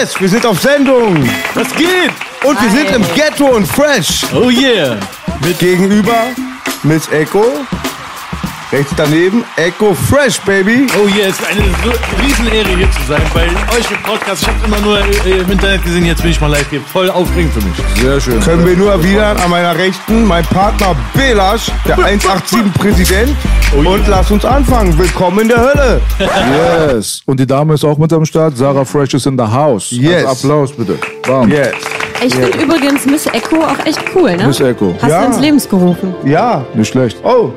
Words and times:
Yes, 0.00 0.18
wir 0.18 0.30
sind 0.30 0.46
auf 0.46 0.58
Sendung. 0.58 1.28
Was 1.52 1.74
geht? 1.74 2.10
Und 2.42 2.58
wir 2.62 2.70
sind 2.70 2.90
im 2.90 3.04
Ghetto 3.14 3.44
und 3.54 3.66
Fresh. 3.66 4.24
Oh 4.32 4.48
yeah. 4.48 4.96
Mit 5.44 5.58
gegenüber 5.58 6.28
Miss 6.82 7.06
Echo. 7.12 7.44
Rechts 8.72 8.92
daneben 8.96 9.44
Echo 9.56 9.94
Fresh, 9.94 10.40
Baby. 10.42 10.86
Oh 10.96 11.08
yeah, 11.08 11.26
es 11.28 11.40
ist 11.40 11.46
eine 11.50 11.60
Riesenehre 12.22 12.68
hier 12.76 12.88
zu 12.92 13.00
sein 13.08 13.20
bei 13.34 13.42
euch 13.76 13.90
im 13.90 14.00
Podcast. 14.04 14.42
Ich 14.42 14.48
habe 14.48 14.58
immer 14.64 14.78
nur 14.78 14.98
äh, 15.00 15.40
im 15.40 15.50
Internet 15.50 15.82
gesehen, 15.82 16.06
jetzt 16.06 16.22
bin 16.22 16.30
ich 16.30 16.40
mal 16.40 16.46
live 16.52 16.70
hier. 16.70 16.80
Voll 16.80 17.10
aufregend 17.10 17.52
für 17.52 17.60
mich. 17.62 17.74
Sehr 18.00 18.20
schön. 18.20 18.38
Können 18.40 18.64
wir 18.64 18.76
nur 18.76 18.92
erwidern 18.92 19.36
an 19.38 19.50
meiner 19.50 19.76
Rechten, 19.76 20.24
mein 20.24 20.44
Partner 20.44 20.94
Belasch, 21.14 21.72
der 21.84 21.96
187-Präsident. 21.98 23.34
Oh 23.74 23.78
Und 23.88 24.06
lass 24.06 24.30
uns 24.30 24.44
anfangen. 24.44 24.96
Willkommen 24.96 25.40
in 25.40 25.48
der 25.48 25.60
Hölle. 25.60 26.00
Yes. 26.92 27.22
Und 27.26 27.40
die 27.40 27.46
Dame 27.46 27.74
ist 27.74 27.84
auch 27.84 27.98
mit 27.98 28.12
am 28.12 28.24
Start. 28.24 28.56
Sarah 28.56 28.84
Fresh 28.84 29.14
ist 29.14 29.26
in 29.26 29.36
the 29.36 29.44
house. 29.44 29.90
Yes. 29.90 30.24
Also 30.26 30.46
Applaus 30.48 30.72
bitte. 30.72 30.96
Bam. 31.26 31.50
Yes. 31.50 31.72
Ich 32.24 32.32
finde 32.34 32.56
übrigens 32.56 33.04
Miss 33.04 33.26
Echo 33.26 33.56
auch 33.64 33.84
echt 33.84 34.00
cool, 34.14 34.36
ne? 34.36 34.46
Miss 34.46 34.60
Echo. 34.60 34.94
Hast 35.02 35.10
Ja. 35.10 35.20
du 35.22 35.26
ins 35.26 35.40
Leben 35.40 35.58
gerufen. 35.68 36.14
Ja. 36.24 36.64
Nicht 36.74 36.92
schlecht. 36.92 37.16
Oh. 37.24 37.50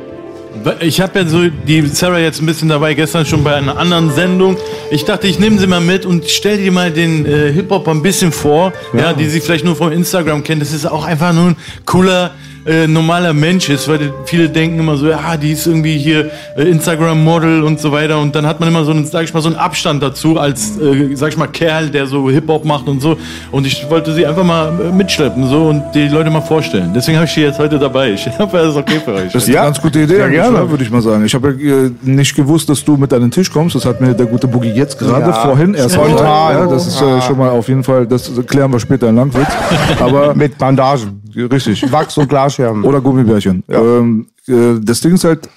Ich 0.79 1.01
habe 1.01 1.19
ja 1.19 1.27
so 1.27 1.49
die 1.49 1.85
Sarah 1.87 2.19
jetzt 2.19 2.41
ein 2.41 2.45
bisschen 2.45 2.69
dabei, 2.69 2.93
gestern 2.93 3.25
schon 3.25 3.43
bei 3.43 3.55
einer 3.55 3.77
anderen 3.77 4.13
Sendung. 4.13 4.57
Ich 4.91 5.03
dachte, 5.03 5.27
ich 5.27 5.39
nehme 5.39 5.59
sie 5.59 5.67
mal 5.67 5.81
mit 5.81 6.05
und 6.05 6.29
stell 6.29 6.57
dir 6.57 6.71
mal 6.71 6.91
den 6.91 7.25
äh, 7.25 7.51
Hip-Hop 7.51 7.87
ein 7.87 8.01
bisschen 8.01 8.31
vor, 8.31 8.71
ja. 8.93 9.13
die 9.13 9.27
sie 9.27 9.41
vielleicht 9.41 9.65
nur 9.65 9.75
vom 9.75 9.91
Instagram 9.91 10.43
kennt. 10.43 10.61
Das 10.61 10.71
ist 10.71 10.85
auch 10.85 11.05
einfach 11.05 11.33
nur 11.33 11.47
ein 11.47 11.55
cooler, 11.85 12.31
äh, 12.65 12.87
normaler 12.87 13.33
Mensch 13.33 13.69
ist, 13.69 13.87
weil 13.87 14.13
viele 14.25 14.49
denken 14.49 14.79
immer 14.79 14.95
so, 14.97 15.07
ja, 15.07 15.35
die 15.37 15.51
ist 15.51 15.67
irgendwie 15.67 15.97
hier 15.97 16.31
äh, 16.57 16.63
Instagram-Model 16.63 17.63
und 17.63 17.79
so 17.79 17.91
weiter. 17.91 18.19
Und 18.19 18.35
dann 18.35 18.45
hat 18.45 18.59
man 18.59 18.69
immer 18.69 18.83
so 18.85 18.91
einen, 18.91 19.05
sag 19.05 19.23
ich 19.23 19.33
mal, 19.33 19.41
so 19.41 19.49
einen 19.49 19.57
Abstand 19.57 20.01
dazu 20.01 20.37
als, 20.39 20.77
äh, 20.79 21.15
sag 21.15 21.29
ich 21.29 21.37
mal, 21.37 21.47
Kerl, 21.47 21.89
der 21.89 22.05
so 22.07 22.29
Hip-Hop 22.29 22.65
macht 22.65 22.87
und 22.87 23.01
so. 23.01 23.17
Und 23.51 23.67
ich 23.67 23.89
wollte 23.89 24.13
sie 24.13 24.25
einfach 24.25 24.43
mal 24.43 24.71
äh, 24.89 24.91
mitschleppen 24.91 25.47
so 25.47 25.67
und 25.67 25.83
die 25.93 26.07
Leute 26.07 26.29
mal 26.29 26.41
vorstellen. 26.41 26.91
Deswegen 26.95 27.17
habe 27.17 27.25
ich 27.27 27.33
sie 27.33 27.41
jetzt 27.41 27.59
heute 27.59 27.77
dabei. 27.79 28.11
Ich 28.11 28.25
hoffe, 28.39 28.57
das 28.57 28.69
ist 28.69 28.77
okay 28.77 28.99
für 29.03 29.13
euch. 29.13 29.31
Das 29.33 29.43
ist 29.43 29.49
Ja. 29.49 29.61
eine 29.61 29.67
ganz 29.71 29.81
gute 29.81 29.99
Idee, 30.01 30.21
eigentlich, 30.21 30.41
gerne. 30.41 30.59
ne, 30.59 30.69
würde 30.69 30.83
ich 30.83 30.91
mal 30.91 31.01
sagen. 31.01 31.25
Ich 31.25 31.33
habe 31.35 31.49
äh, 31.49 31.91
nicht 32.01 32.35
gewusst, 32.35 32.69
dass 32.69 32.83
du 32.83 32.95
mit 32.97 33.11
an 33.13 33.21
den 33.21 33.31
Tisch 33.31 33.51
kommst. 33.51 33.75
Das 33.75 33.85
hat 33.85 33.99
mir 34.01 34.13
der 34.13 34.25
gute 34.25 34.47
Boogie 34.47 34.69
jetzt 34.71 34.97
gerade 34.97 35.25
Ja. 35.27 35.33
vorhin 35.33 35.73
erst 35.73 35.95
Spontan. 35.95 36.13
gesagt. 36.17 36.59
Ja, 36.59 36.65
das 36.67 36.87
ist 36.87 37.01
äh, 37.01 37.21
schon 37.21 37.37
mal 37.37 37.49
auf 37.49 37.67
jeden 37.67 37.83
Fall, 37.83 38.05
das 38.07 38.31
klären 38.47 38.71
wir 38.71 38.79
später 38.79 39.09
in 39.09 39.15
Langwitz. 39.15 39.47
Aber 39.99 40.33
Mit 40.33 40.57
Bandagen. 40.57 41.22
Richtig. 41.35 41.91
Wachs- 41.91 42.17
und 42.17 42.29
Glasscherben. 42.29 42.83
Oder 42.83 43.01
Gummibärchen. 43.01 43.63
Ähm, 43.69 44.27
äh, 44.47 44.79
das 44.81 45.01
Ding 45.01 45.13
ist 45.13 45.23
halt, 45.23 45.49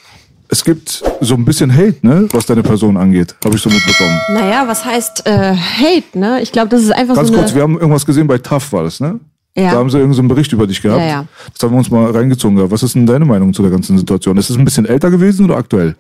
es 0.49 0.65
gibt 0.65 1.03
so 1.21 1.35
ein 1.35 1.45
bisschen 1.45 1.73
Hate, 1.75 1.97
ne, 2.03 2.29
was 2.33 2.47
deine 2.47 2.63
Person 2.63 2.97
angeht. 2.97 3.35
Habe 3.45 3.57
ich 3.57 3.63
so 3.63 3.69
mitbekommen. 3.71 4.19
Naja, 4.33 4.65
was 4.67 4.85
heißt 4.85 5.27
äh, 5.27 5.55
Hate, 5.57 6.19
ne? 6.19 6.41
Ich 6.41 6.53
glaube, 6.53 6.69
das 6.69 6.83
ist 6.83 6.93
einfach 6.93 7.15
Ganz 7.17 7.29
so 7.29 7.35
eine... 7.35 7.43
kurz, 7.43 7.55
wir 7.55 7.63
haben 7.63 7.75
irgendwas 7.75 8.07
gesehen 8.07 8.27
bei 8.27 8.39
TAF, 8.39 8.73
war 8.73 8.85
das, 8.85 9.01
ne? 9.01 9.19
Ja. 9.57 9.71
Da 9.71 9.79
haben 9.79 9.89
sie 9.89 9.97
irgendeinen 9.97 10.15
so 10.15 10.21
einen 10.21 10.29
Bericht 10.29 10.53
über 10.53 10.67
dich 10.67 10.83
gehabt. 10.83 11.01
Ja, 11.01 11.07
ja. 11.07 11.25
Das 11.55 11.63
haben 11.63 11.73
wir 11.73 11.79
uns 11.79 11.91
mal 11.91 12.11
reingezogen. 12.11 12.57
gehabt. 12.57 12.73
Was 12.73 12.83
ist 12.83 12.95
denn 12.95 13.07
deine 13.07 13.25
Meinung 13.25 13.55
zu 13.55 13.63
der 13.63 13.71
ganzen 13.71 13.97
Situation? 13.97 14.37
Ist 14.37 14.51
es 14.51 14.59
ein 14.59 14.67
bisschen 14.67 14.85
älter 14.85 15.11
gewesen 15.11 15.47
oder 15.47 15.57
aktuell? 15.57 15.97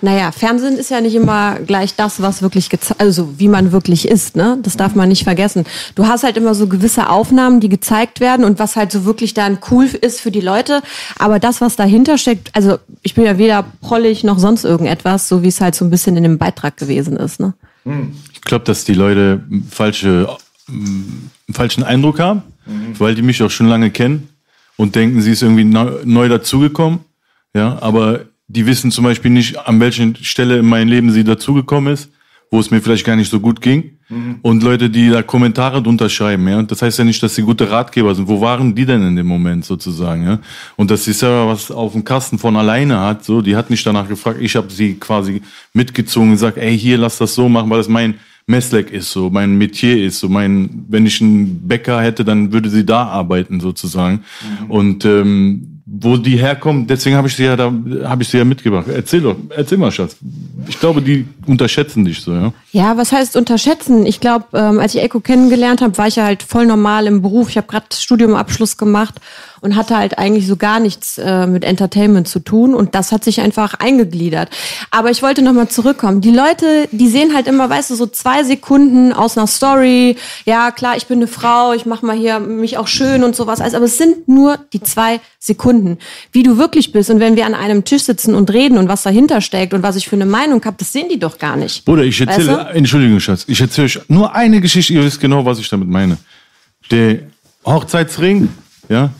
Naja, 0.00 0.30
Fernsehen 0.30 0.76
ist 0.76 0.90
ja 0.90 1.00
nicht 1.00 1.16
immer 1.16 1.56
gleich 1.66 1.96
das, 1.96 2.22
was 2.22 2.40
wirklich 2.40 2.70
gezeigt, 2.70 3.00
also 3.00 3.38
wie 3.38 3.48
man 3.48 3.72
wirklich 3.72 4.06
ist, 4.06 4.36
ne? 4.36 4.58
Das 4.62 4.76
darf 4.76 4.94
man 4.94 5.08
nicht 5.08 5.24
vergessen. 5.24 5.64
Du 5.96 6.06
hast 6.06 6.22
halt 6.22 6.36
immer 6.36 6.54
so 6.54 6.68
gewisse 6.68 7.10
Aufnahmen, 7.10 7.58
die 7.58 7.68
gezeigt 7.68 8.20
werden 8.20 8.44
und 8.44 8.60
was 8.60 8.76
halt 8.76 8.92
so 8.92 9.04
wirklich 9.04 9.34
dann 9.34 9.58
cool 9.70 9.86
ist 9.86 10.20
für 10.20 10.30
die 10.30 10.40
Leute. 10.40 10.80
Aber 11.18 11.40
das, 11.40 11.60
was 11.60 11.74
dahinter 11.74 12.16
steckt, 12.16 12.50
also 12.54 12.78
ich 13.02 13.14
bin 13.14 13.24
ja 13.24 13.38
weder 13.38 13.64
prollig 13.80 14.22
noch 14.22 14.38
sonst 14.38 14.64
irgendetwas, 14.64 15.28
so 15.28 15.42
wie 15.42 15.48
es 15.48 15.60
halt 15.60 15.74
so 15.74 15.84
ein 15.84 15.90
bisschen 15.90 16.16
in 16.16 16.22
dem 16.22 16.38
Beitrag 16.38 16.76
gewesen 16.76 17.16
ist, 17.16 17.40
ne? 17.40 17.54
Ich 18.34 18.42
glaube, 18.42 18.64
dass 18.66 18.84
die 18.84 18.94
Leute 18.94 19.42
falsche, 19.70 20.28
einen 20.68 21.30
falschen 21.50 21.82
Eindruck 21.82 22.20
haben, 22.20 22.42
weil 22.98 23.14
die 23.14 23.22
mich 23.22 23.42
auch 23.42 23.50
schon 23.50 23.68
lange 23.68 23.90
kennen 23.90 24.28
und 24.76 24.94
denken, 24.94 25.20
sie 25.20 25.32
ist 25.32 25.42
irgendwie 25.42 25.64
neu, 25.64 25.90
neu 26.04 26.28
dazugekommen. 26.28 27.00
Ja, 27.54 27.78
aber 27.80 28.26
die 28.48 28.66
wissen 28.66 28.90
zum 28.90 29.04
Beispiel 29.04 29.30
nicht, 29.30 29.58
an 29.58 29.80
welchen 29.80 30.16
Stelle 30.16 30.58
in 30.58 30.66
meinem 30.66 30.88
Leben 30.88 31.10
sie 31.10 31.24
dazugekommen 31.24 31.92
ist, 31.92 32.10
wo 32.50 32.60
es 32.60 32.70
mir 32.70 32.80
vielleicht 32.80 33.04
gar 33.04 33.16
nicht 33.16 33.30
so 33.30 33.40
gut 33.40 33.60
ging. 33.60 33.98
Und 34.42 34.64
Leute, 34.64 34.90
die 34.90 35.08
da 35.08 35.22
Kommentare 35.22 35.80
drunter 35.80 36.08
schreiben, 36.08 36.48
ja, 36.48 36.60
das 36.64 36.82
heißt 36.82 36.98
ja 36.98 37.04
nicht, 37.04 37.22
dass 37.22 37.36
sie 37.36 37.42
gute 37.42 37.70
Ratgeber 37.70 38.12
sind. 38.12 38.26
Wo 38.26 38.40
waren 38.40 38.74
die 38.74 38.84
denn 38.84 39.06
in 39.06 39.14
dem 39.14 39.26
Moment 39.28 39.64
sozusagen, 39.64 40.24
ja? 40.24 40.40
Und 40.74 40.90
dass 40.90 41.04
die 41.04 41.12
Sarah 41.12 41.46
was 41.46 41.70
auf 41.70 41.92
dem 41.92 42.02
Kasten 42.02 42.36
von 42.36 42.56
alleine 42.56 42.98
hat, 42.98 43.24
so, 43.24 43.40
die 43.40 43.54
hat 43.54 43.70
nicht 43.70 43.86
danach 43.86 44.08
gefragt. 44.08 44.38
Ich 44.40 44.56
habe 44.56 44.68
sie 44.68 44.94
quasi 44.94 45.42
mitgezogen 45.74 46.30
und 46.30 46.34
gesagt, 46.34 46.58
ey, 46.58 46.76
hier 46.76 46.98
lass 46.98 47.18
das 47.18 47.36
so 47.36 47.48
machen, 47.48 47.70
weil 47.70 47.78
das 47.78 47.88
mein 47.88 48.14
Messleck 48.50 48.90
ist 48.90 49.12
so, 49.12 49.30
mein 49.30 49.56
Metier 49.56 50.04
ist 50.04 50.20
so, 50.20 50.28
mein, 50.28 50.84
wenn 50.88 51.06
ich 51.06 51.20
einen 51.20 51.66
Bäcker 51.66 52.00
hätte, 52.02 52.24
dann 52.24 52.52
würde 52.52 52.68
sie 52.68 52.84
da 52.84 53.04
arbeiten 53.04 53.60
sozusagen. 53.60 54.24
Und 54.68 55.04
ähm, 55.04 55.80
wo 55.92 56.16
die 56.16 56.36
herkommen, 56.36 56.86
deswegen 56.86 57.16
habe 57.16 57.26
ich 57.26 57.34
sie 57.34 57.44
ja 57.44 57.56
da, 57.56 57.72
habe 58.04 58.22
ich 58.22 58.28
sie 58.28 58.38
ja 58.38 58.44
mitgebracht. 58.44 58.86
Erzähl 58.88 59.22
doch, 59.22 59.36
erzähl 59.56 59.76
mal, 59.76 59.90
Schatz. 59.90 60.16
Ich 60.68 60.78
glaube, 60.78 61.02
die 61.02 61.26
unterschätzen 61.46 62.04
dich 62.04 62.20
so, 62.20 62.32
ja. 62.32 62.52
Ja, 62.70 62.96
was 62.96 63.10
heißt 63.10 63.36
unterschätzen? 63.36 64.06
Ich 64.06 64.20
glaube, 64.20 64.46
ähm, 64.54 64.78
als 64.78 64.94
ich 64.94 65.02
Echo 65.02 65.18
kennengelernt 65.18 65.80
habe, 65.80 65.98
war 65.98 66.06
ich 66.06 66.16
ja 66.16 66.24
halt 66.24 66.44
voll 66.44 66.66
normal 66.66 67.08
im 67.08 67.22
Beruf. 67.22 67.50
Ich 67.50 67.56
habe 67.56 67.66
gerade 67.66 67.86
Studiumabschluss 67.92 68.76
gemacht 68.76 69.20
und 69.60 69.76
hatte 69.76 69.96
halt 69.96 70.18
eigentlich 70.18 70.46
so 70.46 70.56
gar 70.56 70.80
nichts 70.80 71.18
äh, 71.18 71.46
mit 71.46 71.64
Entertainment 71.64 72.28
zu 72.28 72.40
tun 72.40 72.74
und 72.74 72.94
das 72.94 73.12
hat 73.12 73.24
sich 73.24 73.40
einfach 73.40 73.74
eingegliedert. 73.74 74.50
Aber 74.90 75.10
ich 75.10 75.22
wollte 75.22 75.42
nochmal 75.42 75.68
zurückkommen. 75.68 76.20
Die 76.20 76.30
Leute, 76.30 76.88
die 76.92 77.08
sehen 77.08 77.34
halt 77.34 77.46
immer, 77.46 77.68
weißt 77.68 77.90
du, 77.90 77.94
so 77.94 78.06
zwei 78.06 78.44
Sekunden 78.44 79.12
aus 79.12 79.36
einer 79.36 79.46
Story. 79.46 80.16
Ja, 80.44 80.70
klar, 80.70 80.96
ich 80.96 81.06
bin 81.06 81.18
eine 81.18 81.26
Frau, 81.26 81.72
ich 81.72 81.86
mache 81.86 82.04
mal 82.04 82.16
hier 82.16 82.40
mich 82.40 82.78
auch 82.78 82.86
schön 82.88 83.24
und 83.24 83.36
sowas. 83.36 83.60
alles, 83.60 83.74
Aber 83.74 83.84
es 83.84 83.98
sind 83.98 84.28
nur 84.28 84.58
die 84.72 84.80
zwei 84.80 85.20
Sekunden, 85.38 85.98
wie 86.32 86.42
du 86.42 86.58
wirklich 86.58 86.92
bist. 86.92 87.10
Und 87.10 87.20
wenn 87.20 87.36
wir 87.36 87.46
an 87.46 87.54
einem 87.54 87.84
Tisch 87.84 88.02
sitzen 88.02 88.34
und 88.34 88.50
reden 88.52 88.78
und 88.78 88.88
was 88.88 89.02
dahinter 89.02 89.40
steckt 89.40 89.74
und 89.74 89.82
was 89.82 89.96
ich 89.96 90.08
für 90.08 90.16
eine 90.16 90.26
Meinung 90.26 90.64
habe, 90.64 90.76
das 90.78 90.92
sehen 90.92 91.08
die 91.10 91.18
doch 91.18 91.38
gar 91.38 91.56
nicht. 91.56 91.84
Bruder, 91.84 92.04
ich 92.04 92.20
erzähle, 92.20 92.56
Weißt 92.56 92.70
du? 92.70 92.74
Entschuldigung, 92.76 93.20
Schatz, 93.20 93.44
ich 93.46 93.60
erzähle 93.60 93.86
euch 93.86 94.00
nur 94.08 94.34
eine 94.34 94.60
Geschichte, 94.60 94.92
ihr 94.92 95.04
wisst 95.04 95.20
genau, 95.20 95.44
was 95.44 95.58
ich 95.58 95.68
damit 95.68 95.88
meine. 95.88 96.18
Der 96.90 97.20
Hochzeitsring, 97.64 98.48
ja, 98.88 99.10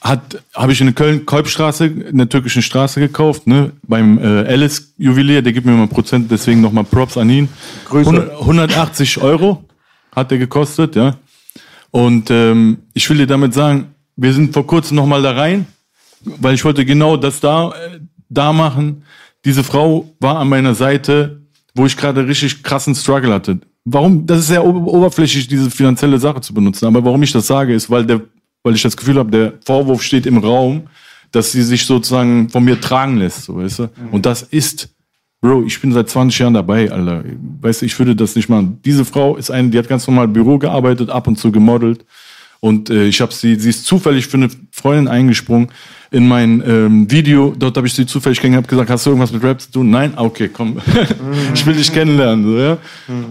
hat, 0.00 0.42
habe 0.54 0.72
ich 0.72 0.80
in 0.80 0.86
der 0.86 0.94
Köln-Kolbstraße, 0.94 1.86
in 1.86 2.18
der 2.18 2.28
türkischen 2.28 2.62
Straße 2.62 3.00
gekauft, 3.00 3.46
ne, 3.46 3.72
beim 3.86 4.18
äh, 4.18 4.46
Alice 4.46 4.92
Juwelier, 4.96 5.42
der 5.42 5.52
gibt 5.52 5.66
mir 5.66 5.72
mal 5.72 5.88
Prozent, 5.88 6.30
deswegen 6.30 6.60
nochmal 6.60 6.84
Props 6.84 7.16
an 7.16 7.28
ihn. 7.30 7.48
Grüße. 7.86 8.08
100 8.08 8.40
180 8.40 9.18
Euro 9.20 9.64
hat 10.14 10.30
der 10.30 10.38
gekostet, 10.38 10.96
ja. 10.96 11.16
Und 11.90 12.30
ähm, 12.30 12.78
ich 12.94 13.08
will 13.08 13.18
dir 13.18 13.26
damit 13.26 13.54
sagen, 13.54 13.94
wir 14.16 14.32
sind 14.32 14.52
vor 14.52 14.66
kurzem 14.66 14.96
nochmal 14.96 15.22
da 15.22 15.32
rein, 15.32 15.66
weil 16.24 16.54
ich 16.54 16.64
wollte 16.64 16.84
genau 16.84 17.16
das 17.16 17.40
da, 17.40 17.70
äh, 17.70 18.00
da 18.28 18.52
machen. 18.52 19.02
Diese 19.44 19.64
Frau 19.64 20.12
war 20.20 20.38
an 20.38 20.48
meiner 20.48 20.74
Seite, 20.74 21.42
wo 21.74 21.86
ich 21.86 21.96
gerade 21.96 22.26
richtig 22.26 22.62
krassen 22.62 22.94
Struggle 22.94 23.32
hatte. 23.32 23.58
Warum? 23.84 24.26
Das 24.26 24.40
ist 24.40 24.48
sehr 24.48 24.64
ober- 24.64 24.92
oberflächlich, 24.92 25.46
diese 25.48 25.70
finanzielle 25.70 26.18
Sache 26.18 26.40
zu 26.40 26.52
benutzen. 26.52 26.86
Aber 26.86 27.04
warum 27.04 27.22
ich 27.22 27.32
das 27.32 27.46
sage, 27.46 27.72
ist, 27.72 27.88
weil 27.88 28.04
der, 28.04 28.20
weil 28.62 28.74
ich 28.74 28.82
das 28.82 28.96
Gefühl 28.96 29.16
habe, 29.18 29.30
der 29.30 29.52
Vorwurf 29.64 30.02
steht 30.02 30.26
im 30.26 30.38
Raum, 30.38 30.82
dass 31.32 31.52
sie 31.52 31.62
sich 31.62 31.84
sozusagen 31.86 32.48
von 32.48 32.64
mir 32.64 32.80
tragen 32.80 33.18
lässt, 33.18 33.44
so 33.44 33.56
weißt 33.56 33.78
du. 33.80 33.90
Und 34.10 34.24
das 34.26 34.42
ist, 34.42 34.88
Bro, 35.40 35.64
ich 35.66 35.80
bin 35.80 35.92
seit 35.92 36.08
20 36.08 36.38
Jahren 36.38 36.54
dabei, 36.54 36.90
Alter. 36.90 37.22
Weißt 37.60 37.82
du, 37.82 37.86
ich 37.86 37.96
würde 37.98 38.16
das 38.16 38.34
nicht 38.34 38.48
machen. 38.48 38.80
Diese 38.84 39.04
Frau 39.04 39.36
ist 39.36 39.50
eine, 39.50 39.68
die 39.68 39.78
hat 39.78 39.88
ganz 39.88 40.06
normal 40.06 40.24
im 40.24 40.32
Büro 40.32 40.58
gearbeitet, 40.58 41.10
ab 41.10 41.26
und 41.28 41.38
zu 41.38 41.52
gemodelt. 41.52 42.04
Und 42.60 42.90
äh, 42.90 43.04
ich 43.04 43.20
habe 43.20 43.32
sie, 43.32 43.54
sie 43.54 43.70
ist 43.70 43.86
zufällig 43.86 44.26
für 44.26 44.36
eine 44.36 44.48
Freundin 44.72 45.06
eingesprungen 45.06 45.68
in 46.10 46.26
mein 46.26 46.60
ähm, 46.66 47.08
Video. 47.10 47.54
Dort 47.56 47.76
habe 47.76 47.86
ich 47.86 47.94
sie 47.94 48.04
zufällig 48.04 48.40
kennengelernt, 48.40 48.66
habe 48.66 48.74
gesagt, 48.76 48.90
hast 48.90 49.06
du 49.06 49.10
irgendwas 49.10 49.30
mit 49.32 49.42
Rap 49.44 49.60
zu 49.60 49.70
tun? 49.70 49.90
Nein, 49.90 50.12
Ah, 50.16 50.24
okay, 50.24 50.50
komm, 50.52 50.78
ich 51.54 51.64
will 51.66 51.74
dich 51.76 51.92
kennenlernen. 51.92 52.44
So, 52.44 52.58
ja? 52.58 52.78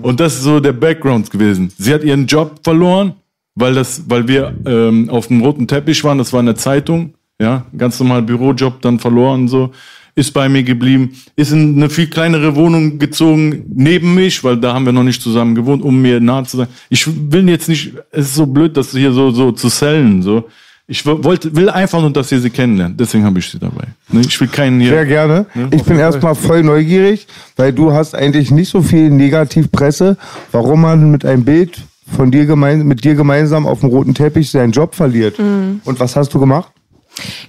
Und 0.01 0.19
das 0.19 0.35
ist 0.35 0.43
so 0.43 0.59
der 0.61 0.71
Background 0.73 1.29
gewesen. 1.29 1.73
Sie 1.77 1.93
hat 1.93 2.03
ihren 2.03 2.25
Job 2.25 2.59
verloren, 2.63 3.15
weil 3.57 3.73
das, 3.73 4.03
weil 4.07 4.27
wir 4.27 4.53
ähm, 4.65 5.09
auf 5.09 5.27
dem 5.27 5.41
roten 5.41 5.67
Teppich 5.67 6.03
waren. 6.03 6.19
Das 6.19 6.31
war 6.31 6.39
in 6.39 6.45
der 6.45 6.55
Zeitung, 6.55 7.15
ja, 7.41 7.65
ganz 7.75 7.99
normal 7.99 8.21
Bürojob 8.21 8.81
dann 8.81 8.99
verloren 8.99 9.47
so. 9.47 9.71
Ist 10.15 10.33
bei 10.33 10.49
mir 10.49 10.63
geblieben, 10.63 11.11
ist 11.35 11.51
in 11.51 11.75
eine 11.75 11.91
viel 11.91 12.07
kleinere 12.07 12.55
Wohnung 12.55 12.97
gezogen 12.97 13.65
neben 13.71 14.15
mich, 14.15 14.43
weil 14.43 14.57
da 14.57 14.73
haben 14.73 14.85
wir 14.85 14.91
noch 14.91 15.03
nicht 15.03 15.21
zusammen 15.21 15.53
gewohnt, 15.53 15.83
um 15.83 16.01
mir 16.01 16.19
nah 16.19 16.43
zu 16.43 16.57
sein. 16.57 16.67
Ich 16.89 17.07
will 17.31 17.47
jetzt 17.49 17.69
nicht, 17.69 17.93
es 18.11 18.27
ist 18.27 18.35
so 18.35 18.47
blöd, 18.47 18.75
das 18.77 18.91
hier 18.91 19.11
so 19.11 19.29
so 19.29 19.51
zu 19.51 19.69
sellen 19.69 20.21
so. 20.23 20.45
Ich 20.89 21.05
wollte, 21.05 21.53
will 21.53 21.69
einfach 21.69 21.99
nur, 21.99 22.11
dass 22.11 22.31
ihr 22.31 22.39
sie 22.39 22.49
kennenlernt. 22.49 22.97
Deswegen 22.97 23.25
habe 23.25 23.39
ich 23.39 23.49
sie 23.49 23.59
dabei. 23.59 23.87
Ne, 24.09 24.21
Ich 24.21 24.39
will 24.39 24.47
keinen 24.47 24.79
hier. 24.79 24.91
Sehr 24.91 25.05
gerne. 25.05 25.45
Ich 25.71 25.83
bin 25.83 25.99
erstmal 25.99 26.33
voll 26.33 26.63
neugierig, 26.63 27.27
weil 27.57 27.73
du 27.73 27.91
hast 27.91 28.15
eigentlich 28.15 28.51
nicht 28.51 28.69
so 28.69 28.81
viel 28.81 29.09
Negativpresse, 29.09 30.15
warum 30.53 30.81
man 30.81 31.11
mit 31.11 31.25
einem 31.25 31.43
Bild 31.43 31.81
von 32.15 32.31
dir 32.31 32.45
gemein, 32.45 32.85
mit 32.85 33.03
dir 33.03 33.15
gemeinsam 33.15 33.65
auf 33.65 33.81
dem 33.81 33.89
roten 33.89 34.13
Teppich 34.13 34.51
seinen 34.51 34.71
Job 34.71 34.95
verliert. 34.95 35.39
Und 35.39 35.99
was 35.99 36.15
hast 36.15 36.33
du 36.33 36.39
gemacht? 36.39 36.71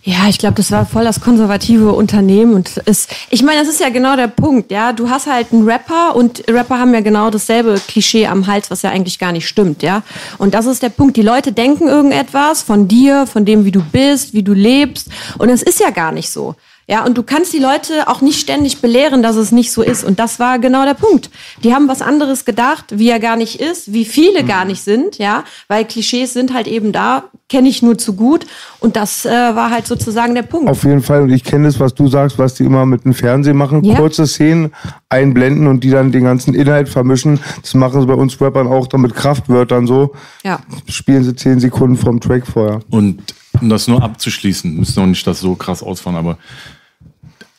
Ja, 0.02 0.28
ich 0.28 0.38
glaube, 0.38 0.54
das 0.54 0.70
war 0.70 0.86
voll 0.86 1.04
das 1.04 1.20
konservative 1.20 1.92
Unternehmen 1.92 2.54
und 2.54 2.80
es, 2.86 3.08
ich 3.30 3.42
meine, 3.42 3.60
das 3.60 3.68
ist 3.68 3.80
ja 3.80 3.90
genau 3.90 4.16
der 4.16 4.28
Punkt, 4.28 4.70
ja. 4.70 4.92
Du 4.92 5.10
hast 5.10 5.26
halt 5.26 5.52
einen 5.52 5.68
Rapper 5.68 6.16
und 6.16 6.44
Rapper 6.48 6.78
haben 6.78 6.94
ja 6.94 7.00
genau 7.00 7.30
dasselbe 7.30 7.80
Klischee 7.86 8.26
am 8.26 8.46
Hals, 8.46 8.70
was 8.70 8.82
ja 8.82 8.90
eigentlich 8.90 9.18
gar 9.18 9.32
nicht 9.32 9.46
stimmt, 9.46 9.82
ja. 9.82 10.02
Und 10.38 10.54
das 10.54 10.66
ist 10.66 10.82
der 10.82 10.88
Punkt. 10.88 11.16
Die 11.16 11.22
Leute 11.22 11.52
denken 11.52 11.88
irgendetwas 11.88 12.62
von 12.62 12.88
dir, 12.88 13.26
von 13.26 13.44
dem, 13.44 13.64
wie 13.64 13.72
du 13.72 13.82
bist, 13.82 14.32
wie 14.32 14.42
du 14.42 14.54
lebst 14.54 15.08
und 15.38 15.50
es 15.50 15.62
ist 15.62 15.80
ja 15.80 15.90
gar 15.90 16.12
nicht 16.12 16.30
so. 16.30 16.54
Ja, 16.90 17.04
und 17.04 17.18
du 17.18 17.22
kannst 17.22 17.52
die 17.52 17.58
Leute 17.58 18.08
auch 18.08 18.22
nicht 18.22 18.40
ständig 18.40 18.80
belehren, 18.80 19.22
dass 19.22 19.36
es 19.36 19.52
nicht 19.52 19.72
so 19.72 19.82
ist. 19.82 20.04
Und 20.04 20.18
das 20.18 20.40
war 20.40 20.58
genau 20.58 20.86
der 20.86 20.94
Punkt. 20.94 21.28
Die 21.62 21.74
haben 21.74 21.86
was 21.86 22.00
anderes 22.00 22.46
gedacht, 22.46 22.86
wie 22.90 23.10
er 23.10 23.20
gar 23.20 23.36
nicht 23.36 23.60
ist, 23.60 23.92
wie 23.92 24.06
viele 24.06 24.42
gar 24.42 24.64
nicht 24.64 24.82
sind, 24.82 25.18
ja, 25.18 25.44
weil 25.68 25.84
Klischees 25.84 26.32
sind 26.32 26.54
halt 26.54 26.66
eben 26.66 26.92
da, 26.92 27.24
kenne 27.50 27.68
ich 27.68 27.82
nur 27.82 27.98
zu 27.98 28.14
gut. 28.14 28.46
Und 28.80 28.96
das 28.96 29.26
äh, 29.26 29.30
war 29.30 29.70
halt 29.70 29.86
sozusagen 29.86 30.34
der 30.34 30.42
Punkt. 30.42 30.70
Auf 30.70 30.84
jeden 30.84 31.02
Fall. 31.02 31.22
Und 31.22 31.30
ich 31.30 31.44
kenne 31.44 31.66
das, 31.66 31.78
was 31.78 31.92
du 31.94 32.08
sagst, 32.08 32.38
was 32.38 32.54
die 32.54 32.64
immer 32.64 32.86
mit 32.86 33.04
dem 33.04 33.12
Fernsehen 33.12 33.58
machen. 33.58 33.84
Ja. 33.84 33.96
Kurze 33.96 34.26
Szenen 34.26 34.72
einblenden 35.10 35.66
und 35.66 35.84
die 35.84 35.90
dann 35.90 36.10
den 36.10 36.24
ganzen 36.24 36.54
Inhalt 36.54 36.88
vermischen. 36.88 37.38
Das 37.60 37.74
machen 37.74 38.00
sie 38.00 38.06
bei 38.06 38.14
uns 38.14 38.40
Rappern 38.40 38.66
auch 38.66 38.86
dann 38.86 39.02
mit 39.02 39.14
Kraftwörtern 39.14 39.86
so. 39.86 40.14
Ja. 40.42 40.60
Spielen 40.88 41.22
sie 41.22 41.36
zehn 41.36 41.60
Sekunden 41.60 41.96
vom 41.96 42.18
Track 42.18 42.46
vorher. 42.46 42.80
Und 42.88 43.22
um 43.60 43.68
das 43.68 43.88
nur 43.88 44.02
abzuschließen, 44.02 44.74
müssen 44.74 45.00
noch 45.00 45.06
nicht 45.06 45.26
das 45.26 45.40
so 45.40 45.54
krass 45.54 45.82
ausfahren, 45.82 46.16
aber 46.16 46.38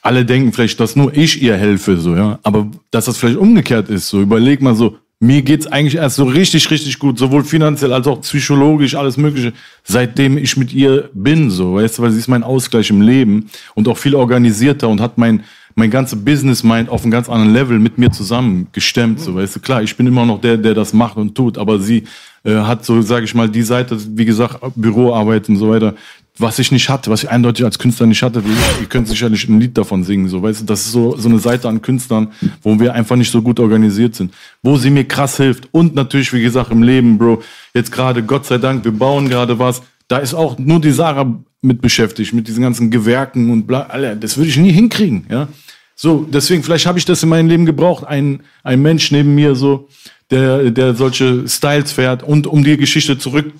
alle 0.01 0.25
denken 0.25 0.53
vielleicht, 0.53 0.79
dass 0.79 0.95
nur 0.95 1.15
ich 1.15 1.41
ihr 1.41 1.57
helfe, 1.57 1.97
so, 1.97 2.15
ja. 2.15 2.39
Aber 2.43 2.67
dass 2.91 3.05
das 3.05 3.17
vielleicht 3.17 3.37
umgekehrt 3.37 3.89
ist, 3.89 4.09
so, 4.09 4.21
überleg 4.21 4.61
mal 4.61 4.75
so, 4.75 4.97
mir 5.21 5.41
geht's 5.41 5.67
eigentlich 5.67 5.95
erst 5.95 6.15
so 6.15 6.23
richtig, 6.23 6.71
richtig 6.71 6.97
gut, 6.97 7.19
sowohl 7.19 7.43
finanziell 7.43 7.91
als 7.91 8.07
auch 8.07 8.21
psychologisch, 8.21 8.95
alles 8.95 9.17
Mögliche, 9.17 9.51
seitdem 9.83 10.37
ich 10.37 10.55
mit 10.55 10.71
ihr 10.73 11.09
bin, 11.13 11.49
so, 11.49 11.75
weißt 11.75 11.97
du, 11.97 12.03
weil 12.03 12.11
sie 12.11 12.19
ist 12.19 12.29
mein 12.29 12.43
Ausgleich 12.43 12.89
im 12.89 13.01
Leben 13.01 13.49
und 13.75 13.87
auch 13.89 13.97
viel 13.97 14.15
organisierter 14.15 14.87
und 14.87 15.01
hat 15.01 15.17
mein, 15.17 15.43
mein 15.75 15.91
ganze 15.91 16.15
Business 16.15 16.63
Mind 16.63 16.87
auf 16.89 17.01
einem 17.03 17.11
ganz 17.11 17.27
anderen 17.27 17.53
Level 17.53 17.79
mit 17.79 17.97
mir 17.97 18.11
zusammen 18.11 18.67
gestemmt, 18.71 19.19
so, 19.19 19.35
weißt 19.35 19.57
du, 19.57 19.59
klar, 19.59 19.83
ich 19.83 19.97
bin 19.97 20.07
immer 20.07 20.25
noch 20.25 20.39
der, 20.39 20.55
der 20.55 20.73
das 20.73 20.93
macht 20.93 21.17
und 21.17 21.35
tut, 21.35 21.57
aber 21.57 21.79
sie 21.79 22.05
äh, 22.45 22.55
hat 22.55 22.85
so, 22.85 23.01
sage 23.01 23.25
ich 23.25 23.35
mal, 23.35 23.49
die 23.49 23.61
Seite, 23.61 23.97
wie 24.15 24.25
gesagt, 24.25 24.59
Büroarbeit 24.75 25.49
und 25.49 25.57
so 25.57 25.69
weiter, 25.69 25.95
was 26.39 26.57
ich 26.59 26.71
nicht 26.71 26.89
hatte, 26.89 27.11
was 27.11 27.23
ich 27.23 27.29
eindeutig 27.29 27.65
als 27.65 27.77
Künstler 27.77 28.07
nicht 28.07 28.23
hatte. 28.23 28.43
Wie 28.45 28.49
ihr 28.79 28.87
könnt 28.87 29.07
sicherlich 29.07 29.47
ein 29.47 29.59
Lied 29.59 29.77
davon 29.77 30.03
singen, 30.03 30.29
so, 30.29 30.41
weißt 30.41 30.61
du, 30.61 30.65
das 30.65 30.85
ist 30.85 30.91
so, 30.91 31.17
so 31.17 31.27
eine 31.27 31.39
Seite 31.39 31.67
an 31.67 31.81
Künstlern, 31.81 32.31
wo 32.61 32.79
wir 32.79 32.93
einfach 32.93 33.15
nicht 33.15 33.31
so 33.31 33.41
gut 33.41 33.59
organisiert 33.59 34.15
sind, 34.15 34.33
wo 34.63 34.77
sie 34.77 34.89
mir 34.89 35.03
krass 35.05 35.37
hilft 35.37 35.67
und 35.71 35.95
natürlich, 35.95 36.31
wie 36.33 36.41
gesagt, 36.41 36.71
im 36.71 36.81
Leben, 36.81 37.17
Bro, 37.17 37.43
jetzt 37.73 37.91
gerade, 37.91 38.23
Gott 38.23 38.45
sei 38.45 38.57
Dank, 38.57 38.85
wir 38.85 38.91
bauen 38.91 39.29
gerade 39.29 39.59
was, 39.59 39.81
da 40.07 40.17
ist 40.17 40.33
auch 40.33 40.57
nur 40.57 40.79
die 40.79 40.91
Sarah 40.91 41.39
mit 41.61 41.81
beschäftigt, 41.81 42.33
mit 42.33 42.47
diesen 42.47 42.63
ganzen 42.63 42.89
Gewerken 42.89 43.49
und 43.49 43.67
bla, 43.67 43.81
Alter, 43.81 44.15
das 44.15 44.37
würde 44.37 44.49
ich 44.49 44.57
nie 44.57 44.71
hinkriegen, 44.71 45.25
ja. 45.29 45.47
So, 45.95 46.25
deswegen, 46.31 46.63
vielleicht 46.63 46.85
habe 46.85 46.97
ich 46.97 47.03
das 47.03 47.23
in 47.23 47.29
meinem 47.29 47.49
Leben 47.49 47.65
gebraucht, 47.65 48.05
ein, 48.05 48.39
ein 48.63 48.81
Mensch 48.81 49.11
neben 49.11 49.35
mir, 49.35 49.55
so, 49.55 49.89
der, 50.31 50.71
der 50.71 50.95
solche 50.95 51.47
Styles 51.47 51.91
fährt 51.91 52.23
und 52.23 52.47
um 52.47 52.63
die 52.63 52.77
Geschichte 52.77 53.17
zurück 53.17 53.51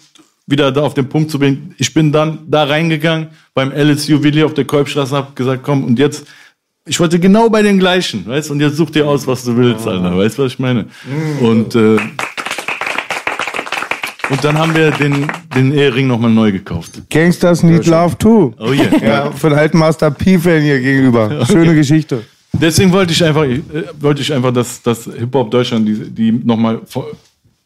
wieder 0.50 0.72
da 0.72 0.82
auf 0.82 0.94
den 0.94 1.08
Punkt 1.08 1.32
zu 1.32 1.40
bringen. 1.40 1.76
Ich 1.78 1.94
bin 1.94 2.12
dann 2.12 2.40
da 2.48 2.64
reingegangen 2.64 3.28
beim 3.54 3.72
LSU 3.72 4.24
Willi 4.24 4.44
auf 4.44 4.54
der 4.54 4.66
Kolbstraße 4.66 5.16
und 5.16 5.18
hab 5.18 5.36
gesagt, 5.36 5.64
komm, 5.64 5.84
und 5.84 6.00
jetzt, 6.00 6.26
ich 6.86 7.00
wollte 7.00 7.20
genau 7.20 7.50
bei 7.50 7.62
den 7.62 7.80
gleichen, 7.80 8.26
weißt 8.26 8.52
und 8.52 8.60
jetzt 8.60 8.78
such 8.78 8.90
dir 8.90 9.08
aus, 9.08 9.28
was 9.28 9.44
du 9.44 9.56
willst, 9.56 9.88
Alter, 9.88 10.18
weißt 10.18 10.38
du, 10.38 10.44
was 10.44 10.54
ich 10.54 10.60
meine? 10.60 10.86
Und, 11.42 11.76
äh, 11.76 11.98
und 14.30 14.44
dann 14.44 14.58
haben 14.58 14.76
wir 14.76 14.92
den, 14.92 15.32
den 15.56 15.74
Ehering 15.74 16.08
nochmal 16.08 16.32
neu 16.32 16.52
gekauft. 16.52 17.02
Gangsters 17.10 17.64
need 17.64 17.86
love 17.88 18.18
too. 18.18 18.54
Oh 18.60 18.72
yeah. 18.72 19.04
Ja, 19.04 19.30
den 19.30 19.54
alten 19.54 19.78
Master 19.78 20.12
P-Fan 20.12 20.62
hier 20.62 20.80
gegenüber. 20.80 21.46
Schöne 21.48 21.74
Geschichte. 21.74 22.24
Deswegen 22.54 22.92
wollte 22.92 23.14
ich 23.14 23.24
einfach, 23.24 23.44
äh, 23.44 23.62
wollte 24.00 24.22
ich 24.22 24.34
einfach, 24.34 24.52
dass, 24.52 24.82
dass 24.82 25.06
Hip-Hop 25.06 25.52
Deutschland 25.52 25.88
die, 25.88 26.10
die 26.10 26.32
nochmal 26.32 26.82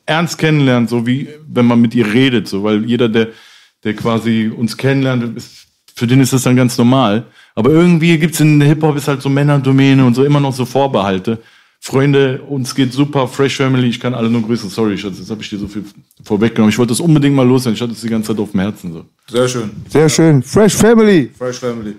ernst 0.05 0.37
kennenlernt, 0.37 0.89
so 0.89 1.05
wie 1.05 1.29
wenn 1.47 1.65
man 1.65 1.81
mit 1.81 1.95
ihr 1.95 2.13
redet, 2.13 2.47
so, 2.47 2.63
weil 2.63 2.85
jeder, 2.85 3.09
der, 3.09 3.29
der 3.83 3.93
quasi 3.95 4.51
uns 4.55 4.77
kennenlernt, 4.77 5.37
ist, 5.37 5.67
für 5.95 6.07
den 6.07 6.19
ist 6.21 6.33
das 6.33 6.43
dann 6.43 6.55
ganz 6.55 6.77
normal. 6.77 7.25
Aber 7.55 7.69
irgendwie 7.69 8.17
gibt's 8.17 8.39
in 8.39 8.59
Hip-Hop 8.61 8.97
ist 8.97 9.07
halt 9.07 9.21
so 9.21 9.29
Männerdomäne 9.29 10.03
und 10.05 10.15
so 10.15 10.23
immer 10.23 10.39
noch 10.39 10.53
so 10.53 10.65
Vorbehalte. 10.65 11.39
Freunde, 11.79 12.41
uns 12.43 12.73
geht 12.73 12.93
super, 12.93 13.27
Fresh 13.27 13.57
Family, 13.57 13.89
ich 13.89 13.99
kann 13.99 14.13
alle 14.13 14.29
nur 14.29 14.41
grüßen. 14.41 14.69
Sorry, 14.69 14.97
Schatz, 14.97 15.19
jetzt 15.19 15.29
habe 15.29 15.41
ich 15.41 15.49
dir 15.49 15.59
so 15.59 15.67
viel 15.67 15.83
vorweggenommen. 16.23 16.69
Ich 16.69 16.77
wollte 16.77 16.91
das 16.91 17.01
unbedingt 17.01 17.35
mal 17.35 17.45
loswerden. 17.45 17.75
Ich 17.75 17.81
hatte 17.81 17.91
es 17.91 17.99
die 17.99 18.07
ganze 18.07 18.31
Zeit 18.31 18.39
auf 18.41 18.51
dem 18.51 18.61
Herzen. 18.61 18.93
So. 18.93 19.05
Sehr 19.29 19.47
schön. 19.49 19.69
Sehr 19.89 20.07
schön. 20.07 20.41
Fresh 20.41 20.75
Family. 20.75 21.29
Fresh 21.37 21.59
Family. 21.59 21.95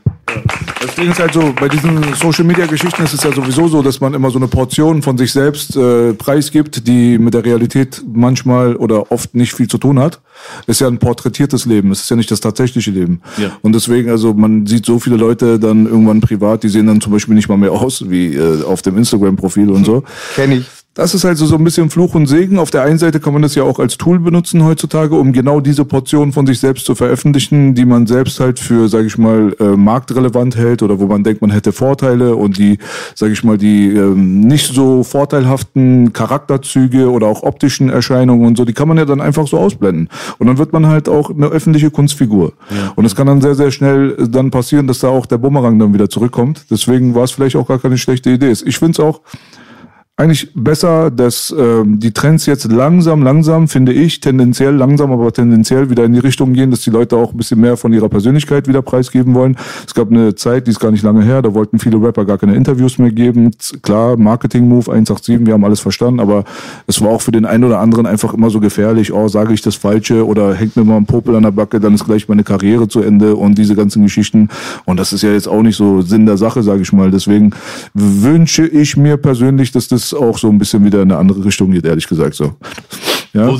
Das 0.81 0.94
Ding 0.94 1.11
ist 1.11 1.19
halt 1.19 1.32
so, 1.32 1.53
bei 1.59 1.69
diesen 1.69 2.03
Social 2.15 2.44
Media 2.44 2.67
Geschichten 2.67 3.03
ist 3.03 3.15
es 3.15 3.23
ja 3.23 3.32
sowieso 3.32 3.69
so, 3.69 3.82
dass 3.82 4.00
man 4.00 4.15
immer 4.15 4.31
so 4.31 4.38
eine 4.38 4.49
Portion 4.49 5.03
von 5.03 5.17
sich 5.17 5.32
selbst 5.32 5.76
äh, 5.76 6.12
preisgibt, 6.15 6.87
die 6.87 7.19
mit 7.19 7.35
der 7.35 7.44
Realität 7.44 8.03
manchmal 8.12 8.76
oder 8.76 9.11
oft 9.11 9.35
nicht 9.35 9.55
viel 9.55 9.69
zu 9.69 9.79
tun 9.79 9.99
hat. 9.99 10.21
Ist 10.67 10.81
ja 10.81 10.88
ein 10.88 10.99
porträtiertes 10.99 11.67
Leben, 11.67 11.91
es 11.91 12.03
ist 12.03 12.11
ja 12.11 12.17
nicht 12.17 12.31
das 12.31 12.41
tatsächliche 12.41 12.91
Leben. 12.91 13.23
Ja. 13.38 13.56
Und 13.62 13.75
deswegen, 13.75 14.11
also 14.11 14.35
man 14.35 14.67
sieht 14.67 14.87
so 14.87 14.99
viele 14.99 15.17
Leute 15.17 15.59
dann 15.59 15.87
irgendwann 15.87 16.21
privat, 16.21 16.62
die 16.62 16.69
sehen 16.69 16.87
dann 16.87 17.00
zum 17.00 17.12
Beispiel 17.12 17.35
nicht 17.35 17.49
mal 17.49 17.59
mehr 17.59 17.73
aus 17.73 18.11
wie 18.11 18.35
äh, 18.35 18.62
auf 18.64 18.83
dem 18.83 18.99
Instagram-Profil 18.99 19.71
und 19.71 19.85
so. 19.85 20.04
Kenn 20.35 20.52
ich. 20.52 20.66
Das 20.94 21.12
ist 21.12 21.24
halt 21.24 21.36
so, 21.38 21.52
ein 21.56 21.64
bisschen 21.64 21.90
Fluch 21.90 22.14
und 22.14 22.28
Segen. 22.28 22.56
Auf 22.56 22.70
der 22.70 22.82
einen 22.82 22.98
Seite 22.98 23.18
kann 23.18 23.32
man 23.32 23.42
das 23.42 23.56
ja 23.56 23.64
auch 23.64 23.80
als 23.80 23.98
Tool 23.98 24.20
benutzen 24.20 24.64
heutzutage, 24.64 25.16
um 25.16 25.32
genau 25.32 25.58
diese 25.58 25.84
Portion 25.84 26.32
von 26.32 26.46
sich 26.46 26.60
selbst 26.60 26.86
zu 26.86 26.94
veröffentlichen, 26.94 27.74
die 27.74 27.84
man 27.84 28.06
selbst 28.06 28.38
halt 28.38 28.60
für, 28.60 28.88
sage 28.88 29.08
ich 29.08 29.18
mal, 29.18 29.56
äh, 29.58 29.76
marktrelevant 29.76 30.54
hält 30.54 30.84
oder 30.84 31.00
wo 31.00 31.06
man 31.06 31.24
denkt, 31.24 31.40
man 31.40 31.50
hätte 31.50 31.72
Vorteile 31.72 32.36
und 32.36 32.58
die, 32.58 32.78
sage 33.16 33.32
ich 33.32 33.42
mal, 33.42 33.58
die 33.58 33.88
ähm, 33.88 34.42
nicht 34.42 34.72
so 34.72 35.02
vorteilhaften 35.02 36.12
Charakterzüge 36.12 37.10
oder 37.10 37.26
auch 37.26 37.42
optischen 37.42 37.90
Erscheinungen 37.90 38.46
und 38.46 38.56
so, 38.56 38.64
die 38.64 38.72
kann 38.72 38.86
man 38.86 38.96
ja 38.96 39.04
dann 39.04 39.20
einfach 39.20 39.48
so 39.48 39.58
ausblenden. 39.58 40.08
Und 40.38 40.46
dann 40.46 40.58
wird 40.58 40.72
man 40.72 40.86
halt 40.86 41.08
auch 41.08 41.30
eine 41.30 41.46
öffentliche 41.46 41.90
Kunstfigur. 41.90 42.52
Und 42.94 43.04
es 43.04 43.16
kann 43.16 43.26
dann 43.26 43.40
sehr, 43.40 43.56
sehr 43.56 43.72
schnell 43.72 44.28
dann 44.28 44.52
passieren, 44.52 44.86
dass 44.86 45.00
da 45.00 45.08
auch 45.08 45.26
der 45.26 45.38
Bumerang 45.38 45.76
dann 45.80 45.92
wieder 45.92 46.08
zurückkommt. 46.08 46.66
Deswegen 46.70 47.16
war 47.16 47.24
es 47.24 47.32
vielleicht 47.32 47.56
auch 47.56 47.66
gar 47.66 47.80
keine 47.80 47.98
schlechte 47.98 48.30
Idee. 48.30 48.52
Ich 48.64 48.78
finde 48.78 48.92
es 48.92 49.00
auch 49.00 49.22
eigentlich 50.16 50.54
besser, 50.54 51.11
dass 51.11 51.52
ähm, 51.59 51.99
die 51.99 52.12
Trends 52.12 52.47
jetzt 52.47 52.71
langsam, 52.71 53.25
langsam, 53.25 53.66
finde 53.66 53.92
ich, 53.92 54.21
tendenziell 54.21 54.73
langsam, 54.73 55.11
aber 55.11 55.33
tendenziell 55.33 55.90
wieder 55.90 56.04
in 56.04 56.12
die 56.12 56.21
Richtung 56.21 56.52
gehen, 56.52 56.71
dass 56.71 56.83
die 56.83 56.90
Leute 56.90 57.16
auch 57.16 57.33
ein 57.33 57.37
bisschen 57.37 57.61
mehr 57.61 57.76
von 57.76 57.92
ihrer 57.92 58.09
Persönlichkeit 58.09 58.68
wieder 58.68 58.80
preisgeben 58.80 59.35
wollen. 59.35 59.56
Es 59.85 59.92
gab 59.92 60.12
eine 60.12 60.37
Zeit, 60.37 60.68
die 60.68 60.71
ist 60.71 60.78
gar 60.78 60.92
nicht 60.92 61.02
lange 61.02 61.25
her, 61.25 61.42
da 61.42 61.52
wollten 61.52 61.80
viele 61.80 62.00
Rapper 62.00 62.25
gar 62.25 62.38
keine 62.38 62.54
Interviews 62.54 62.97
mehr 62.99 63.11
geben. 63.11 63.50
Klar, 63.83 64.16
Marketing-Move 64.16 64.88
187, 64.88 65.47
wir 65.47 65.52
haben 65.52 65.64
alles 65.64 65.80
verstanden, 65.80 66.21
aber 66.21 66.44
es 66.87 67.00
war 67.00 67.09
auch 67.09 67.21
für 67.21 67.33
den 67.33 67.44
einen 67.44 67.64
oder 67.64 67.80
anderen 67.80 68.06
einfach 68.06 68.35
immer 68.35 68.50
so 68.50 68.61
gefährlich, 68.61 69.12
oh, 69.12 69.26
sage 69.26 69.52
ich 69.52 69.62
das 69.62 69.75
Falsche 69.75 70.25
oder 70.25 70.54
hängt 70.54 70.76
mir 70.76 70.85
mal 70.85 70.99
ein 70.99 71.06
Popel 71.06 71.35
an 71.35 71.42
der 71.42 71.50
Backe, 71.50 71.80
dann 71.80 71.92
ist 71.92 72.04
gleich 72.04 72.28
meine 72.28 72.44
Karriere 72.44 72.87
zu 72.87 73.00
Ende 73.00 73.35
und 73.35 73.59
diese 73.59 73.75
ganzen 73.75 74.04
Geschichten. 74.04 74.49
Und 74.85 75.00
das 75.00 75.12
ist 75.12 75.23
ja 75.23 75.33
jetzt 75.33 75.49
auch 75.49 75.62
nicht 75.62 75.76
so 75.76 76.02
Sinn 76.02 76.25
der 76.25 76.37
Sache, 76.37 76.62
sage 76.62 76.83
ich 76.83 76.92
mal. 76.92 77.11
Deswegen 77.11 77.50
wünsche 77.94 78.64
ich 78.64 78.97
mir 78.97 79.16
persönlich, 79.16 79.73
dass 79.73 79.88
das 79.88 80.03
auch 80.12 80.37
so 80.38 80.49
ein 80.49 80.58
bisschen 80.58 80.84
wieder 80.84 81.00
in 81.02 81.11
eine 81.11 81.18
andere 81.18 81.44
Richtung 81.44 81.70
geht, 81.70 81.84
ehrlich 81.84 82.06
gesagt 82.06 82.34
so. 82.34 82.54
Ja, 83.32 83.56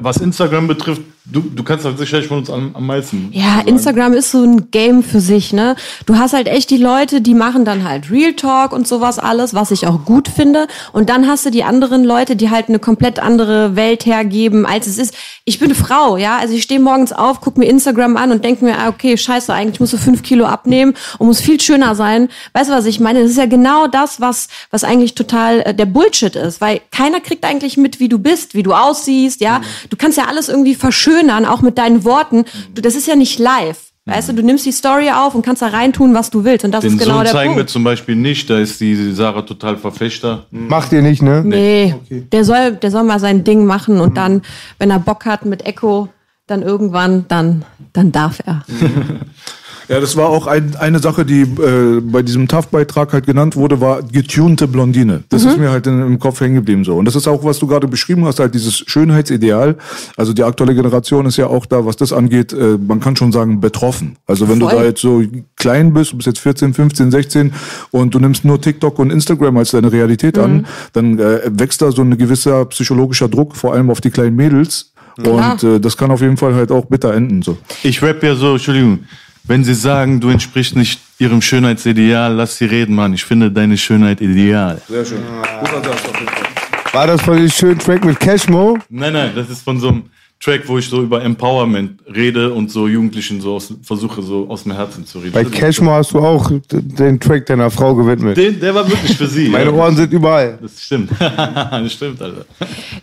Was 0.00 0.18
Instagram 0.18 0.66
betrifft, 0.66 1.02
du, 1.26 1.40
du 1.40 1.62
kannst 1.62 1.86
halt 1.86 1.96
sicherlich 1.98 2.28
von 2.28 2.38
uns 2.38 2.50
am, 2.50 2.76
am 2.76 2.86
meisten. 2.86 3.30
Ja, 3.32 3.56
sagen. 3.56 3.68
Instagram 3.68 4.12
ist 4.12 4.30
so 4.30 4.42
ein 4.42 4.70
Game 4.70 5.02
für 5.02 5.20
sich, 5.20 5.52
ne? 5.52 5.74
Du 6.04 6.16
hast 6.16 6.34
halt 6.34 6.48
echt 6.48 6.68
die 6.70 6.76
Leute, 6.76 7.22
die 7.22 7.34
machen 7.34 7.64
dann 7.64 7.84
halt 7.84 8.10
Real 8.10 8.34
Talk 8.34 8.72
und 8.72 8.86
sowas 8.86 9.18
alles, 9.18 9.54
was 9.54 9.70
ich 9.70 9.86
auch 9.86 10.04
gut 10.04 10.28
finde. 10.28 10.66
Und 10.92 11.08
dann 11.08 11.26
hast 11.26 11.46
du 11.46 11.50
die 11.50 11.64
anderen 11.64 12.04
Leute, 12.04 12.36
die 12.36 12.50
halt 12.50 12.68
eine 12.68 12.78
komplett 12.78 13.18
andere 13.20 13.74
Welt 13.74 14.04
hergeben, 14.04 14.66
als 14.66 14.86
es 14.86 14.98
ist. 14.98 15.14
Ich 15.46 15.58
bin 15.58 15.68
eine 15.68 15.74
Frau, 15.74 16.18
ja? 16.18 16.36
Also 16.36 16.54
ich 16.54 16.62
stehe 16.62 16.80
morgens 16.80 17.12
auf, 17.12 17.40
guck 17.40 17.56
mir 17.56 17.66
Instagram 17.66 18.18
an 18.18 18.30
und 18.30 18.44
denke 18.44 18.64
mir, 18.64 18.78
ah, 18.78 18.88
okay, 18.88 19.16
scheiße, 19.16 19.52
eigentlich 19.52 19.80
musst 19.80 19.94
du 19.94 19.98
fünf 19.98 20.22
Kilo 20.22 20.44
abnehmen 20.44 20.94
und 21.18 21.26
muss 21.26 21.40
viel 21.40 21.60
schöner 21.60 21.94
sein. 21.94 22.28
Weißt 22.52 22.68
du, 22.68 22.74
was 22.74 22.84
ich 22.84 23.00
meine? 23.00 23.22
Das 23.22 23.30
ist 23.30 23.38
ja 23.38 23.46
genau 23.46 23.86
das, 23.86 24.20
was, 24.20 24.48
was 24.70 24.84
eigentlich 24.84 25.14
total 25.14 25.60
äh, 25.60 25.74
der 25.74 25.86
Bullshit 25.86 26.36
ist, 26.36 26.60
weil 26.60 26.82
keiner 26.90 27.20
kriegt 27.20 27.44
eigentlich 27.44 27.78
mit, 27.78 27.98
wie 27.98 28.08
du 28.08 28.18
bist, 28.18 28.54
wie 28.54 28.62
du 28.62 28.74
aussiehst, 28.74 29.40
ja? 29.40 29.62
Du 29.88 29.96
kannst 29.96 30.18
ja 30.18 30.26
alles 30.26 30.50
irgendwie 30.50 30.74
verschönern, 30.74 31.13
auch 31.46 31.62
mit 31.62 31.78
deinen 31.78 32.04
Worten. 32.04 32.44
Du, 32.74 32.82
das 32.82 32.94
ist 32.94 33.06
ja 33.06 33.16
nicht 33.16 33.38
live. 33.38 33.92
Weißt 34.06 34.28
du, 34.28 34.34
du 34.34 34.42
nimmst 34.42 34.66
die 34.66 34.72
Story 34.72 35.10
auf 35.10 35.34
und 35.34 35.42
kannst 35.42 35.62
da 35.62 35.68
reintun, 35.68 36.12
was 36.12 36.28
du 36.28 36.44
willst. 36.44 36.62
Und 36.64 36.72
das 36.72 36.82
Den 36.82 36.92
ist 36.92 36.98
genau 36.98 37.16
Sohn 37.16 37.24
der 37.24 37.32
zeigen 37.32 37.52
wir 37.52 37.60
Punkt. 37.60 37.70
zum 37.70 37.84
Beispiel 37.84 38.16
nicht, 38.16 38.50
da 38.50 38.58
ist 38.58 38.78
die 38.78 39.12
Sarah 39.12 39.42
total 39.42 39.78
Verfechter. 39.78 40.44
Macht 40.50 40.92
ihr 40.92 41.00
nicht, 41.00 41.22
ne? 41.22 41.42
Nee, 41.42 41.94
der 42.10 42.44
soll, 42.44 42.72
der 42.72 42.90
soll 42.90 43.04
mal 43.04 43.18
sein 43.18 43.44
Ding 43.44 43.64
machen 43.64 44.00
und 44.00 44.18
dann, 44.18 44.42
wenn 44.78 44.90
er 44.90 44.98
Bock 44.98 45.24
hat 45.24 45.46
mit 45.46 45.64
Echo, 45.64 46.10
dann 46.46 46.60
irgendwann, 46.60 47.24
dann, 47.28 47.64
dann 47.94 48.12
darf 48.12 48.40
er. 48.44 48.62
Ja, 49.88 50.00
das 50.00 50.16
war 50.16 50.28
auch 50.28 50.46
ein, 50.46 50.76
eine 50.76 50.98
Sache, 50.98 51.24
die 51.24 51.42
äh, 51.42 52.00
bei 52.00 52.22
diesem 52.22 52.48
TAF-Beitrag 52.48 53.12
halt 53.12 53.26
genannt 53.26 53.56
wurde, 53.56 53.80
war 53.80 54.02
getunte 54.02 54.66
Blondine. 54.66 55.24
Das 55.28 55.44
ist 55.44 55.58
mir 55.58 55.70
halt 55.70 55.86
in, 55.86 56.00
im 56.00 56.18
Kopf 56.18 56.40
hängen 56.40 56.54
geblieben 56.54 56.84
so. 56.84 56.96
Und 56.96 57.04
das 57.04 57.16
ist 57.16 57.28
auch, 57.28 57.44
was 57.44 57.58
du 57.58 57.66
gerade 57.66 57.86
beschrieben 57.86 58.24
hast, 58.24 58.40
halt 58.40 58.54
dieses 58.54 58.78
Schönheitsideal. 58.78 59.76
Also 60.16 60.32
die 60.32 60.42
aktuelle 60.42 60.74
Generation 60.74 61.26
ist 61.26 61.36
ja 61.36 61.48
auch 61.48 61.66
da, 61.66 61.84
was 61.84 61.96
das 61.96 62.12
angeht, 62.12 62.52
äh, 62.52 62.78
man 62.78 63.00
kann 63.00 63.16
schon 63.16 63.32
sagen, 63.32 63.60
betroffen. 63.60 64.16
Also 64.26 64.48
wenn 64.48 64.58
du 64.58 64.68
Voll. 64.68 64.78
da 64.78 64.84
jetzt 64.84 65.00
so 65.00 65.22
klein 65.56 65.92
bist, 65.92 66.12
du 66.12 66.16
bist 66.16 66.26
jetzt 66.26 66.40
14, 66.40 66.72
15, 66.72 67.10
16 67.10 67.52
und 67.90 68.14
du 68.14 68.18
nimmst 68.18 68.44
nur 68.44 68.60
TikTok 68.60 68.98
und 68.98 69.10
Instagram 69.10 69.58
als 69.58 69.72
deine 69.72 69.92
Realität 69.92 70.38
an, 70.38 70.66
dann 70.92 71.18
äh, 71.18 71.40
wächst 71.50 71.82
da 71.82 71.92
so 71.92 72.02
ein 72.02 72.16
gewisser 72.16 72.64
psychologischer 72.66 73.28
Druck, 73.28 73.54
vor 73.54 73.74
allem 73.74 73.90
auf 73.90 74.00
die 74.00 74.10
kleinen 74.10 74.36
Mädels. 74.36 74.92
Und 75.16 75.62
äh, 75.62 75.78
das 75.78 75.96
kann 75.96 76.10
auf 76.10 76.20
jeden 76.20 76.36
Fall 76.36 76.54
halt 76.54 76.72
auch 76.72 76.86
bitter 76.86 77.14
enden. 77.14 77.42
So. 77.42 77.56
Ich 77.82 78.02
rap 78.02 78.22
ja 78.22 78.34
so, 78.34 78.52
Entschuldigung, 78.52 79.00
wenn 79.44 79.62
sie 79.62 79.74
sagen, 79.74 80.20
du 80.20 80.30
entsprichst 80.30 80.74
nicht 80.76 81.00
ihrem 81.18 81.42
Schönheitsideal, 81.42 82.32
lass 82.32 82.56
sie 82.56 82.64
reden, 82.64 82.94
Mann. 82.94 83.12
Ich 83.14 83.24
finde 83.24 83.50
deine 83.50 83.76
Schönheit 83.76 84.20
ideal. 84.20 84.80
Sehr 84.88 85.04
schön. 85.04 85.22
Guter 85.60 85.84
Satz 85.84 86.08
auf 86.08 86.18
jeden 86.18 86.32
Fall. 86.32 86.44
War 86.92 87.06
das 87.06 87.22
von 87.22 87.36
dem 87.36 87.50
schönen 87.50 87.78
Track 87.78 88.04
mit 88.04 88.20
Cashmo? 88.20 88.78
Nein, 88.88 89.12
nein, 89.12 89.32
das 89.34 89.50
ist 89.50 89.62
von 89.62 89.78
so 89.80 89.88
einem 89.88 90.04
Track, 90.44 90.68
wo 90.68 90.76
ich 90.76 90.86
so 90.86 91.00
über 91.00 91.22
Empowerment 91.22 92.00
rede 92.14 92.52
und 92.52 92.70
so 92.70 92.86
Jugendlichen 92.86 93.40
so 93.40 93.54
aus, 93.54 93.72
versuche, 93.82 94.20
so 94.20 94.46
aus 94.50 94.64
dem 94.64 94.72
Herzen 94.72 95.06
zu 95.06 95.18
reden. 95.18 95.32
Bei 95.32 95.44
Cashmo 95.44 95.92
hast 95.92 96.12
du 96.12 96.18
auch 96.18 96.50
den 96.70 97.18
Track 97.18 97.46
deiner 97.46 97.70
Frau 97.70 97.94
gewidmet. 97.94 98.36
Den, 98.36 98.60
der 98.60 98.74
war 98.74 98.86
wirklich 98.86 99.16
für 99.16 99.26
sie. 99.26 99.48
Meine 99.48 99.70
ja. 99.70 99.72
Ohren 99.72 99.96
sind 99.96 100.12
überall. 100.12 100.58
Das 100.60 100.82
stimmt. 100.82 101.12
das 101.18 101.92
stimmt, 101.94 102.20
Alter. 102.20 102.44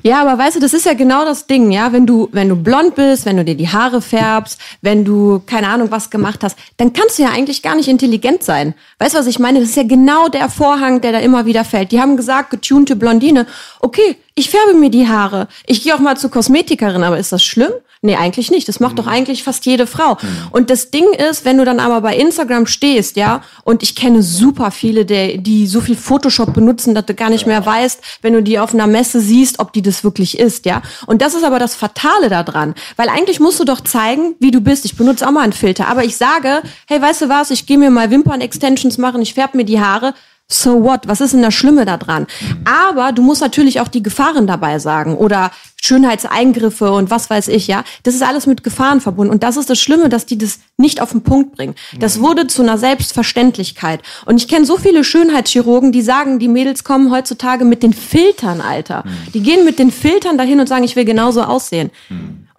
Ja, 0.04 0.22
aber 0.22 0.38
weißt 0.38 0.58
du, 0.58 0.60
das 0.60 0.74
ist 0.74 0.86
ja 0.86 0.94
genau 0.94 1.26
das 1.26 1.48
Ding, 1.48 1.72
ja. 1.72 1.92
Wenn 1.92 2.06
du, 2.06 2.30
wenn 2.32 2.48
du 2.48 2.56
blond 2.56 2.94
bist, 2.94 3.26
wenn 3.26 3.38
du 3.38 3.44
dir 3.44 3.56
die 3.56 3.70
Haare 3.70 4.04
färbst, 4.04 4.62
wenn 4.84 5.04
du 5.04 5.42
keine 5.48 5.70
Ahnung 5.70 5.90
was 5.90 6.12
gemacht 6.12 6.44
hast, 6.44 6.56
dann 6.78 6.94
kannst 6.94 7.18
du 7.18 7.24
ja 7.24 7.30
eigentlich 7.30 7.64
gar 7.64 7.74
nicht 7.76 7.88
intelligent 7.88 8.44
sein. 8.44 8.76
Weißt 9.00 9.16
du, 9.16 9.18
was 9.18 9.26
ich 9.26 9.40
meine? 9.40 9.62
Das 9.62 9.70
ist 9.70 9.78
ja 9.78 9.84
genau 9.84 10.28
der 10.28 10.48
Vorhang, 10.48 11.02
der 11.02 11.12
da 11.12 11.18
immer 11.18 11.48
wieder 11.48 11.66
fällt. 11.66 11.92
Die 11.92 12.00
haben 12.00 12.18
gesagt, 12.18 12.52
getunte 12.52 12.96
Blondine. 12.96 13.48
Okay, 13.80 14.16
ich 14.36 14.50
färbe 14.50 14.74
mir 14.74 14.90
die 14.90 15.08
Haare. 15.08 15.48
Ich 15.66 15.84
gehe 15.84 15.94
auch 15.94 16.00
mal 16.00 16.18
zur 16.18 16.32
Kosmetikerin, 16.32 17.04
aber 17.04 17.18
ist 17.32 17.34
das 17.34 17.44
schlimm? 17.46 17.72
Nee, 18.04 18.16
eigentlich 18.16 18.52
nicht. 18.52 18.68
Das 18.68 18.80
macht 18.80 18.98
doch 18.98 19.08
eigentlich 19.08 19.44
fast 19.44 19.66
jede 19.66 19.86
Frau. 19.88 20.18
Und 20.52 20.70
das 20.70 20.90
Ding 20.90 21.06
ist, 21.14 21.46
wenn 21.46 21.58
du 21.58 21.66
dann 21.66 21.80
aber 21.80 22.02
bei 22.02 22.16
Instagram 22.18 22.66
stehst, 22.66 23.16
ja, 23.16 23.42
und 23.64 23.84
ich 23.84 23.96
kenne 23.96 24.24
super 24.24 24.72
viele, 24.72 25.06
die, 25.06 25.38
die 25.38 25.68
so 25.68 25.82
viel 25.82 25.96
Photoshop 25.96 26.54
benutzen, 26.54 26.96
dass 26.96 27.06
du 27.06 27.14
gar 27.14 27.30
nicht 27.30 27.46
mehr 27.46 27.64
weißt, 27.64 28.02
wenn 28.22 28.34
du 28.34 28.42
die 28.42 28.60
auf 28.60 28.74
einer 28.74 28.88
Messe 28.88 29.22
siehst, 29.22 29.60
ob 29.60 29.72
die 29.72 29.82
das 29.82 30.04
wirklich 30.04 30.40
ist, 30.40 30.66
ja. 30.66 30.82
Und 31.06 31.22
das 31.22 31.36
ist 31.36 31.44
aber 31.44 31.60
das 31.60 31.76
Fatale 31.76 32.28
daran. 32.30 32.74
Weil 32.96 33.08
eigentlich 33.10 33.40
musst 33.40 33.60
du 33.60 33.66
doch 33.66 33.82
zeigen, 33.82 34.36
wie 34.40 34.52
du 34.52 34.62
bist. 34.62 34.84
Ich 34.86 34.98
benutze 34.98 35.28
auch 35.28 35.32
mal 35.32 35.42
einen 35.42 35.54
Filter. 35.54 35.88
Aber 35.88 36.04
ich 36.04 36.18
sage, 36.18 36.64
hey, 36.88 37.02
weißt 37.02 37.22
du 37.22 37.30
was, 37.30 37.52
ich 37.52 37.66
gehe 37.66 37.78
mir 37.78 37.92
mal 37.92 38.10
Wimpern-Extensions 38.10 38.98
machen, 38.98 39.22
ich 39.22 39.36
färbe 39.36 39.58
mir 39.58 39.66
die 39.66 39.80
Haare. 39.80 40.14
So 40.52 40.84
what? 40.84 41.08
Was 41.08 41.22
ist 41.22 41.34
denn 41.34 41.42
das 41.42 41.54
Schlimme 41.54 41.86
daran? 41.86 42.28
Aber 42.66 43.12
du 43.12 43.22
musst 43.22 43.42
natürlich 43.42 43.80
auch 43.80 43.88
die 43.88 44.04
Gefahren 44.04 44.48
dabei 44.48 44.80
sagen 44.80 45.16
oder 45.16 45.52
Schönheitseingriffe 45.82 46.92
und 46.92 47.10
was 47.10 47.30
weiß 47.30 47.48
ich, 47.48 47.68
ja. 47.68 47.84
Das 48.04 48.14
ist 48.14 48.22
alles 48.22 48.46
mit 48.46 48.64
Gefahren 48.64 49.02
verbunden. 49.02 49.32
Und 49.32 49.44
das 49.44 49.58
ist 49.58 49.70
das 49.70 49.80
Schlimme, 49.80 50.10
dass 50.10 50.26
die 50.26 50.38
das 50.38 50.60
nicht 50.78 51.02
auf 51.02 51.12
den 51.12 51.24
Punkt 51.24 51.56
bringen. 51.56 51.76
Das 52.00 52.20
wurde 52.20 52.48
zu 52.48 52.62
einer 52.62 52.78
Selbstverständlichkeit. 52.78 54.02
Und 54.26 54.38
ich 54.38 54.48
kenne 54.48 54.66
so 54.66 54.78
viele 54.78 55.04
Schönheitschirurgen, 55.04 55.92
die 55.92 56.02
sagen, 56.04 56.38
die 56.38 56.48
Mädels 56.48 56.84
kommen 56.84 57.12
heutzutage 57.12 57.66
mit 57.66 57.82
den 57.82 57.94
Filtern, 57.94 58.62
Alter. 58.62 59.04
Die 59.34 59.42
gehen 59.42 59.66
mit 59.66 59.80
den 59.80 59.92
Filtern 59.92 60.38
dahin 60.38 60.60
und 60.60 60.68
sagen, 60.68 60.84
ich 60.84 60.96
will 60.96 61.06
genauso 61.06 61.42
aussehen. 61.42 61.90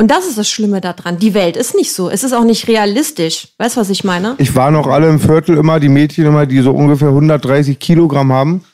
Und 0.02 0.11
das 0.11 0.26
ist 0.26 0.37
das 0.37 0.50
Schlimme 0.50 0.80
daran. 0.80 1.21
Die 1.21 1.32
Welt 1.32 1.56
ist 1.56 1.76
nicht 1.76 1.92
so. 1.92 2.11
Es 2.11 2.25
ist 2.25 2.32
auch 2.32 2.42
nicht 2.42 2.66
realistisch. 2.66 3.47
Weißt 3.59 3.76
du, 3.76 3.80
was 3.82 3.88
ich 3.88 4.02
meine? 4.02 4.35
Ich 4.38 4.56
war 4.56 4.73
noch 4.73 4.88
alle 4.88 5.09
im 5.09 5.21
Viertel 5.21 5.56
immer, 5.56 5.78
die 5.78 5.88
Mädchen 5.88 6.26
immer, 6.26 6.44
die 6.44 6.61
so 6.61 6.73
ungefähr 6.73 7.06
130 7.06 7.78
Kilogramm 7.78 8.32
haben. 8.32 8.64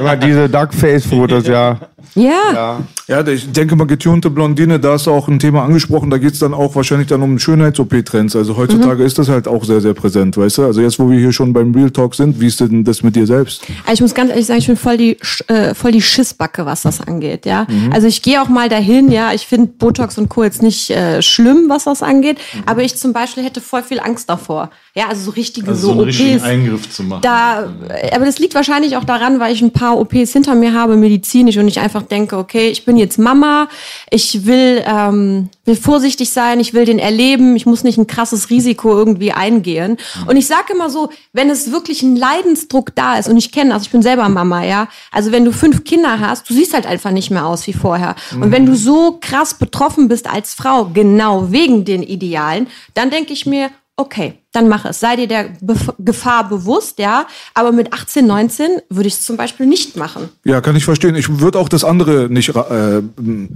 Immer 0.00 0.16
diese 0.16 0.48
Duckface-Fotos, 0.48 1.46
ja. 1.46 1.78
Ja. 2.14 2.80
Ja, 3.08 3.26
ich 3.26 3.50
denke 3.52 3.74
mal, 3.74 3.86
getunte 3.86 4.30
Blondine, 4.30 4.78
da 4.78 4.96
du 4.96 5.10
auch 5.10 5.28
ein 5.28 5.38
Thema 5.38 5.64
angesprochen, 5.64 6.10
da 6.10 6.18
geht's 6.18 6.38
dann 6.38 6.54
auch 6.54 6.74
wahrscheinlich 6.74 7.08
dann 7.08 7.22
um 7.22 7.38
Schönheits-OP-Trends. 7.38 8.36
Also 8.36 8.56
heutzutage 8.56 9.02
ist 9.02 9.18
das 9.18 9.28
halt 9.28 9.48
auch 9.48 9.64
sehr, 9.64 9.80
sehr 9.80 9.94
präsent, 9.94 10.36
weißt 10.36 10.58
du? 10.58 10.64
Also 10.64 10.80
jetzt, 10.80 10.98
wo 10.98 11.10
wir 11.10 11.18
hier 11.18 11.32
schon 11.32 11.52
beim 11.52 11.74
Real 11.74 11.90
Talk 11.90 12.14
sind, 12.14 12.40
wie 12.40 12.46
ist 12.46 12.60
denn 12.60 12.84
das 12.84 13.02
mit 13.02 13.16
dir 13.16 13.26
selbst? 13.26 13.62
Also 13.84 13.94
ich 13.94 14.00
muss 14.02 14.14
ganz 14.14 14.30
ehrlich 14.30 14.46
sagen, 14.46 14.60
ich 14.60 14.66
bin 14.66 14.76
voll 14.76 14.96
die, 14.96 15.16
äh, 15.48 15.74
voll 15.74 15.92
die 15.92 16.02
Schissbacke, 16.02 16.66
was 16.66 16.82
das 16.82 17.00
angeht, 17.00 17.46
ja. 17.46 17.66
Also 17.92 18.06
ich 18.06 18.22
gehe 18.22 18.40
auch 18.42 18.48
mal 18.48 18.68
dahin, 18.68 19.10
ja. 19.10 19.32
Ich 19.32 19.46
finde 19.46 19.68
Botox 19.78 20.18
und 20.18 20.28
Co. 20.28 20.44
jetzt 20.44 20.62
nicht 20.62 20.90
äh, 20.90 21.22
schlimm, 21.22 21.64
was 21.68 21.84
das 21.84 22.02
angeht. 22.02 22.38
Aber 22.66 22.82
ich 22.82 22.96
zum 22.96 23.12
Beispiel 23.12 23.42
hätte 23.42 23.60
voll 23.60 23.82
viel 23.82 24.00
Angst 24.00 24.28
davor. 24.28 24.70
Ja, 24.94 25.08
also 25.08 25.22
so 25.22 25.30
richtige 25.30 25.68
Also 25.68 25.80
so 25.80 25.86
so 25.86 25.92
einen 25.92 26.00
richtigen 26.02 26.34
OPs. 26.36 26.44
Eingriff 26.44 26.90
zu 26.90 27.02
machen. 27.02 27.22
Da, 27.22 27.72
aber 28.12 28.26
das 28.26 28.38
liegt 28.38 28.54
wahrscheinlich 28.54 28.96
auch 28.98 29.04
daran, 29.04 29.40
weil 29.40 29.54
ich 29.54 29.62
ein 29.62 29.70
paar 29.70 29.98
OPs 29.98 30.32
hinter 30.32 30.54
mir 30.54 30.74
habe, 30.74 30.96
medizinisch, 30.96 31.56
und 31.56 31.66
ich 31.66 31.80
einfach 31.80 32.02
denke, 32.02 32.36
okay, 32.36 32.68
ich 32.68 32.84
bin 32.84 32.98
jetzt 32.98 33.18
Mama, 33.18 33.68
ich 34.10 34.44
will, 34.44 34.84
ähm, 34.86 35.48
will 35.64 35.76
vorsichtig 35.76 36.28
sein, 36.28 36.60
ich 36.60 36.74
will 36.74 36.84
den 36.84 36.98
erleben, 36.98 37.56
ich 37.56 37.64
muss 37.64 37.84
nicht 37.84 37.96
ein 37.96 38.06
krasses 38.06 38.50
Risiko 38.50 38.90
irgendwie 38.92 39.32
eingehen. 39.32 39.96
Und 40.26 40.36
ich 40.36 40.46
sage 40.46 40.74
immer 40.74 40.90
so, 40.90 41.08
wenn 41.32 41.48
es 41.48 41.72
wirklich 41.72 42.02
ein 42.02 42.14
Leidensdruck 42.14 42.94
da 42.94 43.16
ist, 43.16 43.30
und 43.30 43.38
ich 43.38 43.50
kenne 43.50 43.72
das, 43.72 43.84
ich 43.84 43.90
bin 43.90 44.02
selber 44.02 44.28
Mama, 44.28 44.62
ja, 44.62 44.88
also 45.10 45.32
wenn 45.32 45.46
du 45.46 45.52
fünf 45.52 45.84
Kinder 45.84 46.20
hast, 46.20 46.50
du 46.50 46.54
siehst 46.54 46.74
halt 46.74 46.86
einfach 46.86 47.12
nicht 47.12 47.30
mehr 47.30 47.46
aus 47.46 47.66
wie 47.66 47.72
vorher. 47.72 48.14
Und 48.34 48.52
wenn 48.52 48.66
du 48.66 48.74
so 48.74 49.18
krass 49.20 49.54
betroffen 49.54 50.08
bist 50.08 50.28
als 50.28 50.52
Frau, 50.52 50.90
genau 50.92 51.50
wegen 51.50 51.86
den 51.86 52.02
Idealen, 52.02 52.66
dann 52.92 53.08
denke 53.08 53.32
ich 53.32 53.46
mir, 53.46 53.70
okay, 53.96 54.34
dann 54.52 54.68
mach 54.68 54.84
es. 54.84 55.00
Sei 55.00 55.16
dir 55.16 55.26
der 55.26 55.46
Bef 55.60 55.92
Gefahr 55.98 56.48
bewusst, 56.48 56.98
ja. 56.98 57.26
Aber 57.54 57.72
mit 57.72 57.92
18, 57.92 58.26
19 58.26 58.66
würde 58.90 59.08
ich 59.08 59.14
es 59.14 59.22
zum 59.22 59.36
Beispiel 59.36 59.66
nicht 59.66 59.96
machen. 59.96 60.28
Ja, 60.44 60.60
kann 60.60 60.76
ich 60.76 60.84
verstehen. 60.84 61.14
Ich 61.14 61.40
würde 61.40 61.58
auch 61.58 61.68
das 61.68 61.84
andere 61.84 62.28
nicht, 62.30 62.50
äh, 62.50 62.98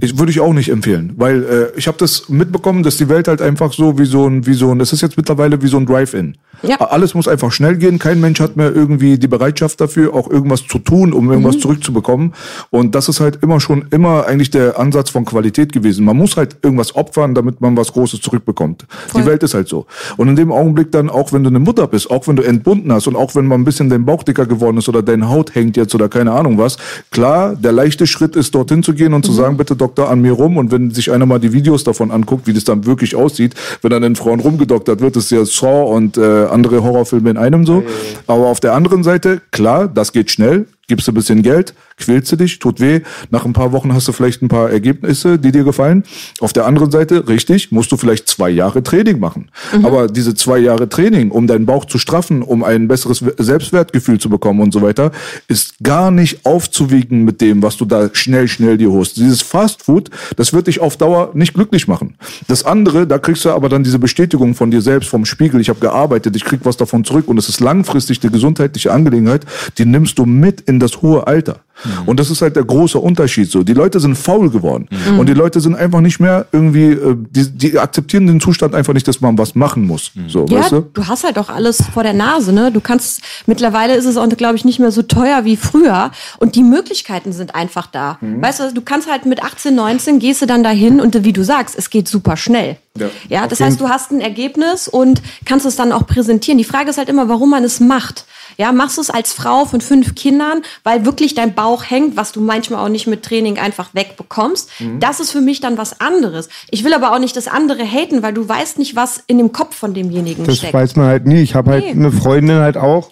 ich 0.01 0.17
würde 0.17 0.31
ich 0.31 0.39
auch 0.39 0.53
nicht 0.53 0.69
empfehlen, 0.69 1.13
weil 1.17 1.43
äh, 1.43 1.77
ich 1.77 1.87
habe 1.87 1.97
das 1.97 2.29
mitbekommen, 2.29 2.83
dass 2.83 2.97
die 2.97 3.09
Welt 3.09 3.27
halt 3.27 3.41
einfach 3.41 3.73
so 3.73 3.99
wie 3.99 4.05
so 4.05 4.27
ein, 4.27 4.45
wie 4.45 4.53
so 4.53 4.71
ein, 4.71 4.79
das 4.79 4.91
ist 4.91 5.01
jetzt 5.01 5.17
mittlerweile 5.17 5.61
wie 5.61 5.67
so 5.67 5.77
ein 5.77 5.85
Drive-In. 5.85 6.37
Ja. 6.63 6.77
Alles 6.77 7.13
muss 7.13 7.27
einfach 7.27 7.51
schnell 7.51 7.77
gehen. 7.77 7.99
Kein 7.99 8.19
Mensch 8.19 8.39
hat 8.39 8.57
mehr 8.57 8.73
irgendwie 8.73 9.19
die 9.19 9.27
Bereitschaft 9.27 9.79
dafür, 9.79 10.15
auch 10.15 10.29
irgendwas 10.29 10.65
zu 10.65 10.79
tun, 10.79 11.13
um 11.13 11.29
irgendwas 11.29 11.59
zurückzubekommen. 11.59 12.33
Und 12.71 12.95
das 12.95 13.09
ist 13.09 13.19
halt 13.19 13.43
immer 13.43 13.59
schon 13.59 13.85
immer 13.91 14.25
eigentlich 14.25 14.49
der 14.49 14.79
Ansatz 14.79 15.11
von 15.11 15.25
Qualität 15.25 15.71
gewesen. 15.71 16.05
Man 16.05 16.17
muss 16.17 16.35
halt 16.35 16.57
irgendwas 16.63 16.95
opfern, 16.95 17.35
damit 17.35 17.61
man 17.61 17.77
was 17.77 17.93
Großes 17.93 18.21
zurückbekommt. 18.21 18.85
Die 19.15 19.25
Welt 19.25 19.43
ist 19.43 19.53
halt 19.53 19.67
so. 19.67 19.85
Und 20.17 20.29
in 20.29 20.35
dem 20.35 20.51
Augenblick 20.51 20.86
dann, 20.93 21.09
auch 21.09 21.33
wenn 21.33 21.43
du 21.43 21.49
eine 21.49 21.59
Mutter 21.59 21.87
bist, 21.87 22.09
auch 22.09 22.27
wenn 22.27 22.35
du 22.35 22.43
entbunden 22.43 22.91
hast 22.91 23.07
und 23.07 23.15
auch 23.15 23.35
wenn 23.35 23.45
mal 23.45 23.55
ein 23.55 23.65
bisschen 23.65 23.89
dein 23.89 24.05
Bauch 24.05 24.23
dicker 24.23 24.45
geworden 24.45 24.77
ist 24.77 24.89
oder 24.89 25.01
deine 25.01 25.29
Haut 25.29 25.55
hängt 25.55 25.77
jetzt 25.77 25.93
oder 25.95 26.09
keine 26.09 26.31
Ahnung 26.31 26.57
was, 26.57 26.77
klar, 27.11 27.55
der 27.55 27.71
leichte 27.71 28.07
Schritt 28.07 28.35
ist, 28.35 28.55
dorthin 28.55 28.83
zu 28.83 28.93
gehen 28.93 29.13
und 29.13 29.25
zu 29.25 29.31
sagen, 29.31 29.57
bitte 29.57 29.75
Doktor, 29.75 30.09
an 30.09 30.21
mir 30.21 30.33
rum. 30.33 30.57
Und 30.57 30.71
wenn 30.71 30.91
sich 30.91 31.11
einer 31.11 31.25
mal 31.25 31.39
die 31.39 31.53
Videos 31.53 31.83
davon 31.83 32.11
anguckt, 32.11 32.47
wie 32.47 32.53
das 32.53 32.63
dann 32.63 32.85
wirklich 32.85 33.15
aussieht, 33.15 33.55
wenn 33.81 33.91
dann 33.91 34.01
den 34.01 34.15
Frauen 34.15 34.39
rumgedoktert 34.39 35.01
wird, 35.01 35.15
ist 35.15 35.31
ja 35.31 35.45
Saw 35.45 35.93
und 35.93 36.17
äh, 36.17 36.45
andere 36.45 36.83
Horrorfilme 36.83 37.29
in 37.29 37.37
einem 37.37 37.65
so. 37.65 37.83
Aber 38.27 38.47
auf 38.47 38.59
der 38.59 38.73
anderen 38.73 39.03
Seite, 39.03 39.41
klar, 39.51 39.87
das 39.87 40.11
geht 40.11 40.31
schnell. 40.31 40.67
Gibst 40.87 41.05
du 41.07 41.11
ein 41.11 41.15
bisschen 41.15 41.43
Geld, 41.43 41.73
quälst 41.97 42.31
du 42.31 42.37
dich, 42.37 42.59
tut 42.59 42.79
weh. 42.79 43.01
Nach 43.29 43.45
ein 43.45 43.51
paar 43.51 43.73
Wochen 43.73 43.93
hast 43.93 44.07
du 44.07 44.13
vielleicht 44.13 44.41
ein 44.41 44.47
paar 44.47 44.69
Ergebnisse, 44.69 45.37
die 45.37 45.51
dir 45.51 45.65
gefallen. 45.65 46.03
Auf 46.39 46.53
der 46.53 46.65
anderen 46.65 46.91
Seite, 46.91 47.27
richtig, 47.27 47.71
musst 47.73 47.91
du 47.91 47.97
vielleicht 47.97 48.29
zwei 48.29 48.49
Jahre 48.49 48.81
Training 48.81 49.19
machen. 49.19 49.51
Aber 49.83 50.07
diese 50.07 50.33
zwei 50.33 50.59
Jahre 50.59 50.87
Training, 50.87 51.31
um 51.31 51.45
deinen 51.45 51.65
Bauch 51.65 51.83
zu 51.83 51.97
straffen, 51.97 52.41
um 52.41 52.63
ein 52.63 52.87
besseres 52.87 53.23
Selbstwertgefühl 53.37 54.19
zu 54.19 54.29
bekommen 54.29 54.61
und 54.61 54.71
so 54.71 54.81
weiter, 54.81 55.11
ist 55.49 55.75
gar 55.83 56.09
nicht 56.09 56.45
aufzuwiegen 56.45 57.25
mit 57.25 57.41
dem, 57.41 57.61
was 57.61 57.75
du 57.75 57.83
da 57.83 58.09
schnell, 58.13 58.47
schnell 58.47 58.77
dir 58.77 58.91
holst. 58.91 59.17
Dieses 59.17 59.41
Fast 59.41 59.83
Food, 59.83 60.09
das 60.37 60.53
wird 60.53 60.67
dich 60.67 60.79
auf 60.79 60.95
Dauer 60.95 61.31
nicht 61.33 61.53
glücklich 61.53 61.89
machen. 61.89 62.15
Das 62.47 62.63
andere, 62.63 63.07
da 63.07 63.17
kriegst 63.17 63.43
du 63.43 63.49
aber 63.49 63.67
dann 63.67 63.83
diese 63.83 63.99
Bestätigung 63.99 64.55
von 64.55 64.71
dir 64.71 64.81
selbst, 64.81 65.09
vom 65.09 65.25
Spiegel, 65.25 65.59
ich 65.59 65.67
habe 65.67 65.79
gearbeitet, 65.79 66.35
ich 66.37 66.45
krieg 66.45 66.61
was 66.63 66.77
davon 66.77 67.03
zurück 67.03 67.27
und 67.27 67.37
es 67.37 67.49
ist 67.49 67.59
langfristig 67.59 68.21
eine 68.23 68.31
gesundheitliche 68.31 68.93
Angelegenheit, 68.93 69.45
die 69.77 69.85
nimmst 69.85 70.17
du 70.17 70.25
mit 70.25 70.61
in 70.61 70.76
das 70.79 71.01
hohe 71.01 71.27
Alter. 71.27 71.61
Und 72.05 72.19
das 72.19 72.29
ist 72.29 72.41
halt 72.41 72.55
der 72.55 72.63
große 72.63 72.97
Unterschied 72.97 73.49
so. 73.51 73.63
Die 73.63 73.73
Leute 73.73 73.99
sind 73.99 74.17
faul 74.17 74.49
geworden. 74.49 74.87
Und 75.17 75.27
die 75.29 75.33
Leute 75.33 75.59
sind 75.59 75.75
einfach 75.75 76.01
nicht 76.01 76.19
mehr 76.19 76.45
irgendwie, 76.51 76.91
äh, 76.91 77.15
die, 77.29 77.49
die 77.51 77.79
akzeptieren 77.79 78.27
den 78.27 78.39
Zustand 78.41 78.73
einfach 78.75 78.93
nicht, 78.93 79.07
dass 79.07 79.21
man 79.21 79.37
was 79.37 79.55
machen 79.55 79.85
muss. 79.85 80.11
So, 80.27 80.45
Ja, 80.49 80.59
weißt 80.59 80.71
du? 80.71 80.81
du 80.93 81.07
hast 81.07 81.23
halt 81.23 81.37
auch 81.37 81.49
alles 81.49 81.83
vor 81.93 82.03
der 82.03 82.13
Nase, 82.13 82.51
ne? 82.53 82.71
Du 82.71 82.81
kannst, 82.81 83.21
mittlerweile 83.45 83.95
ist 83.95 84.05
es 84.05 84.17
auch, 84.17 84.27
glaube 84.29 84.55
ich, 84.55 84.65
nicht 84.65 84.79
mehr 84.79 84.91
so 84.91 85.01
teuer 85.01 85.45
wie 85.45 85.57
früher. 85.57 86.11
Und 86.39 86.55
die 86.55 86.63
Möglichkeiten 86.63 87.31
sind 87.31 87.55
einfach 87.55 87.87
da. 87.87 88.17
Mhm. 88.21 88.41
Weißt 88.41 88.59
du, 88.59 88.73
du 88.73 88.81
kannst 88.81 89.09
halt 89.09 89.25
mit 89.25 89.43
18, 89.43 89.73
19 89.75 90.19
gehst 90.19 90.41
du 90.41 90.45
dann 90.45 90.63
dahin 90.63 90.99
und 90.99 91.23
wie 91.23 91.33
du 91.33 91.43
sagst, 91.43 91.75
es 91.77 91.89
geht 91.89 92.07
super 92.07 92.37
schnell. 92.37 92.77
Ja. 92.97 93.07
Ja, 93.29 93.47
das 93.47 93.59
heißt, 93.59 93.79
du 93.79 93.89
hast 93.89 94.11
ein 94.11 94.21
Ergebnis 94.21 94.87
und 94.87 95.21
kannst 95.45 95.65
es 95.65 95.75
dann 95.75 95.91
auch 95.91 96.07
präsentieren. 96.07 96.57
Die 96.57 96.63
Frage 96.63 96.89
ist 96.89 96.97
halt 96.97 97.09
immer, 97.09 97.29
warum 97.29 97.51
man 97.51 97.63
es 97.63 97.79
macht. 97.79 98.25
Ja, 98.57 98.71
machst 98.71 98.97
du 98.97 99.01
es 99.01 99.11
als 99.11 99.33
Frau 99.33 99.65
von 99.65 99.81
fünf 99.81 100.15
Kindern, 100.15 100.63
weil 100.83 101.05
wirklich 101.05 101.35
dein 101.35 101.53
Bauch 101.53 101.66
hängt, 101.83 102.15
was 102.17 102.31
du 102.31 102.41
manchmal 102.41 102.83
auch 102.83 102.89
nicht 102.89 103.07
mit 103.07 103.23
Training 103.23 103.57
einfach 103.59 103.89
wegbekommst. 103.93 104.69
Mhm. 104.79 104.99
Das 104.99 105.19
ist 105.19 105.31
für 105.31 105.41
mich 105.41 105.59
dann 105.59 105.77
was 105.77 105.99
anderes. 105.99 106.49
Ich 106.71 106.83
will 106.83 106.93
aber 106.93 107.13
auch 107.13 107.19
nicht 107.19 107.35
das 107.35 107.47
andere 107.47 107.83
haten, 107.83 108.23
weil 108.23 108.33
du 108.33 108.47
weißt 108.47 108.79
nicht, 108.79 108.95
was 108.95 109.23
in 109.27 109.37
dem 109.37 109.51
Kopf 109.51 109.75
von 109.75 109.93
demjenigen 109.93 110.45
Das 110.45 110.57
steckt. 110.57 110.73
weiß 110.73 110.95
man 110.95 111.07
halt 111.07 111.25
nie. 111.25 111.41
Ich 111.41 111.55
habe 111.55 111.71
halt 111.71 111.83
Nee. 111.85 111.91
eine 111.91 112.11
Freundin 112.11 112.57
halt 112.59 112.77
auch, 112.77 113.11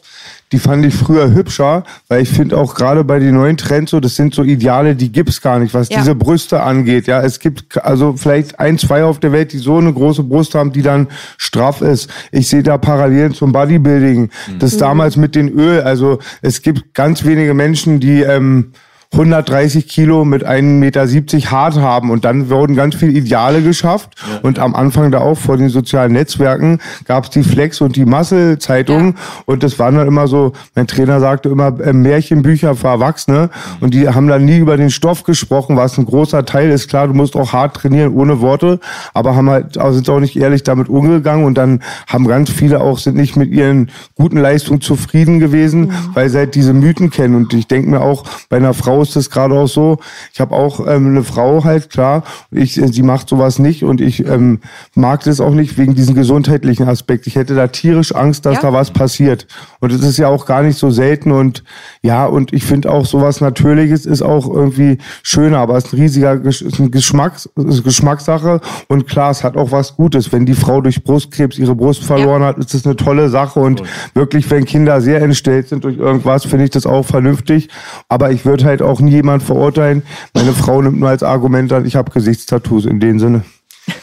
die 0.52 0.60
fand 0.60 0.86
ich 0.86 0.94
früher 0.94 1.34
hübscher, 1.34 1.84
weil 2.08 2.22
ich 2.22 2.30
finde 2.30 2.58
auch 2.58 2.76
gerade 2.76 3.04
bei 3.04 3.20
den 3.20 3.36
neuen 3.36 3.58
Trends 3.58 3.92
so, 3.92 4.00
das 4.00 4.16
sind 4.16 4.34
so 4.36 4.44
Ideale, 4.44 4.96
die 4.96 5.12
gibt's 5.12 5.42
gar 5.42 5.60
nicht, 5.60 5.74
was 5.74 5.90
Ja. 5.90 5.98
diese 5.98 6.14
Brüste 6.16 6.62
angeht. 6.62 7.08
Ja, 7.08 7.22
es 7.22 7.40
gibt 7.40 7.84
also 7.84 8.14
vielleicht 8.16 8.60
ein, 8.60 8.78
zwei 8.78 9.04
auf 9.04 9.20
der 9.20 9.32
Welt, 9.32 9.54
die 9.54 9.58
so 9.58 9.78
eine 9.78 9.92
große 9.92 10.24
Brust 10.24 10.54
haben, 10.56 10.72
die 10.72 10.84
dann 10.84 11.08
straff 11.38 11.82
ist. 11.82 12.10
Ich 12.32 12.48
sehe 12.48 12.64
da 12.64 12.78
Parallelen 12.78 13.34
zum 13.34 13.52
Bodybuilding. 13.52 14.30
Das 14.60 14.78
damals 14.78 15.18
mit 15.18 15.36
den 15.36 15.50
Öl. 15.50 15.82
Also 15.82 16.20
es 16.42 16.62
gibt 16.62 16.94
ganz 16.94 17.26
wenige 17.26 17.54
Menschen, 17.54 18.00
die 18.00 18.22
ähm, 18.22 18.72
130 19.16 19.88
Kilo 19.88 20.26
mit 20.26 20.46
1,70 20.46 20.62
Meter 20.62 21.52
hart 21.52 21.78
haben. 21.78 22.10
Und 22.12 22.26
dann 22.26 22.50
wurden 22.50 22.76
ganz 22.76 22.96
viele 22.96 23.14
Ideale 23.14 23.62
geschafft. 23.62 24.10
Und 24.44 24.60
am 24.60 24.76
Anfang 24.76 25.12
da 25.12 25.20
auch 25.20 25.38
vor 25.38 25.58
den 25.58 25.70
sozialen 25.70 26.12
Netzwerken 26.12 26.80
gab 27.06 27.26
es 27.26 27.30
die 27.30 27.44
Flex 27.44 27.80
und 27.82 27.96
die 27.96 28.06
Muscle-Zeitung. 28.06 29.16
Und 29.46 29.64
das 29.64 29.80
waren 29.80 29.96
dann 29.96 30.08
immer 30.08 30.28
so, 30.28 30.52
mein 30.76 30.88
Trainer 30.88 31.20
sagte 31.20 31.50
immer 31.50 31.80
äh, 31.80 31.94
Märchenbücher 31.94 32.76
für 32.76 32.88
Erwachsene. 32.88 33.50
Und 33.80 33.94
die 33.94 34.10
haben 34.10 34.28
dann 34.28 34.44
nie 34.44 34.58
über 34.58 34.76
den 34.76 34.90
Stoff 34.90 35.24
gesprochen, 35.24 35.78
was 35.78 35.98
ein 35.98 36.06
großer 36.06 36.46
Teil 36.46 36.70
ist. 36.70 36.90
Klar, 36.90 37.08
du 37.08 37.14
musst 37.14 37.36
auch 37.36 37.54
hart 37.54 37.76
trainieren, 37.78 38.14
ohne 38.14 38.42
Worte. 38.42 38.80
Aber 39.14 39.36
haben 39.36 39.50
halt, 39.50 39.78
also 39.78 39.96
sind 39.96 40.10
auch 40.10 40.20
nicht 40.20 40.36
ehrlich 40.36 40.64
damit 40.64 40.90
umgegangen. 40.90 41.46
Und 41.46 41.58
dann 41.58 41.82
haben 42.08 42.28
ganz 42.28 42.50
viele 42.50 42.82
auch, 42.82 43.00
sind 43.00 43.16
nicht 43.16 43.38
mit 43.38 43.52
ihren 43.52 43.92
guten 44.16 44.38
Leistungen 44.38 44.82
zufrieden 44.82 45.40
gewesen, 45.40 45.94
weil 46.14 46.30
sie 46.30 46.40
halt 46.40 46.56
diese 46.56 46.74
Mythen 46.74 47.12
kennen. 47.12 47.36
Und 47.36 47.54
ich 47.54 47.68
denke 47.68 47.90
mir 47.90 48.02
auch, 48.02 48.26
bei 48.50 48.58
einer 48.58 48.74
Frau 48.74 49.05
ist 49.08 49.16
das 49.16 49.30
gerade 49.30 49.56
auch 49.56 49.68
so. 49.68 49.98
Ich 50.34 50.40
habe 50.42 50.56
auch 50.56 50.80
ähm, 50.88 51.08
eine 51.08 51.24
Frau 51.24 51.64
halt, 51.64 51.90
klar, 51.90 52.24
ich, 52.52 52.78
äh, 52.82 52.88
sie 52.88 53.04
macht 53.04 53.30
sowas 53.30 53.60
nicht 53.60 53.84
und 53.84 54.02
ich 54.02 54.26
ähm, 54.28 54.60
mag 54.96 55.24
das 55.24 55.40
auch 55.40 55.54
nicht 55.54 55.78
wegen 55.78 55.96
diesem 55.96 56.16
gesundheitlichen 56.16 56.88
Aspekt. 56.88 57.28
Ich 57.28 57.36
hätte 57.36 57.56
da 57.56 57.68
tierisch 57.68 58.14
Angst, 58.14 58.46
dass 58.46 58.56
Ja. 58.56 58.62
da 58.62 58.74
was 58.74 58.92
passiert. 58.92 59.48
Und 59.80 59.92
es 59.92 60.02
ist 60.02 60.18
ja 60.18 60.28
auch 60.28 60.46
gar 60.46 60.64
nicht 60.64 60.78
so 60.78 60.90
selten 60.90 61.32
und 61.32 61.64
ja, 62.02 62.26
und 62.26 62.54
ich 62.54 62.64
finde 62.66 62.92
auch 62.92 63.06
sowas 63.06 63.42
Natürliches 63.42 64.06
ist 64.06 64.22
auch 64.22 64.48
irgendwie 64.54 64.98
schöner, 65.24 65.60
aber 65.60 65.78
es 65.78 65.86
ist 65.86 65.94
ein 65.94 66.00
riesiger 66.02 66.32
Gesch- 66.34 66.66
ist 66.66 66.80
ein 66.80 66.92
Geschmacks, 66.92 67.50
ist 67.56 67.84
Geschmackssache 67.84 68.62
und 68.88 69.08
klar, 69.08 69.32
es 69.32 69.44
hat 69.44 69.56
auch 69.58 69.72
was 69.72 69.96
Gutes. 69.96 70.32
Wenn 70.32 70.46
die 70.46 70.54
Frau 70.54 70.82
durch 70.82 71.04
Brustkrebs 71.04 71.58
ihre 71.58 71.76
Brust 71.76 72.04
verloren 72.04 72.44
hat, 72.44 72.58
ist 72.58 72.74
das 72.74 72.86
eine 72.86 72.96
tolle 72.96 73.30
Sache 73.30 73.60
und 73.60 73.84
wirklich, 74.14 74.50
wenn 74.50 74.66
Kinder 74.66 75.02
sehr 75.02 75.22
entstellt 75.22 75.68
sind 75.70 75.84
durch 75.84 75.98
irgendwas, 75.98 76.46
finde 76.46 76.66
ich 76.66 76.72
das 76.72 76.86
auch 76.86 77.04
vernünftig. 77.06 77.70
Aber 78.10 78.32
ich 78.32 78.46
würde 78.46 78.66
halt 78.66 78.82
auch 78.86 79.00
nie 79.00 79.12
jemand 79.12 79.44
verurteilen. 79.44 80.04
Meine 80.34 80.54
Frau 80.54 80.82
nimmt 80.82 81.00
nur 81.00 81.10
als 81.10 81.24
Argument 81.24 81.72
an, 81.74 81.86
ich 81.86 81.96
habe 81.96 82.12
Gesichtstattoos 82.12 82.86
in 82.86 83.00
dem 83.00 83.20
Sinne. 83.20 83.44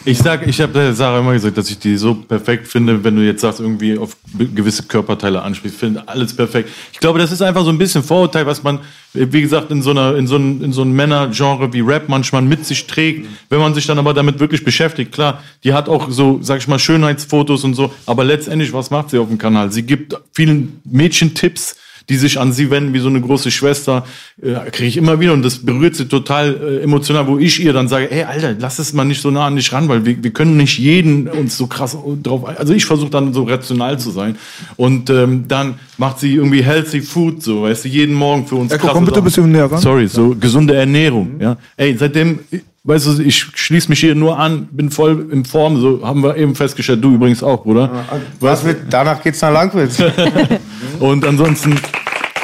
Ich 0.04 0.18
sag, 0.18 0.46
ich 0.46 0.60
habe 0.60 0.72
der 0.72 0.94
Sarah 0.94 1.20
immer 1.20 1.32
gesagt, 1.32 1.56
dass 1.56 1.68
ich 1.70 1.78
die 1.78 1.96
so 1.96 2.14
perfekt 2.14 2.68
finde, 2.68 3.02
wenn 3.02 3.16
du 3.16 3.22
jetzt 3.22 3.40
sagst, 3.40 3.60
irgendwie 3.60 3.98
auf 3.98 4.16
gewisse 4.32 4.84
Körperteile 4.84 5.42
ansprichst, 5.42 5.78
finde 5.78 6.06
alles 6.08 6.34
perfekt. 6.34 6.70
Ich 6.92 7.00
glaube, 7.00 7.18
das 7.18 7.32
ist 7.32 7.42
einfach 7.42 7.64
so 7.64 7.70
ein 7.70 7.78
bisschen 7.78 8.02
Vorurteil, 8.02 8.46
was 8.46 8.62
man, 8.62 8.80
wie 9.12 9.40
gesagt, 9.40 9.70
in 9.70 9.82
so 9.82 9.90
einer, 9.90 10.16
in 10.16 10.26
so 10.26 10.36
einem, 10.36 10.62
in 10.62 10.72
so 10.72 10.82
einem 10.82 10.92
Männergenre 10.92 11.72
wie 11.72 11.80
Rap 11.80 12.08
manchmal 12.08 12.42
mit 12.42 12.64
sich 12.64 12.86
trägt. 12.86 13.28
Wenn 13.48 13.58
man 13.58 13.74
sich 13.74 13.86
dann 13.86 13.98
aber 13.98 14.14
damit 14.14 14.38
wirklich 14.38 14.64
beschäftigt, 14.64 15.12
klar, 15.12 15.42
die 15.64 15.72
hat 15.72 15.88
auch 15.88 16.10
so, 16.10 16.38
sag 16.42 16.58
ich 16.58 16.68
mal, 16.68 16.78
Schönheitsfotos 16.78 17.64
und 17.64 17.74
so, 17.74 17.92
aber 18.06 18.24
letztendlich, 18.24 18.72
was 18.72 18.90
macht 18.90 19.10
sie 19.10 19.18
auf 19.18 19.28
dem 19.28 19.38
Kanal? 19.38 19.72
Sie 19.72 19.82
gibt 19.82 20.16
vielen 20.32 20.80
Mädchen 20.84 21.34
Tipps, 21.34 21.76
die 22.08 22.16
sich 22.16 22.38
an 22.38 22.52
sie 22.52 22.70
wenden 22.70 22.94
wie 22.94 22.98
so 22.98 23.08
eine 23.08 23.20
große 23.20 23.50
Schwester, 23.50 24.04
äh, 24.40 24.70
kriege 24.70 24.88
ich 24.88 24.96
immer 24.96 25.20
wieder 25.20 25.32
und 25.32 25.42
das 25.42 25.58
berührt 25.58 25.96
sie 25.96 26.06
total 26.06 26.54
äh, 26.54 26.82
emotional, 26.82 27.26
wo 27.26 27.38
ich 27.38 27.62
ihr 27.62 27.72
dann 27.72 27.88
sage, 27.88 28.10
ey 28.10 28.24
Alter, 28.24 28.54
lass 28.58 28.78
es 28.78 28.92
mal 28.92 29.04
nicht 29.04 29.20
so 29.20 29.30
nah 29.30 29.46
an 29.46 29.56
dich 29.56 29.72
ran, 29.72 29.88
weil 29.88 30.04
wir, 30.04 30.22
wir 30.22 30.30
können 30.30 30.56
nicht 30.56 30.78
jeden 30.78 31.28
uns 31.28 31.56
so 31.56 31.66
krass 31.66 31.96
drauf, 32.22 32.46
also 32.46 32.74
ich 32.74 32.84
versuche 32.84 33.10
dann 33.10 33.32
so 33.32 33.44
rational 33.44 33.98
zu 33.98 34.10
sein 34.10 34.36
und 34.76 35.10
ähm, 35.10 35.44
dann 35.48 35.74
macht 35.98 36.20
sie 36.20 36.34
irgendwie 36.34 36.62
healthy 36.62 37.00
food, 37.00 37.42
so, 37.42 37.62
weißt 37.62 37.84
du, 37.84 37.88
jeden 37.88 38.14
Morgen 38.14 38.46
für 38.46 38.56
uns 38.56 38.72
krasse 38.72 38.92
komm 38.92 39.04
bitte 39.04 39.18
ein 39.18 39.24
bisschen 39.24 39.50
näher 39.50 39.70
ran. 39.70 39.80
Sorry, 39.80 40.08
so 40.08 40.34
gesunde 40.38 40.74
Ernährung, 40.74 41.40
ja. 41.40 41.56
Ey, 41.76 41.96
seitdem, 41.96 42.40
weißt 42.84 43.06
du, 43.06 43.22
ich 43.22 43.36
schließe 43.36 43.88
mich 43.88 44.00
hier 44.00 44.14
nur 44.14 44.38
an, 44.38 44.68
bin 44.72 44.90
voll 44.90 45.28
in 45.30 45.44
Form, 45.44 45.80
so 45.80 46.06
haben 46.06 46.22
wir 46.22 46.36
eben 46.36 46.54
festgestellt, 46.54 47.02
du 47.02 47.14
übrigens 47.14 47.42
auch, 47.42 47.62
Bruder. 47.62 48.04
Was 48.40 48.64
mit, 48.64 48.78
danach 48.90 49.22
geht's 49.22 49.40
nach 49.40 49.52
Langwitz. 49.52 50.02
Und 50.98 51.24
ansonsten, 51.24 51.74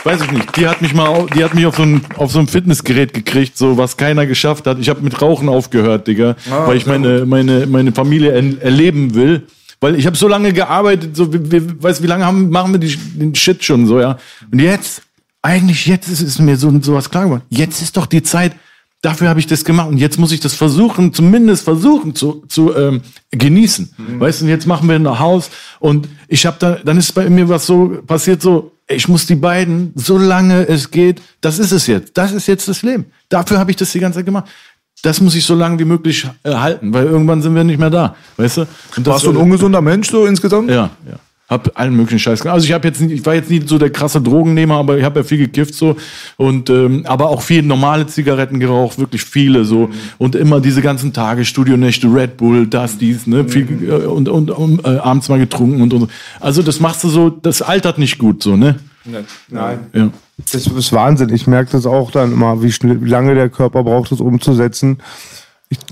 weiß 0.05 0.23
ich 0.23 0.33
nicht, 0.33 0.57
die 0.57 0.69
hat 0.69 0.81
mich 0.81 0.95
mal, 0.95 1.27
die 1.35 1.43
hat 1.43 1.55
mich 1.55 1.67
auf 1.67 1.77
so 1.77 1.83
ein, 1.83 2.03
auf 2.17 2.31
so 2.31 2.39
ein 2.39 2.47
Fitnessgerät 2.47 3.13
gekriegt, 3.13 3.59
so 3.59 3.77
was 3.77 3.97
keiner 3.97 4.27
geschafft 4.27 4.67
hat. 4.67 4.79
Ich 4.79 4.89
habe 4.89 5.01
mit 5.01 5.21
Rauchen 5.21 5.49
aufgehört, 5.49 6.07
Digga, 6.07 6.37
weil 6.67 6.77
ich 6.77 6.87
meine, 6.87 7.27
meine, 7.27 7.67
meine 7.67 7.93
Familie 7.93 8.31
er, 8.31 8.63
erleben 8.63 9.15
will. 9.15 9.47
Weil 9.81 9.95
ich 9.95 10.07
habe 10.07 10.17
so 10.17 10.27
lange 10.27 10.53
gearbeitet, 10.53 11.17
so, 11.17 11.33
wir, 11.33 11.53
wir, 11.53 11.83
weißt, 11.83 12.03
wie 12.03 12.09
lange 12.09 12.27
haben, 12.27 12.51
machen 12.51 12.73
wir 12.73 12.81
die, 12.81 12.97
den 12.97 13.33
Shit 13.37 13.63
schon 13.63 13.87
so, 13.87 14.01
ja. 14.01 14.19
Und 14.51 14.61
jetzt, 14.61 15.03
eigentlich 15.41 15.87
jetzt 15.87 16.09
ist 16.09 16.21
es 16.21 16.41
mir 16.41 16.57
so 16.57 16.73
sowas 16.81 17.09
klar 17.09 17.25
geworden. 17.25 17.43
Jetzt 17.49 17.81
ist 17.81 17.97
doch 17.97 18.07
die 18.07 18.25
Zeit, 18.25 18.55
dafür 19.03 19.29
habe 19.29 19.41
ich 19.41 19.47
das 19.47 19.65
gemacht 19.65 19.89
und 19.89 19.99
jetzt 19.99 20.19
muss 20.19 20.33
ich 20.33 20.41
das 20.41 20.55
versuchen, 20.55 21.13
zumindest 21.15 21.65
versuchen 21.65 22.15
zu, 22.15 22.45
zu 22.49 22.75
ähm, 22.75 23.03
genießen. 23.31 23.95
Weißt 24.19 24.43
du, 24.43 24.47
jetzt 24.47 24.67
machen 24.67 24.89
wir 24.89 24.97
ein 24.97 25.19
Haus 25.19 25.51
und 25.79 26.09
ich 26.27 26.47
habe 26.47 26.57
da, 26.59 26.77
dann 26.85 26.97
ist 26.97 27.13
bei 27.13 27.29
mir 27.31 27.49
was 27.49 27.67
so 27.67 27.99
passiert, 28.07 28.43
so, 28.43 28.73
ich 28.89 29.07
muss 29.07 29.27
die 29.27 29.37
beiden, 29.37 29.93
solange 29.95 30.67
es 30.67 30.91
geht, 30.91 31.23
das 31.41 31.59
ist 31.59 31.73
es 31.73 31.87
jetzt, 31.87 32.17
das 32.17 32.33
ist 32.33 32.49
jetzt 32.49 32.69
das 32.69 32.83
Leben. 32.83 33.07
Dafür 33.29 33.59
habe 33.59 33.71
ich 33.71 33.77
das 33.77 33.93
die 33.93 34.01
ganze 34.01 34.19
Zeit 34.19 34.27
gemacht. 34.27 34.47
Das 35.03 35.21
muss 35.21 35.37
ich 35.37 35.45
so 35.45 35.55
lange 35.55 35.79
wie 35.79 35.85
möglich 35.85 36.27
äh, 36.43 36.55
halten, 36.55 36.93
weil 36.93 37.07
irgendwann 37.07 37.41
sind 37.41 37.55
wir 37.55 37.63
nicht 37.63 37.79
mehr 37.79 37.91
da, 37.91 38.17
weißt 38.37 38.57
du? 38.57 38.67
Und 38.97 39.07
Warst 39.07 39.25
du 39.27 39.31
ein 39.31 39.37
ungesunder 39.37 39.81
Mensch 39.81 40.11
so 40.11 40.27
insgesamt? 40.27 40.71
ja, 40.71 40.91
ja. 41.09 41.19
Hab 41.49 41.79
allen 41.79 41.97
möglichen 41.97 42.19
Scheiß 42.19 42.43
gemacht. 42.43 42.55
Also 42.55 42.67
ich 42.67 42.73
habe 42.73 42.87
jetzt 42.87 43.01
nicht, 43.01 43.13
ich 43.13 43.25
war 43.25 43.35
jetzt 43.35 43.51
nie 43.51 43.63
so 43.65 43.79
der 43.79 43.91
krasse 43.91 44.21
Drogennehmer, 44.21 44.77
aber 44.77 44.99
ich 44.99 45.05
habe 45.05 45.21
ja 45.21 45.25
viel 45.25 45.39
gekifft 45.39 45.75
so 45.75 45.97
und 46.37 46.69
ähm, 46.69 47.05
aber 47.07 47.31
auch 47.31 47.41
viel 47.41 47.63
normale 47.63 48.07
Zigaretten 48.07 48.61
geraucht, 48.61 48.99
wirklich 48.99 49.25
viele 49.25 49.65
so 49.65 49.89
und 50.19 50.35
immer 50.35 50.61
diese 50.61 50.83
ganzen 50.83 51.15
Tage 51.15 51.47
Studionächte, 51.47 52.07
Red 52.07 52.37
Bull, 52.37 52.67
das, 52.67 52.99
dies, 52.99 53.27
ne, 53.27 53.49
viel 53.49 53.67
äh, 53.89 54.07
und 54.07 54.29
und, 54.29 54.51
und 54.51 54.85
äh, 54.85 54.99
abends 54.99 55.31
mal 55.31 55.39
getrunken 55.39 55.81
und, 55.81 55.95
und 55.95 56.01
so. 56.01 56.09
Also 56.39 56.63
das 56.63 56.81
machst 56.81 57.03
du 57.05 57.09
so, 57.09 57.31
das 57.31 57.63
altert 57.63 57.99
nicht 57.99 58.19
gut 58.19 58.43
so, 58.43 58.57
ne? 58.57 58.79
Nein. 59.49 59.79
Ja. 59.95 60.11
Das 60.53 60.67
ist 60.67 60.93
Wahnsinn. 60.93 61.31
Ich 61.31 61.47
merke 61.47 61.73
das 61.73 61.87
auch 61.87 62.11
dann 62.11 62.33
immer, 62.33 62.63
wie, 62.63 62.71
schnell, 62.71 63.03
wie 63.03 63.09
lange 63.09 63.35
der 63.35 63.49
Körper 63.49 63.83
braucht, 63.83 64.13
das 64.13 64.21
umzusetzen. 64.21 64.99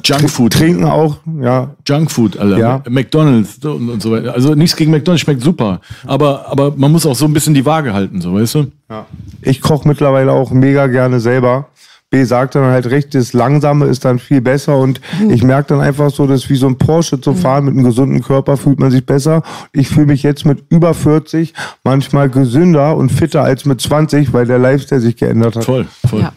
Junkfood. 0.05 0.53
Trinken 0.55 0.85
auch, 0.85 1.19
ja. 1.43 1.75
Junkfood, 1.87 2.39
Alter. 2.39 2.59
Ja. 2.59 2.83
McDonalds 2.89 3.59
und, 3.65 3.91
und 3.91 4.01
so 4.03 4.11
weiter. 4.12 4.33
Also 4.33 4.55
nichts 4.55 4.75
gegen 4.77 4.91
McDonalds, 4.91 5.23
schmeckt 5.23 5.43
super. 5.43 5.81
Aber, 6.07 6.49
aber 6.51 6.73
man 6.77 6.93
muss 6.93 7.05
auch 7.05 7.15
so 7.17 7.27
ein 7.27 7.33
bisschen 7.35 7.53
die 7.55 7.67
Waage 7.67 7.93
halten, 7.93 8.21
so, 8.21 8.33
weißt 8.35 8.55
du? 8.55 8.67
ja. 8.89 9.05
Ich 9.43 9.61
koche 9.61 9.87
mittlerweile 9.87 10.33
auch 10.33 10.51
mega 10.51 10.87
gerne 10.87 11.21
selber, 11.21 11.69
B 12.09 12.23
sagt 12.23 12.55
dann 12.55 12.65
halt 12.67 12.87
recht, 12.87 13.15
das 13.17 13.33
Langsame 13.33 13.87
ist 13.87 14.05
dann 14.05 14.21
viel 14.21 14.41
besser 14.41 14.79
und 14.79 15.01
Mhm. 15.21 15.31
ich 15.31 15.43
merke 15.43 15.71
dann 15.71 15.81
einfach 15.81 16.09
so, 16.11 16.27
dass 16.29 16.49
wie 16.49 16.55
so 16.55 16.69
ein 16.69 16.79
Porsche 16.79 17.21
zu 17.21 17.35
fahren 17.35 17.65
mit 17.65 17.75
einem 17.75 17.83
gesunden 17.85 18.23
Körper 18.23 18.57
fühlt 18.57 18.79
man 18.79 18.93
sich 18.93 19.05
besser. 19.05 19.43
Ich 19.73 19.89
fühle 19.89 20.07
mich 20.07 20.23
jetzt 20.23 20.47
mit 20.47 20.62
über 20.71 20.95
40 20.95 21.53
manchmal 21.83 22.31
gesünder 22.31 22.97
und 22.97 23.11
fitter 23.11 23.43
als 23.43 23.65
mit 23.65 23.81
20, 23.81 24.33
weil 24.33 24.47
der 24.47 24.59
Lifestyle 24.61 25.01
sich 25.01 25.17
geändert 25.17 25.57
hat. 25.57 25.65
Voll, 25.65 25.87
voll. 26.09 26.21
Ja. 26.21 26.33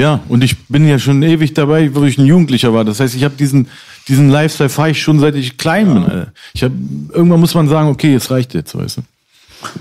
Ja. 0.00 0.20
und 0.28 0.42
ich 0.42 0.56
bin 0.66 0.86
ja 0.86 0.98
schon 0.98 1.22
ewig 1.22 1.54
dabei, 1.54 1.94
wo 1.94 2.04
ich 2.04 2.18
ein 2.18 2.26
Jugendlicher 2.26 2.72
war. 2.72 2.84
Das 2.84 3.00
heißt, 3.00 3.14
ich 3.14 3.24
habe 3.24 3.34
diesen, 3.36 3.68
diesen 4.08 4.30
Lifestyle 4.30 4.68
fahre 4.68 4.90
ich 4.90 5.02
schon 5.02 5.20
seit 5.20 5.34
ich 5.34 5.58
klein 5.58 5.92
bin. 5.92 6.04
Alter. 6.04 6.32
Ich 6.54 6.62
hab, 6.62 6.72
irgendwann 7.12 7.40
muss 7.40 7.54
man 7.54 7.68
sagen, 7.68 7.88
okay, 7.88 8.14
es 8.14 8.30
reicht 8.30 8.54
jetzt, 8.54 8.76
weißt 8.76 8.98
du. 8.98 9.02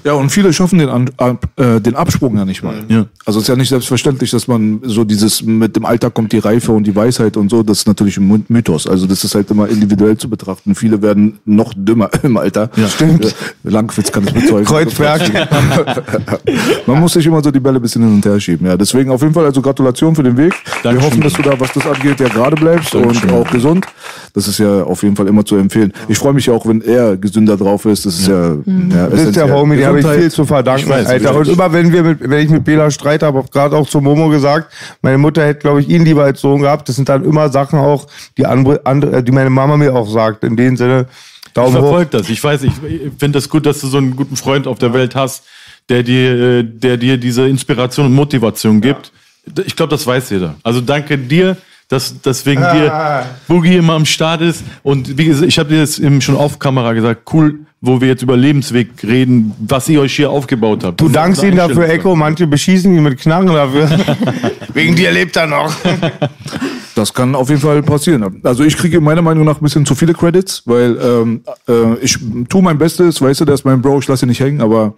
Ja, 0.03 0.13
und 0.13 0.29
viele 0.29 0.51
schaffen 0.53 0.79
den, 0.79 0.89
An 0.89 1.09
ab, 1.17 1.45
äh, 1.57 1.79
den 1.79 1.95
Absprung 1.95 2.35
ja 2.37 2.45
nicht 2.45 2.63
mal. 2.63 2.75
Ja. 2.89 3.05
Also 3.25 3.39
es 3.39 3.43
ist 3.43 3.47
ja 3.49 3.55
nicht 3.55 3.69
selbstverständlich, 3.69 4.31
dass 4.31 4.47
man 4.47 4.79
so 4.83 5.03
dieses 5.03 5.41
mit 5.43 5.75
dem 5.75 5.85
Alter 5.85 6.09
kommt 6.09 6.31
die 6.33 6.39
Reife 6.39 6.71
und 6.71 6.85
die 6.85 6.95
Weisheit 6.95 7.37
und 7.37 7.49
so, 7.49 7.63
das 7.63 7.79
ist 7.79 7.87
natürlich 7.87 8.17
ein 8.17 8.27
My- 8.27 8.43
Mythos. 8.47 8.87
Also 8.87 9.07
das 9.07 9.23
ist 9.23 9.35
halt 9.35 9.49
immer 9.51 9.67
individuell 9.69 10.17
zu 10.17 10.29
betrachten. 10.29 10.75
Viele 10.75 11.01
werden 11.01 11.39
noch 11.45 11.73
dümmer 11.75 12.09
im 12.23 12.37
Alter. 12.37 12.69
Ja. 12.75 12.87
Stimmt. 12.87 13.33
Langwitz 13.63 14.11
kann 14.11 14.23
es 14.25 14.33
bezeugen. 14.33 14.65
Kreuzberg. 14.65 15.21
Man 16.87 16.99
muss 16.99 17.13
sich 17.13 17.25
immer 17.25 17.41
so 17.43 17.51
die 17.51 17.59
Bälle 17.59 17.77
ein 17.77 17.81
bisschen 17.81 18.03
hin 18.03 18.13
und 18.15 18.25
her 18.25 18.39
schieben. 18.39 18.67
Ja, 18.67 18.77
deswegen 18.77 19.11
auf 19.11 19.21
jeden 19.21 19.33
Fall 19.33 19.45
also 19.45 19.61
Gratulation 19.61 20.15
für 20.15 20.23
den 20.23 20.37
Weg. 20.37 20.53
Wir 20.53 20.83
Dankeschön. 20.91 21.09
hoffen, 21.11 21.21
dass 21.21 21.33
du 21.33 21.41
da, 21.41 21.59
was 21.59 21.71
das 21.73 21.85
angeht, 21.85 22.19
ja 22.19 22.27
gerade 22.27 22.55
bleibst 22.55 22.93
Dankeschön. 22.93 23.29
und 23.29 23.35
auch 23.35 23.49
gesund. 23.51 23.85
Das 24.33 24.47
ist 24.47 24.59
ja 24.59 24.83
auf 24.83 25.03
jeden 25.03 25.15
Fall 25.15 25.27
immer 25.27 25.43
zu 25.45 25.55
empfehlen. 25.55 25.91
Ich 26.07 26.17
freue 26.17 26.33
mich 26.33 26.45
ja 26.45 26.53
auch, 26.53 26.65
wenn 26.65 26.81
er 26.81 27.17
gesünder 27.17 27.57
drauf 27.57 27.85
ist. 27.85 28.05
Das 28.05 28.19
ist 28.19 28.27
ja, 28.27 28.53
ja, 28.55 29.07
Das 29.07 29.21
ist 29.21 29.35
den 29.77 29.85
habe 29.87 29.99
ich 29.99 30.05
viel 30.07 30.31
zu 30.31 30.45
verdanken, 30.45 30.83
Ich 30.83 30.89
weiß, 30.89 31.07
Alter. 31.07 31.31
ich 31.31 31.37
Und 31.37 31.47
immer 31.47 31.71
wenn 31.71 31.91
wir 31.93 32.03
mit, 32.03 32.19
wenn 32.21 32.45
ich 32.45 32.49
mit 32.49 32.63
Bela 32.63 32.89
Streit 32.91 33.23
habe, 33.23 33.37
hab 33.39 33.51
gerade 33.51 33.75
auch 33.75 33.87
zu 33.87 34.01
Momo 34.01 34.29
gesagt, 34.29 34.71
meine 35.01 35.17
Mutter 35.17 35.45
hätte, 35.45 35.59
glaube 35.61 35.81
ich, 35.81 35.89
ihn 35.89 36.03
lieber 36.05 36.23
als 36.23 36.41
Sohn 36.41 36.61
gehabt. 36.61 36.89
Das 36.89 36.95
sind 36.95 37.09
dann 37.09 37.23
immer 37.23 37.49
Sachen 37.49 37.79
auch, 37.79 38.07
die 38.37 38.45
andere, 38.45 38.81
andere, 38.85 39.23
die 39.23 39.31
meine 39.31 39.49
Mama 39.49 39.77
mir 39.77 39.95
auch 39.95 40.09
sagt. 40.09 40.43
In 40.43 40.55
dem 40.55 40.75
Sinne, 40.77 41.05
Ich 41.45 41.53
Daumen 41.53 41.75
hoch. 41.75 41.79
verfolge 41.81 42.09
das. 42.17 42.29
Ich 42.29 42.43
weiß, 42.43 42.63
ich 42.63 42.73
finde 43.17 43.37
das 43.39 43.49
gut, 43.49 43.65
dass 43.65 43.79
du 43.81 43.87
so 43.87 43.97
einen 43.97 44.15
guten 44.15 44.35
Freund 44.35 44.67
auf 44.67 44.79
der 44.79 44.93
Welt 44.93 45.15
hast, 45.15 45.43
der 45.89 46.03
dir, 46.03 46.59
äh, 46.59 46.63
der 46.63 46.97
dir 46.97 47.17
diese 47.17 47.47
Inspiration 47.47 48.05
und 48.07 48.13
Motivation 48.13 48.81
gibt. 48.81 49.11
Ich 49.65 49.75
glaube, 49.75 49.89
das 49.89 50.05
weiß 50.05 50.29
jeder. 50.29 50.55
Also 50.63 50.81
danke 50.81 51.17
dir, 51.17 51.57
dass, 51.87 52.21
dass 52.21 52.45
wegen 52.45 52.61
dir 52.73 53.25
Boogie 53.47 53.77
immer 53.77 53.93
am 53.93 54.05
Start 54.05 54.41
ist. 54.41 54.63
Und 54.83 55.17
wie 55.17 55.25
gesagt, 55.25 55.47
ich 55.47 55.57
habe 55.57 55.69
dir 55.69 55.81
das 55.81 55.97
eben 55.97 56.21
schon 56.21 56.35
auf 56.35 56.59
Kamera 56.59 56.93
gesagt, 56.93 57.21
cool, 57.33 57.59
wo 57.81 58.01
wir 58.01 58.09
jetzt 58.09 58.21
über 58.23 58.35
Lebensweg 58.35 58.89
reden, 59.03 59.53
was 59.59 59.87
ihr 59.87 60.01
euch 60.01 60.15
hier 60.15 60.29
aufgebaut 60.29 60.83
habt. 60.83 60.99
Du 60.99 61.07
dankst 61.07 61.43
ihm 61.43 61.55
dafür. 61.55 61.87
Echo. 61.87 62.15
Manche 62.15 62.45
beschießen 62.45 62.93
ihn 62.93 63.03
mit 63.03 63.19
Knarren 63.19 63.47
dafür. 63.47 63.89
Wegen 64.73 64.95
dir 64.95 65.11
lebt 65.11 65.35
er 65.37 65.47
noch. 65.47 65.73
Das 66.99 67.13
kann 67.13 67.33
auf 67.33 67.47
jeden 67.47 67.61
Fall 67.61 67.81
passieren. 67.81 68.41
Also 68.43 68.65
ich 68.65 68.75
kriege 68.75 68.99
meiner 68.99 69.21
Meinung 69.21 69.45
nach 69.45 69.61
ein 69.61 69.63
bisschen 69.63 69.85
zu 69.85 69.95
viele 69.95 70.13
Credits, 70.13 70.63
weil 70.65 70.97
ähm, 71.01 71.41
äh, 71.65 71.95
ich 72.01 72.17
tue 72.49 72.61
mein 72.61 72.77
Bestes, 72.77 73.21
weißt 73.21 73.39
du, 73.39 73.45
der 73.45 73.55
ist 73.55 73.63
mein 73.63 73.81
Bro, 73.81 73.99
ich 73.99 74.07
lasse 74.09 74.25
ihn 74.25 74.27
nicht 74.27 74.41
hängen, 74.41 74.59
aber 74.59 74.95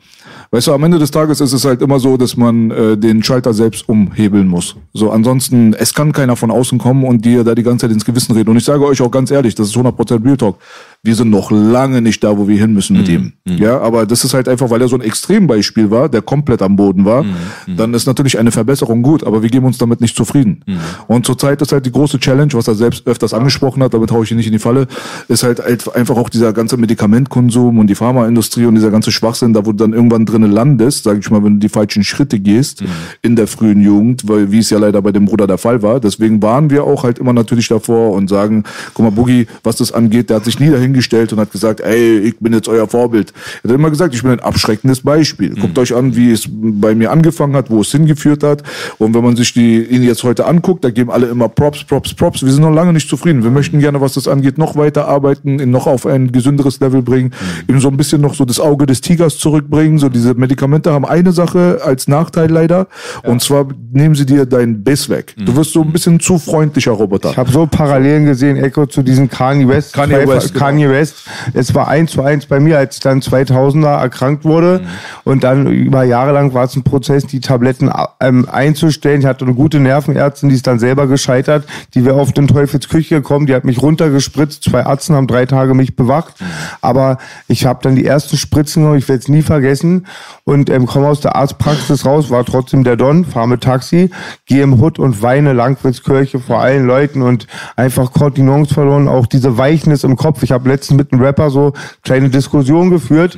weißt 0.49 0.65
du, 0.65 0.73
am 0.73 0.83
Ende 0.83 0.97
des 0.97 1.11
Tages 1.11 1.41
ist 1.41 1.53
es 1.53 1.63
halt 1.63 1.79
immer 1.83 1.99
so, 1.99 2.17
dass 2.17 2.35
man 2.35 2.71
äh, 2.71 2.97
den 2.97 3.21
Schalter 3.21 3.53
selbst 3.53 3.87
umhebeln 3.87 4.47
muss. 4.47 4.77
So, 4.93 5.11
ansonsten, 5.11 5.75
es 5.75 5.93
kann 5.93 6.11
keiner 6.11 6.35
von 6.35 6.49
außen 6.49 6.79
kommen 6.79 7.03
und 7.03 7.23
dir 7.23 7.43
da 7.43 7.53
die 7.53 7.61
ganze 7.61 7.85
Zeit 7.85 7.93
ins 7.93 8.03
Gewissen 8.03 8.33
reden. 8.33 8.49
Und 8.49 8.57
ich 8.57 8.65
sage 8.65 8.83
euch 8.83 8.99
auch 8.99 9.11
ganz 9.11 9.29
ehrlich, 9.29 9.53
das 9.53 9.67
ist 9.67 9.75
100% 9.75 10.25
Real 10.25 10.37
Talk. 10.37 10.57
Wir 11.03 11.13
sind 11.13 11.29
noch 11.29 11.51
lange 11.51 12.01
nicht 12.01 12.23
da, 12.23 12.35
wo 12.35 12.47
wir 12.47 12.57
hin 12.57 12.70
müssen 12.73 12.97
mit 12.97 13.09
ihm. 13.09 13.33
Ja, 13.45 13.79
aber 13.79 14.05
das 14.05 14.23
ist 14.23 14.33
halt 14.33 14.47
einfach, 14.47 14.69
weil 14.69 14.81
er 14.81 14.87
so 14.87 14.95
ein 14.95 15.01
Extrembeispiel 15.01 15.91
war, 15.91 16.09
der 16.09 16.21
komplett 16.21 16.61
am 16.61 16.75
Boden 16.75 17.05
war, 17.05 17.25
dann 17.67 17.93
ist 17.93 18.05
natürlich 18.07 18.37
eine 18.37 18.51
Verbesserung 18.51 19.01
gut, 19.01 19.23
aber 19.23 19.41
wir 19.43 19.49
geben 19.49 19.65
uns 19.65 19.77
damit 19.77 20.01
nicht 20.01 20.15
zufrieden. 20.15 20.63
Und 21.07 21.25
zurzeit 21.25 21.61
ist 21.61 21.71
halt 21.71 21.85
die 21.85 21.91
große 21.91 22.19
Challenge, 22.19 22.53
was 22.53 22.67
er 22.67 22.75
selbst 22.75 23.07
öfters 23.07 23.33
angesprochen 23.33 23.83
hat, 23.83 23.93
damit 23.93 24.11
haue 24.11 24.23
ich 24.23 24.31
ihn 24.31 24.37
nicht 24.37 24.47
in 24.47 24.53
die 24.53 24.59
Falle, 24.59 24.87
ist 25.27 25.43
halt 25.43 25.61
einfach 25.95 26.17
auch 26.17 26.29
dieser 26.29 26.53
ganze 26.53 26.77
Medikamentkonsum 26.77 27.79
und 27.79 27.87
die 27.87 27.95
Pharmaindustrie 27.95 28.65
und 28.65 28.75
dieser 28.75 28.91
ganze 28.91 29.11
Schwachsinn, 29.11 29.53
da 29.53 29.65
wo 29.65 29.71
du 29.71 29.77
dann 29.77 29.93
irgendwann 29.93 30.25
drinnen 30.25 30.51
landest, 30.51 31.03
sag 31.03 31.19
ich 31.19 31.29
mal, 31.29 31.43
wenn 31.43 31.53
du 31.53 31.59
die 31.59 31.69
falschen 31.69 32.03
Schritte 32.03 32.39
gehst 32.39 32.83
in 33.21 33.35
der 33.35 33.47
frühen 33.47 33.81
Jugend, 33.81 34.27
weil 34.27 34.51
wie 34.51 34.59
es 34.59 34.69
ja 34.69 34.77
leider 34.77 35.01
bei 35.01 35.11
dem 35.11 35.25
Bruder 35.25 35.47
der 35.47 35.57
Fall 35.57 35.81
war. 35.81 35.99
Deswegen 35.99 36.41
waren 36.41 36.69
wir 36.69 36.83
auch 36.83 37.03
halt 37.03 37.19
immer 37.19 37.33
natürlich 37.33 37.67
davor 37.67 38.13
und 38.13 38.29
sagen, 38.29 38.63
guck 38.93 39.05
mal, 39.05 39.11
Boogie, 39.11 39.47
was 39.63 39.77
das 39.77 39.91
angeht, 39.91 40.29
der 40.29 40.37
hat 40.37 40.45
sich 40.45 40.59
nie 40.59 40.69
dahingestellt 40.69 41.33
und 41.33 41.39
hat 41.39 41.51
gesagt, 41.51 41.81
ey, 41.81 42.19
ich 42.19 42.37
bin 42.39 42.53
jetzt 42.53 42.60
euer 42.67 42.87
Vorbild. 42.87 43.33
Er 43.63 43.69
hat 43.69 43.75
immer 43.75 43.89
gesagt, 43.89 44.13
ich 44.13 44.21
bin 44.21 44.31
ein 44.31 44.39
abschreckendes 44.39 45.01
Beispiel. 45.01 45.55
Guckt 45.55 45.77
euch 45.77 45.95
an, 45.95 46.15
wie 46.15 46.31
es 46.31 46.47
bei 46.49 46.95
mir 46.95 47.11
angefangen 47.11 47.55
hat, 47.55 47.69
wo 47.69 47.81
es 47.81 47.91
hingeführt 47.91 48.43
hat. 48.43 48.63
Und 48.97 49.13
wenn 49.13 49.23
man 49.23 49.35
sich 49.35 49.53
die, 49.53 49.83
ihn 49.83 50.03
jetzt 50.03 50.23
heute 50.23 50.45
anguckt, 50.45 50.83
da 50.83 50.89
geben 50.89 51.11
alle 51.11 51.27
immer 51.27 51.49
Props, 51.49 51.83
Props, 51.83 52.13
Props. 52.13 52.43
Wir 52.43 52.51
sind 52.51 52.63
noch 52.63 52.73
lange 52.73 52.93
nicht 52.93 53.09
zufrieden. 53.09 53.43
Wir 53.43 53.51
möchten 53.51 53.79
gerne, 53.79 54.01
was 54.01 54.13
das 54.13 54.27
angeht, 54.27 54.57
noch 54.57 54.75
weiter 54.75 55.07
arbeiten, 55.07 55.59
ihn 55.59 55.71
noch 55.71 55.87
auf 55.87 56.05
ein 56.05 56.31
gesünderes 56.31 56.79
Level 56.79 57.01
bringen, 57.01 57.31
ihm 57.67 57.79
so 57.79 57.87
ein 57.87 57.97
bisschen 57.97 58.21
noch 58.21 58.33
so 58.33 58.45
das 58.45 58.59
Auge 58.59 58.85
des 58.85 59.01
Tigers 59.01 59.37
zurückbringen. 59.37 59.97
So 59.97 60.09
diese 60.09 60.33
Medikamente 60.33 60.91
haben 60.91 61.05
eine 61.05 61.31
Sache 61.31 61.81
als 61.83 62.07
Nachteil 62.07 62.49
leider. 62.49 62.87
Und 63.23 63.41
zwar 63.41 63.67
nehmen 63.91 64.15
sie 64.15 64.25
dir 64.25 64.45
deinen 64.45 64.83
Biss 64.83 65.09
weg. 65.09 65.35
Du 65.37 65.55
wirst 65.55 65.73
so 65.73 65.81
ein 65.81 65.91
bisschen 65.91 66.19
zu 66.19 66.37
freundlicher 66.37 66.91
Roboter. 66.91 67.31
Ich 67.31 67.37
habe 67.37 67.51
so 67.51 67.65
Parallelen 67.65 68.25
gesehen, 68.25 68.57
Echo, 68.57 68.85
zu 68.85 69.01
diesem 69.01 69.29
Kanye 69.29 69.67
West. 69.67 69.93
Kanye 69.93 70.27
West, 70.27 70.53
genau. 70.53 70.65
Kanye 70.65 70.89
West. 70.89 71.15
Es 71.53 71.73
war 71.73 71.87
eins 71.87 72.11
zu 72.11 72.21
eins 72.21 72.45
bei 72.51 72.59
mir, 72.59 72.77
als 72.77 72.97
ich 72.97 73.01
dann 73.01 73.21
2000er 73.21 74.01
erkrankt 74.01 74.43
wurde. 74.43 74.81
Und 75.23 75.45
dann 75.45 75.67
über 75.67 76.03
Jahre 76.03 76.33
lang 76.33 76.53
war 76.53 76.65
es 76.65 76.75
ein 76.75 76.83
Prozess, 76.83 77.25
die 77.25 77.39
Tabletten 77.39 77.89
ähm, 78.19 78.45
einzustellen. 78.51 79.21
Ich 79.21 79.25
hatte 79.25 79.45
eine 79.45 79.53
gute 79.53 79.79
Nervenärztin, 79.79 80.49
die 80.49 80.55
ist 80.55 80.67
dann 80.67 80.77
selber 80.77 81.07
gescheitert. 81.07 81.63
Die 81.95 82.03
wäre 82.03 82.17
oft 82.17 82.37
in 82.37 82.47
Teufels 82.47 82.89
Küche 82.89 83.15
gekommen, 83.15 83.47
die 83.47 83.55
hat 83.55 83.63
mich 83.63 83.81
runtergespritzt. 83.81 84.65
Zwei 84.65 84.81
Ärzte 84.81 85.13
haben 85.13 85.27
drei 85.27 85.45
Tage 85.45 85.73
mich 85.73 85.95
bewacht. 85.95 86.35
Aber 86.81 87.19
ich 87.47 87.65
habe 87.65 87.79
dann 87.81 87.95
die 87.95 88.05
ersten 88.05 88.35
Spritzen 88.35 88.83
genommen, 88.83 88.99
ich 88.99 89.07
werde 89.07 89.21
es 89.21 89.29
nie 89.29 89.43
vergessen. 89.43 90.05
Und 90.43 90.69
ähm, 90.69 90.87
komme 90.87 91.07
aus 91.07 91.21
der 91.21 91.37
Arztpraxis 91.37 92.05
raus, 92.05 92.29
war 92.29 92.43
trotzdem 92.43 92.83
der 92.83 92.97
Don, 92.97 93.23
fahre 93.23 93.47
mit 93.47 93.61
Taxi, 93.61 94.09
gehe 94.45 94.61
im 94.61 94.81
Hut 94.81 94.99
und 94.99 95.21
weine 95.21 95.53
Langwitzkirche 95.53 96.39
vor 96.39 96.59
allen 96.59 96.85
Leuten 96.85 97.21
und 97.21 97.47
einfach 97.77 98.11
Kontinence 98.11 98.73
verloren, 98.73 99.07
auch 99.07 99.25
diese 99.25 99.57
Weichnis 99.57 100.03
im 100.03 100.17
Kopf. 100.17 100.43
Ich 100.43 100.51
habe 100.51 100.67
letztens 100.67 100.97
mit 100.97 101.13
einem 101.13 101.21
Rapper 101.21 101.49
so 101.49 101.71
kleine 102.03 102.29
Diskussion 102.41 102.89
geführt. 102.89 103.37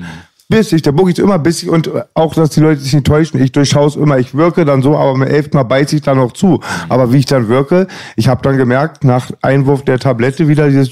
Bissig, 0.49 0.83
der 0.83 0.91
Boogie 0.91 1.13
ist 1.13 1.19
immer 1.19 1.39
bissig 1.39 1.69
und 1.69 1.89
auch, 2.13 2.35
dass 2.35 2.51
die 2.51 2.59
Leute 2.59 2.81
sich 2.81 2.93
nicht 2.93 3.07
täuschen. 3.07 3.41
Ich 3.41 3.53
durchschaue 3.53 3.87
es 3.87 3.95
immer. 3.95 4.19
Ich 4.19 4.35
wirke 4.35 4.65
dann 4.65 4.81
so, 4.83 4.95
aber 4.95 5.13
beim 5.13 5.23
elften 5.23 5.57
Mal 5.57 5.63
beiße 5.63 5.95
ich 5.95 6.01
dann 6.01 6.17
noch 6.17 6.33
zu. 6.33 6.59
Aber 6.89 7.11
wie 7.11 7.17
ich 7.19 7.25
dann 7.25 7.47
wirke, 7.47 7.87
ich 8.17 8.27
habe 8.27 8.41
dann 8.43 8.57
gemerkt, 8.57 9.03
nach 9.03 9.31
Einwurf 9.41 9.83
der 9.83 9.99
Tablette 9.99 10.47
wieder 10.47 10.69
dieses 10.69 10.91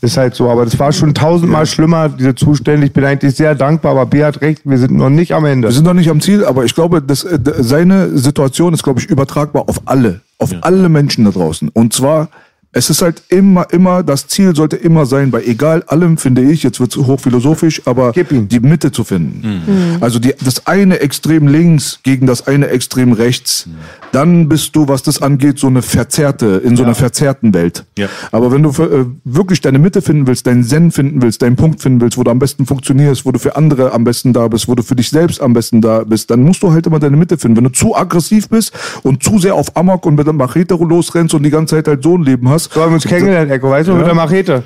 ist 0.00 0.16
halt 0.16 0.34
so. 0.34 0.50
Aber 0.50 0.64
das 0.64 0.78
war 0.78 0.92
schon 0.92 1.14
tausendmal 1.14 1.66
schlimmer, 1.66 2.08
diese 2.08 2.34
Zustände. 2.34 2.86
Ich 2.86 2.92
bin 2.92 3.04
eigentlich 3.04 3.34
sehr 3.34 3.54
dankbar, 3.54 3.92
aber 3.92 4.06
B 4.06 4.22
hat 4.22 4.40
recht, 4.40 4.60
wir 4.64 4.78
sind 4.78 4.92
noch 4.92 5.10
nicht 5.10 5.32
am 5.32 5.46
Ende. 5.46 5.68
Wir 5.68 5.72
sind 5.72 5.84
noch 5.84 5.94
nicht 5.94 6.10
am 6.10 6.20
Ziel, 6.20 6.44
aber 6.44 6.64
ich 6.64 6.74
glaube, 6.74 7.02
dass, 7.02 7.24
äh, 7.24 7.38
seine 7.58 8.16
Situation 8.16 8.74
ist, 8.74 8.84
glaube 8.84 9.00
ich, 9.00 9.06
übertragbar 9.06 9.68
auf 9.68 9.80
alle, 9.86 10.20
auf 10.38 10.50
alle 10.60 10.88
Menschen 10.88 11.24
da 11.24 11.32
draußen. 11.32 11.70
Und 11.70 11.92
zwar, 11.92 12.28
es 12.74 12.90
ist 12.90 13.02
halt 13.02 13.22
immer, 13.28 13.72
immer, 13.72 14.02
das 14.02 14.26
Ziel 14.26 14.54
sollte 14.54 14.76
immer 14.76 15.06
sein, 15.06 15.30
bei 15.30 15.42
egal 15.44 15.84
allem, 15.84 16.18
finde 16.18 16.42
ich, 16.42 16.64
jetzt 16.64 16.80
wird 16.80 16.94
es 16.94 16.96
hochphilosophisch, 16.96 17.82
aber 17.86 18.12
die 18.12 18.60
Mitte 18.60 18.90
zu 18.90 19.04
finden. 19.04 19.98
Also 20.00 20.18
die, 20.18 20.34
das 20.44 20.66
eine 20.66 20.98
Extrem 21.00 21.46
links 21.46 22.00
gegen 22.02 22.26
das 22.26 22.46
eine 22.46 22.68
Extrem 22.68 23.12
rechts, 23.12 23.68
dann 24.10 24.48
bist 24.48 24.74
du, 24.76 24.88
was 24.88 25.02
das 25.02 25.22
angeht, 25.22 25.58
so 25.58 25.66
eine 25.66 25.82
verzerrte, 25.82 26.62
in 26.64 26.76
so 26.76 26.84
einer 26.84 26.94
verzerrten 26.94 27.54
Welt. 27.54 27.84
Ja. 27.98 28.08
Aber 28.32 28.52
wenn 28.52 28.62
du 28.62 28.72
für, 28.72 28.84
äh, 28.84 29.04
wirklich 29.24 29.60
deine 29.60 29.78
Mitte 29.78 30.02
finden 30.02 30.26
willst, 30.26 30.46
deinen 30.46 30.64
Zen 30.64 30.90
finden 30.90 31.22
willst, 31.22 31.42
deinen 31.42 31.56
Punkt 31.56 31.80
finden 31.80 32.00
willst, 32.00 32.18
wo 32.18 32.24
du 32.24 32.30
am 32.30 32.38
besten 32.38 32.66
funktionierst, 32.66 33.24
wo 33.24 33.32
du 33.32 33.38
für 33.38 33.56
andere 33.56 33.92
am 33.92 34.04
besten 34.04 34.32
da 34.32 34.48
bist, 34.48 34.68
wo 34.68 34.74
du 34.74 34.82
für 34.82 34.96
dich 34.96 35.10
selbst 35.10 35.40
am 35.40 35.52
besten 35.52 35.80
da 35.80 36.04
bist, 36.04 36.30
dann 36.30 36.42
musst 36.42 36.62
du 36.62 36.72
halt 36.72 36.86
immer 36.86 36.98
deine 36.98 37.16
Mitte 37.16 37.38
finden. 37.38 37.56
Wenn 37.56 37.64
du 37.64 37.70
zu 37.70 37.96
aggressiv 37.96 38.48
bist 38.48 38.72
und 39.02 39.22
zu 39.22 39.38
sehr 39.38 39.54
auf 39.54 39.76
Amok 39.76 40.06
und 40.06 40.16
mit 40.16 40.28
einem 40.28 40.38
Machete 40.38 40.74
losrennst 40.74 41.34
und 41.34 41.42
die 41.42 41.50
ganze 41.50 41.76
Zeit 41.76 41.88
halt 41.88 42.02
so 42.02 42.16
ein 42.16 42.22
Leben 42.22 42.48
hast, 42.48 42.63
So 42.72 42.80
haben 42.80 42.90
wir 42.90 42.94
uns 42.94 43.04
kennengelernt, 43.04 43.50
Echo, 43.50 43.70
weißt 43.70 43.88
du, 43.88 43.94
mit 43.94 44.06
der 44.06 44.14
Machete. 44.14 44.62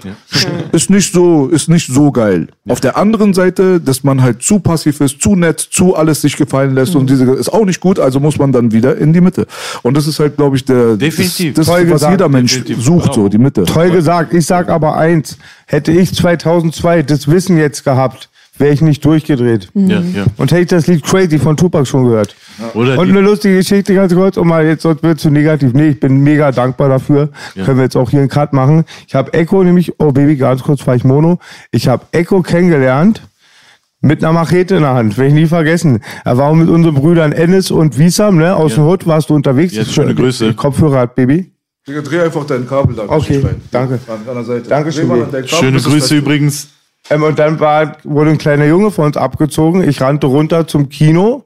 ist 0.73 0.91
nicht 0.91 1.13
so, 1.13 1.49
ist 1.49 1.69
nicht 1.69 1.93
so 1.93 2.11
geil. 2.13 2.49
Auf 2.69 2.81
der 2.81 2.97
anderen 2.97 3.35
Seite, 3.35 3.81
dass 3.81 4.05
man 4.05 4.23
halt 4.23 4.43
zu 4.43 4.61
passiv 4.61 5.01
ist, 5.01 5.21
zu 5.21 5.37
nett, 5.37 5.59
zu 5.61 5.97
alles 5.97 6.21
sich 6.21 6.37
gefallen 6.37 6.75
lässt 6.75 6.95
und 6.95 7.09
diese 7.09 7.25
ist 7.33 7.53
auch 7.53 7.65
nicht 7.65 7.81
gut, 7.81 7.99
also 7.99 8.21
muss 8.21 8.39
man 8.39 8.53
dann 8.53 8.73
wieder 8.73 8.97
in 8.97 9.13
die 9.13 9.21
Mitte. 9.21 9.47
Und 9.83 9.97
das 9.97 10.07
ist 10.07 10.21
halt, 10.21 10.37
glaube 10.37 10.57
ich, 10.57 10.65
der, 10.65 10.97
Definitiv. 10.97 11.55
das, 11.55 11.67
das 11.67 11.75
was 11.75 11.85
gesagt. 11.85 12.13
jeder 12.13 12.29
Mensch 12.29 12.55
Definitiv. 12.55 12.85
sucht, 12.85 13.15
so, 13.15 13.29
die 13.29 13.39
Mitte. 13.39 13.65
Toll 13.65 13.91
gesagt. 13.91 14.35
Ich 14.35 14.47
sag 14.47 14.69
aber 14.69 14.97
eins. 14.97 15.39
Hätte 15.67 15.93
ich 15.93 16.15
2002 16.15 17.03
das 17.03 17.29
Wissen 17.29 17.59
jetzt 17.59 17.85
gehabt, 17.85 18.31
wäre 18.59 18.73
ich 18.73 18.81
nicht 18.81 19.05
durchgedreht. 19.05 19.69
Ja, 19.75 20.01
ja. 20.01 20.27
Und 20.37 20.51
hätte 20.51 20.63
ich 20.63 20.69
das 20.69 20.87
Lied 20.87 21.03
Crazy 21.05 21.39
von 21.39 21.57
Tupac 21.57 21.87
schon 21.87 22.05
gehört. 22.05 22.35
Oder 22.75 22.99
Und 22.99 23.09
eine 23.09 23.21
lustige 23.21 23.57
Geschichte 23.57 23.95
ganz 23.95 24.15
kurz, 24.15 24.37
und 24.37 24.49
mal 24.49 24.65
jetzt 24.67 24.83
sonst 24.83 25.03
wird 25.03 25.21
zu 25.21 25.31
negativ. 25.31 25.73
Nee, 25.73 25.91
ich 25.91 26.01
bin 26.01 26.23
mega 26.23 26.51
dankbar 26.53 26.89
dafür. 26.89 27.31
Können 27.55 27.77
wir 27.79 27.85
jetzt 27.85 27.97
auch 27.97 28.11
hier 28.11 28.21
einen 28.21 28.29
Cut 28.29 28.53
machen. 28.53 28.85
Ich 29.07 29.15
habe 29.15 29.33
Echo 29.33 29.63
nämlich, 29.63 29.93
oh 30.01 30.13
Baby, 30.13 30.37
ganz 30.37 30.63
kurz, 30.63 30.83
fahr 30.83 30.97
ich 30.97 31.05
Mono. 31.05 31.39
Ich 31.71 31.89
habe 31.89 32.07
Echo 32.13 32.43
kennengelernt 32.43 33.23
Mit 34.01 34.23
einer 34.23 34.33
Machete 34.33 34.77
in 34.77 34.83
der 34.83 34.95
Hand, 34.95 35.19
werde 35.19 35.29
ich 35.29 35.35
nie 35.35 35.47
vergessen. 35.47 36.01
Er 36.25 36.39
war 36.39 36.55
mit 36.55 36.69
unseren 36.69 36.95
Brüdern 36.95 37.33
Ennis 37.33 37.71
und 37.73 37.99
Wiesam, 37.99 38.37
ne? 38.37 38.55
Aus 38.55 38.75
dem 38.75 38.85
Hood 38.85 39.07
warst 39.07 39.31
du 39.31 39.35
unterwegs. 39.35 39.75
Ja, 39.75 39.85
schöne 39.85 40.15
Grüße. 40.15 40.55
Kopfhörer 40.55 41.01
hat, 41.01 41.15
Baby. 41.17 41.51
Digga, 41.87 42.03
dreh 42.03 42.21
einfach 42.21 42.45
dein 42.45 42.69
Kabel 42.69 42.95
da. 42.95 43.05
Okay, 43.09 43.43
danke. 43.73 43.99
An, 44.07 44.29
an 44.29 44.35
der 44.35 44.45
Seite. 44.45 44.69
Dankeschön, 44.69 45.09
Schöne 45.47 45.81
Grüße 45.81 46.17
übrigens. 46.17 46.69
Ähm, 47.11 47.23
und 47.23 47.39
dann 47.39 47.59
war, 47.61 47.97
wurde 48.05 48.31
ein 48.31 48.39
kleiner 48.39 48.67
Junge 48.67 48.91
von 48.91 49.07
uns 49.07 49.17
abgezogen. 49.17 49.89
Ich 49.89 50.01
rannte 50.01 50.27
runter 50.27 50.67
zum 50.67 50.89
Kino. 50.89 51.45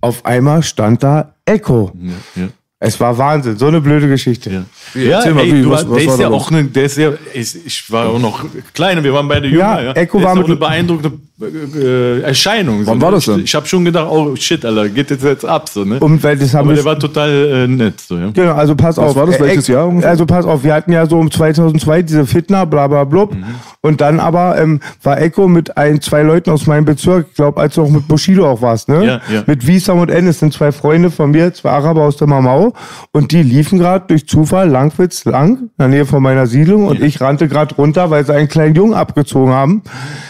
Auf 0.00 0.24
einmal 0.26 0.62
stand 0.62 1.02
da 1.02 1.34
Echo. 1.44 1.92
Ja, 2.00 2.42
ja. 2.42 2.48
Es 2.78 3.00
war 3.00 3.16
Wahnsinn. 3.16 3.56
So 3.56 3.66
eine 3.68 3.80
blöde 3.80 4.06
Geschichte. 4.08 4.50
Ja, 4.94 5.00
ja 5.00 5.16
erzähl 5.16 5.32
mal, 5.32 5.44
ey, 5.44 5.54
wie, 5.54 5.62
du, 5.62 5.70
was- 5.70 5.88
war- 5.88 5.96
was 5.96 5.98
der 6.02 6.06
war 6.08 6.14
ist 6.14 6.20
ja 6.20 6.28
auch 6.28 6.50
eine, 6.50 6.64
der 6.64 6.84
ist 6.84 6.96
ja, 6.98 7.12
ich, 7.32 7.66
ich 7.66 7.90
war 7.90 8.08
auch 8.10 8.18
noch 8.18 8.44
klein, 8.74 9.02
wir 9.02 9.14
waren 9.14 9.26
beide 9.26 9.46
jünger. 9.48 9.58
Ja, 9.60 9.82
Ja, 9.82 9.92
Echo 9.92 10.18
der 10.18 10.26
war 10.26 10.32
ist 10.34 10.38
auch 10.38 10.42
mit- 10.42 10.50
eine 10.50 10.56
beeindruckende 10.56 11.18
äh, 11.40 12.20
Erscheinung. 12.22 12.84
So, 12.84 12.90
Wann 12.90 13.00
war 13.00 13.10
das 13.10 13.26
denn? 13.26 13.38
Ich, 13.40 13.44
ich 13.44 13.54
habe 13.54 13.66
schon 13.66 13.84
gedacht, 13.84 14.08
oh 14.10 14.34
shit, 14.36 14.64
Alter, 14.64 14.88
geht 14.88 15.10
jetzt, 15.10 15.22
jetzt 15.22 15.44
ab. 15.44 15.68
So, 15.68 15.84
ne? 15.84 16.00
Und 16.00 16.22
weil 16.22 16.36
das 16.36 16.54
haben 16.54 16.60
Aber 16.60 16.70
wir 16.70 16.76
der 16.76 16.84
war 16.84 16.98
total 16.98 17.30
äh, 17.30 17.68
nett. 17.68 18.00
So, 18.00 18.16
ja. 18.16 18.30
Genau, 18.30 18.52
also 18.52 18.74
pass 18.74 18.98
auf. 18.98 19.14
war 19.16 19.26
das? 19.26 19.36
Äh, 19.36 19.40
Welches 19.40 19.68
äh, 19.68 19.72
Jahr 19.72 19.86
ungefähr? 19.86 20.10
Also 20.10 20.24
pass 20.24 20.46
auf, 20.46 20.64
wir 20.64 20.72
hatten 20.72 20.92
ja 20.92 21.06
so 21.06 21.18
um 21.18 21.30
2002 21.30 22.02
diese 22.02 22.26
Fitner, 22.26 22.64
bla 22.64 22.86
bla 22.86 23.04
blub. 23.04 23.34
Mhm. 23.34 23.44
Und 23.82 24.00
dann 24.00 24.18
aber 24.18 24.58
ähm, 24.58 24.80
war 25.02 25.20
Echo 25.20 25.46
mit 25.46 25.76
ein, 25.76 26.00
zwei 26.00 26.22
Leuten 26.22 26.50
aus 26.50 26.66
meinem 26.66 26.86
Bezirk, 26.86 27.26
ich 27.30 27.36
glaube, 27.36 27.60
als 27.60 27.74
du 27.74 27.82
auch 27.82 27.90
mit 27.90 28.08
Bushido 28.08 28.48
auch 28.50 28.62
warst, 28.62 28.88
ne? 28.88 29.04
Ja, 29.04 29.20
ja. 29.32 29.44
Mit 29.46 29.66
Wiesam 29.66 30.00
und 30.00 30.10
Ennis 30.10 30.40
sind 30.40 30.52
zwei 30.54 30.72
Freunde 30.72 31.10
von 31.10 31.30
mir, 31.30 31.52
zwei 31.52 31.70
Araber 31.70 32.02
aus 32.02 32.16
der 32.16 32.26
Mamau. 32.26 32.72
Und 33.12 33.32
die 33.32 33.42
liefen 33.42 33.78
gerade 33.78 34.06
durch 34.08 34.26
Zufall 34.26 34.68
Langwitz 34.68 35.24
lang, 35.24 35.58
in 35.58 35.68
der 35.78 35.88
Nähe 35.88 36.06
von 36.06 36.22
meiner 36.22 36.46
Siedlung. 36.46 36.86
Und 36.86 37.00
ich 37.00 37.20
rannte 37.20 37.46
gerade 37.46 37.74
runter, 37.74 38.10
weil 38.10 38.24
sie 38.24 38.34
einen 38.34 38.48
kleinen 38.48 38.74
Jungen 38.74 38.94
abgezogen 38.94 39.52
haben. 39.52 39.82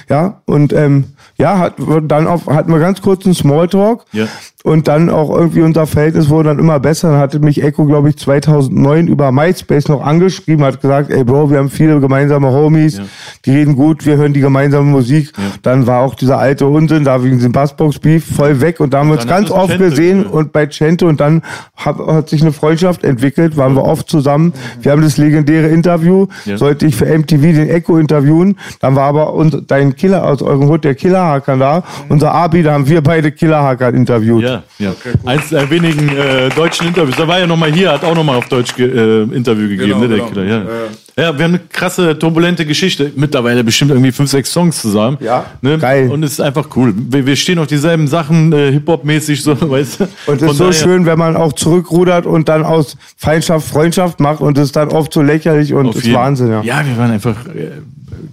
Ja, 0.09 0.43
und 0.45 0.73
ähm, 0.73 0.96
ja, 1.37 1.59
hat, 1.59 1.75
dann 2.03 2.27
auf, 2.27 2.47
hatten 2.47 2.73
wir 2.73 2.79
ganz 2.79 3.03
kurz 3.03 3.25
einen 3.25 3.35
Smalltalk. 3.35 4.05
Ja. 4.13 4.27
Und 4.67 4.89
dann 4.89 5.11
auch 5.11 5.31
irgendwie 5.31 5.61
unser 5.61 5.87
Verhältnis 5.87 6.29
wurde 6.29 6.49
dann 6.49 6.59
immer 6.59 6.81
besser. 6.81 7.13
Dann 7.13 7.21
hatte 7.21 7.39
mich 7.39 7.63
Echo, 7.63 7.85
glaube 7.85 8.09
ich, 8.09 8.19
2009 8.19 9.07
über 9.07 9.31
MySpace 9.31 9.87
noch 9.87 10.05
angeschrieben, 10.05 10.65
hat 10.65 10.81
gesagt, 10.81 11.09
ey 11.09 11.23
Bro, 11.23 11.53
wir 11.53 11.59
haben 11.59 11.71
viele 11.71 12.01
gemeinsame 12.01 12.51
Homies, 12.51 13.01
die 13.45 13.53
reden 13.53 13.77
gut, 13.77 14.05
wir 14.05 14.17
hören 14.17 14.33
die 14.33 14.41
gemeinsame 14.41 14.91
Musik. 14.91 15.33
Dann 15.63 15.87
war 15.87 16.01
auch 16.01 16.17
dieser 16.17 16.39
alte 16.39 16.67
Unsinn 16.67 17.05
da 17.05 17.23
wegen 17.23 17.39
dem 17.39 17.53
Bassbox-Beef 17.53 18.35
voll 18.35 18.61
weg 18.61 18.81
und 18.81 18.93
da 18.93 18.99
haben 18.99 19.09
wir 19.11 19.15
uns 19.15 19.29
ganz 19.29 19.53
oft 19.53 19.69
Chente, 19.69 19.85
gesehen 19.89 20.23
ja. 20.25 20.31
und 20.31 20.53
bei 20.53 20.67
Chente 20.67 21.07
und 21.07 21.21
dann 21.21 21.43
hat, 21.77 21.99
hat 21.99 22.29
sich 22.29 22.43
eine 22.43 22.51
Freundschaft 22.51 23.05
entwickelt, 23.05 23.57
waren 23.57 23.77
wir 23.77 23.85
oft 23.85 24.11
zusammen. 24.11 24.53
Wir 24.81 24.91
haben 24.91 25.03
das 25.03 25.17
legendäre 25.17 25.69
Interview, 25.69 26.27
Ja. 26.45 26.59
sollte 26.59 26.87
ich 26.87 26.97
für 26.97 27.07
MTV 27.07 27.41
den 27.41 27.69
Echo 27.71 27.99
interviewen, 27.99 28.59
dann 28.81 28.97
war 28.97 29.05
aber 29.05 29.33
uns, 29.35 29.57
dein 29.69 29.95
Killer 29.95 30.25
aus 30.25 30.43
eurem 30.43 30.69
Hut, 30.69 30.83
der 30.83 30.97
Killerhacker 30.97 31.57
da, 31.57 31.85
unser 32.09 32.35
Abi, 32.35 32.65
da 32.65 32.73
haben 32.73 32.89
wir 32.89 33.01
beide 33.01 33.31
Killerhacker 33.31 33.95
interviewt. 33.95 34.56
Ja, 34.79 34.89
ja. 34.89 34.95
Eins 35.25 35.49
der 35.51 35.69
wenigen 35.71 36.09
äh, 36.09 36.49
deutschen 36.51 36.89
Interviews. 36.89 37.17
Da 37.17 37.27
war 37.27 37.39
ja 37.39 37.47
nochmal 37.47 37.73
hier, 37.73 37.93
hat 37.93 38.05
auch 38.05 38.15
nochmal 38.15 38.37
auf 38.37 38.49
Deutsch 38.49 38.75
ge 38.75 38.87
äh, 38.87 39.23
Interview 39.35 39.69
gegeben, 39.69 39.89
Genau, 39.89 40.01
ne, 40.01 40.09
der 40.09 40.17
genau. 40.19 40.31
Killer. 40.31 40.45
Ja. 40.45 41.23
ja, 41.23 41.39
wir 41.39 41.45
haben 41.45 41.55
eine 41.55 41.61
krasse, 41.71 42.19
turbulente 42.19 42.67
Geschichte. 42.67 43.13
Mittlerweile 43.17 43.63
bestimmt 43.65 43.91
irgendwie 43.91 44.13
fünf, 44.13 44.31
sechs 44.31 44.53
Songs 44.53 44.81
zusammen. 44.81 45.19
Ja, 45.21 45.47
ne? 45.63 45.79
geil. 45.79 46.11
Und 46.11 46.23
es 46.23 46.33
ist 46.33 46.41
einfach 46.41 46.69
cool. 46.77 46.95
Wir, 46.97 47.27
wir 47.27 47.37
stehen 47.37 47.59
auf 47.59 47.67
dieselben 47.67 48.09
Sachen, 48.09 48.53
äh, 48.53 48.73
Hip-Hop-mäßig, 48.73 49.43
so, 49.43 49.57
weißt 49.71 50.01
du. 50.01 50.09
Und 50.27 50.43
es 50.43 50.53
ist 50.53 50.59
so 50.59 50.73
schön, 50.73 51.07
wenn 51.07 51.19
man 51.19 51.37
auch 51.37 51.53
zurückrudert 51.53 52.27
und 52.27 52.49
dann 52.49 52.65
aus 52.65 52.97
Feindschaft 53.17 53.69
Freundschaft 53.69 54.21
macht 54.21 54.41
und 54.41 54.59
es 54.59 54.73
dann 54.73 54.89
oft 54.89 55.13
so 55.13 55.23
lächerlich 55.23 55.75
und 55.75 55.95
ist 55.95 56.13
Wahnsinn, 56.13 56.51
ja. 56.51 56.63
Ja, 56.63 56.87
wir 56.87 56.97
waren 56.97 57.11
einfach 57.11 57.47
äh, 57.47 57.71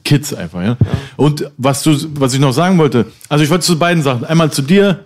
Kids 0.04 0.34
einfach, 0.34 0.62
ja. 0.62 0.78
Und 1.16 1.50
was 1.58 1.84
du, 1.84 1.96
was 2.16 2.34
ich 2.34 2.40
noch 2.40 2.54
sagen 2.54 2.78
wollte, 2.78 3.06
also 3.30 3.44
ich 3.44 3.50
wollte 3.50 3.66
zu 3.66 3.78
beiden 3.78 4.04
Sachen. 4.04 4.26
Einmal 4.26 4.52
zu 4.52 4.62
dir, 4.62 5.06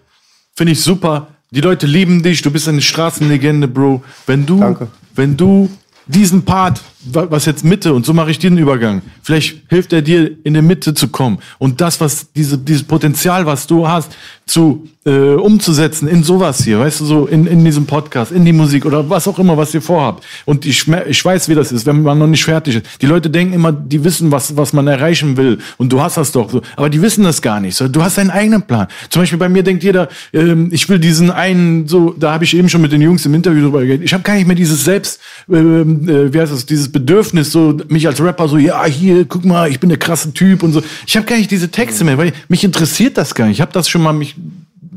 finde 0.57 0.73
ich 0.73 0.81
super. 0.81 1.27
Die 1.51 1.61
Leute 1.61 1.85
lieben 1.85 2.23
dich, 2.23 2.41
du 2.41 2.51
bist 2.51 2.67
eine 2.67 2.81
Straßenlegende, 2.81 3.67
Bro. 3.69 4.03
Wenn 4.25 4.45
du, 4.45 4.59
Danke. 4.59 4.87
wenn 5.15 5.37
du 5.37 5.69
diesen 6.07 6.43
Part, 6.43 6.81
was 7.11 7.45
jetzt 7.45 7.63
Mitte, 7.63 7.93
und 7.93 8.05
so 8.05 8.13
mache 8.13 8.31
ich 8.31 8.39
den 8.39 8.57
Übergang, 8.57 9.01
vielleicht 9.21 9.57
hilft 9.69 9.93
er 9.93 10.01
dir, 10.01 10.31
in 10.43 10.53
die 10.53 10.61
Mitte 10.61 10.93
zu 10.93 11.07
kommen 11.07 11.39
und 11.59 11.81
das, 11.81 11.99
was, 12.01 12.31
diese, 12.33 12.57
dieses 12.57 12.83
Potenzial, 12.83 13.45
was 13.45 13.67
du 13.67 13.87
hast, 13.87 14.15
zu 14.45 14.87
äh, 15.07 15.35
umzusetzen 15.35 16.07
in 16.07 16.21
sowas 16.21 16.63
hier, 16.63 16.79
weißt 16.79 16.99
du, 16.99 17.05
so 17.05 17.25
in, 17.27 17.47
in 17.47 17.63
diesem 17.63 17.85
Podcast, 17.85 18.31
in 18.31 18.43
die 18.43 18.51
Musik 18.51 18.85
oder 18.85 19.09
was 19.09 19.27
auch 19.27 19.39
immer, 19.39 19.55
was 19.55 19.73
ihr 19.73 19.81
vorhabt. 19.81 20.25
Und 20.45 20.65
ich, 20.65 20.85
ich 20.87 21.23
weiß, 21.23 21.47
wie 21.47 21.55
das 21.55 21.71
ist, 21.71 21.85
wenn 21.85 22.01
man 22.01 22.19
noch 22.19 22.27
nicht 22.27 22.43
fertig 22.43 22.77
ist. 22.77 22.85
Die 23.01 23.05
Leute 23.05 23.29
denken 23.29 23.53
immer, 23.53 23.71
die 23.71 24.03
wissen, 24.03 24.31
was, 24.31 24.57
was 24.57 24.73
man 24.73 24.87
erreichen 24.87 25.37
will. 25.37 25.59
Und 25.77 25.93
du 25.93 26.01
hast 26.01 26.17
das 26.17 26.33
doch 26.33 26.49
so. 26.49 26.61
Aber 26.75 26.89
die 26.89 27.01
wissen 27.01 27.23
das 27.23 27.41
gar 27.41 27.61
nicht. 27.61 27.75
So, 27.75 27.87
du 27.87 28.03
hast 28.03 28.17
deinen 28.17 28.31
eigenen 28.31 28.63
Plan. 28.63 28.87
Zum 29.09 29.21
Beispiel 29.21 29.39
bei 29.39 29.47
mir 29.47 29.63
denkt 29.63 29.83
jeder, 29.83 30.09
ähm, 30.33 30.69
ich 30.71 30.89
will 30.89 30.99
diesen 30.99 31.31
einen, 31.31 31.87
so, 31.87 32.13
da 32.17 32.33
habe 32.33 32.43
ich 32.43 32.55
eben 32.55 32.67
schon 32.67 32.81
mit 32.81 32.91
den 32.91 33.01
Jungs 33.01 33.25
im 33.25 33.33
Interview 33.33 33.63
drüber 33.63 33.81
geredet. 33.81 34.03
Ich 34.03 34.13
habe 34.13 34.23
gar 34.23 34.35
nicht 34.35 34.47
mehr 34.47 34.57
dieses 34.57 34.83
Selbst, 34.83 35.21
ähm, 35.49 36.07
äh, 36.09 36.33
wie 36.33 36.39
heißt 36.39 36.51
das, 36.51 36.65
dieses 36.65 36.91
Bedürfnis, 36.99 37.51
so 37.51 37.77
mich 37.89 38.07
als 38.07 38.21
Rapper 38.21 38.47
so, 38.47 38.57
ja, 38.57 38.85
hier, 38.85 39.25
guck 39.25 39.45
mal, 39.45 39.69
ich 39.69 39.79
bin 39.79 39.89
der 39.89 39.99
krasse 39.99 40.33
Typ 40.33 40.63
und 40.63 40.73
so. 40.73 40.81
Ich 41.05 41.15
habe 41.15 41.25
gar 41.25 41.37
nicht 41.37 41.51
diese 41.51 41.69
Texte 41.69 42.03
mehr, 42.03 42.17
weil 42.17 42.33
mich 42.47 42.63
interessiert 42.63 43.17
das 43.17 43.35
gar 43.35 43.45
nicht. 43.45 43.57
Ich 43.57 43.61
habe 43.61 43.71
das 43.71 43.87
schon 43.87 44.01
mal 44.01 44.13
mich 44.13 44.35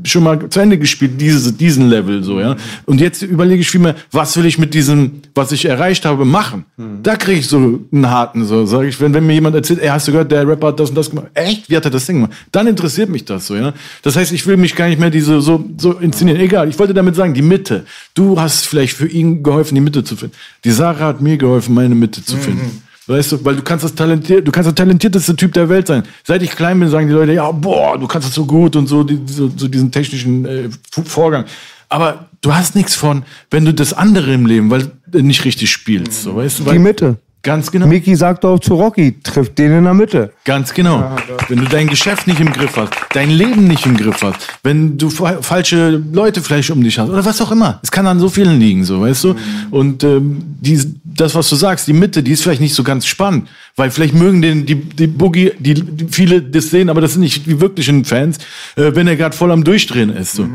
schon 0.03 0.23
mal 0.23 0.49
zu 0.49 0.59
Ende 0.59 0.77
gespielt, 0.77 1.19
diese, 1.19 1.53
diesen 1.53 1.89
Level 1.89 2.23
so, 2.23 2.39
ja. 2.39 2.55
Und 2.85 3.01
jetzt 3.01 3.21
überlege 3.21 3.61
ich 3.61 3.69
vielmehr, 3.69 3.95
was 4.11 4.35
will 4.37 4.45
ich 4.45 4.57
mit 4.57 4.73
diesem, 4.73 5.21
was 5.35 5.51
ich 5.51 5.65
erreicht 5.65 6.05
habe, 6.05 6.25
machen? 6.25 6.65
Da 7.03 7.15
kriege 7.15 7.39
ich 7.39 7.47
so 7.47 7.79
einen 7.91 8.09
harten, 8.09 8.45
so, 8.45 8.65
sage 8.65 8.87
ich, 8.87 8.99
wenn, 8.99 9.13
wenn 9.13 9.25
mir 9.25 9.33
jemand 9.33 9.55
erzählt, 9.55 9.79
ey, 9.81 9.89
hast 9.89 10.07
du 10.07 10.11
gehört, 10.11 10.31
der 10.31 10.47
Rapper 10.47 10.67
hat 10.67 10.79
das 10.79 10.89
und 10.89 10.95
das 10.95 11.09
gemacht. 11.09 11.27
Echt? 11.33 11.69
Wie 11.69 11.75
hat 11.75 11.85
er 11.85 11.91
das 11.91 12.05
Ding 12.05 12.17
gemacht? 12.17 12.33
Dann 12.51 12.67
interessiert 12.67 13.09
mich 13.09 13.25
das 13.25 13.47
so, 13.47 13.55
ja. 13.55 13.73
Das 14.01 14.15
heißt, 14.15 14.31
ich 14.31 14.45
will 14.47 14.57
mich 14.57 14.75
gar 14.75 14.87
nicht 14.87 14.99
mehr 14.99 15.09
diese, 15.09 15.41
so, 15.41 15.63
so 15.77 15.93
inszenieren. 15.93 16.39
Egal, 16.39 16.69
ich 16.69 16.79
wollte 16.79 16.93
damit 16.93 17.15
sagen, 17.15 17.33
die 17.33 17.41
Mitte. 17.41 17.85
Du 18.13 18.39
hast 18.39 18.65
vielleicht 18.65 18.93
für 18.93 19.07
ihn 19.07 19.43
geholfen, 19.43 19.75
die 19.75 19.81
Mitte 19.81 20.03
zu 20.03 20.15
finden. 20.15 20.35
Die 20.63 20.71
Sarah 20.71 21.07
hat 21.07 21.21
mir 21.21 21.37
geholfen, 21.37 21.73
meine 21.73 21.95
Mitte 21.95 22.23
zu 22.23 22.37
finden. 22.37 22.81
Weißt 23.11 23.33
du, 23.33 23.45
weil 23.45 23.55
du 23.57 23.61
kannst 23.61 23.83
das 23.83 23.93
talentiert, 23.93 24.47
du 24.47 24.51
kannst 24.51 24.67
der 24.67 24.75
talentierteste 24.75 25.35
Typ 25.35 25.53
der 25.53 25.67
Welt 25.67 25.87
sein. 25.87 26.03
Seit 26.23 26.41
ich 26.41 26.51
klein 26.51 26.79
bin, 26.79 26.89
sagen 26.89 27.07
die 27.07 27.13
Leute, 27.13 27.33
ja, 27.33 27.51
boah, 27.51 27.97
du 27.97 28.07
kannst 28.07 28.27
das 28.27 28.35
so 28.35 28.45
gut 28.45 28.75
und 28.75 28.87
so, 28.87 29.03
die, 29.03 29.19
so, 29.25 29.51
so 29.55 29.67
diesen 29.67 29.91
technischen 29.91 30.45
äh, 30.45 30.69
Vorgang. 31.05 31.45
Aber 31.89 32.29
du 32.39 32.55
hast 32.55 32.73
nichts 32.75 32.95
von, 32.95 33.23
wenn 33.49 33.65
du 33.65 33.73
das 33.73 33.91
andere 33.91 34.33
im 34.33 34.45
Leben, 34.45 34.69
weil 34.71 34.91
du 35.07 35.21
nicht 35.21 35.43
richtig 35.43 35.69
spielst, 35.71 36.23
so, 36.23 36.37
weißt 36.37 36.59
du? 36.59 36.65
Weil, 36.65 36.73
Die 36.73 36.79
Mitte. 36.79 37.17
Ganz 37.43 37.71
genau. 37.71 37.87
Mickey 37.87 38.15
sagt 38.15 38.45
auch 38.45 38.59
zu 38.59 38.75
Rocky, 38.75 39.19
trifft 39.23 39.57
den 39.57 39.71
in 39.71 39.83
der 39.83 39.95
Mitte. 39.95 40.31
Ganz 40.45 40.73
genau. 40.73 41.15
wenn 41.47 41.59
du 41.59 41.65
dein 41.65 41.87
Geschäft 41.87 42.27
nicht 42.27 42.39
im 42.39 42.51
Griff 42.51 42.77
hast, 42.77 42.93
dein 43.13 43.31
Leben 43.31 43.67
nicht 43.67 43.85
im 43.87 43.97
Griff 43.97 44.21
hast, 44.21 44.47
wenn 44.63 44.97
du 44.97 45.09
fa 45.09 45.41
falsche 45.41 45.89
Leute 45.89 46.41
vielleicht 46.41 46.69
um 46.69 46.83
dich 46.83 46.99
hast 46.99 47.09
oder 47.09 47.25
was 47.25 47.41
auch 47.41 47.51
immer. 47.51 47.79
Es 47.81 47.89
kann 47.89 48.05
an 48.05 48.19
so 48.19 48.29
vielen 48.29 48.59
liegen, 48.59 48.83
so, 48.83 49.01
weißt 49.01 49.23
du? 49.23 49.35
Und 49.71 50.03
ähm, 50.03 50.43
die, 50.61 50.79
das, 51.03 51.33
was 51.33 51.49
du 51.49 51.55
sagst, 51.55 51.87
die 51.87 51.93
Mitte, 51.93 52.21
die 52.21 52.31
ist 52.31 52.43
vielleicht 52.43 52.61
nicht 52.61 52.75
so 52.75 52.83
ganz 52.83 53.07
spannend, 53.07 53.47
weil 53.75 53.89
vielleicht 53.89 54.13
mögen 54.13 54.43
den 54.43 54.67
die, 54.67 54.75
die 54.75 55.07
Boogie, 55.07 55.51
die, 55.57 55.73
die 55.73 56.07
viele 56.11 56.43
das 56.43 56.69
sehen, 56.69 56.89
aber 56.89 57.01
das 57.01 57.13
sind 57.13 57.21
nicht 57.21 57.47
die 57.47 57.59
wirklichen 57.59 58.05
Fans, 58.05 58.37
äh, 58.75 58.91
wenn 58.93 59.07
er 59.07 59.15
gerade 59.15 59.35
voll 59.35 59.51
am 59.51 59.63
Durchdrehen 59.63 60.11
ist. 60.11 60.33
So. 60.33 60.47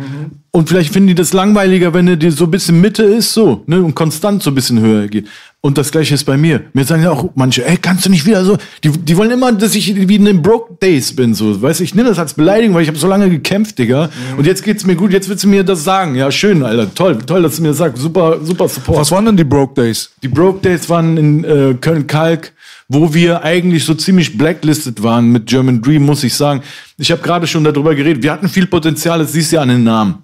Und 0.52 0.68
vielleicht 0.68 0.92
finden 0.92 1.08
die 1.08 1.14
das 1.14 1.32
langweiliger, 1.32 1.92
wenn 1.92 2.06
er 2.08 2.16
dir 2.16 2.32
so 2.32 2.44
ein 2.44 2.50
bisschen 2.50 2.80
Mitte 2.80 3.02
ist, 3.02 3.34
so, 3.34 3.64
ne, 3.66 3.82
und 3.82 3.94
konstant 3.94 4.42
so 4.42 4.50
ein 4.50 4.54
bisschen 4.54 4.80
höher 4.80 5.08
geht. 5.08 5.26
Und 5.66 5.76
das 5.76 5.90
gleiche 5.90 6.14
ist 6.14 6.22
bei 6.22 6.36
mir. 6.36 6.62
Mir 6.74 6.84
sagen 6.84 7.02
ja 7.02 7.10
auch 7.10 7.30
manche, 7.34 7.66
ey, 7.66 7.76
kannst 7.76 8.06
du 8.06 8.08
nicht 8.08 8.24
wieder 8.24 8.44
so, 8.44 8.56
die, 8.84 8.90
die 8.90 9.16
wollen 9.16 9.32
immer, 9.32 9.50
dass 9.50 9.74
ich 9.74 9.96
wie 10.08 10.14
in 10.14 10.24
den 10.24 10.40
Broke 10.40 10.74
Days 10.80 11.16
bin, 11.16 11.34
so, 11.34 11.60
weißt 11.60 11.80
ich 11.80 11.92
nehme 11.92 12.08
das 12.08 12.20
als 12.20 12.34
Beleidigung, 12.34 12.76
weil 12.76 12.82
ich 12.82 12.88
habe 12.88 12.98
so 12.98 13.08
lange 13.08 13.28
gekämpft, 13.28 13.76
Digga. 13.76 14.08
Und 14.36 14.46
jetzt 14.46 14.62
geht's 14.62 14.86
mir 14.86 14.94
gut, 14.94 15.12
jetzt 15.12 15.28
willst 15.28 15.42
du 15.42 15.48
mir 15.48 15.64
das 15.64 15.82
sagen. 15.82 16.14
Ja, 16.14 16.30
schön, 16.30 16.62
Alter, 16.62 16.94
toll, 16.94 17.18
toll, 17.18 17.42
dass 17.42 17.56
du 17.56 17.62
mir 17.62 17.68
das 17.70 17.78
sagst. 17.78 18.00
Super, 18.00 18.38
super 18.44 18.68
Support. 18.68 19.00
Was 19.00 19.10
waren 19.10 19.26
denn 19.26 19.36
die 19.36 19.42
Broke 19.42 19.74
Days? 19.74 20.12
Die 20.22 20.28
Broke 20.28 20.60
Days 20.60 20.88
waren 20.88 21.16
in 21.16 21.42
äh, 21.42 21.74
Köln-Kalk, 21.80 22.52
wo 22.88 23.12
wir 23.12 23.42
eigentlich 23.42 23.84
so 23.84 23.94
ziemlich 23.94 24.38
blacklisted 24.38 25.02
waren 25.02 25.32
mit 25.32 25.46
German 25.46 25.82
Dream, 25.82 26.06
muss 26.06 26.22
ich 26.22 26.34
sagen. 26.34 26.62
Ich 26.96 27.10
habe 27.10 27.22
gerade 27.22 27.48
schon 27.48 27.64
darüber 27.64 27.92
geredet. 27.96 28.22
Wir 28.22 28.30
hatten 28.30 28.48
viel 28.48 28.68
Potenzial, 28.68 29.18
das 29.18 29.32
siehst 29.32 29.50
du 29.50 29.56
ja 29.56 29.62
an 29.62 29.70
den 29.70 29.82
Namen. 29.82 30.14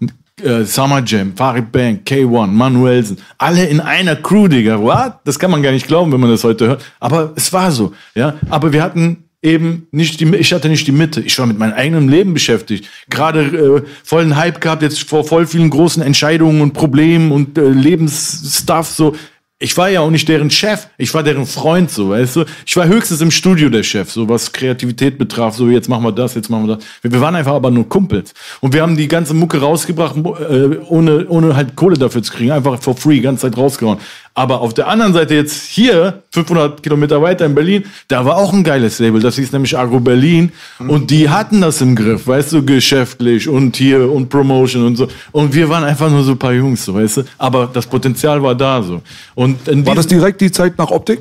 Äh, 0.43 0.65
Summer 0.65 1.03
Jam, 1.05 1.35
Farid 1.37 1.71
Bang, 1.71 2.01
K1, 2.05 2.49
Manuelsen, 2.49 3.19
alle 3.39 3.65
in 3.67 3.81
einer 3.81 4.17
Crew, 4.17 4.49
Digga. 4.49 4.81
What? 4.81 5.15
Das 5.25 5.39
kann 5.39 5.51
man 5.51 5.63
gar 5.63 5.73
nicht 5.73 5.87
glauben, 5.87 6.13
wenn 6.13 6.21
man 6.21 6.31
das 6.31 6.45
heute 6.45 6.67
hört. 6.69 6.85
Aber 7.01 7.33
es 7.37 7.53
war 7.53 7.71
so, 7.71 7.93
ja. 8.15 8.35
Aber 8.51 8.73
wir 8.73 8.83
hatten 8.83 9.25
eben 9.43 9.89
nicht 9.91 10.21
die, 10.21 10.37
ich 10.37 10.53
hatte 10.53 10.69
nicht 10.69 10.87
die 10.87 10.93
Mitte. 10.93 11.21
Ich 11.21 11.39
war 11.39 11.47
mit 11.47 11.59
meinem 11.59 11.75
eigenen 11.75 12.09
Leben 12.09 12.33
beschäftigt. 12.33 12.89
Gerade 13.11 13.41
äh, 13.41 13.83
vollen 14.05 14.37
Hype 14.37 14.61
gehabt, 14.61 14.83
jetzt 14.83 15.09
vor 15.09 15.25
voll 15.25 15.47
vielen 15.47 15.71
großen 15.71 16.03
Entscheidungen 16.03 16.61
und 16.61 16.73
Problemen 16.73 17.33
und 17.33 17.59
äh, 17.59 17.69
Lebensstuff 17.69 18.87
so. 18.87 19.17
Ich 19.63 19.77
war 19.77 19.89
ja 19.89 20.01
auch 20.01 20.11
nicht 20.11 20.29
deren 20.29 20.51
Chef, 20.51 20.89
ich 20.99 21.15
war 21.15 21.23
deren 21.23 21.47
Freund, 21.47 21.89
so, 21.89 22.11
weißt 22.11 22.37
du? 22.37 22.45
Ich 22.67 22.77
war 22.77 22.87
höchstens 22.87 23.21
im 23.21 23.31
Studio 23.31 23.69
der 23.69 23.85
Chef, 23.85 24.11
so 24.11 24.29
was 24.29 24.53
Kreativität 24.53 25.19
betraf, 25.19 25.55
so 25.55 25.69
jetzt 25.69 25.89
machen 25.89 26.03
wir 26.03 26.11
das, 26.11 26.35
jetzt 26.35 26.51
machen 26.51 26.67
wir 26.67 26.77
das. 26.77 26.85
Wir, 27.01 27.13
wir 27.13 27.21
waren 27.21 27.37
einfach 27.37 27.53
aber 27.55 27.71
nur 27.71 27.89
Kumpels. 27.89 28.35
Und 28.61 28.75
wir 28.75 28.83
haben 28.83 28.97
die 28.97 29.07
ganze 29.07 29.35
Mucke 29.35 29.61
rausgebracht, 29.61 30.17
äh, 30.17 30.79
ohne, 30.89 31.29
ohne 31.29 31.55
halt 31.55 31.77
Kohle 31.77 31.97
dafür 31.97 32.25
zu 32.25 32.33
kriegen, 32.33 32.51
einfach 32.51 32.83
for 32.83 32.97
free, 32.97 33.21
ganze 33.21 33.43
Zeit 33.43 33.57
rausgehauen. 33.57 33.99
Aber 34.35 34.61
auf 34.61 34.73
der 34.73 34.89
anderen 34.89 35.13
Seite 35.13 35.35
jetzt 35.35 35.67
hier, 35.67 36.23
500 36.33 36.83
Kilometer 36.83 37.21
weiter 37.21 37.45
in 37.45 37.55
Berlin, 37.55 37.85
da 38.09 38.25
war 38.25 38.37
auch 38.37 38.53
ein 38.53 38.65
geiles 38.65 38.99
Label. 38.99 39.21
Das 39.21 39.37
hieß 39.37 39.53
nämlich 39.53 39.77
Agro 39.77 40.01
Berlin. 40.01 40.53
Und 40.79 41.11
die 41.11 41.29
hatten 41.29 41.61
das 41.61 41.81
im 41.81 41.95
Griff, 41.95 42.27
weißt 42.27 42.53
du, 42.53 42.65
geschäftlich 42.65 43.49
und 43.49 43.77
hier 43.77 44.11
und 44.11 44.29
Promotion 44.29 44.87
und 44.87 44.97
so. 44.97 45.09
Und 45.33 45.55
wir 45.55 45.69
waren 45.69 45.85
einfach 45.85 46.11
nur 46.11 46.25
so 46.25 46.33
ein 46.33 46.39
paar 46.39 46.55
Jungs, 46.55 46.85
so, 46.85 46.95
weißt 46.95 47.19
du. 47.19 47.23
Aber 47.39 47.69
das 47.73 47.87
Potenzial 47.87 48.43
war 48.43 48.55
da 48.55 48.83
so. 48.83 49.03
Und 49.35 49.59
War 49.87 49.95
das 49.95 50.07
direkt 50.07 50.41
die 50.41 50.51
Zeit 50.51 50.79
nach 50.79 50.91
Optik? 50.91 51.21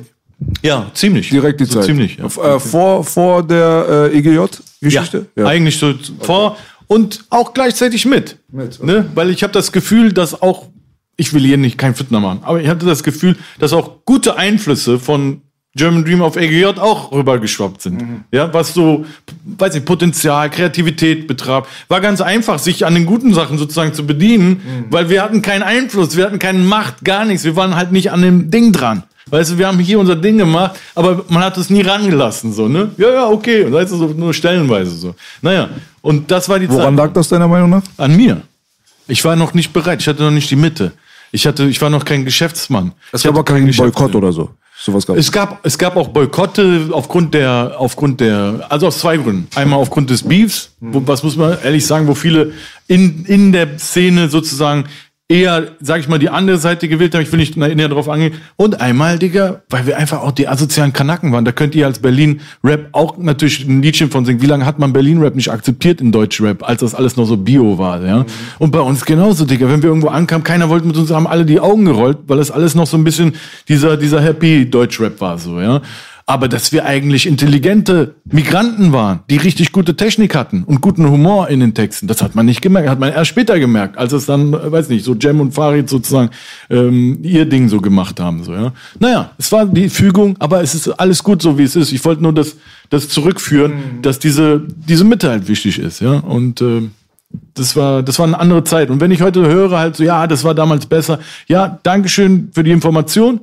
ja, 0.62 0.90
ziemlich. 0.94 1.28
Direkt 1.30 1.60
die 1.60 1.64
so 1.64 1.74
Zeit. 1.74 1.84
Ziemlich, 1.84 2.16
ja. 2.16 2.24
Äh, 2.24 2.58
vor, 2.58 3.04
vor 3.04 3.42
der 3.42 4.10
äh, 4.12 4.18
EGJ-Geschichte? 4.18 5.26
Ja, 5.36 5.46
eigentlich 5.46 5.78
so 5.78 5.94
vor 6.20 6.56
und 6.86 7.24
auch 7.30 7.54
gleichzeitig 7.54 8.04
mit. 8.04 8.36
Mit, 8.50 8.82
ne? 8.82 9.06
Weil 9.14 9.30
ich 9.30 9.42
habe 9.42 9.52
das 9.52 9.72
Gefühl, 9.72 10.12
dass 10.12 10.42
auch, 10.42 10.66
ich 11.16 11.32
will 11.34 11.42
hier 11.42 11.58
nicht 11.58 11.78
kein 11.78 11.94
Fitner 11.94 12.20
machen, 12.20 12.40
aber 12.42 12.60
ich 12.60 12.68
hatte 12.68 12.86
das 12.86 13.02
Gefühl, 13.02 13.36
dass 13.58 13.72
auch 13.72 14.04
gute 14.04 14.36
Einflüsse 14.36 14.98
von 14.98 15.42
German 15.74 16.04
Dream 16.04 16.20
auf 16.20 16.36
EGJ 16.36 16.78
auch 16.80 17.12
rübergeschwappt 17.12 17.80
sind. 17.80 18.24
Ja, 18.30 18.52
was 18.52 18.74
so, 18.74 19.06
weiß 19.58 19.74
ich, 19.76 19.84
Potenzial, 19.84 20.50
Kreativität 20.50 21.26
betraf. 21.26 21.66
War 21.88 22.02
ganz 22.02 22.20
einfach, 22.20 22.58
sich 22.58 22.84
an 22.84 22.94
den 22.94 23.06
guten 23.06 23.32
Sachen 23.32 23.56
sozusagen 23.56 23.94
zu 23.94 24.06
bedienen, 24.06 24.86
weil 24.90 25.08
wir 25.08 25.22
hatten 25.22 25.40
keinen 25.40 25.62
Einfluss, 25.62 26.14
wir 26.14 26.26
hatten 26.26 26.38
keine 26.38 26.58
Macht, 26.58 27.04
gar 27.04 27.24
nichts. 27.24 27.44
Wir 27.44 27.56
waren 27.56 27.74
halt 27.74 27.90
nicht 27.90 28.12
an 28.12 28.20
dem 28.20 28.50
Ding 28.50 28.72
dran. 28.72 29.04
Weißt 29.30 29.52
du, 29.52 29.58
wir 29.58 29.66
haben 29.66 29.78
hier 29.78 29.98
unser 29.98 30.16
Ding 30.16 30.36
gemacht, 30.36 30.78
aber 30.94 31.24
man 31.28 31.42
hat 31.42 31.56
es 31.56 31.70
nie 31.70 31.80
rangelassen, 31.80 32.52
so, 32.52 32.68
ne? 32.68 32.90
Ja, 32.98 33.10
ja, 33.10 33.28
okay. 33.28 33.64
Und 33.64 33.72
weißt 33.72 33.92
du, 33.92 33.96
so, 33.96 34.06
nur 34.08 34.34
stellenweise 34.34 34.90
so. 34.90 35.14
Naja, 35.40 35.70
und 36.02 36.30
das 36.30 36.48
war 36.50 36.58
die 36.58 36.68
Woran 36.68 36.96
Zeit. 36.96 37.06
lag 37.06 37.12
das 37.14 37.28
deiner 37.28 37.48
Meinung 37.48 37.70
nach? 37.70 37.82
An 37.96 38.14
mir. 38.14 38.42
Ich 39.08 39.24
war 39.24 39.36
noch 39.36 39.54
nicht 39.54 39.72
bereit, 39.72 40.00
ich 40.00 40.08
hatte 40.08 40.22
noch 40.22 40.30
nicht 40.30 40.50
die 40.50 40.56
Mitte. 40.56 40.92
Ich 41.32 41.46
hatte, 41.46 41.64
ich 41.64 41.80
war 41.80 41.90
noch 41.90 42.04
kein 42.04 42.24
Geschäftsmann. 42.24 42.92
Es 43.10 43.22
gab 43.22 43.34
aber 43.34 43.44
keinen. 43.44 43.74
Boykott 43.74 44.14
oder 44.14 44.32
so. 44.32 44.50
Sowas 44.78 45.06
gab 45.06 45.16
Es 45.16 45.30
gab, 45.30 45.64
es 45.64 45.78
gab 45.78 45.96
auch 45.96 46.08
Boykotte 46.08 46.88
aufgrund 46.90 47.34
der, 47.34 47.74
aufgrund 47.78 48.20
der, 48.20 48.66
also 48.68 48.88
aus 48.88 48.98
zwei 48.98 49.16
Gründen. 49.16 49.46
Einmal 49.54 49.78
aufgrund 49.78 50.10
des 50.10 50.24
Beefs, 50.24 50.72
wo, 50.80 51.02
was 51.06 51.22
muss 51.22 51.36
man 51.36 51.56
ehrlich 51.62 51.86
sagen, 51.86 52.08
wo 52.08 52.14
viele 52.14 52.52
in, 52.88 53.24
in 53.26 53.52
der 53.52 53.78
Szene 53.78 54.28
sozusagen 54.28 54.86
eher, 55.28 55.68
sag 55.80 56.00
ich 56.00 56.08
mal, 56.08 56.18
die 56.18 56.28
andere 56.28 56.58
Seite 56.58 56.88
gewählt 56.88 57.14
haben. 57.14 57.22
Ich 57.22 57.32
will 57.32 57.40
nicht 57.40 57.56
näher 57.56 57.88
drauf 57.88 58.08
angehen. 58.08 58.34
Und 58.56 58.80
einmal, 58.80 59.18
Digga, 59.18 59.62
weil 59.70 59.86
wir 59.86 59.96
einfach 59.96 60.20
auch 60.20 60.32
die 60.32 60.46
asozialen 60.46 60.92
Kanaken 60.92 61.32
waren. 61.32 61.44
Da 61.44 61.52
könnt 61.52 61.74
ihr 61.74 61.86
als 61.86 62.00
Berlin-Rap 62.00 62.88
auch 62.92 63.16
natürlich 63.16 63.66
ein 63.66 63.82
Liedchen 63.82 64.10
von 64.10 64.24
singen. 64.24 64.42
Wie 64.42 64.46
lange 64.46 64.66
hat 64.66 64.78
man 64.78 64.92
Berlin-Rap 64.92 65.34
nicht 65.34 65.50
akzeptiert 65.50 66.00
in 66.00 66.12
Deutsch-Rap, 66.12 66.68
als 66.68 66.80
das 66.80 66.94
alles 66.94 67.16
noch 67.16 67.24
so 67.24 67.36
Bio 67.36 67.78
war, 67.78 68.04
ja? 68.04 68.26
Und 68.58 68.72
bei 68.72 68.80
uns 68.80 69.04
genauso, 69.04 69.44
Digga. 69.44 69.68
Wenn 69.68 69.82
wir 69.82 69.88
irgendwo 69.88 70.08
ankamen, 70.08 70.44
keiner 70.44 70.68
wollte 70.68 70.86
mit 70.86 70.96
uns, 70.96 71.10
haben 71.10 71.26
alle 71.26 71.46
die 71.46 71.60
Augen 71.60 71.84
gerollt, 71.86 72.18
weil 72.26 72.36
das 72.36 72.50
alles 72.50 72.74
noch 72.74 72.86
so 72.86 72.96
ein 72.96 73.04
bisschen 73.04 73.34
dieser, 73.68 73.96
dieser 73.96 74.20
Happy 74.20 74.68
Deutsch-Rap 74.68 75.20
war, 75.20 75.38
so, 75.38 75.60
ja? 75.60 75.80
Aber 76.26 76.48
dass 76.48 76.72
wir 76.72 76.84
eigentlich 76.84 77.26
intelligente 77.26 78.14
Migranten 78.24 78.92
waren, 78.92 79.20
die 79.28 79.36
richtig 79.36 79.72
gute 79.72 79.96
Technik 79.96 80.34
hatten 80.34 80.62
und 80.64 80.80
guten 80.80 81.08
Humor 81.08 81.48
in 81.48 81.60
den 81.60 81.74
Texten, 81.74 82.06
das 82.06 82.22
hat 82.22 82.34
man 82.34 82.46
nicht 82.46 82.62
gemerkt, 82.62 82.88
hat 82.88 83.00
man 83.00 83.12
erst 83.12 83.30
später 83.30 83.58
gemerkt, 83.58 83.98
als 83.98 84.12
es 84.12 84.26
dann, 84.26 84.52
äh, 84.52 84.70
weiß 84.70 84.88
nicht, 84.88 85.04
so 85.04 85.14
Jem 85.14 85.40
und 85.40 85.52
Farid 85.52 85.88
sozusagen 85.88 86.30
ähm, 86.70 87.18
ihr 87.22 87.46
Ding 87.46 87.68
so 87.68 87.80
gemacht 87.80 88.20
haben. 88.20 88.44
So, 88.44 88.52
ja. 88.52 88.72
Naja, 88.98 89.32
es 89.38 89.50
war 89.52 89.66
die 89.66 89.88
Fügung, 89.88 90.36
aber 90.38 90.62
es 90.62 90.74
ist 90.74 90.88
alles 90.88 91.22
gut 91.22 91.42
so, 91.42 91.58
wie 91.58 91.64
es 91.64 91.76
ist. 91.76 91.92
Ich 91.92 92.04
wollte 92.04 92.22
nur 92.22 92.32
das, 92.32 92.56
das 92.90 93.08
zurückführen, 93.08 93.72
dass 94.02 94.18
diese, 94.18 94.62
diese 94.66 95.04
Mitte 95.04 95.28
halt 95.28 95.48
wichtig 95.48 95.78
ist. 95.78 96.00
Ja? 96.00 96.18
Und 96.18 96.60
äh, 96.60 96.82
das 97.54 97.76
war, 97.76 98.02
das 98.02 98.18
war 98.18 98.26
eine 98.26 98.38
andere 98.38 98.64
Zeit. 98.64 98.90
Und 98.90 99.00
wenn 99.00 99.10
ich 99.10 99.22
heute 99.22 99.46
höre, 99.46 99.78
halt 99.78 99.96
so, 99.96 100.04
ja, 100.04 100.26
das 100.26 100.44
war 100.44 100.54
damals 100.54 100.86
besser. 100.86 101.18
Ja, 101.48 101.78
Dankeschön 101.82 102.50
für 102.52 102.62
die 102.62 102.70
Information. 102.70 103.40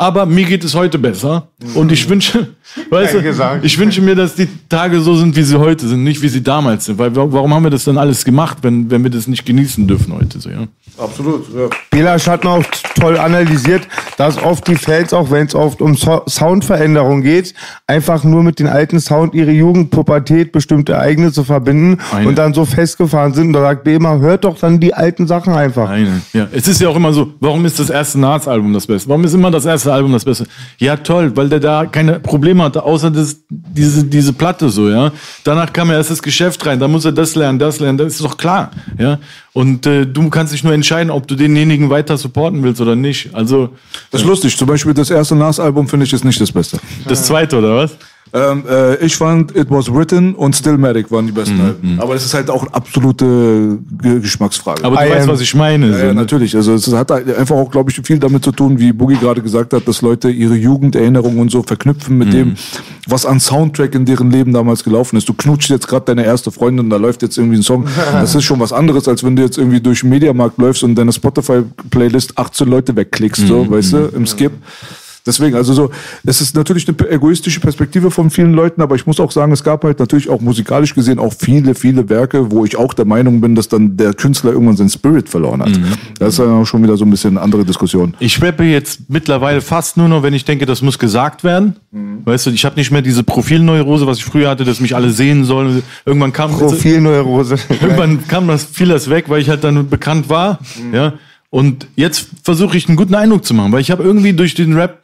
Aber 0.00 0.24
mir 0.24 0.46
geht 0.46 0.64
es 0.64 0.74
heute 0.74 0.98
besser. 0.98 1.48
Und 1.74 1.92
ich 1.92 2.08
wünsche, 2.08 2.48
weißt 2.90 3.12
Geil 3.12 3.22
du, 3.22 3.28
gesagt. 3.28 3.64
ich 3.64 3.78
wünsche 3.78 4.00
mir, 4.02 4.14
dass 4.14 4.34
die 4.34 4.48
Tage 4.68 5.00
so 5.00 5.14
sind, 5.16 5.34
wie 5.36 5.42
sie 5.42 5.58
heute 5.58 5.88
sind, 5.88 6.04
nicht 6.04 6.22
wie 6.22 6.28
sie 6.28 6.42
damals 6.42 6.84
sind. 6.86 6.98
Weil 6.98 7.14
wa- 7.14 7.26
warum 7.30 7.52
haben 7.54 7.64
wir 7.64 7.70
das 7.70 7.84
dann 7.84 7.98
alles 7.98 8.24
gemacht, 8.24 8.58
wenn, 8.62 8.90
wenn 8.90 9.02
wir 9.02 9.10
das 9.10 9.26
nicht 9.26 9.44
genießen 9.44 9.86
dürfen 9.86 10.14
heute? 10.14 10.40
So, 10.40 10.50
ja? 10.50 10.66
Absolut, 10.98 11.46
ja. 11.54 11.68
Belasch 11.90 12.26
hat 12.26 12.44
noch 12.44 12.62
toll 12.98 13.16
analysiert, 13.18 13.86
dass 14.18 14.36
oft 14.42 14.66
die 14.68 14.74
Fans, 14.76 15.12
auch 15.14 15.30
wenn 15.30 15.46
es 15.46 15.54
oft 15.54 15.80
um 15.80 15.94
so 15.94 16.22
Soundveränderung 16.28 17.22
geht, 17.22 17.54
einfach 17.86 18.24
nur 18.24 18.42
mit 18.42 18.58
den 18.58 18.66
alten 18.66 19.00
Sound 19.00 19.34
ihre 19.34 19.50
Jugend, 19.52 19.90
Pubertät, 19.90 20.52
bestimmte 20.52 20.92
Ereignisse 20.92 21.44
verbinden 21.44 21.98
Eine. 22.12 22.28
und 22.28 22.36
dann 22.38 22.52
so 22.54 22.64
festgefahren 22.64 23.32
sind. 23.34 23.48
Und 23.48 23.52
da 23.54 23.60
sagt 23.62 23.84
Bema, 23.84 24.18
hört 24.18 24.44
doch 24.44 24.58
dann 24.58 24.78
die 24.80 24.92
alten 24.92 25.26
Sachen 25.26 25.54
einfach. 25.54 25.88
Eine. 25.88 26.20
Ja, 26.32 26.48
es 26.52 26.68
ist 26.68 26.80
ja 26.80 26.88
auch 26.88 26.96
immer 26.96 27.12
so, 27.12 27.32
warum 27.40 27.64
ist 27.64 27.78
das 27.78 27.88
erste 27.90 28.20
Nas-Album 28.20 28.72
das 28.74 28.86
Beste? 28.86 29.08
Warum 29.08 29.24
ist 29.24 29.32
immer 29.32 29.50
das 29.50 29.64
erste 29.64 29.92
Album 29.92 30.12
das 30.12 30.24
Beste? 30.24 30.46
Ja, 30.78 30.96
toll, 30.96 31.32
weil 31.36 31.48
der 31.48 31.60
da 31.60 31.86
keine 31.86 32.20
Probleme 32.20 32.59
hatte, 32.62 32.82
außer 32.82 33.10
das, 33.10 33.36
diese, 33.48 34.04
diese 34.04 34.32
Platte 34.32 34.68
so, 34.68 34.88
ja. 34.88 35.12
Danach 35.44 35.72
kam 35.72 35.90
ja 35.90 35.96
erst 35.96 36.10
das 36.10 36.22
Geschäft 36.22 36.64
rein, 36.66 36.78
da 36.78 36.88
muss 36.88 37.04
er 37.04 37.12
das 37.12 37.34
lernen, 37.34 37.58
das 37.58 37.80
lernen, 37.80 37.98
das 37.98 38.14
ist 38.14 38.24
doch 38.24 38.36
klar, 38.36 38.70
ja. 38.98 39.18
Und 39.52 39.86
äh, 39.86 40.06
du 40.06 40.30
kannst 40.30 40.52
dich 40.52 40.62
nur 40.62 40.72
entscheiden, 40.72 41.10
ob 41.10 41.26
du 41.26 41.34
denjenigen 41.34 41.90
weiter 41.90 42.16
supporten 42.16 42.62
willst 42.62 42.80
oder 42.80 42.94
nicht. 42.94 43.34
Also, 43.34 43.70
Das 44.10 44.20
ist 44.20 44.26
lustig. 44.26 44.56
Zum 44.56 44.68
Beispiel 44.68 44.94
das 44.94 45.10
erste 45.10 45.34
Nas-Album 45.34 45.88
finde 45.88 46.06
ich 46.06 46.12
ist 46.12 46.24
nicht 46.24 46.40
das 46.40 46.52
Beste. 46.52 46.78
das 47.06 47.24
zweite, 47.24 47.58
oder 47.58 47.76
was? 47.76 47.96
Ähm, 48.32 48.62
äh, 48.70 48.96
ich 49.04 49.16
fand 49.16 49.56
It 49.56 49.66
Was 49.70 49.92
Written 49.92 50.34
und 50.36 50.54
Stillmatic 50.54 51.10
waren 51.10 51.26
die 51.26 51.32
besten 51.32 51.56
Mhm, 51.56 51.60
Alben. 51.64 51.98
Aber 52.00 52.14
es 52.14 52.24
ist 52.24 52.32
halt 52.34 52.48
auch 52.48 52.62
eine 52.62 52.72
absolute 52.74 53.78
Ge 54.00 54.20
Geschmacksfrage. 54.20 54.84
Aber 54.84 54.96
du 54.96 55.02
I 55.04 55.10
weißt, 55.10 55.22
am- 55.26 55.28
was 55.34 55.40
ich 55.40 55.54
meine. 55.54 55.88
ja, 55.88 55.92
so, 55.94 55.98
ja, 55.98 56.06
ne? 56.08 56.14
natürlich. 56.14 56.54
Also 56.54 56.74
es 56.74 56.92
hat 56.92 57.10
halt 57.10 57.36
einfach 57.36 57.56
auch, 57.56 57.70
glaube 57.70 57.90
ich, 57.90 58.00
viel 58.04 58.18
damit 58.20 58.44
zu 58.44 58.52
tun, 58.52 58.78
wie 58.78 58.92
Boogie 58.92 59.16
gerade 59.16 59.42
gesagt 59.42 59.72
hat, 59.72 59.88
dass 59.88 60.00
Leute 60.02 60.30
ihre 60.30 60.54
Jugenderinnerungen 60.54 61.40
und 61.40 61.50
so 61.50 61.62
verknüpfen 61.64 62.18
mit 62.18 62.32
dem, 62.32 62.54
was 63.08 63.26
an 63.26 63.40
Soundtrack 63.40 63.94
in 63.96 64.04
deren 64.04 64.30
Leben 64.30 64.52
damals 64.52 64.84
gelaufen 64.84 65.16
ist. 65.16 65.28
Du 65.28 65.34
knutschst 65.34 65.70
jetzt 65.70 65.88
gerade 65.88 66.04
deine 66.06 66.24
erste 66.24 66.52
Freundin, 66.52 66.88
da 66.88 66.96
läuft 66.98 67.22
jetzt 67.22 67.36
irgendwie 67.36 67.56
ein 67.58 67.62
Song. 67.62 67.86
Das 68.12 68.34
ist 68.34 68.44
schon 68.44 68.60
was 68.60 68.72
anderes, 68.72 69.08
als 69.08 69.24
wenn 69.24 69.34
du 69.34 69.42
jetzt 69.42 69.58
irgendwie 69.58 69.80
durch 69.80 70.00
den 70.00 70.10
Mediamarkt 70.10 70.58
läufst 70.58 70.84
und 70.84 70.94
deine 70.94 71.12
Spotify-Playlist 71.12 72.38
18 72.38 72.68
Leute 72.68 72.94
wegklickst, 72.94 73.46
so, 73.46 73.68
weißt 73.70 73.92
du, 73.94 73.98
im 74.14 74.26
Skip. 74.26 74.52
Deswegen, 75.26 75.56
also 75.56 75.72
so, 75.72 75.90
es 76.24 76.40
ist 76.40 76.56
natürlich 76.56 76.88
eine 76.88 77.10
egoistische 77.10 77.60
Perspektive 77.60 78.10
von 78.10 78.30
vielen 78.30 78.52
Leuten, 78.52 78.80
aber 78.80 78.94
ich 78.94 79.06
muss 79.06 79.20
auch 79.20 79.30
sagen, 79.30 79.52
es 79.52 79.62
gab 79.62 79.84
halt 79.84 79.98
natürlich 79.98 80.28
auch 80.28 80.40
musikalisch 80.40 80.94
gesehen 80.94 81.18
auch 81.18 81.34
viele, 81.38 81.74
viele 81.74 82.08
Werke, 82.08 82.50
wo 82.50 82.64
ich 82.64 82.76
auch 82.76 82.94
der 82.94 83.04
Meinung 83.04 83.40
bin, 83.40 83.54
dass 83.54 83.68
dann 83.68 83.96
der 83.96 84.14
Künstler 84.14 84.52
irgendwann 84.52 84.76
seinen 84.76 84.90
Spirit 84.90 85.28
verloren 85.28 85.62
hat. 85.62 85.78
Das 86.18 86.30
ist 86.30 86.38
dann 86.38 86.50
auch 86.50 86.64
schon 86.64 86.82
wieder 86.82 86.96
so 86.96 87.04
ein 87.04 87.10
bisschen 87.10 87.36
eine 87.36 87.42
andere 87.42 87.64
Diskussion. 87.64 88.14
Ich 88.18 88.42
rappe 88.42 88.64
jetzt 88.64 89.08
mittlerweile 89.08 89.60
fast 89.60 89.96
nur 89.96 90.08
noch, 90.08 90.22
wenn 90.22 90.34
ich 90.34 90.44
denke, 90.44 90.66
das 90.66 90.82
muss 90.82 90.98
gesagt 90.98 91.44
werden. 91.44 91.76
Weißt 92.24 92.46
du, 92.46 92.50
ich 92.50 92.64
habe 92.64 92.76
nicht 92.76 92.90
mehr 92.90 93.02
diese 93.02 93.22
Profilneurose, 93.22 94.06
was 94.06 94.18
ich 94.18 94.24
früher 94.24 94.48
hatte, 94.48 94.64
dass 94.64 94.80
mich 94.80 94.94
alle 94.94 95.10
sehen 95.10 95.44
sollen. 95.44 95.82
Irgendwann 96.04 96.32
kam 96.32 96.50
Profilneurose. 96.52 97.56
irgendwann 97.80 98.26
kam 98.26 98.48
das 98.48 98.64
fiel 98.64 98.88
das 98.88 99.10
weg, 99.10 99.26
weil 99.28 99.40
ich 99.40 99.48
halt 99.48 99.64
dann 99.64 99.88
bekannt 99.88 100.28
war, 100.28 100.58
ja. 100.92 101.14
Und 101.50 101.88
jetzt 101.96 102.28
versuche 102.42 102.76
ich 102.76 102.88
einen 102.88 102.96
guten 102.96 103.14
Eindruck 103.14 103.44
zu 103.44 103.54
machen, 103.54 103.72
weil 103.72 103.80
ich 103.80 103.90
habe 103.90 104.02
irgendwie 104.02 104.32
durch 104.32 104.54
den 104.54 104.74
Rap 104.74 105.02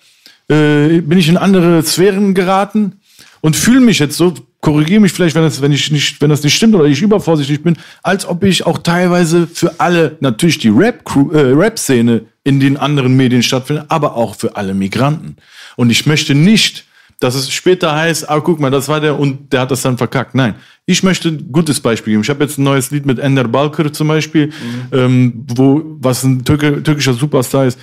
äh, 0.48 1.00
bin 1.00 1.18
ich 1.18 1.28
in 1.28 1.36
andere 1.36 1.82
Sphären 1.82 2.34
geraten 2.34 3.00
und 3.40 3.56
fühle 3.56 3.80
mich 3.80 3.98
jetzt 3.98 4.16
so, 4.16 4.32
korrigiere 4.60 5.00
mich 5.00 5.12
vielleicht, 5.12 5.34
wenn 5.34 5.42
das, 5.42 5.60
wenn 5.60 5.72
ich 5.72 5.90
nicht, 5.90 6.20
wenn 6.20 6.30
das 6.30 6.42
nicht 6.42 6.54
stimmt 6.54 6.74
oder 6.74 6.84
ich 6.84 7.02
übervorsichtig 7.02 7.62
bin, 7.62 7.76
als 8.02 8.26
ob 8.26 8.44
ich 8.44 8.64
auch 8.64 8.78
teilweise 8.78 9.46
für 9.46 9.78
alle, 9.78 10.16
natürlich 10.20 10.58
die 10.58 10.68
äh, 10.68 10.92
Rap-Szene 11.34 12.22
in 12.44 12.60
den 12.60 12.76
anderen 12.76 13.16
Medien 13.16 13.42
stattfindet, 13.42 13.86
aber 13.88 14.14
auch 14.14 14.36
für 14.36 14.56
alle 14.56 14.74
Migranten. 14.74 15.36
Und 15.74 15.90
ich 15.90 16.06
möchte 16.06 16.34
nicht, 16.34 16.84
dass 17.18 17.34
es 17.34 17.50
später 17.50 17.94
heißt, 17.94 18.28
ah, 18.28 18.40
guck 18.40 18.60
mal, 18.60 18.70
das 18.70 18.88
war 18.88 19.00
der 19.00 19.18
und 19.18 19.52
der 19.52 19.62
hat 19.62 19.70
das 19.70 19.82
dann 19.82 19.96
verkackt. 19.96 20.34
Nein, 20.34 20.54
ich 20.84 21.02
möchte 21.02 21.30
ein 21.30 21.50
gutes 21.50 21.80
Beispiel 21.80 22.12
geben. 22.12 22.22
Ich 22.22 22.30
habe 22.30 22.44
jetzt 22.44 22.58
ein 22.58 22.64
neues 22.64 22.90
Lied 22.90 23.06
mit 23.06 23.18
Ender 23.18 23.48
Balkır 23.48 23.92
zum 23.92 24.08
Beispiel, 24.08 24.52
ähm, 24.92 25.44
wo, 25.54 25.82
was 26.00 26.24
ein 26.24 26.44
türkischer 26.44 27.14
Superstar 27.14 27.66
ist, 27.66 27.78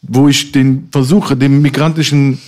wo 0.00 0.28
ich 0.28 0.52
den 0.52 0.88
versuche, 0.90 1.36
dem 1.36 1.60
migrantischen 1.60 2.38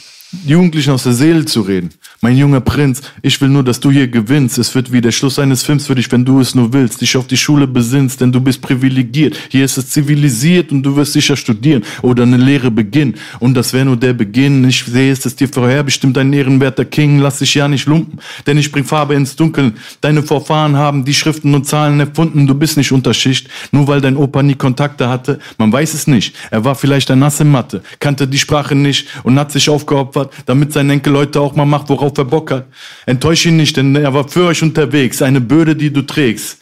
Jugendlichen 0.47 0.93
aus 0.93 1.05
der 1.05 1.13
Seele 1.13 1.45
zu 1.45 1.63
reden. 1.63 1.91
Mein 2.21 2.37
junger 2.37 2.61
Prinz, 2.61 3.03
ich 3.23 3.41
will 3.41 3.49
nur, 3.49 3.63
dass 3.63 3.81
du 3.81 3.91
hier 3.91 4.09
gewinnst. 4.09 4.59
Es 4.59 4.75
wird 4.75 4.93
wie 4.93 5.01
der 5.01 5.13
Schluss 5.13 5.39
eines 5.39 5.63
Films 5.63 5.87
für 5.87 5.95
dich, 5.95 6.11
wenn 6.11 6.25
du 6.25 6.41
es 6.41 6.55
nur 6.55 6.73
willst. 6.73 7.01
Dich 7.01 7.17
auf 7.17 7.27
die 7.27 7.37
Schule 7.37 7.67
besinnst, 7.67 8.21
denn 8.21 8.33
du 8.33 8.41
bist 8.41 8.63
privilegiert. 8.63 9.37
Hier 9.51 9.65
ist 9.65 9.77
es 9.77 9.91
zivilisiert 9.91 10.73
und 10.73 10.83
du 10.83 10.97
wirst 10.97 11.13
sicher 11.13 11.37
studieren 11.37 11.83
oder 12.03 12.23
eine 12.23 12.37
Lehre 12.37 12.71
beginnen. 12.71 13.15
Und 13.41 13.55
das 13.55 13.73
wäre 13.73 13.85
nur 13.85 13.97
der 13.97 14.15
Beginn. 14.15 14.67
Ich 14.67 14.85
sehe 14.85 15.13
es, 15.13 15.27
ist 15.27 15.41
dir 15.41 15.49
vorherbestimmt, 15.49 16.17
ein 16.17 16.33
ehrenwerter 16.33 16.85
King. 16.85 17.19
Lass 17.19 17.41
dich 17.41 17.55
ja 17.55 17.69
nicht 17.69 17.87
lumpen, 17.87 18.19
denn 18.47 18.57
ich 18.57 18.73
bring 18.73 18.85
Farbe 18.85 19.15
ins 19.15 19.37
Dunkeln. 19.37 19.75
Deine 20.01 20.23
Vorfahren 20.23 20.77
haben 20.77 21.05
die 21.05 21.15
Schriften 21.15 21.55
und 21.55 21.67
Zahlen 21.67 22.01
erfunden. 22.01 22.47
Du 22.47 22.55
bist 22.55 22.77
nicht 22.77 22.93
unter 22.93 23.13
Schicht, 23.13 23.49
nur 23.71 23.87
weil 23.87 24.01
dein 24.01 24.17
Opa 24.17 24.43
nie 24.43 24.55
Kontakte 24.55 25.09
hatte. 25.09 25.39
Man 25.59 25.73
weiß 25.73 25.95
es 25.95 26.07
nicht. 26.07 26.35
Er 26.51 26.65
war 26.65 26.75
vielleicht 26.75 27.11
ein 27.11 27.19
Nass 27.19 27.41
in 27.41 27.51
Mathe, 27.51 27.83
kannte 28.01 28.27
die 28.27 28.39
Sprache 28.39 28.75
nicht 28.75 29.09
und 29.25 29.39
hat 29.39 29.53
sich 29.53 29.69
aufgeopfert, 29.69 30.24
damit 30.47 30.73
sein 30.73 30.91
Enkel 30.91 31.17
heute 31.17 31.41
auch 31.41 31.55
mal 31.55 31.65
macht, 31.67 31.89
worauf 31.89 32.17
er 32.19 32.25
Bock 32.25 32.51
hat. 32.51 32.67
Enttäusch 33.07 33.47
ihn 33.47 33.57
nicht, 33.57 33.77
denn 33.77 33.95
er 33.97 34.13
war 34.15 34.29
für 34.29 34.45
euch 34.47 34.63
unterwegs. 34.63 35.23
Eine 35.23 35.41
Bürde, 35.41 35.75
die 35.77 35.93
du 35.93 36.03
trägst. 36.03 36.59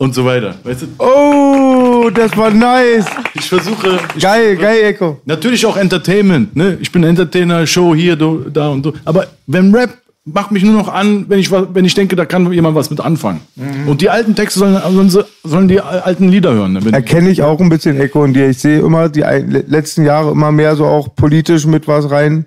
und 0.00 0.14
so 0.14 0.24
weiter. 0.24 0.54
Weißt 0.62 0.82
du, 0.82 0.86
Oh, 0.98 2.08
das 2.10 2.36
war 2.36 2.50
nice. 2.50 3.06
ich 3.34 3.48
versuche. 3.48 3.98
Ich 4.16 4.22
Geil, 4.22 4.56
geil, 4.56 4.84
Echo. 4.84 5.20
Natürlich 5.24 5.66
auch 5.66 5.76
Entertainment, 5.76 6.54
ne? 6.54 6.78
Ich 6.80 6.92
bin 6.92 7.02
Entertainer, 7.02 7.66
Show 7.66 7.94
hier, 7.96 8.14
da 8.14 8.68
und 8.68 8.84
so. 8.84 8.92
Aber 9.04 9.26
wenn 9.48 9.74
Rap 9.74 9.98
macht 10.24 10.52
mich 10.52 10.62
nur 10.62 10.74
noch 10.74 10.88
an, 10.88 11.24
wenn 11.28 11.38
ich, 11.38 11.50
wenn 11.50 11.84
ich 11.84 11.94
denke, 11.94 12.14
da 12.14 12.26
kann 12.26 12.52
jemand 12.52 12.76
was 12.76 12.90
mit 12.90 13.00
anfangen. 13.00 13.40
Mhm. 13.56 13.88
Und 13.88 14.00
die 14.00 14.10
alten 14.10 14.34
Texte 14.36 14.60
sollen, 14.60 14.78
sollen, 15.10 15.24
sollen 15.42 15.68
die 15.68 15.80
alten 15.80 16.28
Lieder 16.28 16.52
hören. 16.52 16.74
Ne? 16.74 16.80
Erkenne 16.92 17.30
ich 17.30 17.42
auch 17.42 17.58
ein 17.60 17.68
bisschen 17.68 17.98
Echo 17.98 18.24
in 18.24 18.34
dir. 18.34 18.48
Ich 18.48 18.58
sehe 18.58 18.80
immer 18.80 19.08
die 19.08 19.22
letzten 19.22 20.04
Jahre 20.04 20.30
immer 20.30 20.52
mehr 20.52 20.76
so 20.76 20.86
auch 20.86 21.14
politisch 21.16 21.66
mit 21.66 21.88
was 21.88 22.10
rein. 22.10 22.46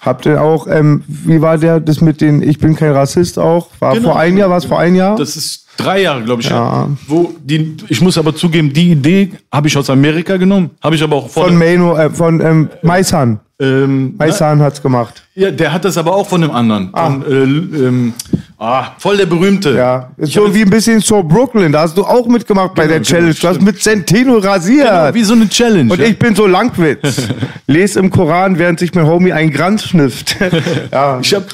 Habt 0.00 0.24
ihr 0.24 0.40
auch, 0.40 0.66
ähm, 0.66 1.02
wie 1.06 1.42
war 1.42 1.58
der, 1.58 1.78
das 1.78 2.00
mit 2.00 2.20
den, 2.22 2.40
ich 2.42 2.58
bin 2.58 2.74
kein 2.74 2.92
Rassist 2.92 3.38
auch? 3.38 3.68
War 3.80 3.94
Genau. 3.94 4.10
vor 4.12 4.18
ein 4.18 4.36
Jahr, 4.36 4.48
war 4.48 4.56
es 4.56 4.64
vor 4.64 4.78
ein 4.78 4.94
Jahr? 4.94 5.14
das 5.16 5.36
ist 5.36 5.66
drei 5.76 6.02
Jahre, 6.02 6.22
glaube 6.22 6.40
ich. 6.42 6.48
Ja. 6.48 6.88
Wo 7.06 7.32
die, 7.42 7.76
ich 7.88 8.00
muss 8.00 8.16
aber 8.16 8.34
zugeben, 8.34 8.72
die 8.72 8.92
Idee 8.92 9.32
habe 9.52 9.68
ich 9.68 9.76
aus 9.76 9.90
Amerika 9.90 10.36
genommen, 10.38 10.70
habe 10.82 10.94
ich 10.96 11.02
aber 11.02 11.16
auch 11.16 11.28
von 11.28 11.54
Mano, 11.56 11.96
äh, 11.96 12.08
von 12.10 12.40
ähm, 12.40 12.70
Maisan. 12.82 13.40
Ähm, 13.60 14.14
Maisan 14.16 14.60
hat's 14.62 14.80
gemacht. 14.82 15.22
Ja, 15.34 15.50
der 15.50 15.72
hat 15.72 15.84
das 15.84 15.96
aber 15.96 16.14
auch 16.14 16.28
von 16.28 16.40
dem 16.40 16.50
anderen. 16.50 16.90
Von, 16.90 17.22
äh, 17.24 17.86
ähm, 17.86 18.14
ah, 18.58 18.88
voll 18.98 19.16
der 19.16 19.26
berühmte. 19.26 19.74
Ja, 19.76 20.10
ist 20.16 20.32
so 20.32 20.52
wie 20.54 20.62
ein 20.62 20.70
bisschen 20.70 21.00
so 21.00 21.22
Brooklyn. 21.22 21.70
Da 21.70 21.82
hast 21.82 21.96
du 21.96 22.04
auch 22.04 22.26
mitgemacht 22.26 22.74
bei 22.74 22.86
der 22.86 22.98
genau, 22.98 23.08
Challenge. 23.08 23.34
Du 23.34 23.48
hast 23.48 23.60
mit 23.62 23.80
Centeno 23.80 24.38
rasiert. 24.38 24.88
Genau, 24.88 25.14
wie 25.14 25.22
so 25.22 25.34
eine 25.34 25.48
Challenge. 25.48 25.92
Und 25.92 26.00
ja. 26.00 26.06
ich 26.06 26.18
bin 26.18 26.34
so 26.34 26.46
Langwitz. 26.46 27.28
Les 27.66 27.96
im 27.96 28.10
Koran, 28.10 28.58
während 28.58 28.80
sich 28.80 28.92
mein 28.94 29.06
Homie 29.06 29.32
ein 29.32 29.50
Granz 29.50 29.84
schnifft. 29.84 30.36
ja, 30.92 31.20
Ich 31.22 31.32
habe 31.34 31.46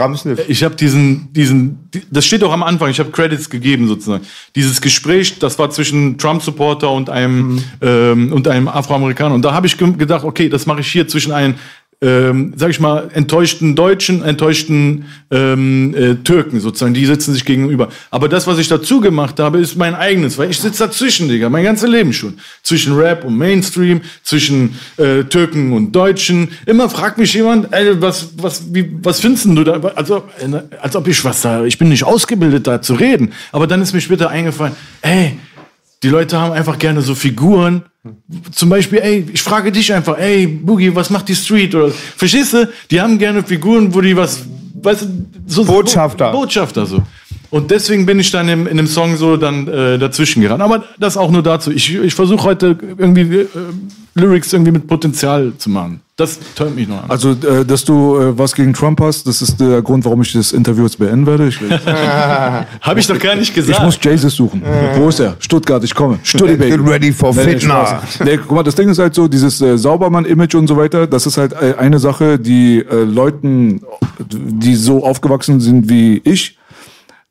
ich 0.48 0.64
hab 0.64 0.76
diesen, 0.76 1.32
diesen, 1.32 1.88
die- 1.92 2.02
das 2.10 2.24
steht 2.24 2.42
auch 2.44 2.52
am 2.52 2.62
Anfang, 2.62 2.88
ich 2.90 2.98
habe 2.98 3.10
Credits 3.10 3.50
gegeben 3.50 3.86
sozusagen. 3.88 4.24
Dieses 4.54 4.80
Gespräch, 4.80 5.38
das 5.38 5.58
war 5.58 5.70
zwischen 5.70 6.18
Trump-Supporter 6.18 6.90
und 6.90 7.10
einem, 7.10 7.62
ähm, 7.82 8.32
und 8.32 8.48
einem 8.48 8.68
Afroamerikaner. 8.68 9.34
Und 9.34 9.44
da 9.44 9.52
habe 9.52 9.66
ich 9.66 9.76
ge- 9.76 9.92
gedacht, 9.92 10.24
okay, 10.24 10.48
das 10.48 10.66
mache 10.66 10.80
ich 10.80 10.88
hier 10.88 11.06
zwischen 11.06 11.32
einem, 11.32 11.54
ähm, 12.02 12.52
sag 12.56 12.70
ich 12.70 12.78
mal, 12.78 13.08
enttäuschten 13.14 13.74
Deutschen, 13.74 14.22
enttäuschten 14.22 15.06
ähm, 15.30 15.94
äh, 15.94 16.14
Türken 16.16 16.60
sozusagen. 16.60 16.92
Die 16.92 17.06
sitzen 17.06 17.32
sich 17.32 17.44
gegenüber. 17.46 17.88
Aber 18.10 18.28
das, 18.28 18.46
was 18.46 18.58
ich 18.58 18.68
dazu 18.68 19.00
gemacht 19.00 19.40
habe, 19.40 19.58
ist 19.58 19.76
mein 19.76 19.94
eigenes, 19.94 20.36
weil 20.36 20.50
ich 20.50 20.60
sitze 20.60 20.84
dazwischen, 20.84 21.28
Digga, 21.28 21.48
mein 21.48 21.64
ganzes 21.64 21.88
Leben 21.88 22.12
schon. 22.12 22.34
Zwischen 22.62 22.94
Rap 22.94 23.24
und 23.24 23.38
Mainstream, 23.38 24.02
zwischen 24.22 24.78
äh, 24.98 25.24
Türken 25.24 25.72
und 25.72 25.92
Deutschen. 25.92 26.48
Immer 26.66 26.90
fragt 26.90 27.16
mich 27.16 27.32
jemand, 27.32 27.72
ey, 27.72 28.00
was, 28.00 28.28
was, 28.36 28.74
wie, 28.74 28.90
was 29.02 29.20
findest 29.20 29.46
du 29.46 29.64
da? 29.64 29.80
Also, 29.94 30.24
äh, 30.38 30.76
als 30.80 30.96
ob 30.96 31.08
ich 31.08 31.24
was 31.24 31.40
da, 31.40 31.64
ich 31.64 31.78
bin 31.78 31.88
nicht 31.88 32.04
ausgebildet, 32.04 32.66
da 32.66 32.82
zu 32.82 32.94
reden. 32.94 33.32
Aber 33.52 33.66
dann 33.66 33.80
ist 33.80 33.94
mir 33.94 34.02
später 34.02 34.28
eingefallen, 34.28 34.74
ey, 35.00 35.38
die 36.06 36.12
Leute 36.12 36.38
haben 36.38 36.52
einfach 36.52 36.78
gerne 36.78 37.02
so 37.02 37.16
Figuren. 37.16 37.82
Zum 38.52 38.68
Beispiel, 38.68 39.00
ey, 39.00 39.26
ich 39.32 39.42
frage 39.42 39.72
dich 39.72 39.92
einfach, 39.92 40.16
ey, 40.16 40.46
Boogie, 40.46 40.94
was 40.94 41.10
macht 41.10 41.28
die 41.28 41.34
Street? 41.34 41.74
Oder, 41.74 41.90
verstehst 41.90 42.52
du? 42.52 42.68
Die 42.92 43.00
haben 43.00 43.18
gerne 43.18 43.42
Figuren, 43.42 43.92
wo 43.92 44.00
die 44.00 44.16
was, 44.16 44.44
weißt 44.82 45.02
du, 45.02 45.06
so 45.48 45.64
Botschafter. 45.64 46.30
Bo 46.30 46.42
Botschafter 46.42 46.86
so. 46.86 47.02
Und 47.50 47.72
deswegen 47.72 48.06
bin 48.06 48.20
ich 48.20 48.30
dann 48.30 48.48
im, 48.48 48.68
in 48.68 48.76
dem 48.76 48.86
Song 48.86 49.16
so 49.16 49.36
dann 49.36 49.66
äh, 49.66 49.98
dazwischen 49.98 50.42
geraten. 50.42 50.62
Aber 50.62 50.84
das 50.96 51.16
auch 51.16 51.32
nur 51.32 51.42
dazu. 51.42 51.72
Ich, 51.72 51.92
ich 51.92 52.14
versuche 52.14 52.44
heute 52.44 52.78
irgendwie 52.96 53.40
äh, 53.40 53.48
Lyrics 54.14 54.52
irgendwie 54.52 54.72
mit 54.72 54.86
Potenzial 54.86 55.54
zu 55.58 55.70
machen. 55.70 56.02
Das 56.18 56.38
tönt 56.54 56.76
mich 56.76 56.88
noch 56.88 57.02
an. 57.02 57.10
Also, 57.10 57.32
äh, 57.32 57.62
dass 57.66 57.84
du 57.84 58.16
äh, 58.16 58.38
was 58.38 58.54
gegen 58.54 58.72
Trump 58.72 59.02
hast, 59.02 59.26
das 59.26 59.42
ist 59.42 59.60
der 59.60 59.82
Grund, 59.82 60.02
warum 60.06 60.22
ich 60.22 60.32
das 60.32 60.52
Interview 60.52 60.84
jetzt 60.84 60.98
beenden 60.98 61.26
werde. 61.26 61.48
Ich, 61.48 61.60
Habe 61.60 63.00
ich 63.00 63.06
doch 63.06 63.18
gar 63.18 63.34
nicht 63.34 63.54
gesagt. 63.54 63.78
ich 63.78 63.84
muss 63.84 63.98
Jesus 64.02 64.34
suchen. 64.34 64.62
Wo 64.94 65.10
ist 65.10 65.20
er? 65.20 65.36
Stuttgart, 65.40 65.84
ich 65.84 65.94
komme. 65.94 66.18
Stuttgart. 66.22 66.58
Get 66.58 66.80
ready 66.80 67.12
for 67.12 67.34
fitness. 67.34 67.68
Nee, 68.24 68.38
guck 68.38 68.52
mal, 68.52 68.62
das 68.62 68.74
Ding 68.74 68.88
ist 68.88 68.98
halt 68.98 69.14
so, 69.14 69.28
dieses 69.28 69.60
äh, 69.60 69.76
Saubermann-Image 69.76 70.54
und 70.54 70.68
so 70.68 70.78
weiter, 70.78 71.06
das 71.06 71.26
ist 71.26 71.36
halt 71.36 71.52
äh, 71.52 71.74
eine 71.76 71.98
Sache, 71.98 72.38
die 72.38 72.78
äh, 72.78 73.04
Leuten, 73.04 73.82
die 74.18 74.74
so 74.74 75.04
aufgewachsen 75.04 75.60
sind 75.60 75.90
wie 75.90 76.22
ich, 76.24 76.56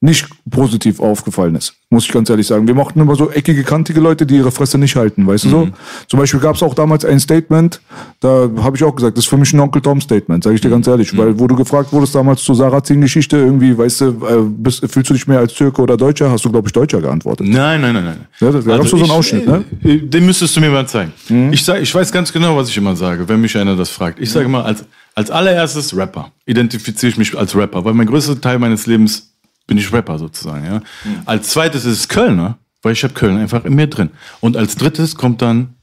nicht 0.05 0.27
positiv 0.49 0.99
aufgefallen 0.99 1.55
ist, 1.55 1.73
muss 1.89 2.05
ich 2.05 2.11
ganz 2.11 2.29
ehrlich 2.29 2.45
sagen. 2.47 2.67
Wir 2.67 2.75
mochten 2.75 2.99
immer 2.99 3.15
so 3.15 3.29
eckige, 3.31 3.63
kantige 3.63 3.99
Leute, 3.99 4.25
die 4.25 4.35
ihre 4.37 4.51
Fresse 4.51 4.77
nicht 4.77 4.95
halten, 4.95 5.25
weißt 5.27 5.45
du 5.45 5.49
so? 5.49 5.67
Zum 6.07 6.19
Beispiel 6.19 6.39
gab 6.39 6.55
es 6.55 6.63
auch 6.63 6.73
damals 6.75 7.03
ein 7.03 7.19
Statement, 7.19 7.81
da 8.19 8.49
habe 8.61 8.77
ich 8.77 8.83
auch 8.83 8.95
gesagt, 8.95 9.17
das 9.17 9.25
ist 9.25 9.29
für 9.29 9.37
mich 9.37 9.51
ein 9.51 9.59
Onkel 9.59 9.81
Tom-Statement, 9.81 10.43
sage 10.43 10.55
ich 10.55 10.61
dir 10.61 10.69
ganz 10.69 10.87
ehrlich, 10.87 11.17
weil 11.17 11.37
wo 11.39 11.47
du 11.47 11.55
gefragt 11.55 11.91
wurdest 11.91 12.13
damals 12.15 12.43
zur 12.43 12.55
Sarrazin-Geschichte, 12.55 13.35
irgendwie, 13.37 13.77
weißt 13.77 14.01
du, 14.01 14.05
äh, 14.05 14.11
bist, 14.47 14.85
fühlst 14.89 15.09
du 15.09 15.13
dich 15.15 15.27
mehr 15.27 15.39
als 15.39 15.53
Türke 15.53 15.81
oder 15.81 15.97
Deutscher, 15.97 16.29
hast 16.31 16.45
du, 16.45 16.51
glaube 16.51 16.67
ich, 16.69 16.73
Deutscher 16.73 17.01
geantwortet. 17.01 17.47
Nein, 17.49 17.81
nein, 17.81 17.93
nein, 17.95 18.05
nein. 18.05 18.27
Ja, 18.39 18.51
da 18.51 18.77
gab's 18.77 18.89
so 18.91 18.97
einen 18.97 19.05
ich- 19.05 19.11
Ausschnitt, 19.11 19.47
ne? 19.47 19.65
Mhm. 19.81 19.89
äh, 19.89 19.97
Den 19.97 20.25
müsstest 20.25 20.55
du 20.55 20.61
mir 20.61 20.69
mal 20.69 20.87
zeigen. 20.87 21.11
Ich, 21.51 21.65
sag, 21.65 21.81
ich 21.81 21.93
weiß 21.93 22.11
ganz 22.11 22.31
genau, 22.31 22.55
was 22.55 22.69
ich 22.69 22.77
immer 22.77 22.95
sage, 22.95 23.27
wenn 23.27 23.41
mich 23.41 23.57
einer 23.57 23.75
das 23.75 23.89
fragt. 23.89 24.19
Ich 24.19 24.29
sage 24.31 24.45
immer, 24.45 24.63
als, 24.65 24.85
als 25.15 25.31
allererstes 25.31 25.95
Rapper. 25.97 26.31
Identifiziere 26.45 27.09
ich 27.11 27.17
mich 27.17 27.37
als 27.37 27.55
Rapper, 27.55 27.83
weil 27.85 27.93
mein 27.95 28.05
größter 28.07 28.39
Teil 28.39 28.59
meines 28.59 28.85
Lebens 28.85 29.31
bin 29.67 29.77
ich 29.77 29.91
Rapper 29.91 30.19
sozusagen. 30.19 30.65
Ja? 30.65 30.79
Mhm. 31.03 31.21
Als 31.25 31.49
zweites 31.49 31.85
ist 31.85 31.99
es 31.99 32.07
Kölner, 32.07 32.57
weil 32.81 32.93
ich 32.93 33.03
habe 33.03 33.13
Köln 33.13 33.37
einfach 33.37 33.65
in 33.65 33.75
mir 33.75 33.87
drin. 33.87 34.09
Und 34.39 34.57
als 34.57 34.75
drittes 34.75 35.15
kommt 35.15 35.41
dann 35.41 35.75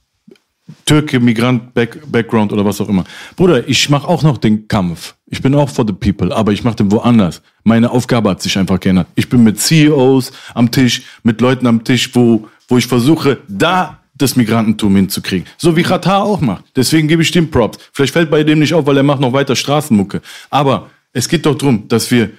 Türke, 0.85 1.19
Migrant, 1.19 1.73
Back, 1.73 1.99
Background 2.09 2.53
oder 2.53 2.63
was 2.63 2.79
auch 2.79 2.87
immer. 2.87 3.03
Bruder, 3.35 3.67
ich 3.67 3.89
mache 3.89 4.07
auch 4.07 4.23
noch 4.23 4.37
den 4.37 4.67
Kampf. 4.67 5.15
Ich 5.27 5.41
bin 5.41 5.53
auch 5.55 5.69
for 5.69 5.85
the 5.85 5.93
people, 5.93 6.33
aber 6.33 6.53
ich 6.53 6.63
mache 6.63 6.77
den 6.77 6.91
woanders. 6.91 7.41
Meine 7.63 7.91
Aufgabe 7.91 8.29
hat 8.29 8.41
sich 8.41 8.57
einfach 8.57 8.79
geändert. 8.79 9.07
Ich 9.15 9.27
bin 9.27 9.43
mit 9.43 9.59
CEOs 9.59 10.31
am 10.53 10.71
Tisch, 10.71 11.03
mit 11.23 11.41
Leuten 11.41 11.67
am 11.67 11.83
Tisch, 11.83 12.09
wo, 12.13 12.47
wo 12.69 12.77
ich 12.77 12.87
versuche, 12.87 13.39
da 13.47 13.99
das 14.15 14.35
Migrantentum 14.35 14.95
hinzukriegen. 14.95 15.47
So 15.57 15.75
wie 15.75 15.83
Qatar 15.83 16.23
auch 16.23 16.39
macht. 16.39 16.65
Deswegen 16.75 17.07
gebe 17.07 17.23
ich 17.23 17.31
dem 17.31 17.49
Props. 17.49 17.79
Vielleicht 17.91 18.13
fällt 18.13 18.29
bei 18.29 18.43
dem 18.43 18.59
nicht 18.59 18.73
auf, 18.73 18.85
weil 18.85 18.97
er 18.97 19.03
macht 19.03 19.19
noch 19.19 19.33
weiter 19.33 19.55
Straßenmucke. 19.55 20.21
Aber 20.49 20.89
es 21.11 21.27
geht 21.27 21.45
doch 21.45 21.55
darum, 21.55 21.87
dass 21.87 22.09
wir 22.11 22.31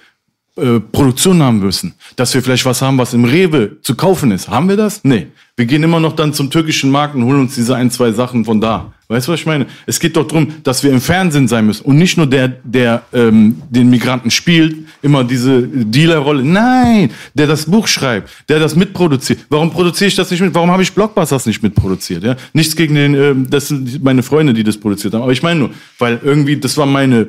äh, 0.57 0.79
Produktion 0.79 1.43
haben 1.43 1.59
müssen. 1.59 1.93
Dass 2.15 2.33
wir 2.33 2.41
vielleicht 2.41 2.65
was 2.65 2.81
haben, 2.81 2.97
was 2.97 3.13
im 3.13 3.25
Rewe 3.25 3.77
zu 3.81 3.95
kaufen 3.95 4.31
ist. 4.31 4.47
Haben 4.47 4.69
wir 4.69 4.77
das? 4.77 5.03
Nee. 5.03 5.27
Wir 5.57 5.65
gehen 5.65 5.83
immer 5.83 5.99
noch 5.99 6.13
dann 6.13 6.33
zum 6.33 6.49
türkischen 6.49 6.91
Markt 6.91 7.15
und 7.15 7.23
holen 7.25 7.41
uns 7.41 7.55
diese 7.55 7.75
ein, 7.75 7.89
zwei 7.91 8.11
Sachen 8.11 8.45
von 8.45 8.59
da. 8.59 8.93
Weißt 9.07 9.27
du, 9.27 9.33
was 9.33 9.39
ich 9.39 9.45
meine? 9.45 9.67
Es 9.85 9.99
geht 9.99 10.17
doch 10.17 10.27
darum, 10.27 10.47
dass 10.63 10.83
wir 10.83 10.91
im 10.91 10.99
Fernsehen 10.99 11.47
sein 11.47 11.65
müssen. 11.65 11.85
Und 11.85 11.97
nicht 11.97 12.17
nur 12.17 12.25
der, 12.25 12.47
der 12.63 13.03
ähm, 13.13 13.61
den 13.69 13.89
Migranten 13.89 14.31
spielt, 14.31 14.87
immer 15.01 15.23
diese 15.23 15.61
Dealerrolle. 15.61 16.43
Nein, 16.43 17.11
der 17.33 17.47
das 17.47 17.65
Buch 17.65 17.87
schreibt, 17.87 18.29
der 18.49 18.59
das 18.59 18.75
mitproduziert. 18.75 19.45
Warum 19.49 19.71
produziere 19.71 20.07
ich 20.07 20.15
das 20.15 20.31
nicht 20.31 20.41
mit? 20.41 20.53
Warum 20.55 20.71
habe 20.71 20.83
ich 20.83 20.91
Blockbusters 20.91 21.45
nicht 21.45 21.61
mitproduziert? 21.61 22.23
Ja? 22.23 22.35
Nichts 22.53 22.75
gegen 22.75 22.95
den, 22.95 23.13
ähm, 23.13 23.47
das 23.49 23.67
sind 23.67 24.03
meine 24.03 24.23
Freunde, 24.23 24.53
die 24.53 24.63
das 24.63 24.77
produziert 24.77 25.13
haben. 25.13 25.21
Aber 25.21 25.31
ich 25.31 25.43
meine 25.43 25.59
nur, 25.59 25.69
weil 25.99 26.19
irgendwie, 26.23 26.57
das 26.57 26.75
war 26.77 26.85
meine 26.85 27.27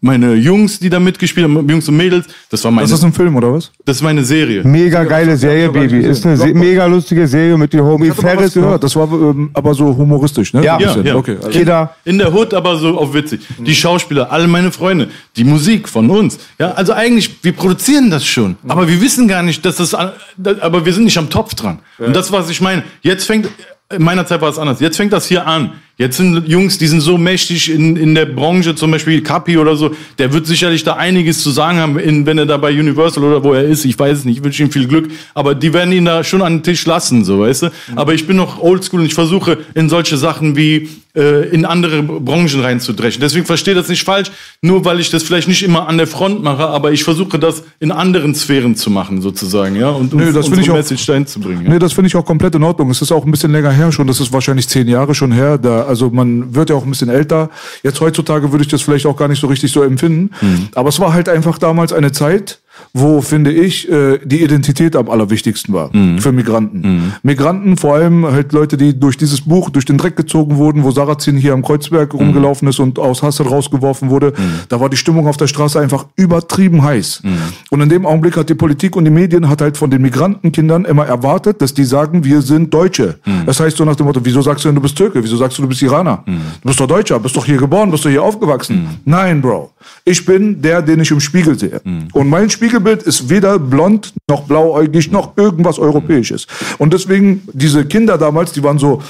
meine 0.00 0.34
Jungs, 0.34 0.80
die 0.80 0.90
da 0.90 0.98
mitgespielt 0.98 1.44
haben, 1.44 1.68
Jungs 1.68 1.88
und 1.88 1.96
Mädels, 1.96 2.26
das 2.50 2.64
war 2.64 2.70
meine, 2.72 2.84
Ist 2.84 2.92
das 2.92 3.04
ein 3.04 3.12
Film 3.12 3.36
oder 3.36 3.52
was? 3.52 3.70
das 3.84 3.98
ist 3.98 4.02
meine 4.02 4.24
Serie. 4.24 4.64
Mega 4.64 5.04
geile 5.04 5.36
Serie, 5.36 5.70
Baby. 5.70 6.00
Ist 6.00 6.26
eine 6.26 6.36
se 6.36 6.48
mega 6.52 6.84
lustige 6.86 7.28
Serie 7.28 7.56
mit 7.56 7.72
dem 7.72 7.84
Homie 7.84 8.10
Ferris. 8.10 8.54
gehört. 8.54 8.82
Das 8.82 8.96
war 8.96 9.10
ähm, 9.12 9.50
aber 9.52 9.74
so 9.74 9.96
humoristisch, 9.96 10.52
ne? 10.52 10.64
Ja. 10.64 10.80
Ja, 10.80 10.96
ja. 10.98 11.14
Okay. 11.14 11.36
Also, 11.36 11.50
Kidder. 11.50 11.94
In 12.04 12.18
der 12.18 12.32
Hood, 12.34 12.54
aber 12.54 12.76
so 12.76 12.98
auf 12.98 13.14
witzig. 13.14 13.40
Die 13.58 13.74
Schauspieler, 13.74 14.32
alle 14.32 14.48
meine 14.48 14.72
Freunde, 14.72 15.08
die 15.36 15.44
Musik 15.44 15.88
von 15.88 16.10
uns. 16.10 16.38
Ja, 16.58 16.72
also 16.72 16.92
eigentlich, 16.92 17.42
wir 17.42 17.52
produzieren 17.52 18.10
das 18.10 18.26
schon. 18.26 18.56
Aber 18.66 18.88
wir 18.88 19.00
wissen 19.00 19.28
gar 19.28 19.44
nicht, 19.44 19.64
dass 19.64 19.76
das, 19.76 19.94
aber 19.94 20.84
wir 20.84 20.92
sind 20.92 21.04
nicht 21.04 21.18
am 21.18 21.30
Topf 21.30 21.54
dran. 21.54 21.78
Und 21.98 22.16
das, 22.16 22.32
was 22.32 22.50
ich 22.50 22.60
meine, 22.60 22.82
jetzt 23.02 23.26
fängt, 23.26 23.48
in 23.94 24.02
meiner 24.02 24.26
Zeit 24.26 24.40
war 24.40 24.50
es 24.50 24.58
anders. 24.58 24.80
Jetzt 24.80 24.96
fängt 24.96 25.12
das 25.12 25.26
hier 25.26 25.46
an. 25.46 25.72
Jetzt 26.00 26.16
sind 26.16 26.46
Jungs, 26.48 26.78
die 26.78 26.86
sind 26.86 27.00
so 27.00 27.18
mächtig 27.18 27.70
in, 27.72 27.96
in 27.96 28.14
der 28.14 28.24
Branche, 28.26 28.76
zum 28.76 28.92
Beispiel 28.92 29.20
Kapi 29.20 29.58
oder 29.58 29.74
so, 29.74 29.90
der 30.18 30.32
wird 30.32 30.46
sicherlich 30.46 30.84
da 30.84 30.94
einiges 30.94 31.42
zu 31.42 31.50
sagen 31.50 31.78
haben, 31.78 31.98
in, 31.98 32.24
wenn 32.24 32.38
er 32.38 32.46
da 32.46 32.56
bei 32.56 32.70
Universal 32.70 33.24
oder 33.24 33.42
wo 33.42 33.52
er 33.52 33.64
ist, 33.64 33.84
ich 33.84 33.98
weiß 33.98 34.18
es 34.18 34.24
nicht, 34.24 34.38
ich 34.38 34.44
wünsche 34.44 34.62
ihm 34.62 34.70
viel 34.70 34.86
Glück, 34.86 35.10
aber 35.34 35.56
die 35.56 35.72
werden 35.72 35.90
ihn 35.92 36.04
da 36.04 36.22
schon 36.22 36.40
an 36.40 36.58
den 36.58 36.62
Tisch 36.62 36.86
lassen, 36.86 37.24
so, 37.24 37.40
weißt 37.40 37.62
du? 37.64 37.70
Aber 37.96 38.14
ich 38.14 38.28
bin 38.28 38.36
noch 38.36 38.62
oldschool 38.62 39.00
und 39.00 39.06
ich 39.06 39.14
versuche 39.14 39.58
in 39.74 39.88
solche 39.88 40.16
Sachen 40.16 40.54
wie 40.56 40.88
äh, 41.16 41.48
in 41.48 41.64
andere 41.64 42.02
Branchen 42.04 42.60
reinzudreschen. 42.60 43.20
Deswegen 43.20 43.44
verstehe 43.46 43.74
das 43.74 43.88
nicht 43.88 44.04
falsch, 44.04 44.30
nur 44.62 44.84
weil 44.84 45.00
ich 45.00 45.10
das 45.10 45.24
vielleicht 45.24 45.48
nicht 45.48 45.64
immer 45.64 45.88
an 45.88 45.96
der 45.98 46.06
Front 46.06 46.44
mache, 46.44 46.64
aber 46.68 46.92
ich 46.92 47.02
versuche 47.02 47.40
das 47.40 47.64
in 47.80 47.90
anderen 47.90 48.36
Sphären 48.36 48.76
zu 48.76 48.88
machen, 48.90 49.20
sozusagen, 49.20 49.74
ja, 49.74 49.88
und 49.88 50.14
Nö, 50.14 50.26
uns- 50.26 50.34
das 50.34 50.46
unsere 50.46 50.60
ich 50.62 50.70
auch- 50.70 50.74
Message 50.76 51.06
dahin 51.06 51.26
zu 51.26 51.40
bringen. 51.40 51.64
Ja? 51.64 51.70
Nee, 51.72 51.78
das 51.80 51.92
finde 51.92 52.06
ich 52.06 52.14
auch 52.14 52.24
komplett 52.24 52.54
in 52.54 52.62
Ordnung. 52.62 52.88
Es 52.90 53.02
ist 53.02 53.10
auch 53.10 53.24
ein 53.24 53.30
bisschen 53.32 53.50
länger 53.50 53.72
her 53.72 53.90
schon. 53.90 54.06
Das 54.06 54.20
ist 54.20 54.32
wahrscheinlich 54.32 54.68
zehn 54.68 54.86
Jahre 54.86 55.12
schon 55.12 55.32
her. 55.32 55.58
Da, 55.58 55.86
also 55.88 56.10
man 56.10 56.54
wird 56.54 56.70
ja 56.70 56.76
auch 56.76 56.84
ein 56.84 56.90
bisschen 56.90 57.08
älter. 57.08 57.50
Jetzt 57.82 58.00
heutzutage 58.00 58.52
würde 58.52 58.62
ich 58.62 58.70
das 58.70 58.82
vielleicht 58.82 59.06
auch 59.06 59.16
gar 59.16 59.28
nicht 59.28 59.40
so 59.40 59.46
richtig 59.48 59.72
so 59.72 59.82
empfinden. 59.82 60.30
Aber 60.74 60.88
es 60.90 61.00
war 61.00 61.12
halt 61.12 61.28
einfach 61.28 61.58
damals 61.58 61.92
eine 61.92 62.12
Zeit, 62.12 62.60
wo, 62.92 63.20
finde 63.20 63.52
ich, 63.52 63.90
äh, 63.90 64.18
die 64.24 64.42
Identität 64.42 64.96
am 64.96 65.08
allerwichtigsten 65.10 65.72
war 65.74 65.90
Mhm. 65.94 66.18
für 66.18 66.32
Migranten. 66.32 67.12
Migranten, 67.22 67.76
vor 67.76 67.94
allem 67.94 68.24
halt 68.26 68.52
Leute, 68.52 68.76
die 68.76 68.98
durch 68.98 69.16
dieses 69.16 69.40
Buch, 69.42 69.70
durch 69.70 69.84
den 69.84 69.98
Dreck 69.98 70.16
gezogen 70.16 70.56
wurden, 70.56 70.84
wo 70.84 70.90
Sarrazin 70.90 71.36
hier 71.36 71.52
am 71.52 71.62
Kreuzberg 71.62 72.12
Mhm. 72.14 72.20
rumgelaufen 72.20 72.68
ist 72.68 72.78
und 72.80 72.98
aus 72.98 73.22
Hassel 73.22 73.46
rausgeworfen 73.46 74.10
wurde, 74.10 74.32
da 74.68 74.80
war 74.80 74.88
die 74.88 74.96
Stimmung 74.96 75.26
auf 75.26 75.36
der 75.36 75.46
Straße 75.46 75.78
einfach 75.80 76.06
übertrieben 76.16 76.82
heiß. 76.82 77.22
Mhm. 77.24 77.30
Und 77.70 77.80
in 77.82 77.88
dem 77.88 78.06
Augenblick 78.06 78.36
hat 78.36 78.48
die 78.48 78.54
Politik 78.54 78.96
und 78.96 79.04
die 79.04 79.10
Medien 79.10 79.48
hat 79.48 79.60
halt 79.60 79.76
von 79.76 79.90
den 79.90 80.02
Migrantenkindern 80.02 80.84
immer 80.84 81.06
erwartet, 81.06 81.60
dass 81.62 81.74
die 81.74 81.84
sagen, 81.84 82.24
wir 82.24 82.42
sind 82.42 82.72
Deutsche. 82.72 83.18
Mhm. 83.24 83.46
Das 83.46 83.60
heißt 83.60 83.76
so 83.76 83.84
nach 83.84 83.96
dem 83.96 84.06
Motto, 84.06 84.20
wieso 84.22 84.42
sagst 84.42 84.64
du 84.64 84.68
denn, 84.68 84.76
du 84.76 84.80
bist 84.82 84.96
Türke? 84.96 85.22
Wieso 85.22 85.36
sagst 85.36 85.58
du, 85.58 85.62
du 85.62 85.68
bist 85.68 85.82
Iraner? 85.82 86.22
Mhm. 86.26 86.38
Du 86.62 86.68
bist 86.68 86.80
doch 86.80 86.86
Deutscher, 86.86 87.18
bist 87.20 87.36
doch 87.36 87.44
hier 87.44 87.56
geboren, 87.58 87.90
bist 87.90 88.04
doch 88.04 88.10
hier 88.10 88.22
aufgewachsen. 88.22 89.00
Nein, 89.04 89.40
Bro. 89.40 89.70
Ich 90.04 90.24
bin 90.24 90.60
der, 90.60 90.82
den 90.82 91.00
ich 91.00 91.10
im 91.10 91.20
Spiegel 91.20 91.58
sehe. 91.58 91.80
Mhm. 91.84 92.08
Und 92.12 92.28
mein 92.28 92.50
Spiegelbild 92.68 93.02
ist 93.02 93.30
weder 93.30 93.58
blond, 93.58 94.12
noch 94.28 94.42
blauäugig, 94.42 95.10
noch 95.10 95.38
irgendwas 95.38 95.78
Europäisches. 95.78 96.46
Und 96.76 96.92
deswegen, 96.92 97.48
diese 97.54 97.86
Kinder 97.86 98.18
damals, 98.18 98.52
die 98.52 98.62
waren 98.62 98.78
so, 98.78 99.02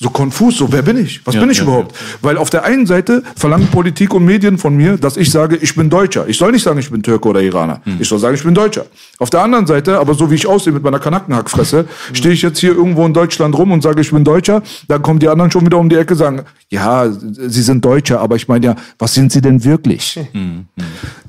so 0.00 0.10
konfus, 0.10 0.56
so, 0.58 0.70
wer 0.72 0.82
bin 0.82 0.96
ich? 0.98 1.24
Was 1.24 1.34
Ja, 1.36 1.40
bin 1.40 1.50
ich 1.50 1.58
ja, 1.58 1.62
überhaupt? 1.64 1.94
Weil 2.20 2.36
auf 2.36 2.50
der 2.50 2.64
einen 2.64 2.84
Seite 2.86 3.22
verlangen 3.36 3.68
Politik 3.68 4.12
und 4.12 4.24
Medien 4.24 4.58
von 4.58 4.76
mir, 4.76 4.96
dass 4.98 5.16
ich 5.16 5.30
sage, 5.30 5.56
ich 5.56 5.74
bin 5.76 5.88
Deutscher. 5.88 6.26
Ich 6.28 6.36
soll 6.36 6.50
nicht 6.52 6.62
sagen, 6.64 6.78
ich 6.78 6.90
bin 6.90 7.02
Türke 7.02 7.28
oder 7.28 7.40
Iraner. 7.40 7.80
Hm. 7.84 7.98
Ich 8.00 8.08
soll 8.08 8.18
sagen, 8.18 8.34
ich 8.34 8.42
bin 8.42 8.54
Deutscher. 8.54 8.86
Auf 9.18 9.30
der 9.30 9.42
anderen 9.42 9.66
Seite, 9.66 9.98
aber 9.98 10.14
so 10.14 10.30
wie 10.30 10.34
ich 10.34 10.46
aussehe 10.46 10.72
mit 10.72 10.82
meiner 10.82 10.98
Kanackenhackfresse, 10.98 11.78
Hm. 12.08 12.14
stehe 12.14 12.34
ich 12.34 12.42
jetzt 12.42 12.58
hier 12.58 12.72
irgendwo 12.74 13.06
in 13.06 13.14
Deutschland 13.14 13.56
rum 13.56 13.70
und 13.72 13.82
sage, 13.82 14.00
ich 14.00 14.10
bin 14.10 14.24
Deutscher. 14.24 14.62
Dann 14.88 15.00
kommen 15.00 15.20
die 15.20 15.28
anderen 15.28 15.50
schon 15.50 15.64
wieder 15.64 15.78
um 15.78 15.88
die 15.88 15.96
Ecke 15.96 16.14
und 16.14 16.18
sagen, 16.18 16.42
ja, 16.70 17.08
sie 17.10 17.62
sind 17.62 17.84
Deutscher, 17.84 18.20
aber 18.20 18.34
ich 18.36 18.48
meine 18.48 18.66
ja, 18.66 18.76
was 18.98 19.14
sind 19.14 19.30
sie 19.32 19.40
denn 19.40 19.62
wirklich? 19.64 20.18
Hm, 20.32 20.64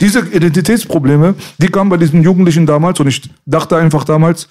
Diese 0.01 0.19
Identitätsprobleme, 0.21 1.35
die 1.59 1.67
kamen 1.67 1.89
bei 1.89 1.97
diesen 1.97 2.23
Jugendlichen 2.23 2.65
damals 2.65 2.99
und 2.99 3.07
ich 3.07 3.21
dachte 3.45 3.77
einfach 3.77 4.03
damals, 4.03 4.47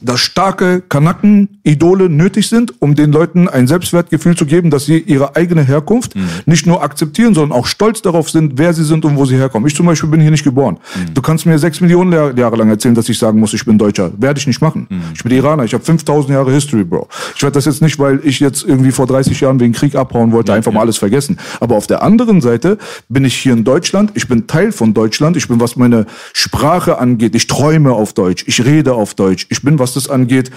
dass 0.00 0.20
starke 0.20 0.82
Kanaken-Idole 0.88 2.08
nötig 2.08 2.48
sind, 2.48 2.74
um 2.82 2.94
den 2.94 3.12
Leuten 3.12 3.48
ein 3.48 3.66
Selbstwertgefühl 3.68 4.36
zu 4.36 4.44
geben, 4.44 4.70
dass 4.70 4.86
sie 4.86 4.98
ihre 4.98 5.36
eigene 5.36 5.62
Herkunft 5.62 6.14
nicht 6.46 6.66
nur 6.66 6.82
akzeptieren, 6.82 7.32
sondern 7.32 7.56
auch 7.56 7.66
stolz 7.66 8.02
darauf 8.02 8.28
sind, 8.28 8.54
wer 8.58 8.74
sie 8.74 8.84
sind 8.84 9.04
und 9.04 9.16
wo 9.16 9.24
sie 9.24 9.36
herkommen. 9.36 9.66
Ich 9.68 9.74
zum 9.76 9.86
Beispiel 9.86 10.10
bin 10.10 10.20
hier 10.20 10.32
nicht 10.32 10.44
geboren. 10.44 10.78
Du 11.14 11.22
kannst 11.22 11.46
mir 11.46 11.58
sechs 11.58 11.80
Millionen 11.80 12.12
Jahr- 12.12 12.36
Jahre 12.36 12.56
lang 12.56 12.68
erzählen, 12.70 12.94
dass 12.94 13.08
ich 13.08 13.18
sagen 13.18 13.38
muss, 13.38 13.54
ich 13.54 13.64
bin 13.64 13.78
Deutscher. 13.78 14.10
Werde 14.18 14.38
ich 14.40 14.46
nicht 14.46 14.60
machen. 14.60 14.88
Ich 15.14 15.22
bin 15.22 15.32
Iraner. 15.32 15.64
Ich 15.64 15.72
habe 15.74 15.84
5000 15.84 16.32
Jahre 16.34 16.52
History, 16.52 16.84
Bro. 16.84 17.08
Ich 17.36 17.42
werde 17.42 17.54
das 17.54 17.64
jetzt 17.64 17.80
nicht, 17.80 17.98
weil 17.98 18.20
ich 18.24 18.40
jetzt 18.40 18.64
irgendwie 18.64 18.90
vor 18.90 19.06
30 19.06 19.40
Jahren 19.40 19.60
wegen 19.60 19.72
Krieg 19.72 19.94
abhauen 19.94 20.32
wollte, 20.32 20.52
einfach 20.52 20.72
mal 20.72 20.80
alles 20.80 20.98
vergessen. 20.98 21.38
Aber 21.60 21.76
auf 21.76 21.86
der 21.86 22.02
anderen 22.02 22.40
Seite 22.40 22.78
bin 23.08 23.24
ich 23.24 23.36
hier 23.36 23.52
in 23.52 23.62
Deutschland. 23.64 24.10
Ich 24.14 24.26
bin 24.28 24.46
Teil 24.48 24.72
von 24.72 24.92
Deutschland. 24.92 25.36
Ich 25.36 25.46
bin, 25.48 25.60
was 25.60 25.76
meine 25.76 26.06
Sprache 26.32 26.98
angeht. 26.98 27.34
Ich 27.36 27.46
träume 27.46 27.92
auf 27.92 28.12
Deutsch. 28.12 28.44
Ich 28.48 28.64
rede 28.64 28.94
auf 28.94 29.14
Deutsch. 29.14 29.46
Ich 29.50 29.62
bin, 29.62 29.78
was 29.78 29.83
das 29.92 30.08
angeht, 30.08 30.50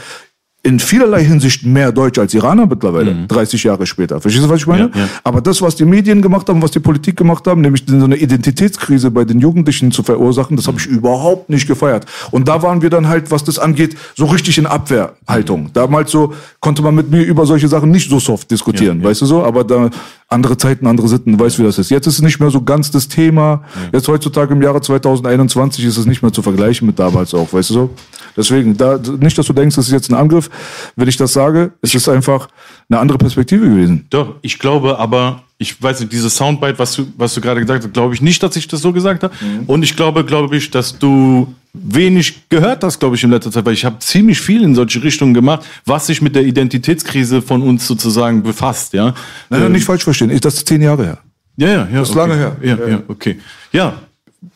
in 0.67 0.80
vielerlei 0.80 1.23
Hinsicht 1.23 1.65
mehr 1.65 1.93
Deutsch 1.93 2.19
als 2.19 2.34
Iraner 2.34 2.65
mittlerweile, 2.65 3.25
30 3.28 3.63
Jahre 3.63 3.86
später. 3.86 4.19
Verstehst 4.19 4.45
du, 4.45 4.49
was 4.49 4.59
ich 4.59 4.67
meine? 4.67 4.91
Ja, 4.93 5.01
ja. 5.01 5.09
Aber 5.23 5.39
das, 5.39 5.61
was 5.61 5.78
die 5.78 5.86
Medien 5.86 6.21
gemacht 6.21 6.49
haben, 6.49 6.61
was 6.61 6.71
die 6.71 6.82
Politik 6.82 7.15
gemacht 7.15 7.47
haben, 7.47 7.61
nämlich 7.61 7.84
so 7.88 8.03
eine 8.03 8.17
Identitätskrise 8.17 9.09
bei 9.09 9.23
den 9.23 9.39
Jugendlichen 9.39 9.93
zu 9.93 10.03
verursachen, 10.03 10.57
das 10.57 10.67
habe 10.67 10.78
ich 10.78 10.86
überhaupt 10.86 11.49
nicht 11.49 11.67
gefeiert. 11.67 12.05
Und 12.32 12.49
da 12.49 12.61
waren 12.63 12.82
wir 12.82 12.89
dann 12.89 13.07
halt, 13.07 13.32
was 13.32 13.45
das 13.45 13.59
angeht, 13.59 13.95
so 14.15 14.25
richtig 14.25 14.57
in 14.57 14.65
Abwehrhaltung. 14.65 15.69
Damals 15.71 16.11
so 16.11 16.34
konnte 16.59 16.82
man 16.82 16.95
mit 16.95 17.11
mir 17.11 17.23
über 17.23 17.45
solche 17.45 17.69
Sachen 17.69 17.89
nicht 17.89 18.09
so 18.09 18.19
soft 18.19 18.51
diskutieren, 18.51 18.99
ja. 18.99 19.07
weißt 19.07 19.21
du 19.21 19.25
so? 19.25 19.43
Aber 19.43 19.63
da 19.63 19.89
andere 20.30 20.57
Zeiten, 20.57 20.88
andere 20.88 21.07
Sitten, 21.07 21.38
du 21.38 21.43
weißt, 21.43 21.57
wie 21.57 21.63
das 21.63 21.78
ist. 21.78 21.89
Jetzt 21.89 22.05
ist 22.05 22.15
es 22.15 22.21
nicht 22.21 22.39
mehr 22.39 22.49
so 22.49 22.61
ganz 22.61 22.91
das 22.91 23.07
Thema. 23.07 23.63
Jetzt 23.93 24.07
heutzutage 24.07 24.53
im 24.53 24.61
Jahre 24.61 24.82
2021 24.82 25.86
ist 25.86 25.97
es 25.97 26.05
nicht 26.05 26.21
mehr 26.21 26.34
zu 26.34 26.41
vergleichen 26.41 26.86
mit 26.86 26.99
damals 26.99 27.34
auch, 27.34 27.53
weißt 27.53 27.69
du 27.69 27.73
so? 27.73 27.89
Deswegen, 28.36 28.75
da, 28.75 28.99
nicht, 29.19 29.38
dass 29.38 29.47
du 29.47 29.53
denkst, 29.53 29.75
das 29.78 29.88
ist 29.88 29.93
jetzt 29.93 30.11
ein 30.11 30.15
Angriff, 30.15 30.49
wenn 30.95 31.07
ich 31.07 31.15
das 31.15 31.32
sage. 31.32 31.71
Es 31.82 31.95
ist 31.95 32.09
einfach 32.09 32.49
eine 32.89 32.99
andere 32.99 33.17
Perspektive 33.17 33.67
gewesen. 33.69 34.05
Doch, 34.09 34.36
ich 34.41 34.59
glaube 34.59 34.99
aber, 34.99 35.43
ich 35.60 35.82
weiß 35.82 36.01
nicht, 36.01 36.12
dieses 36.12 36.36
Soundbite, 36.36 36.78
was 36.78 36.93
du, 36.93 37.08
was 37.18 37.34
du 37.34 37.41
gerade 37.41 37.62
gesagt 37.62 37.84
hast, 37.84 37.93
glaube 37.93 38.14
ich 38.14 38.22
nicht, 38.22 38.41
dass 38.43 38.55
ich 38.55 38.68
das 38.68 38.82
so 38.82 38.93
gesagt 38.93 39.24
habe. 39.24 39.34
Und 39.66 39.84
ich 39.84 39.95
glaube, 39.95 40.24
glaube 40.24 40.55
ich, 40.55 40.70
dass 40.70 40.97
du 40.99 41.53
wenig 41.74 42.49
gehört 42.49 42.84
hast, 42.84 42.99
glaube 42.99 43.16
ich, 43.16 43.24
in 43.24 43.32
letzter 43.32 43.51
Zeit, 43.51 43.66
weil 43.66 43.74
ich 43.74 43.86
habe 43.86 43.97
ziemlich 43.99 44.39
viel 44.39 44.64
in 44.64 44.76
solche 44.76 45.01
Richtungen 45.01 45.34
gemacht, 45.34 45.66
was 45.86 46.08
sich 46.08 46.22
mit 46.22 46.36
der 46.36 46.43
Identitätskrise 46.43 47.41
von 47.41 47.62
uns 47.62 47.88
sozusagen 47.88 48.43
befasst, 48.43 48.93
ja. 48.93 49.14
Nein, 49.49 49.62
nein, 49.62 49.72
nicht 49.72 49.86
falsch 49.86 50.03
verstehen. 50.03 50.30
Ich, 50.30 50.41
das 50.41 50.55
ist 50.55 50.68
zehn 50.68 50.82
Jahre 50.82 51.03
her. 51.03 51.18
Ja, 51.58 51.68
ja, 51.68 51.88
ja. 51.91 52.01
ist 52.01 52.12
okay. 52.12 52.20
lange 52.20 52.36
her. 52.36 52.58
Ja, 52.62 52.78
ja, 52.78 52.88
Ja. 52.88 53.03
okay. 53.08 53.39
Ja, 53.72 53.93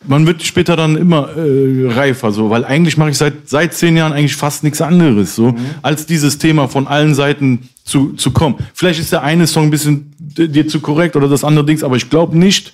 man 0.06 0.28
wird 0.28 0.44
später 0.44 0.76
dann 0.76 0.96
immer 0.96 1.36
äh, 1.36 1.92
reifer, 1.92 2.32
so, 2.32 2.50
weil 2.50 2.66
eigentlich 2.66 2.98
mache 2.98 3.10
ich 3.10 3.18
seit 3.18 3.50
seit 3.50 3.74
zehn 3.74 3.98
Jahren 3.98 4.14
eigentlich 4.14 4.36
fast 4.36 4.64
nichts 4.64 4.82
anderes, 4.82 5.36
so, 5.36 5.56
als 5.82 6.06
dieses 6.06 6.38
Thema 6.38 6.68
von 6.68 6.88
allen 6.88 7.16
Seiten 7.16 7.70
zu, 7.84 8.14
zu 8.14 8.32
kommen. 8.32 8.56
Vielleicht 8.74 9.00
ist 9.00 9.12
der 9.12 9.24
eine 9.24 9.48
Song 9.48 9.66
ein 9.66 9.72
bisschen 9.72 10.14
dir 10.20 10.68
zu 10.68 10.80
korrekt 10.80 11.16
oder 11.16 11.28
das 11.28 11.44
andere 11.44 11.66
Dings, 11.66 11.84
aber 11.84 11.96
ich 11.96 12.10
glaube 12.10 12.38
nicht, 12.38 12.74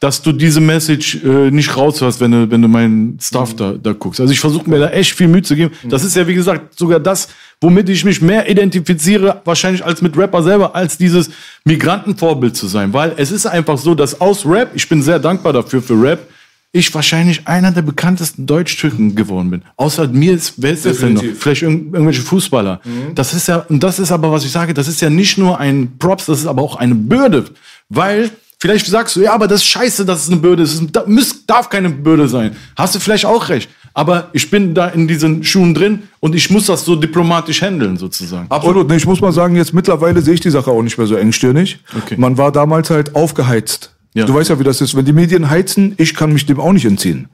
dass 0.00 0.20
du 0.20 0.32
diese 0.32 0.60
Message 0.60 1.22
äh, 1.24 1.50
nicht 1.50 1.76
raushörst, 1.76 2.20
wenn 2.20 2.30
du, 2.30 2.50
wenn 2.50 2.60
du 2.60 2.68
meinen 2.68 3.18
Stuff 3.20 3.56
da, 3.56 3.72
da 3.72 3.92
guckst. 3.92 4.20
Also 4.20 4.32
ich 4.32 4.40
versuche 4.40 4.68
mir 4.68 4.78
da 4.78 4.90
echt 4.90 5.14
viel 5.14 5.28
Mühe 5.28 5.42
zu 5.42 5.56
geben. 5.56 5.72
Das 5.84 6.04
ist 6.04 6.14
ja, 6.14 6.26
wie 6.26 6.34
gesagt, 6.34 6.78
sogar 6.78 7.00
das, 7.00 7.28
womit 7.60 7.88
ich 7.88 8.04
mich 8.04 8.20
mehr 8.20 8.48
identifiziere, 8.50 9.40
wahrscheinlich 9.44 9.84
als 9.84 10.02
mit 10.02 10.16
Rapper 10.16 10.42
selber, 10.42 10.74
als 10.74 10.98
dieses 10.98 11.30
Migrantenvorbild 11.64 12.54
zu 12.54 12.66
sein. 12.66 12.92
Weil 12.92 13.14
es 13.16 13.30
ist 13.30 13.46
einfach 13.46 13.78
so, 13.78 13.94
dass 13.94 14.20
aus 14.20 14.44
Rap, 14.44 14.72
ich 14.74 14.86
bin 14.88 15.02
sehr 15.02 15.18
dankbar 15.18 15.54
dafür 15.54 15.80
für 15.80 15.94
Rap, 15.94 16.28
ich 16.74 16.92
wahrscheinlich 16.92 17.46
einer 17.46 17.70
der 17.70 17.82
bekanntesten 17.82 18.46
Deutsch-Türken 18.46 19.14
geworden 19.14 19.48
bin. 19.48 19.62
Außer 19.76 20.08
mir 20.08 20.34
ist, 20.34 20.54
wer 20.56 20.72
ist 20.72 20.84
das 20.84 20.98
denn 20.98 21.14
noch? 21.14 21.20
Definitiv. 21.20 21.42
Vielleicht 21.42 21.62
irgend, 21.62 21.94
irgendwelche 21.94 22.22
Fußballer. 22.22 22.80
Das 23.14 23.32
ist 23.32 23.46
ja, 23.46 23.64
und 23.68 23.80
das 23.80 24.00
ist 24.00 24.10
aber, 24.10 24.32
was 24.32 24.44
ich 24.44 24.50
sage, 24.50 24.74
das 24.74 24.88
ist 24.88 25.00
ja 25.00 25.08
nicht 25.08 25.38
nur 25.38 25.60
ein 25.60 25.92
Props, 25.98 26.26
das 26.26 26.40
ist 26.40 26.46
aber 26.46 26.62
auch 26.62 26.74
eine 26.74 26.96
Bürde. 26.96 27.44
Weil, 27.88 28.30
vielleicht 28.58 28.86
sagst 28.86 29.14
du, 29.14 29.20
ja, 29.20 29.32
aber 29.32 29.46
das 29.46 29.60
ist 29.60 29.68
scheiße, 29.68 30.04
dass 30.04 30.24
es 30.24 30.30
eine 30.30 30.40
Bürde 30.40 30.64
ist. 30.64 30.82
Es 30.82 31.46
darf 31.46 31.70
keine 31.70 31.90
Bürde 31.90 32.28
sein. 32.28 32.56
Hast 32.76 32.96
du 32.96 32.98
vielleicht 32.98 33.24
auch 33.24 33.48
recht. 33.48 33.70
Aber 33.96 34.30
ich 34.32 34.50
bin 34.50 34.74
da 34.74 34.88
in 34.88 35.06
diesen 35.06 35.44
Schuhen 35.44 35.74
drin 35.74 36.02
und 36.18 36.34
ich 36.34 36.50
muss 36.50 36.66
das 36.66 36.84
so 36.84 36.96
diplomatisch 36.96 37.62
handeln, 37.62 37.96
sozusagen. 37.96 38.46
Absolut. 38.48 38.90
Ich 38.90 39.06
muss 39.06 39.20
mal 39.20 39.30
sagen, 39.30 39.54
jetzt 39.54 39.72
mittlerweile 39.72 40.20
sehe 40.20 40.34
ich 40.34 40.40
die 40.40 40.50
Sache 40.50 40.72
auch 40.72 40.82
nicht 40.82 40.98
mehr 40.98 41.06
so 41.06 41.14
engstirnig. 41.14 41.78
Okay. 41.96 42.16
Man 42.18 42.36
war 42.36 42.50
damals 42.50 42.90
halt 42.90 43.14
aufgeheizt. 43.14 43.93
Ja. 44.14 44.26
Du 44.26 44.34
weißt 44.34 44.48
ja, 44.50 44.58
wie 44.58 44.64
das 44.64 44.80
ist. 44.80 44.96
Wenn 44.96 45.04
die 45.04 45.12
Medien 45.12 45.50
heizen, 45.50 45.94
ich 45.98 46.14
kann 46.14 46.32
mich 46.32 46.46
dem 46.46 46.60
auch 46.60 46.72
nicht 46.72 46.84
entziehen. 46.84 47.28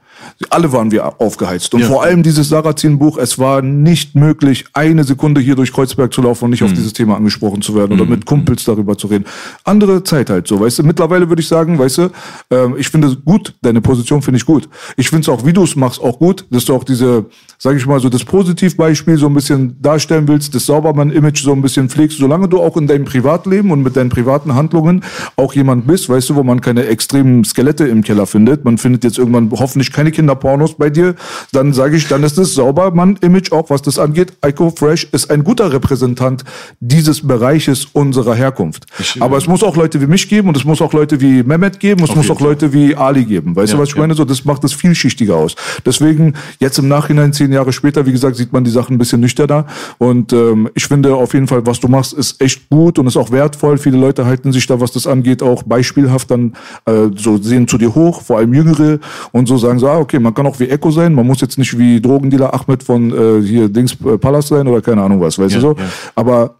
Alle 0.49 0.71
waren 0.71 0.91
wir 0.91 1.19
aufgeheizt. 1.21 1.73
Und 1.73 1.81
Ja. 1.81 1.87
vor 1.87 2.03
allem 2.03 2.23
dieses 2.23 2.49
Sarrazin-Buch, 2.49 3.17
es 3.17 3.37
war 3.39 3.61
nicht 3.61 4.15
möglich, 4.15 4.65
eine 4.73 5.03
Sekunde 5.03 5.41
hier 5.41 5.55
durch 5.55 5.71
Kreuzberg 5.73 6.13
zu 6.13 6.21
laufen 6.21 6.45
und 6.45 6.49
Mhm. 6.49 6.51
nicht 6.51 6.63
auf 6.63 6.73
dieses 6.73 6.93
Thema 6.93 7.15
angesprochen 7.15 7.61
zu 7.61 7.75
werden 7.75 7.93
oder 7.93 8.05
mit 8.09 8.25
Kumpels 8.25 8.63
darüber 8.63 8.97
zu 8.97 9.07
reden. 9.07 9.25
Andere 9.63 10.03
Zeit 10.03 10.29
halt 10.29 10.47
so, 10.47 10.59
weißt 10.59 10.79
du. 10.79 10.83
Mittlerweile 10.83 11.29
würde 11.29 11.41
ich 11.41 11.47
sagen, 11.47 11.77
weißt 11.79 11.97
du, 11.99 12.09
ähm, 12.49 12.75
ich 12.77 12.89
finde 12.89 13.07
es 13.09 13.17
gut, 13.23 13.53
deine 13.61 13.81
Position 13.81 14.21
finde 14.21 14.37
ich 14.37 14.45
gut. 14.45 14.67
Ich 14.97 15.09
finde 15.09 15.21
es 15.23 15.29
auch, 15.29 15.45
wie 15.45 15.53
du 15.53 15.63
es 15.63 15.75
machst, 15.75 16.01
auch 16.01 16.19
gut, 16.19 16.45
dass 16.49 16.65
du 16.65 16.73
auch 16.75 16.83
diese, 16.83 17.25
sage 17.57 17.77
ich 17.77 17.85
mal, 17.85 17.99
so 17.99 18.09
das 18.09 18.23
Positivbeispiel 18.23 19.17
so 19.17 19.27
ein 19.27 19.33
bisschen 19.33 19.81
darstellen 19.81 20.27
willst, 20.27 20.53
das 20.55 20.65
Saubermann-Image 20.65 21.43
so 21.43 21.51
ein 21.53 21.61
bisschen 21.61 21.89
pflegst, 21.89 22.17
solange 22.17 22.47
du 22.47 22.59
auch 22.61 22.77
in 22.77 22.87
deinem 22.87 23.05
Privatleben 23.05 23.71
und 23.71 23.83
mit 23.83 23.95
deinen 23.95 24.09
privaten 24.09 24.55
Handlungen 24.55 25.03
auch 25.35 25.53
jemand 25.53 25.87
bist, 25.87 26.09
weißt 26.09 26.29
du, 26.29 26.35
wo 26.35 26.43
man 26.43 26.61
keine 26.61 26.85
extremen 26.85 27.43
Skelette 27.43 27.87
im 27.87 28.03
Keller 28.03 28.25
findet. 28.25 28.65
Man 28.65 28.77
findet 28.77 29.03
jetzt 29.03 29.17
irgendwann 29.17 29.49
hoffentlich 29.51 29.91
keine 29.91 30.10
Kinderpornos 30.11 30.75
bei 30.75 30.89
dir. 30.89 31.15
Dann 31.51 31.73
sage 31.73 31.97
ich, 31.97 32.07
dann 32.07 32.23
ist 32.23 32.37
das 32.37 32.53
Saubermann-Image 32.53 33.51
auch, 33.51 33.69
was 33.69 33.81
das 33.81 33.99
angeht. 33.99 34.33
Ico 34.45 34.69
Fresh 34.69 35.07
ist 35.11 35.31
ein 35.31 35.43
guter 35.43 35.71
Repräsentant 35.71 36.43
dieses 36.79 37.25
Bereiches 37.25 37.87
unserer 37.93 38.35
Herkunft. 38.35 38.85
Aber 39.19 39.37
es 39.37 39.47
muss 39.47 39.63
auch 39.63 39.75
Leute 39.75 40.01
wie 40.01 40.07
mich 40.07 40.29
geben 40.29 40.49
und 40.49 40.57
es 40.57 40.65
muss 40.65 40.81
auch 40.81 40.93
Leute 40.93 41.19
wie 41.21 41.43
Mehmet 41.43 41.79
geben. 41.79 42.03
Es 42.03 42.15
muss 42.15 42.29
auch 42.29 42.39
Leute 42.39 42.73
wie 42.73 42.95
Ali 42.95 43.25
geben. 43.25 43.55
Weißt 43.55 43.73
Ja, 43.73 43.77
du, 43.77 43.83
was 43.83 43.89
ich 43.89 43.95
ja. 43.95 44.01
meine? 44.01 44.13
So, 44.13 44.25
das 44.25 44.45
macht 44.45 44.63
es 44.63 44.73
vielschichtiger 44.73 45.35
aus. 45.35 45.55
Deswegen, 45.85 46.33
jetzt 46.59 46.77
im 46.79 46.87
Nachhinein, 46.87 47.33
zehn 47.33 47.51
Jahre 47.51 47.73
später, 47.73 48.05
wie 48.05 48.11
gesagt, 48.11 48.35
sieht 48.35 48.53
man 48.53 48.63
die 48.63 48.71
Sachen 48.71 48.95
ein 48.95 48.97
bisschen 48.97 49.21
nüchterner. 49.21 49.65
Und 49.97 50.33
ähm, 50.33 50.69
ich 50.73 50.85
finde 50.85 51.15
auf 51.15 51.33
jeden 51.33 51.47
Fall, 51.47 51.65
was 51.65 51.79
du 51.79 51.87
machst, 51.87 52.13
ist 52.13 52.41
echt 52.41 52.69
gut 52.69 52.99
und 52.99 53.07
ist 53.07 53.17
auch 53.17 53.31
wertvoll. 53.31 53.77
Viele 53.77 53.97
Leute 53.97 54.25
halten 54.25 54.51
sich 54.51 54.67
da, 54.67 54.79
was 54.79 54.91
das 54.91 55.07
angeht, 55.07 55.41
auch 55.43 55.63
beispielhaft 55.63 56.31
dann 56.31 56.53
äh, 56.85 57.07
so 57.15 57.37
sehen 57.37 57.67
zu 57.67 57.77
dir 57.77 57.93
hoch, 57.95 58.21
vor 58.21 58.37
allem 58.37 58.53
Jüngere 58.53 58.99
und 59.31 59.47
so 59.47 59.57
sagen 59.57 59.79
so, 59.79 59.87
ah, 59.87 59.97
okay, 60.01 60.19
man 60.19 60.33
kann 60.33 60.45
auch 60.47 60.59
wie 60.59 60.67
Echo 60.69 60.91
sein, 60.91 61.13
man 61.13 61.25
muss 61.25 61.41
jetzt 61.41 61.57
nicht 61.57 61.77
wie 61.77 62.01
Drogendealer 62.01 62.53
Ahmed 62.53 62.83
von 62.83 63.11
äh, 63.11 63.41
hier 63.41 63.69
Dings 63.69 63.95
äh, 64.05 64.17
Palast 64.17 64.49
sein 64.49 64.67
oder 64.67 64.81
keine 64.81 65.01
Ahnung 65.01 65.21
was, 65.21 65.37
weißt 65.39 65.55
Ja, 65.55 65.61
du 65.61 65.67
so. 65.67 65.73
ja. 65.77 65.85
Aber 66.15 66.55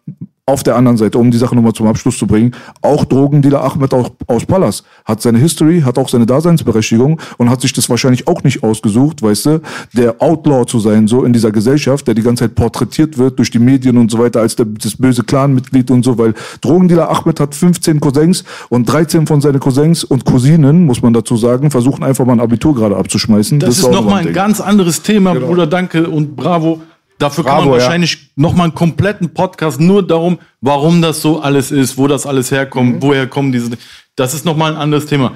Auf 0.46 0.64
der 0.64 0.76
anderen 0.76 0.98
Seite, 0.98 1.18
um 1.18 1.30
die 1.30 1.38
Sache 1.38 1.56
nochmal 1.56 1.74
zum 1.74 1.88
Abschluss 1.88 2.18
zu 2.18 2.26
bringen, 2.26 2.56
auch 2.82 3.06
Drogendealer 3.06 3.64
Ahmed 3.64 3.94
auch 3.94 4.10
aus 4.28 4.46
Pallas 4.46 4.84
hat 5.06 5.22
seine 5.22 5.38
History, 5.38 5.82
hat 5.82 5.98
auch 5.98 6.10
seine 6.10 6.26
Daseinsberechtigung 6.26 7.20
und 7.38 7.50
hat 7.50 7.62
sich 7.62 7.74
das 7.74 7.90
wahrscheinlich 7.90 8.28
auch 8.28 8.44
nicht 8.44 8.64
ausgesucht, 8.64 9.22
weißt 9.22 9.46
du, 9.46 9.62
der 9.94 10.22
Outlaw 10.22 10.66
zu 10.66 10.80
sein, 10.80 11.08
so 11.08 11.24
in 11.24 11.34
dieser 11.34 11.52
Gesellschaft, 11.52 12.08
der 12.08 12.16
die 12.16 12.24
ganze 12.24 12.46
Zeit 12.46 12.56
porträtiert 12.56 13.18
wird 13.18 13.38
durch 13.38 13.52
die 13.52 13.60
Medien 13.60 13.98
und 13.98 14.10
so 14.10 14.18
weiter 14.18 14.42
als 14.42 14.56
der, 14.56 14.66
das 14.66 14.98
böse 14.98 15.24
Clanmitglied 15.24 15.92
und 15.92 16.04
so, 16.04 16.18
weil 16.18 16.34
Drogendealer 16.62 17.10
Ahmed 17.10 17.40
hat 17.40 17.54
15 17.54 18.00
Cousins 18.00 18.44
und 18.70 18.86
13 18.86 19.28
von 19.28 19.42
seinen 19.42 19.60
Cousins 19.60 20.04
und 20.04 20.26
Cousinen, 20.26 20.86
muss 20.86 21.02
man 21.02 21.14
dazu 21.14 21.38
sagen, 21.38 21.72
versuchen 21.72 22.04
einfach 22.04 22.26
mal 22.26 22.34
ein 22.34 22.40
Abitur 22.40 22.76
gerade 22.76 22.98
abzuschmeißen. 22.98 23.60
Das, 23.60 23.78
ist 23.78 23.86
auch 23.86 23.92
nochmal 23.92 24.20
ein 24.20 24.26
Ding. 24.26 24.34
ganz 24.34 24.60
anderes 24.60 25.02
Thema, 25.02 25.34
Bruder. 25.36 25.68
Danke 25.68 26.10
und 26.10 26.36
bravo. 26.36 26.82
Dafür 27.22 27.44
kann 27.44 27.58
Bravo, 27.58 27.70
man 27.70 27.80
ja. 27.80 27.86
wahrscheinlich 27.86 28.32
nochmal 28.36 28.66
einen 28.66 28.76
kompletten 28.76 29.34
Podcast 29.34 29.80
nur 29.80 30.06
darum, 30.06 30.40
warum 30.60 31.02
das 31.02 31.22
so 31.22 31.40
alles 31.40 31.72
ist, 31.72 31.98
wo 31.98 32.08
das 32.08 32.26
alles 32.26 32.52
herkommt, 32.52 33.02
woher 33.02 33.28
kommen 33.28 33.52
diese. 33.52 33.72
Das 34.16 34.34
ist 34.34 34.46
nochmal 34.46 34.74
ein 34.74 34.78
anderes 34.78 35.06
Thema. 35.06 35.34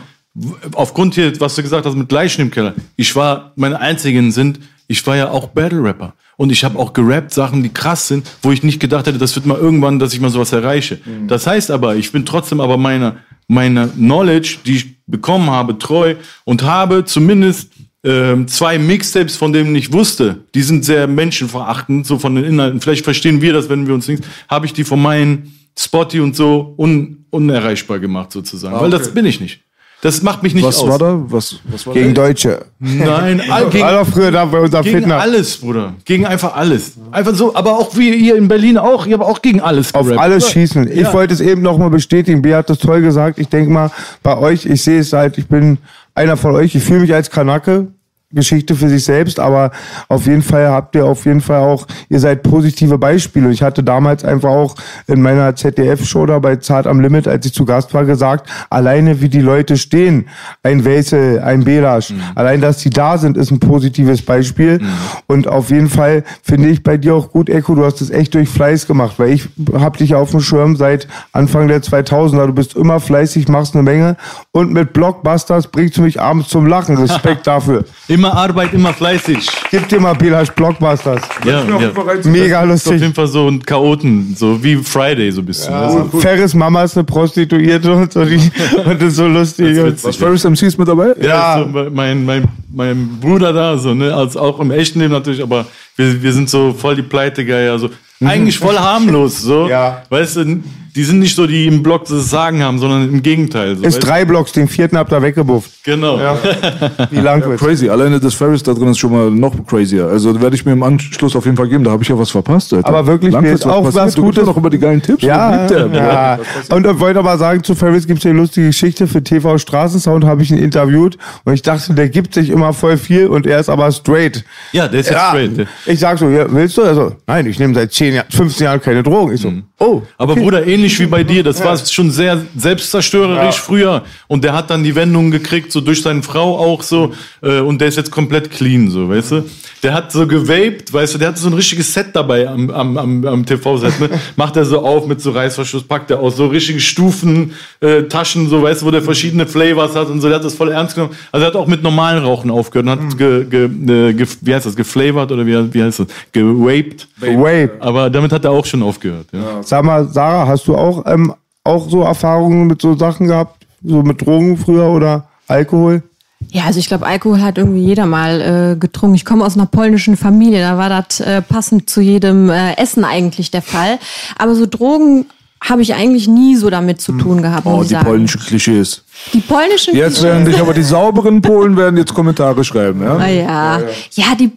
Aufgrund 0.74 1.16
hier, 1.16 1.40
was 1.40 1.56
du 1.56 1.62
gesagt 1.62 1.86
hast 1.86 1.96
mit 1.96 2.12
Leichen 2.12 2.42
im 2.42 2.52
Keller. 2.52 2.74
Ich 2.96 3.16
war, 3.16 3.52
meine 3.56 3.80
einzigen 3.80 4.32
sind, 4.32 4.60
ich 4.88 5.06
war 5.08 5.16
ja 5.16 5.30
auch 5.30 5.48
Battle 5.50 5.84
Rapper. 5.84 6.14
Und 6.38 6.52
ich 6.52 6.64
habe 6.66 6.78
auch 6.78 6.92
gerappt 6.92 7.34
Sachen, 7.34 7.64
die 7.64 7.70
krass 7.70 8.10
sind, 8.10 8.30
wo 8.42 8.52
ich 8.52 8.62
nicht 8.62 8.80
gedacht 8.80 9.08
hätte, 9.08 9.18
das 9.18 9.36
wird 9.36 9.46
mal 9.46 9.58
irgendwann, 9.58 10.00
dass 10.00 10.14
ich 10.14 10.20
mal 10.20 10.30
sowas 10.30 10.52
erreiche. 10.52 11.00
Das 11.28 11.48
heißt 11.48 11.72
aber, 11.72 11.96
ich 11.96 12.12
bin 12.12 12.26
trotzdem 12.26 12.60
aber 12.60 12.78
meiner, 12.78 13.18
meiner 13.48 13.88
Knowledge, 13.88 14.58
die 14.66 14.76
ich 14.76 15.06
bekommen 15.08 15.50
habe, 15.50 15.78
treu 15.78 16.16
und 16.44 16.64
habe 16.64 17.06
zumindest 17.06 17.72
ähm, 18.06 18.48
zwei 18.48 18.78
Mixtapes, 18.78 19.36
von 19.36 19.52
denen 19.52 19.76
ich 19.76 19.92
wusste, 19.92 20.38
die 20.54 20.62
sind 20.62 20.86
sehr 20.86 21.08
menschenverachtend, 21.08 22.06
so 22.06 22.20
von 22.20 22.36
den 22.36 22.46
Inhalten. 22.46 22.80
Vielleicht 22.80 23.04
verstehen 23.04 23.42
wir 23.42 23.52
das, 23.54 23.68
wenn 23.68 23.88
wir 23.88 23.94
uns 23.96 24.08
nicht, 24.08 24.24
habe 24.50 24.66
ich 24.68 24.74
die 24.74 24.84
von 24.84 25.02
meinen 25.02 25.52
Spotty 25.78 26.20
und 26.22 26.36
so 26.36 26.74
un, 26.78 27.26
unerreichbar 27.32 28.00
gemacht 28.00 28.32
sozusagen. 28.32 28.80
Weil 28.80 28.90
das 28.92 29.14
bin 29.14 29.26
ich 29.26 29.42
nicht. 29.42 29.60
Das 30.02 30.22
macht 30.22 30.44
mich 30.44 30.54
nicht 30.54 30.64
Was 30.66 30.78
aus. 30.78 30.90
war 30.90 31.00
da? 31.00 31.24
Was, 31.30 31.56
was 31.64 31.88
war 31.88 31.94
Gegen 31.96 32.14
da? 32.14 32.28
Deutsche. 32.28 32.66
Nein, 32.80 33.42
all, 33.50 33.70
gegen, 33.70 33.88
doch 33.88 34.06
früher 34.08 34.30
da 34.30 34.46
bei 34.46 34.60
unserem 34.60 34.84
gegen 34.84 35.00
Fitner. 35.00 35.20
alles, 35.20 35.58
Bruder. 35.58 35.96
Gegen 36.06 36.28
einfach 36.28 36.56
alles. 36.56 36.94
Einfach 37.12 37.34
so, 37.34 37.56
aber 37.56 37.80
auch 37.80 37.98
wie 37.98 38.14
ihr 38.14 38.36
in 38.36 38.48
Berlin 38.48 38.78
auch, 38.78 39.08
ihr 39.08 39.18
habt 39.18 39.24
auch 39.28 39.42
gegen 39.42 39.62
alles 39.62 39.96
Auf 39.96 40.06
gerappt. 40.06 40.22
alles 40.22 40.44
Ja. 40.44 40.50
schießen. 40.52 40.92
Ich 40.92 41.00
Ja. 41.00 41.14
wollte 41.14 41.34
es 41.34 41.40
eben 41.42 41.64
noch 41.64 41.80
mal 41.80 41.90
bestätigen. 41.90 42.42
Bea 42.44 42.58
hat 42.58 42.70
das 42.70 42.78
toll 42.78 43.02
gesagt. 43.02 43.40
Ich 43.40 43.48
denke 43.48 43.72
mal, 43.72 43.90
bei 44.22 44.38
euch, 44.38 44.66
ich 44.68 44.84
sehe 44.84 45.00
es 45.00 45.12
halt, 45.12 45.40
ich 45.40 45.48
bin 45.48 45.80
einer 46.14 46.38
von 46.38 46.52
euch. 46.54 46.76
Ich 46.76 46.84
fühle 46.84 47.00
mich 47.00 47.14
als 47.14 47.32
Kanake. 47.32 47.88
Geschichte 48.36 48.76
für 48.76 48.90
sich 48.90 49.04
selbst, 49.04 49.40
aber 49.40 49.72
auf 50.08 50.26
jeden 50.28 50.42
Fall 50.42 50.70
habt 50.70 50.96
ihr 50.96 51.06
auf 51.06 51.26
jeden 51.26 51.42
Fall 51.42 51.60
auch, 51.60 51.88
ihr 52.10 52.20
seid 52.20 52.44
positive 52.44 52.98
Beispiele. 52.98 53.50
Ich 53.50 53.64
hatte 53.64 53.84
damals 53.84 54.24
einfach 54.24 54.50
auch 54.50 54.76
in 55.08 55.22
meiner 55.22 55.56
ZDF-Show 55.56 56.26
da 56.26 56.40
bei 56.40 56.58
Zart 56.58 56.86
am 56.86 57.00
Limit, 57.00 57.28
als 57.28 57.46
ich 57.46 57.54
zu 57.54 57.66
Gast 57.66 57.94
war, 57.94 58.06
gesagt, 58.06 58.50
alleine 58.70 59.22
wie 59.22 59.30
die 59.30 59.42
Leute 59.42 59.78
stehen, 59.78 60.28
ein 60.64 60.86
Wesel, 60.86 61.42
ein 61.42 61.64
Belasch, 61.64 62.14
allein, 62.36 62.62
dass 62.62 62.78
die 62.78 62.90
da 62.90 63.18
sind, 63.18 63.38
ist 63.38 63.52
ein 63.52 63.60
positives 63.60 64.22
Beispiel. 64.22 64.82
Und 65.28 65.48
auf 65.48 65.70
jeden 65.70 65.90
Fall 65.90 66.24
finde 66.44 66.70
ich 66.70 66.84
bei 66.84 66.98
dir 66.98 67.16
auch 67.16 67.32
gut, 67.32 67.50
Echo, 67.50 67.76
du 67.76 67.86
hast 67.86 68.02
es 68.02 68.10
echt 68.10 68.34
durch 68.34 68.50
Fleiß 68.50 68.88
gemacht, 68.88 69.16
weil 69.18 69.32
ich 69.32 69.48
hab 69.74 69.98
dich 69.98 70.16
auf 70.16 70.32
dem 70.32 70.42
Schirm 70.42 70.76
seit 70.76 71.08
Anfang 71.32 71.68
der 71.68 71.82
2000er. 71.82 72.48
Du 72.48 72.54
bist 72.54 72.76
immer 72.76 73.00
fleißig, 73.00 73.48
machst 73.48 73.76
eine 73.76 73.84
Menge 73.84 74.18
und 74.52 74.74
mit 74.74 74.94
Blockbusters 74.94 75.68
bringst 75.68 75.98
du 75.98 76.02
mich 76.02 76.20
abends 76.20 76.50
zum 76.50 76.68
Lachen. 76.68 76.98
Respekt 76.98 77.48
dafür. 77.48 77.86
Immer 78.08 78.25
Arbeit, 78.34 78.74
immer 78.74 78.94
fleißig. 78.94 79.48
Gib 79.72 79.88
dir 79.90 80.00
mal 80.00 80.14
Belasch 80.14 80.52
Blockbusters. 80.52 81.22
Ja, 81.46 81.64
ja. 81.64 81.92
Mega 82.24 82.64
Ist 82.64 82.88
auf 82.88 82.94
jeden 82.94 83.02
lustig. 83.02 83.16
Fall 83.16 83.28
so 83.28 83.48
ein 83.48 83.62
Chaoten, 83.64 84.36
so 84.38 84.62
wie 84.64 84.78
Friday 84.78 85.32
so 85.32 85.42
ein 85.42 85.46
bisschen. 85.46 85.74
du? 86.12 86.20
Ferris 86.20 86.54
Mama 86.54 86.84
ist 86.84 86.98
eine 86.98 87.04
Prostituierte 87.04 87.94
und 87.94 88.14
so, 88.14 88.26
die, 88.26 88.36
und 88.86 89.02
das 89.02 89.10
ist 89.10 89.16
so 89.16 89.28
lustig. 89.28 89.76
Das 89.76 89.94
ist 89.94 90.04
Was 90.04 90.16
Ferris 90.16 90.44
MC 90.44 90.78
mit 90.78 90.88
dabei? 90.88 91.14
Ja, 91.22 91.60
so 91.60 91.90
mein, 91.92 92.26
mein, 92.26 92.48
mein 92.74 93.20
Bruder 93.20 93.54
da, 93.54 93.78
so, 93.78 93.94
ne, 93.94 94.14
also 94.14 94.40
auch 94.40 94.60
im 94.60 94.72
echten 94.72 95.00
Leben 95.00 95.14
natürlich, 95.14 95.42
aber 95.42 95.66
wir, 95.96 96.22
wir 96.22 96.34
sind 96.34 96.50
so 96.50 96.74
voll 96.74 96.96
die 96.96 97.04
Pleitegeier, 97.04 97.78
so. 97.80 97.90
Eigentlich 98.24 98.58
voll 98.58 98.78
harmlos, 98.78 99.42
so. 99.42 99.68
Ja. 99.68 100.04
Weißt 100.10 100.38
du, 100.38 100.64
die 100.96 101.04
sind 101.04 101.20
nicht 101.20 101.36
so, 101.36 101.46
die 101.46 101.68
im 101.68 101.84
Block 101.84 102.06
das 102.06 102.30
Sagen 102.30 102.64
haben, 102.64 102.80
sondern 102.80 103.10
im 103.10 103.22
Gegenteil. 103.22 103.76
So, 103.76 103.82
Ist 103.84 103.96
weißt 103.96 104.04
du? 104.04 104.08
drei 104.08 104.26
Blocks, 104.26 104.52
den 104.54 104.68
vierten 104.68 104.98
habt 104.98 105.12
ihr 105.12 105.22
weggebufft. 105.22 105.72
Genau. 105.84 106.18
Wie 107.12 107.20
lang 107.20 107.44
wird's? 107.46 107.62
Crazy. 107.62 107.90
Alleine 107.90 108.20
das 108.20 108.34
Ferris 108.34 108.64
da 108.64 108.74
drin 108.74 108.88
ist 108.90 108.98
schon 108.98 109.12
mal 109.12 109.30
noch 109.30 109.54
crazier. 109.68 110.08
Also 110.08 110.40
werde 110.42 110.56
ich 110.56 110.66
mir 110.66 110.72
im 110.74 110.84
Anschluss 110.84 111.36
auf 111.36 111.46
jeden 111.46 111.58
Fall 111.58 111.68
geben. 111.68 111.84
Da 111.84 111.92
habe 111.92 112.02
ich 112.04 112.10
ja 112.10 112.18
was 112.18 112.32
verpasst. 112.32 112.74
Alter. 112.74 112.88
Aber 112.88 113.06
wirklich, 113.08 113.38
mir 113.40 113.52
ist 113.54 113.66
auch 113.66 113.84
was 113.84 113.94
Du 113.94 114.02
gibst 114.02 114.18
Gutes- 114.18 114.42
mir 114.44 114.48
noch 114.48 114.58
über 114.58 114.70
die 114.70 114.80
geilen 114.80 115.02
Tipps. 115.02 115.22
Ja, 115.24 115.68
der, 115.68 115.88
ja. 115.88 116.40
Und 116.70 116.86
ich 116.88 117.00
wollte 117.00 117.20
aber 117.20 117.38
sagen, 117.38 117.64
zu 117.64 117.76
Ferris 117.76 118.08
gibt 118.08 118.20
es 118.20 118.26
eine 118.26 118.40
lustige 118.40 118.68
Geschichte. 118.68 119.08
Für 119.08 119.24
TV 119.24 119.58
Straßensound 119.58 120.24
habe 120.26 120.42
ich 120.44 120.52
ihn 120.52 120.58
interviewt 120.58 121.18
und 121.44 121.54
ich 121.54 121.62
dachte, 121.62 121.94
der 121.94 122.10
gibt 122.10 122.34
sich 122.34 122.50
immer 122.50 122.74
voll 122.74 122.98
viel 122.98 123.28
und 123.28 123.46
er 123.46 123.60
ist 123.60 123.70
aber 123.70 123.92
straight. 123.92 124.44
Ja, 124.72 124.88
der 124.88 125.02
ist 125.02 125.08
jetzt 125.08 125.16
Ja, 125.16 125.30
straight. 125.30 125.68
ich 125.86 126.00
sag 126.00 126.18
so, 126.18 126.30
ja, 126.30 126.46
willst 126.50 126.78
du? 126.78 126.84
Also, 126.84 127.16
nein, 127.28 127.46
ich 127.46 127.60
nehme 127.60 127.74
seit 127.76 127.92
10 127.94 128.14
Jahren, 128.16 128.28
15 128.30 128.66
Jahren 128.66 128.82
keine 128.82 129.04
Drogen. 129.04 129.34
Ich 129.34 129.42
so, 129.42 129.52
oh. 129.80 130.02
Aber 130.18 130.36
Bruder, 130.36 130.66
ähnlich 130.66 131.00
wie 131.00 131.06
bei 131.06 131.24
dir, 131.24 131.44
das 131.44 131.64
war 131.64 131.78
schon 131.78 132.12
sehr 132.12 132.42
selbstzerstörerisch 132.56 133.60
früher. 133.60 134.04
Und 134.28 134.44
der 134.44 134.54
hat 134.54 134.70
dann 134.70 134.84
die 134.84 134.96
Wendung 134.96 135.32
gekriegt, 135.32 135.72
so 135.72 135.82
durch 135.82 136.02
seine 136.02 136.24
Frau 136.24 136.58
auch 136.58 136.82
so. 136.82 137.14
Äh, 137.42 137.60
und 137.60 137.80
der 137.80 137.90
ist 137.90 137.98
jetzt 137.98 138.12
komplett 138.12 138.52
clean, 138.52 138.90
so, 138.90 139.10
weißt 139.10 139.32
du? 139.32 139.46
Der 139.84 139.94
hat 139.94 140.12
so 140.12 140.26
gewaped, 140.26 140.92
weißt 140.92 141.14
du, 141.14 141.18
der 141.20 141.28
hat 141.28 141.38
so 141.38 141.48
ein 141.48 141.54
richtiges 141.54 141.94
Set 141.94 142.08
dabei 142.14 142.48
am, 142.48 142.72
am, 142.72 142.98
am, 142.98 143.26
am 143.26 143.46
TV-Set. 143.46 144.00
Ne? 144.00 144.10
Macht 144.36 144.56
er 144.56 144.66
so 144.66 144.80
auf 144.80 145.06
mit 145.06 145.22
so 145.22 145.32
Reißverschluss, 145.32 145.84
packt 145.84 146.10
er 146.10 146.20
aus, 146.20 146.38
so 146.38 146.48
richtige 146.48 146.80
Stufen, 146.80 147.54
äh, 147.82 148.04
Taschen, 148.04 148.50
so, 148.50 148.64
weißt 148.64 148.82
du, 148.82 148.88
wo 148.88 148.92
der 148.92 149.04
verschiedene 149.04 149.46
Flavors 149.46 149.96
hat 149.96 150.10
und 150.10 150.22
so. 150.22 150.28
Der 150.28 150.38
hat 150.38 150.46
das 150.46 150.56
voll 150.56 150.72
ernst 150.72 150.96
genommen. 150.96 151.14
Also 151.32 151.46
er 151.46 151.48
hat 151.48 151.56
auch 151.56 151.68
mit 151.68 151.84
normalen 151.84 152.24
Rauchen 152.24 152.50
aufgehört 152.50 152.88
und 152.88 152.92
hat 152.92 153.18
ge, 153.18 153.46
ge, 153.46 153.66
äh, 153.66 154.14
ge, 154.14 154.28
wie 154.42 154.56
heißt 154.56 154.66
das, 154.66 154.76
geflavored 154.76 155.32
oder 155.32 155.46
wie, 155.46 155.74
wie 155.74 155.84
heißt 155.84 156.00
das? 156.00 156.08
Gewaped. 156.32 157.08
Wave. 157.20 157.72
Aber 157.80 158.10
damit 158.10 158.32
hat 158.32 158.44
er 158.44 158.52
auch 158.52 158.66
schon 158.66 158.82
aufgehört. 158.82 159.28
Ja. 159.32 159.62
Sag 159.66 159.84
mal, 159.84 160.08
Sarah, 160.08 160.48
hast 160.48 160.68
du 160.68 160.76
auch, 160.76 161.04
ähm, 161.08 161.34
auch 161.64 161.90
so 161.90 162.02
Erfahrungen 162.04 162.68
mit 162.68 162.82
so 162.82 162.96
Sachen 162.96 163.28
gehabt? 163.28 163.66
So 163.84 164.02
mit 164.04 164.26
Drogen 164.26 164.58
früher 164.58 164.88
oder 164.90 165.28
Alkohol? 165.48 166.04
Ja, 166.50 166.66
also 166.66 166.80
ich 166.80 166.88
glaube, 166.88 167.06
Alkohol 167.06 167.42
hat 167.42 167.58
irgendwie 167.58 167.84
jeder 167.84 168.06
mal 168.06 168.74
äh, 168.74 168.76
getrunken. 168.80 169.16
Ich 169.16 169.26
komme 169.26 169.44
aus 169.46 169.56
einer 169.56 169.66
polnischen 169.66 170.16
Familie, 170.18 170.62
da 170.62 170.78
war 170.78 170.90
das 170.90 171.20
äh, 171.20 171.42
passend 171.42 171.90
zu 171.90 172.02
jedem 172.02 172.50
äh, 172.50 172.76
Essen 172.78 173.04
eigentlich 173.04 173.52
der 173.52 173.62
Fall. 173.62 174.00
Aber 174.38 174.54
so 174.56 174.66
Drogen 174.66 175.26
habe 175.64 175.82
ich 175.82 175.96
eigentlich 175.96 176.28
nie 176.28 176.56
so 176.56 176.70
damit 176.70 177.02
zu 177.02 177.14
tun 177.14 177.42
gehabt, 177.42 177.66
Oh, 177.66 177.82
die 177.82 177.90
sagen. 177.90 178.06
polnischen 178.06 178.40
Klischees. 178.42 179.02
die 179.34 179.40
polnischen 179.40 179.96
Jetzt 179.96 180.22
werden 180.22 180.46
dich 180.46 180.60
aber 180.60 180.74
die 180.76 180.84
sauberen 180.84 181.42
Polen 181.42 181.76
werden 181.76 181.98
jetzt 181.98 182.14
Kommentare 182.14 182.64
schreiben. 182.64 183.02
Ja? 183.02 183.16
Ah, 183.18 183.28
ja. 183.28 183.80
ja, 184.12 184.26
die 184.40 184.52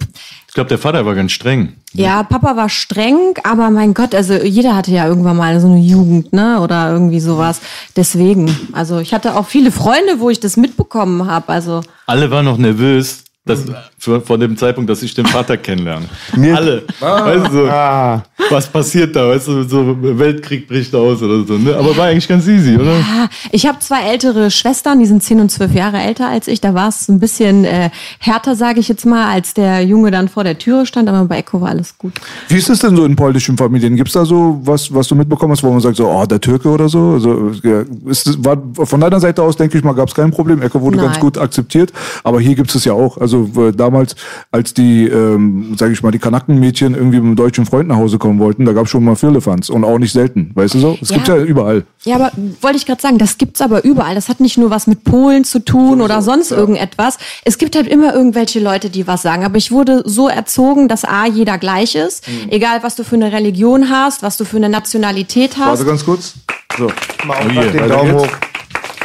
Ich 0.49 0.55
glaube, 0.55 0.69
der 0.69 0.79
Vater 0.79 1.05
war 1.05 1.15
ganz 1.15 1.33
streng. 1.33 1.75
Ja, 1.93 2.23
Papa 2.23 2.57
war 2.57 2.69
streng, 2.71 3.35
aber 3.45 3.71
mein 3.71 3.93
Gott, 3.95 4.15
also 4.15 4.35
jeder 4.35 4.75
hatte 4.75 4.91
ja 4.91 5.07
irgendwann 5.07 5.37
mal 5.37 5.61
so 5.61 5.69
eine 5.69 5.79
Jugend, 5.79 6.33
ne? 6.33 6.61
Oder 6.61 6.91
irgendwie 6.91 7.21
sowas. 7.21 7.61
Deswegen. 7.97 8.55
Also 8.73 8.99
ich 8.99 9.13
hatte 9.13 9.37
auch 9.37 9.47
viele 9.47 9.71
Freunde, 9.71 10.21
wo 10.21 10.31
ich 10.31 10.41
das 10.41 10.57
mitbekommen 10.57 11.31
habe. 11.31 11.51
Also 11.51 11.83
Alle 12.07 12.31
waren 12.31 12.47
noch 12.47 12.57
nervös, 12.59 13.25
dass, 13.49 13.65
für, 13.99 14.21
vor 14.21 14.39
dem 14.39 14.57
Zeitpunkt, 14.57 14.89
dass 14.91 15.03
ich 15.03 15.15
den 15.15 15.27
Vater 15.27 15.57
kennenlerne. 15.57 16.07
Mir- 16.37 16.57
Alle. 16.57 16.83
Weißt 17.01 17.53
du, 17.53 17.69
Ah, 17.71 18.23
was 18.51 18.67
passiert 18.67 19.15
da? 19.17 19.29
Weißt 19.29 19.49
du, 19.49 19.63
so 19.65 19.97
Weltkrieg 20.01 20.69
bricht 20.69 20.95
aus 20.95 21.23
oder 21.23 21.45
so. 21.45 21.55
Ne? 21.59 21.75
Aber 21.77 21.97
war 21.97 22.07
eigentlich 22.07 22.29
ganz 22.29 22.47
easy, 22.47 22.77
oder? 22.77 22.93
ah, 22.93 23.29
ich 23.53 23.67
habe 23.67 23.79
zwei 23.81 24.03
ältere 24.11 24.51
Schwestern, 24.51 24.99
die 25.01 25.07
sind 25.07 25.23
zehn 25.23 25.41
und 25.41 25.51
zwölf 25.51 25.73
Jahre 25.75 25.99
älter 25.99 26.29
als 26.29 26.49
ich. 26.49 26.61
Da 26.61 26.75
war 26.75 26.89
es 26.89 27.09
ein 27.09 27.19
bisschen 27.21 27.65
äh, 27.65 27.91
härter, 28.19 28.55
sage 28.57 28.81
ich 28.81 28.89
jetzt 28.89 29.05
mal, 29.07 29.31
als 29.33 29.55
der 29.55 29.83
Junge 29.85 30.11
dann 30.11 30.29
vor 30.29 30.45
der 30.45 30.59
Türe 30.59 30.87
stand. 30.87 31.09
Aber 31.09 31.25
bei 31.25 31.39
Echo 31.39 31.61
war 31.61 31.69
alles 31.71 31.97
gut. 31.99 32.13
Wie 32.49 32.57
ist 32.57 32.71
es 32.71 32.79
denn 32.81 32.97
so 32.97 33.05
in 33.05 33.17
polnischen 33.17 33.57
Familien? 33.57 33.97
Gibt 33.97 34.09
es 34.09 34.15
da 34.15 34.25
so 34.25 34.61
was, 34.63 34.93
was 34.95 35.09
du 35.09 35.15
mitbekommen 35.15 35.53
hast, 35.53 35.63
wo 35.63 35.71
man 35.71 35.81
sagt, 35.81 35.97
so, 35.97 36.09
oh, 36.09 36.25
der 36.27 36.41
Türke 36.41 36.69
oder 36.69 36.89
so? 36.89 37.13
Also, 37.15 37.51
ja, 37.63 37.83
ist, 38.07 38.27
das- 38.27 38.45
war, 38.45 38.57
von 38.87 39.01
deiner 39.01 39.21
Seite 39.21 39.43
aus, 39.43 39.57
denke 39.57 39.77
ich 39.79 39.85
mal, 39.85 39.93
gab 39.95 40.09
es 40.09 40.15
kein 40.15 40.31
Problem. 40.31 40.63
Ecke 40.63 40.81
wurde 40.81 40.97
ganz 40.97 41.13
Nein. 41.15 41.21
gut 41.21 41.39
akzeptiert. 41.39 41.93
Aber 42.25 42.41
hier 42.41 42.55
gibt 42.55 42.75
es 42.75 42.85
ja 42.85 42.93
auch. 42.93 43.19
Also 43.19 43.38
äh, 43.47 43.73
damals, 43.73 44.17
als 44.51 44.75
die, 44.75 45.07
ähm, 45.07 45.75
sage 45.79 45.93
ich 45.93 46.03
mal, 46.03 46.11
die 46.11 46.19
Kanackenmädchen 46.19 46.95
irgendwie 46.95 47.19
mit 47.19 47.27
einem 47.27 47.37
deutschen 47.37 47.67
Freund 47.67 47.89
nach 47.89 47.97
Hause 47.97 48.19
kommen 48.19 48.39
wollten, 48.39 48.65
da 48.65 48.73
gab 48.73 48.85
es 48.85 48.91
schon 48.91 49.05
mal 49.05 49.15
Firlefanz. 49.15 49.69
Und 49.69 49.85
auch 49.85 49.99
nicht 49.99 50.13
selten. 50.13 50.51
Weißt 50.55 50.75
du 50.75 50.79
so? 50.79 50.99
Es 51.01 51.11
Ja. 51.11 51.17
gibt 51.17 51.29
ja 51.29 51.37
überall. 51.37 51.85
Ja, 52.05 52.17
aber 52.17 52.33
wollte 52.61 52.77
ich 52.77 52.87
gerade 52.87 53.01
sagen, 53.03 53.19
das 53.19 53.39
gibt's 53.39 53.61
aber 53.61 53.85
überall. 53.85 54.15
Das 54.15 54.29
hat 54.29 54.41
nicht 54.41 54.59
nur 54.59 54.71
was 54.71 54.87
mit 54.87 55.05
Polen 55.05 55.45
zu 55.45 55.65
tun 55.65 56.01
oder 56.01 56.23
sonst 56.23 56.51
irgendetwas. 56.51 57.19
Es 57.45 57.59
gibt 57.59 57.77
halt 57.77 57.87
immer 57.87 58.15
irgendwelche 58.15 58.61
Leute, 58.61 58.91
die 58.91 59.07
was 59.07 59.23
sagen. 59.23 59.45
Aber 59.45 59.57
ich 59.57 59.71
wurde 59.71 60.03
so 60.05 60.29
erzogen, 60.29 60.89
dass 60.89 61.05
A, 61.05 61.27
jeder 61.27 61.59
gleich 61.59 61.95
ist. 61.95 62.25
Egal, 62.49 62.83
was 62.83 62.97
du 62.97 63.05
für 63.05 63.17
eine 63.17 63.33
Religion 63.33 63.91
hast, 63.91 64.23
was 64.23 64.37
du 64.37 64.45
für 64.45 64.57
eine 64.57 64.69
Nationalität 64.69 65.57
hast. 65.59 65.69
Warte 65.69 65.85
ganz 65.85 66.05
kurz. 66.05 66.35
So. 66.79 66.89
mach 67.27 67.41
hier, 67.51 67.71
den 67.71 67.89
Daumen 67.89 68.15
hoch. 68.15 68.29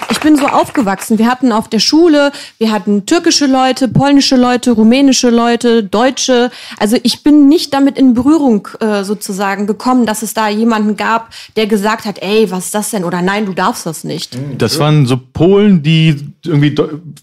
Ich 0.10 0.20
bin 0.20 0.36
so 0.38 0.48
aufgewachsen. 0.48 1.18
Wir 1.18 1.28
hatten 1.28 1.52
auf 1.52 1.68
der 1.68 1.80
Schule, 1.80 2.32
wir 2.58 2.72
hatten 2.72 3.06
türkische 3.06 3.46
Leute, 3.46 3.88
polnische 3.88 4.36
Leute, 4.36 4.72
rumänische 4.72 5.30
Leute, 5.30 5.84
Deutsche. 5.84 6.52
Also 6.80 6.98
ich 7.04 7.24
bin 7.24 7.48
nicht 7.48 7.74
damit 7.74 7.98
in 7.98 8.14
Berührung 8.14 8.68
äh, 8.80 9.04
sozusagen 9.04 9.68
gekommen, 9.68 10.06
dass 10.06 10.22
es 10.22 10.34
da 10.34 10.48
jemanden 10.50 10.98
gab, 10.98 11.30
der 11.56 11.68
gesagt 11.68 12.06
hat, 12.06 12.22
ey, 12.22 12.50
was 12.52 12.66
ist 12.66 12.76
das 12.76 12.92
denn? 12.92 13.04
Oder 13.04 13.22
nein, 13.22 13.46
du 13.46 13.54
darfst 13.54 13.86
das 13.86 14.04
nicht. 14.04 14.38
Das 14.58 14.80
waren 14.80 15.06
so 15.06 15.18
Polen, 15.18 15.84
die 15.84 16.16
irgendwie, 16.46 16.76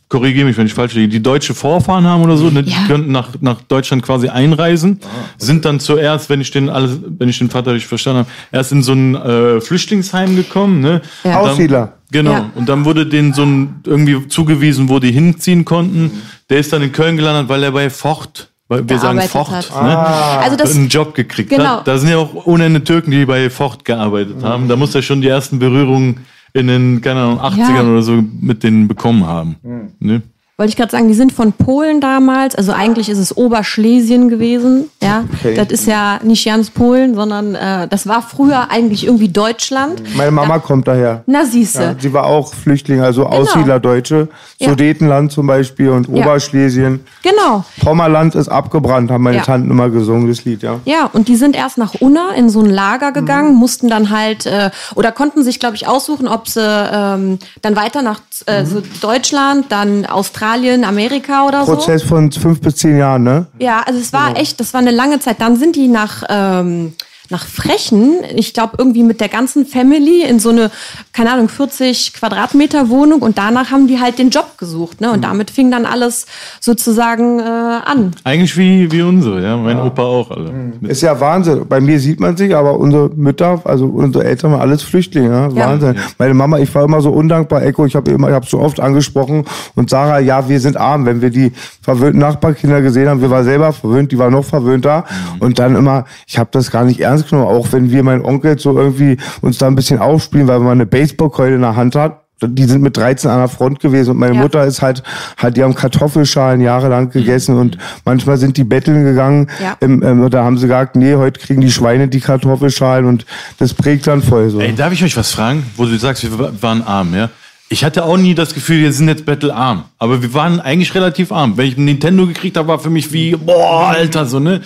korrigiere 0.09 0.47
mich, 0.47 0.57
wenn 0.57 0.66
ich 0.66 0.74
falsch 0.74 0.95
liege, 0.95 1.09
die 1.09 1.22
deutsche 1.22 1.55
Vorfahren 1.55 2.05
haben 2.07 2.22
oder 2.22 2.37
so, 2.37 2.51
ne? 2.51 2.62
die 2.62 2.70
Ja. 2.70 2.87
könnten 2.87 3.12
nach, 3.12 3.31
nach 3.41 3.61
Deutschland 3.62 4.03
quasi 4.03 4.28
einreisen, 4.28 5.01
sind 5.39 5.64
dann 5.64 5.81
zuerst, 5.81 6.31
wenn 6.31 6.41
ich 6.41 6.51
den 6.51 6.68
alles, 6.68 6.99
wenn 7.18 7.28
ich 7.28 7.39
den 7.39 7.51
Vater 7.51 7.72
richtig 7.72 7.89
verstanden 7.89 8.20
habe, 8.20 8.31
erst 8.53 8.72
in 8.72 8.83
so 8.83 8.93
ein 8.93 9.14
äh, 9.14 9.61
Flüchtlingsheim 9.61 10.37
gekommen, 10.37 10.81
ne? 10.81 11.03
Ja. 11.24 11.41
Aussiedler. 11.41 12.00
Genau. 12.13 12.33
Ja. 12.33 12.51
Und 12.55 12.69
dann 12.69 12.85
wurde 12.85 13.07
denen 13.07 13.33
so 13.33 13.43
ein 13.45 13.81
irgendwie 13.87 14.27
zugewiesen, 14.29 14.89
wo 14.89 14.99
die 14.99 15.13
hinziehen 15.13 15.65
konnten. 15.65 16.11
Der 16.49 16.59
ist 16.59 16.73
dann 16.73 16.83
in 16.83 16.93
Köln 16.93 17.17
gelandet, 17.17 17.49
weil 17.49 17.63
er 17.63 17.71
bei 17.73 17.89
Ford, 17.91 18.51
weil 18.69 18.89
wir 18.89 18.99
sagen 18.99 19.21
Ford, 19.23 19.51
hat. 19.51 19.71
ne? 19.71 19.99
Also 19.99 20.57
das, 20.57 20.75
einen 20.77 20.89
Job 20.89 21.15
gekriegt 21.15 21.51
Genau. 21.51 21.79
hat. 21.79 21.89
Da 21.89 21.99
sind 21.99 22.09
ja 22.11 22.19
auch 22.19 22.47
ohne 22.47 22.83
Türken, 22.85 23.11
die 23.13 23.25
bei 23.27 23.49
Ford 23.51 23.85
gearbeitet 23.85 24.43
haben. 24.43 24.69
Da 24.69 24.77
muss 24.77 24.95
er 24.95 25.03
schon 25.03 25.21
die 25.21 25.29
ersten 25.29 25.59
Berührungen 25.59 26.21
in 26.53 26.67
den, 26.67 27.01
keine 27.01 27.21
Ahnung, 27.21 27.39
80ern 27.41 27.75
Ja. 27.77 27.83
oder 27.83 28.03
so 28.03 28.23
mit 28.41 28.63
denen 28.65 28.89
bekommen 28.89 29.25
haben. 29.27 29.57
Ne? 30.01 30.23
Wollte 30.61 30.69
ich 30.73 30.77
gerade 30.77 30.91
sagen, 30.93 31.09
die 31.09 31.15
sind 31.15 31.33
von 31.33 31.53
Polen 31.55 32.03
damals. 32.03 32.55
Also 32.55 32.73
eigentlich 32.73 33.09
ist 33.09 33.17
es 33.17 33.35
Oberschlesien 33.35 34.29
gewesen. 34.29 34.91
Ja, 35.03 35.25
Okay. 35.39 35.55
das 35.55 35.69
ist 35.69 35.87
ja 35.87 36.21
nicht 36.23 36.45
ganz 36.45 36.69
Polen, 36.69 37.15
sondern 37.15 37.55
äh, 37.55 37.89
das 37.89 38.07
war 38.07 38.21
früher 38.21 38.71
eigentlich 38.71 39.07
irgendwie 39.07 39.29
Deutschland. 39.31 40.03
Meine 40.19 40.31
Mama 40.33 40.59
kommt 40.59 40.87
daher. 40.87 41.23
Na 41.27 41.47
siehste. 41.47 41.83
Ja, 41.83 41.95
sie 41.99 42.13
war 42.13 42.27
auch 42.27 42.53
Flüchtling, 42.53 43.01
also 43.01 43.25
Aussiedlerdeutsche. 43.25 44.29
Ja. 44.59 44.69
Sudetenland 44.69 45.33
zum 45.33 45.47
Beispiel 45.47 45.89
und 45.89 46.09
Ja. 46.09 46.25
Oberschlesien. 46.27 47.07
Genau. 47.23 47.65
Pommerland 47.83 48.35
ist 48.35 48.49
abgebrannt, 48.49 49.11
haben 49.11 49.25
meine 49.25 49.39
Ja. 49.39 49.43
Tanten 49.45 49.71
immer 49.71 49.89
gesungen, 49.89 50.29
das 50.29 50.45
Lied, 50.45 50.63
ja. 50.63 50.81
Ja, 50.85 51.09
und 51.11 51.29
die 51.29 51.37
sind 51.37 51.57
erst 51.57 51.79
nach 51.79 51.95
Unna 52.01 52.33
in 52.37 52.51
so 52.51 52.61
ein 52.61 52.69
Lager 52.69 53.13
gegangen, 53.13 53.55
mussten 53.55 53.89
dann 53.89 54.11
halt, 54.11 54.45
äh, 54.45 54.71
oder 54.95 55.11
konnten 55.11 55.43
sich, 55.43 55.59
glaube 55.59 55.77
ich, 55.77 55.89
aussuchen, 55.89 56.29
ob 56.29 56.49
sie 56.49 56.61
ähm, 56.61 57.39
dann 57.63 57.77
weiter 57.77 58.03
nach 58.03 58.21
äh, 58.45 58.67
so 58.67 58.83
Deutschland, 59.01 59.67
dann 59.71 60.05
Australien, 60.05 60.50
Amerika 60.85 61.47
oder 61.47 61.65
so. 61.65 61.75
Prozess 61.75 62.03
von 62.03 62.31
fünf 62.33 62.61
bis 62.61 62.77
zehn 62.77 62.99
Jahren, 62.99 63.23
ne? 63.23 63.47
Ja, 63.59 63.83
also 63.87 63.99
es 63.99 64.13
war 64.13 64.37
echt, 64.37 64.61
das 64.61 64.73
war 64.75 64.81
eine 64.81 64.91
lange 64.91 65.21
Zeit. 65.21 65.41
Dann 65.41 65.57
sind 65.57 65.77
die 65.77 65.89
nach, 65.89 66.23
ähm, 66.29 66.95
nach 67.31 67.47
Frechen, 67.47 68.14
ich 68.35 68.53
glaube 68.55 68.74
irgendwie 68.78 69.03
mit 69.03 69.20
der 69.20 69.28
ganzen 69.28 69.64
Family 69.66 70.22
in 70.22 70.39
so 70.41 70.51
eine, 70.51 70.70
keine 71.12 71.33
Ahnung, 71.33 71.49
40 71.49 72.12
Quadratmeter 72.14 72.89
Wohnung 72.89 73.22
und 73.22 73.39
danach 73.39 73.70
haben 73.70 73.87
die 73.87 74.01
halt 74.01 74.18
den 74.18 74.31
Job 74.31 74.59
gesucht. 74.59 75.01
Ne? 75.01 75.11
Und 75.12 75.22
damit 75.24 75.51
fing 75.51 75.70
dann 75.70 75.87
alles 75.87 76.26
sozusagen 76.61 77.39
äh, 77.41 77.43
an. 77.43 78.12
Eigentlich 78.24 78.57
wie, 78.57 78.91
wie 78.93 79.03
unsere, 79.03 79.43
ja. 79.43 79.57
Mein 79.57 79.78
Opa 79.78 80.03
auch 80.03 80.31
alle. 80.31 80.51
Mit- 80.81 80.91
Ist 80.91 81.03
ja 81.03 81.18
Wahnsinn. 81.20 81.66
Bei 81.68 81.81
mir 81.81 81.99
sieht 82.01 82.20
man 82.20 82.37
sich, 82.37 82.55
aber 82.55 82.78
unsere 82.78 83.09
Mütter, 83.11 83.61
also 83.64 83.87
unsere 83.87 84.24
Eltern 84.24 84.53
waren 84.53 84.61
alles 84.61 84.83
Flüchtlinge. 84.83 85.28
Ja? 85.31 85.49
Ja. 85.49 85.68
Wahnsinn. 85.68 85.97
Meine 86.18 86.35
Mama, 86.35 86.59
ich 86.59 86.74
war 86.74 86.85
immer 86.85 87.01
so 87.01 87.11
undankbar, 87.11 87.62
Echo, 87.62 87.87
ich 87.87 87.95
habe 87.95 88.11
immer, 88.11 88.28
ich 88.28 88.35
habe 88.35 88.47
so 88.47 88.59
oft 88.61 88.81
angesprochen 88.81 89.45
und 89.74 89.91
Sarah, 89.91 90.18
ja, 90.20 90.49
wir 90.49 90.61
sind 90.61 90.76
arm. 90.76 91.07
Wenn 91.07 91.20
wir 91.22 91.31
die 91.31 91.53
verwöhnten 91.83 92.20
Nachbarkinder 92.20 92.83
gesehen 92.83 93.09
haben, 93.09 93.20
wir 93.20 93.31
waren 93.31 93.45
selber 93.45 93.72
verwöhnt, 93.72 94.12
die 94.12 94.18
waren 94.18 94.33
noch 94.33 94.45
verwöhnter. 94.45 95.05
Und 95.39 95.59
dann 95.59 95.76
immer, 95.76 96.05
ich 96.26 96.39
habe 96.39 96.51
das 96.53 96.70
gar 96.70 96.85
nicht 96.85 97.01
ernst 97.01 97.20
genommen, 97.29 97.49
auch 97.49 97.68
wenn 97.73 97.91
wir 97.91 98.03
mein 98.03 98.25
Onkel 98.25 98.59
so 98.59 98.77
irgendwie 98.79 99.16
uns 99.41 99.59
da 99.59 99.66
ein 99.66 99.75
bisschen 99.77 99.99
aufspielen, 99.99 100.49
weil 100.49 100.61
man 100.61 100.73
eine 100.73 100.87
Baseballkeule 100.87 101.55
in 101.57 101.62
der 101.62 101.77
Hand 101.77 101.95
hat. 101.97 102.21
Die 102.43 102.64
sind 102.64 102.81
mit 102.81 102.97
13 102.97 103.31
an 103.31 103.37
der 103.41 103.49
Front 103.49 103.81
gewesen 103.81 104.12
und 104.12 104.16
meine 104.16 104.35
Ja. 104.35 104.41
Mutter 104.41 104.64
ist 104.64 104.81
halt, 104.81 105.03
hat, 105.37 105.59
die 105.59 105.62
haben 105.62 105.75
Kartoffelschalen 105.75 106.62
jahrelang 106.62 107.11
gegessen 107.11 107.59
und 107.59 107.77
manchmal 108.07 108.39
sind 108.39 108.57
die 108.57 108.64
betteln 108.64 109.05
gegangen. 109.05 109.49
Ja. 109.62 109.77
Ähm, 109.83 110.03
ähm, 110.03 110.31
da 110.31 110.43
haben 110.43 110.57
sie 110.57 110.62
gesagt, 110.66 110.97
nee, 110.97 111.14
heute 111.16 111.39
kriegen 111.39 111.61
die 111.61 111.71
Schweine 111.71 112.09
die 112.09 112.21
Kartoffelschalen 112.21 113.05
und 113.05 113.27
das 113.59 113.75
prägt 113.75 114.07
dann 114.07 114.23
voll 114.23 114.49
so. 114.49 114.59
Ey, 114.59 114.75
darf 114.75 114.91
ich 114.91 115.05
euch 115.05 115.18
was 115.18 115.33
fragen, 115.33 115.64
wo 115.77 115.85
du 115.85 115.99
sagst, 115.99 116.23
wir 116.23 116.39
wa- 116.39 116.51
waren 116.62 116.83
arm, 116.83 117.14
ja? 117.14 117.29
Ich 117.68 117.85
hatte 117.85 118.05
auch 118.05 118.16
nie 118.16 118.35
das 118.35 118.55
Gefühl, 118.55 118.81
wir 118.81 118.93
sind 118.95 119.09
jetzt 119.09 119.27
bettelarm. 119.27 119.85
Aber 119.99 120.23
wir 120.23 120.33
waren 120.33 120.61
eigentlich 120.61 120.95
relativ 120.95 121.31
arm. 121.33 121.59
Wenn 121.59 121.66
ich 121.66 121.77
ein 121.77 121.85
Nintendo 121.85 122.27
gekriegt 122.27 122.57
habe, 122.57 122.66
war 122.68 122.79
für 122.79 122.91
mich 122.91 123.12
wie, 123.12 123.37
boah, 123.37 123.89
Alter, 123.91 124.25
so, 124.25 124.41
ne? 124.41 124.62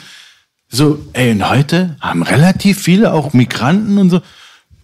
So, 0.75 0.99
ey, 1.13 1.31
und 1.31 1.49
heute 1.49 1.97
haben 2.01 2.25
relativ 2.25 2.83
viele, 2.83 3.13
auch 3.13 3.33
Migranten 3.33 3.97
und 3.97 4.11
so, 4.11 4.23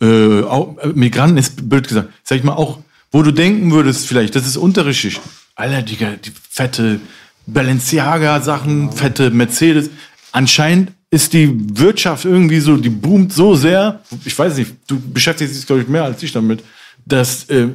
äh, 0.01 0.45
auch, 0.45 0.79
äh, 0.79 0.93
Migranten 0.95 1.37
ist 1.37 1.69
blöd 1.69 1.89
gesagt, 1.89 2.11
sag 2.23 2.39
ich 2.39 2.45
mal, 2.45 2.53
auch, 2.53 2.79
wo 3.11 3.25
du 3.25 3.33
denken 3.33 3.73
würdest, 3.73 4.07
vielleicht, 4.07 4.37
das 4.37 4.47
ist 4.47 4.57
untere 4.57 4.95
Schicht. 4.95 5.21
Alter, 5.57 5.83
die, 5.83 5.97
die 5.97 6.33
fette 6.49 7.01
Balenciaga-Sachen, 7.49 8.93
fette 8.93 9.33
Mercedes. 9.33 9.91
Anscheinend 10.31 10.93
ist 11.11 11.33
die 11.33 11.53
Wirtschaft 11.77 12.25
irgendwie 12.25 12.61
so, 12.61 12.77
die 12.77 12.89
boomt 12.89 13.33
so 13.33 13.57
sehr, 13.57 13.99
ich 14.25 14.39
weiß 14.39 14.59
nicht, 14.59 14.73
du 14.87 15.01
beschäftigst 15.01 15.57
dich, 15.57 15.67
glaube 15.67 15.83
ich, 15.83 15.89
mehr 15.89 16.05
als 16.05 16.23
ich 16.23 16.31
damit, 16.31 16.63
dass, 17.05 17.51
äh, 17.51 17.67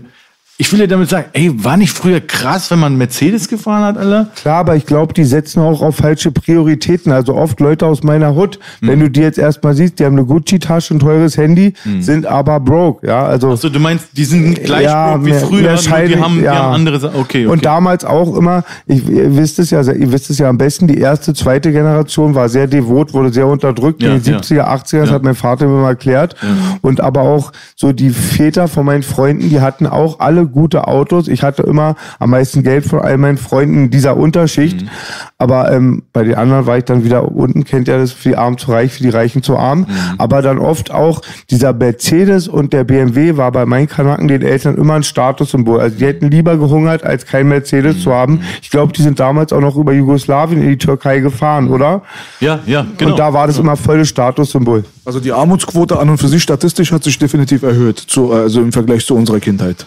ich 0.58 0.72
will 0.72 0.80
dir 0.80 0.88
damit 0.88 1.10
sagen, 1.10 1.26
ey, 1.34 1.52
war 1.66 1.76
nicht 1.76 1.92
früher 1.92 2.22
krass, 2.22 2.72
wenn 2.72 2.80
man 2.80 2.98
Mercedes 2.98 3.50
gefahren 3.50 3.84
hat, 3.84 3.98
Alter? 3.98 4.30
Klar, 4.36 4.60
aber 4.60 4.76
ich 4.78 4.86
glaube, 4.86 5.14
die 5.14 5.26
setzen 5.26 5.60
auch 5.62 5.82
auf 5.82 5.98
falsche 5.98 6.32
Prioritäten. 6.32 7.12
Also 7.12 7.36
oft 7.36 7.60
Leute 7.60 7.86
aus 7.86 8.04
meiner 8.04 8.36
Hut, 8.36 8.58
Mhm. 8.80 8.88
wenn 8.88 9.00
du 9.02 9.10
die 9.10 9.20
jetzt 9.20 9.38
erstmal 9.38 9.74
siehst, 9.74 10.00
die 10.00 10.06
haben 10.06 10.14
eine 10.18 10.26
Gucci-Tasche, 10.26 10.94
ein 10.96 11.00
teures 11.00 11.36
Handy, 11.38 11.74
sind 12.00 12.26
aber 12.26 12.62
broke, 12.62 13.06
ja. 13.06 13.26
Also 13.26 13.50
Also 13.50 13.68
du 13.70 13.80
meinst, 13.80 14.08
die 14.14 14.24
sind 14.24 14.46
nicht 14.50 14.64
gleich 14.64 14.84
Ja, 14.86 15.12
broke 15.18 15.26
wie 15.26 15.30
mehr- 15.32 15.40
früher, 15.42 15.62
mehr 15.62 15.72
nur 15.74 16.08
die 16.08 16.18
haben, 16.20 16.38
die 16.40 16.44
ja. 16.46 16.56
haben 16.56 16.74
andere 16.76 17.00
Sachen. 17.02 17.20
Okay, 17.20 17.46
okay. 17.46 17.48
Und 17.48 17.66
damals 17.66 18.06
auch 18.06 18.36
immer, 18.38 18.64
ich, 18.88 19.06
ihr 19.10 19.36
wisst 19.36 19.60
es 19.60 19.72
ja, 19.72 19.82
ihr 19.82 20.12
wisst 20.14 20.30
es 20.30 20.38
ja 20.38 20.48
am 20.48 20.58
besten, 20.58 20.88
die 20.88 20.98
erste, 21.00 21.34
zweite 21.34 21.74
Generation 21.74 22.34
war 22.34 22.48
sehr 22.48 22.68
devot, 22.68 23.14
wurde 23.14 23.34
sehr 23.34 23.48
unterdrückt 23.48 24.02
Ja, 24.02 24.14
in 24.14 24.24
den 24.24 24.34
ja. 24.36 24.40
70er, 24.40 24.68
80er, 24.70 25.02
das 25.02 25.12
hat 25.12 25.24
mein 25.24 25.36
Vater 25.36 25.68
mir 25.68 25.82
mal 25.82 25.90
erklärt. 25.90 26.36
Und 26.82 27.02
aber 27.02 27.22
auch 27.22 27.52
so 27.76 27.92
die 27.92 28.10
Väter 28.12 28.70
von 28.70 28.86
meinen 28.86 29.04
Freunden, 29.04 29.50
die 29.50 29.60
hatten 29.60 29.86
auch 29.86 30.20
alle 30.22 30.45
gute 30.48 30.88
Autos. 30.88 31.28
Ich 31.28 31.44
hatte 31.44 31.64
immer 31.64 31.96
am 32.20 32.32
meisten 32.32 32.64
Geld 32.64 32.86
von 32.86 33.00
all 33.00 33.18
meinen 33.18 33.38
Freunden 33.38 33.86
in 33.86 33.90
dieser 33.90 34.18
Unterschicht. 34.18 34.82
Mhm. 34.82 34.90
Aber 35.38 35.72
ähm, 35.72 36.04
bei 36.14 36.24
den 36.24 36.36
anderen 36.36 36.66
war 36.66 36.78
ich 36.78 36.86
dann 36.86 37.04
wieder 37.04 37.32
unten, 37.32 37.64
kennt 37.64 37.88
ihr 37.88 37.98
das, 37.98 38.12
für 38.12 38.30
die 38.30 38.38
Armen 38.38 38.58
zu 38.58 38.72
reich, 38.72 38.94
für 38.94 39.04
die 39.04 39.10
Reichen 39.10 39.44
zu 39.44 39.58
arm. 39.58 39.80
Mhm. 39.80 39.88
Aber 40.18 40.42
dann 40.42 40.60
oft 40.60 40.92
auch 40.92 41.22
dieser 41.50 41.74
Mercedes 41.74 42.48
und 42.48 42.74
der 42.74 42.84
BMW 42.84 43.38
war 43.38 43.52
bei 43.52 43.66
meinen 43.66 43.88
Kanaken 43.88 44.28
den 44.28 44.42
Eltern 44.42 44.76
immer 44.76 44.94
ein 44.96 45.04
Statussymbol. 45.04 45.80
Also 45.80 45.98
die 45.98 46.06
hätten 46.06 46.30
lieber 46.32 46.58
gehungert, 46.58 47.04
als 47.04 47.26
kein 47.26 47.48
Mercedes 47.48 48.02
zu 48.02 48.10
Mhm. 48.10 48.14
haben. 48.14 48.42
Ich 48.62 48.70
glaube, 48.70 48.94
die 48.94 49.02
sind 49.02 49.20
damals 49.20 49.52
auch 49.54 49.62
noch 49.62 49.76
über 49.76 49.94
Jugoslawien 49.94 50.62
in 50.62 50.70
die 50.70 50.78
Türkei 50.78 51.20
gefahren, 51.20 51.70
oder? 51.70 52.02
ja, 52.40 52.60
ja, 52.66 52.86
genau. 52.98 53.12
Und 53.12 53.20
da 53.20 53.34
war 53.34 53.48
das 53.48 53.58
immer 53.58 53.76
voll 53.76 54.00
das 54.00 54.08
Statussymbol. 54.10 54.84
Also 55.06 55.20
die 55.20 55.32
Armutsquote 55.32 56.00
an 56.00 56.10
und 56.10 56.18
für 56.18 56.28
sich 56.28 56.42
statistisch 56.42 56.92
hat 56.92 57.04
sich 57.04 57.20
definitiv 57.20 57.64
erhöht, 57.64 58.00
zu, 58.00 58.32
also 58.32 58.62
im 58.62 58.72
Vergleich 58.72 59.06
zu 59.06 59.16
unserer 59.16 59.40
Kindheit. 59.40 59.86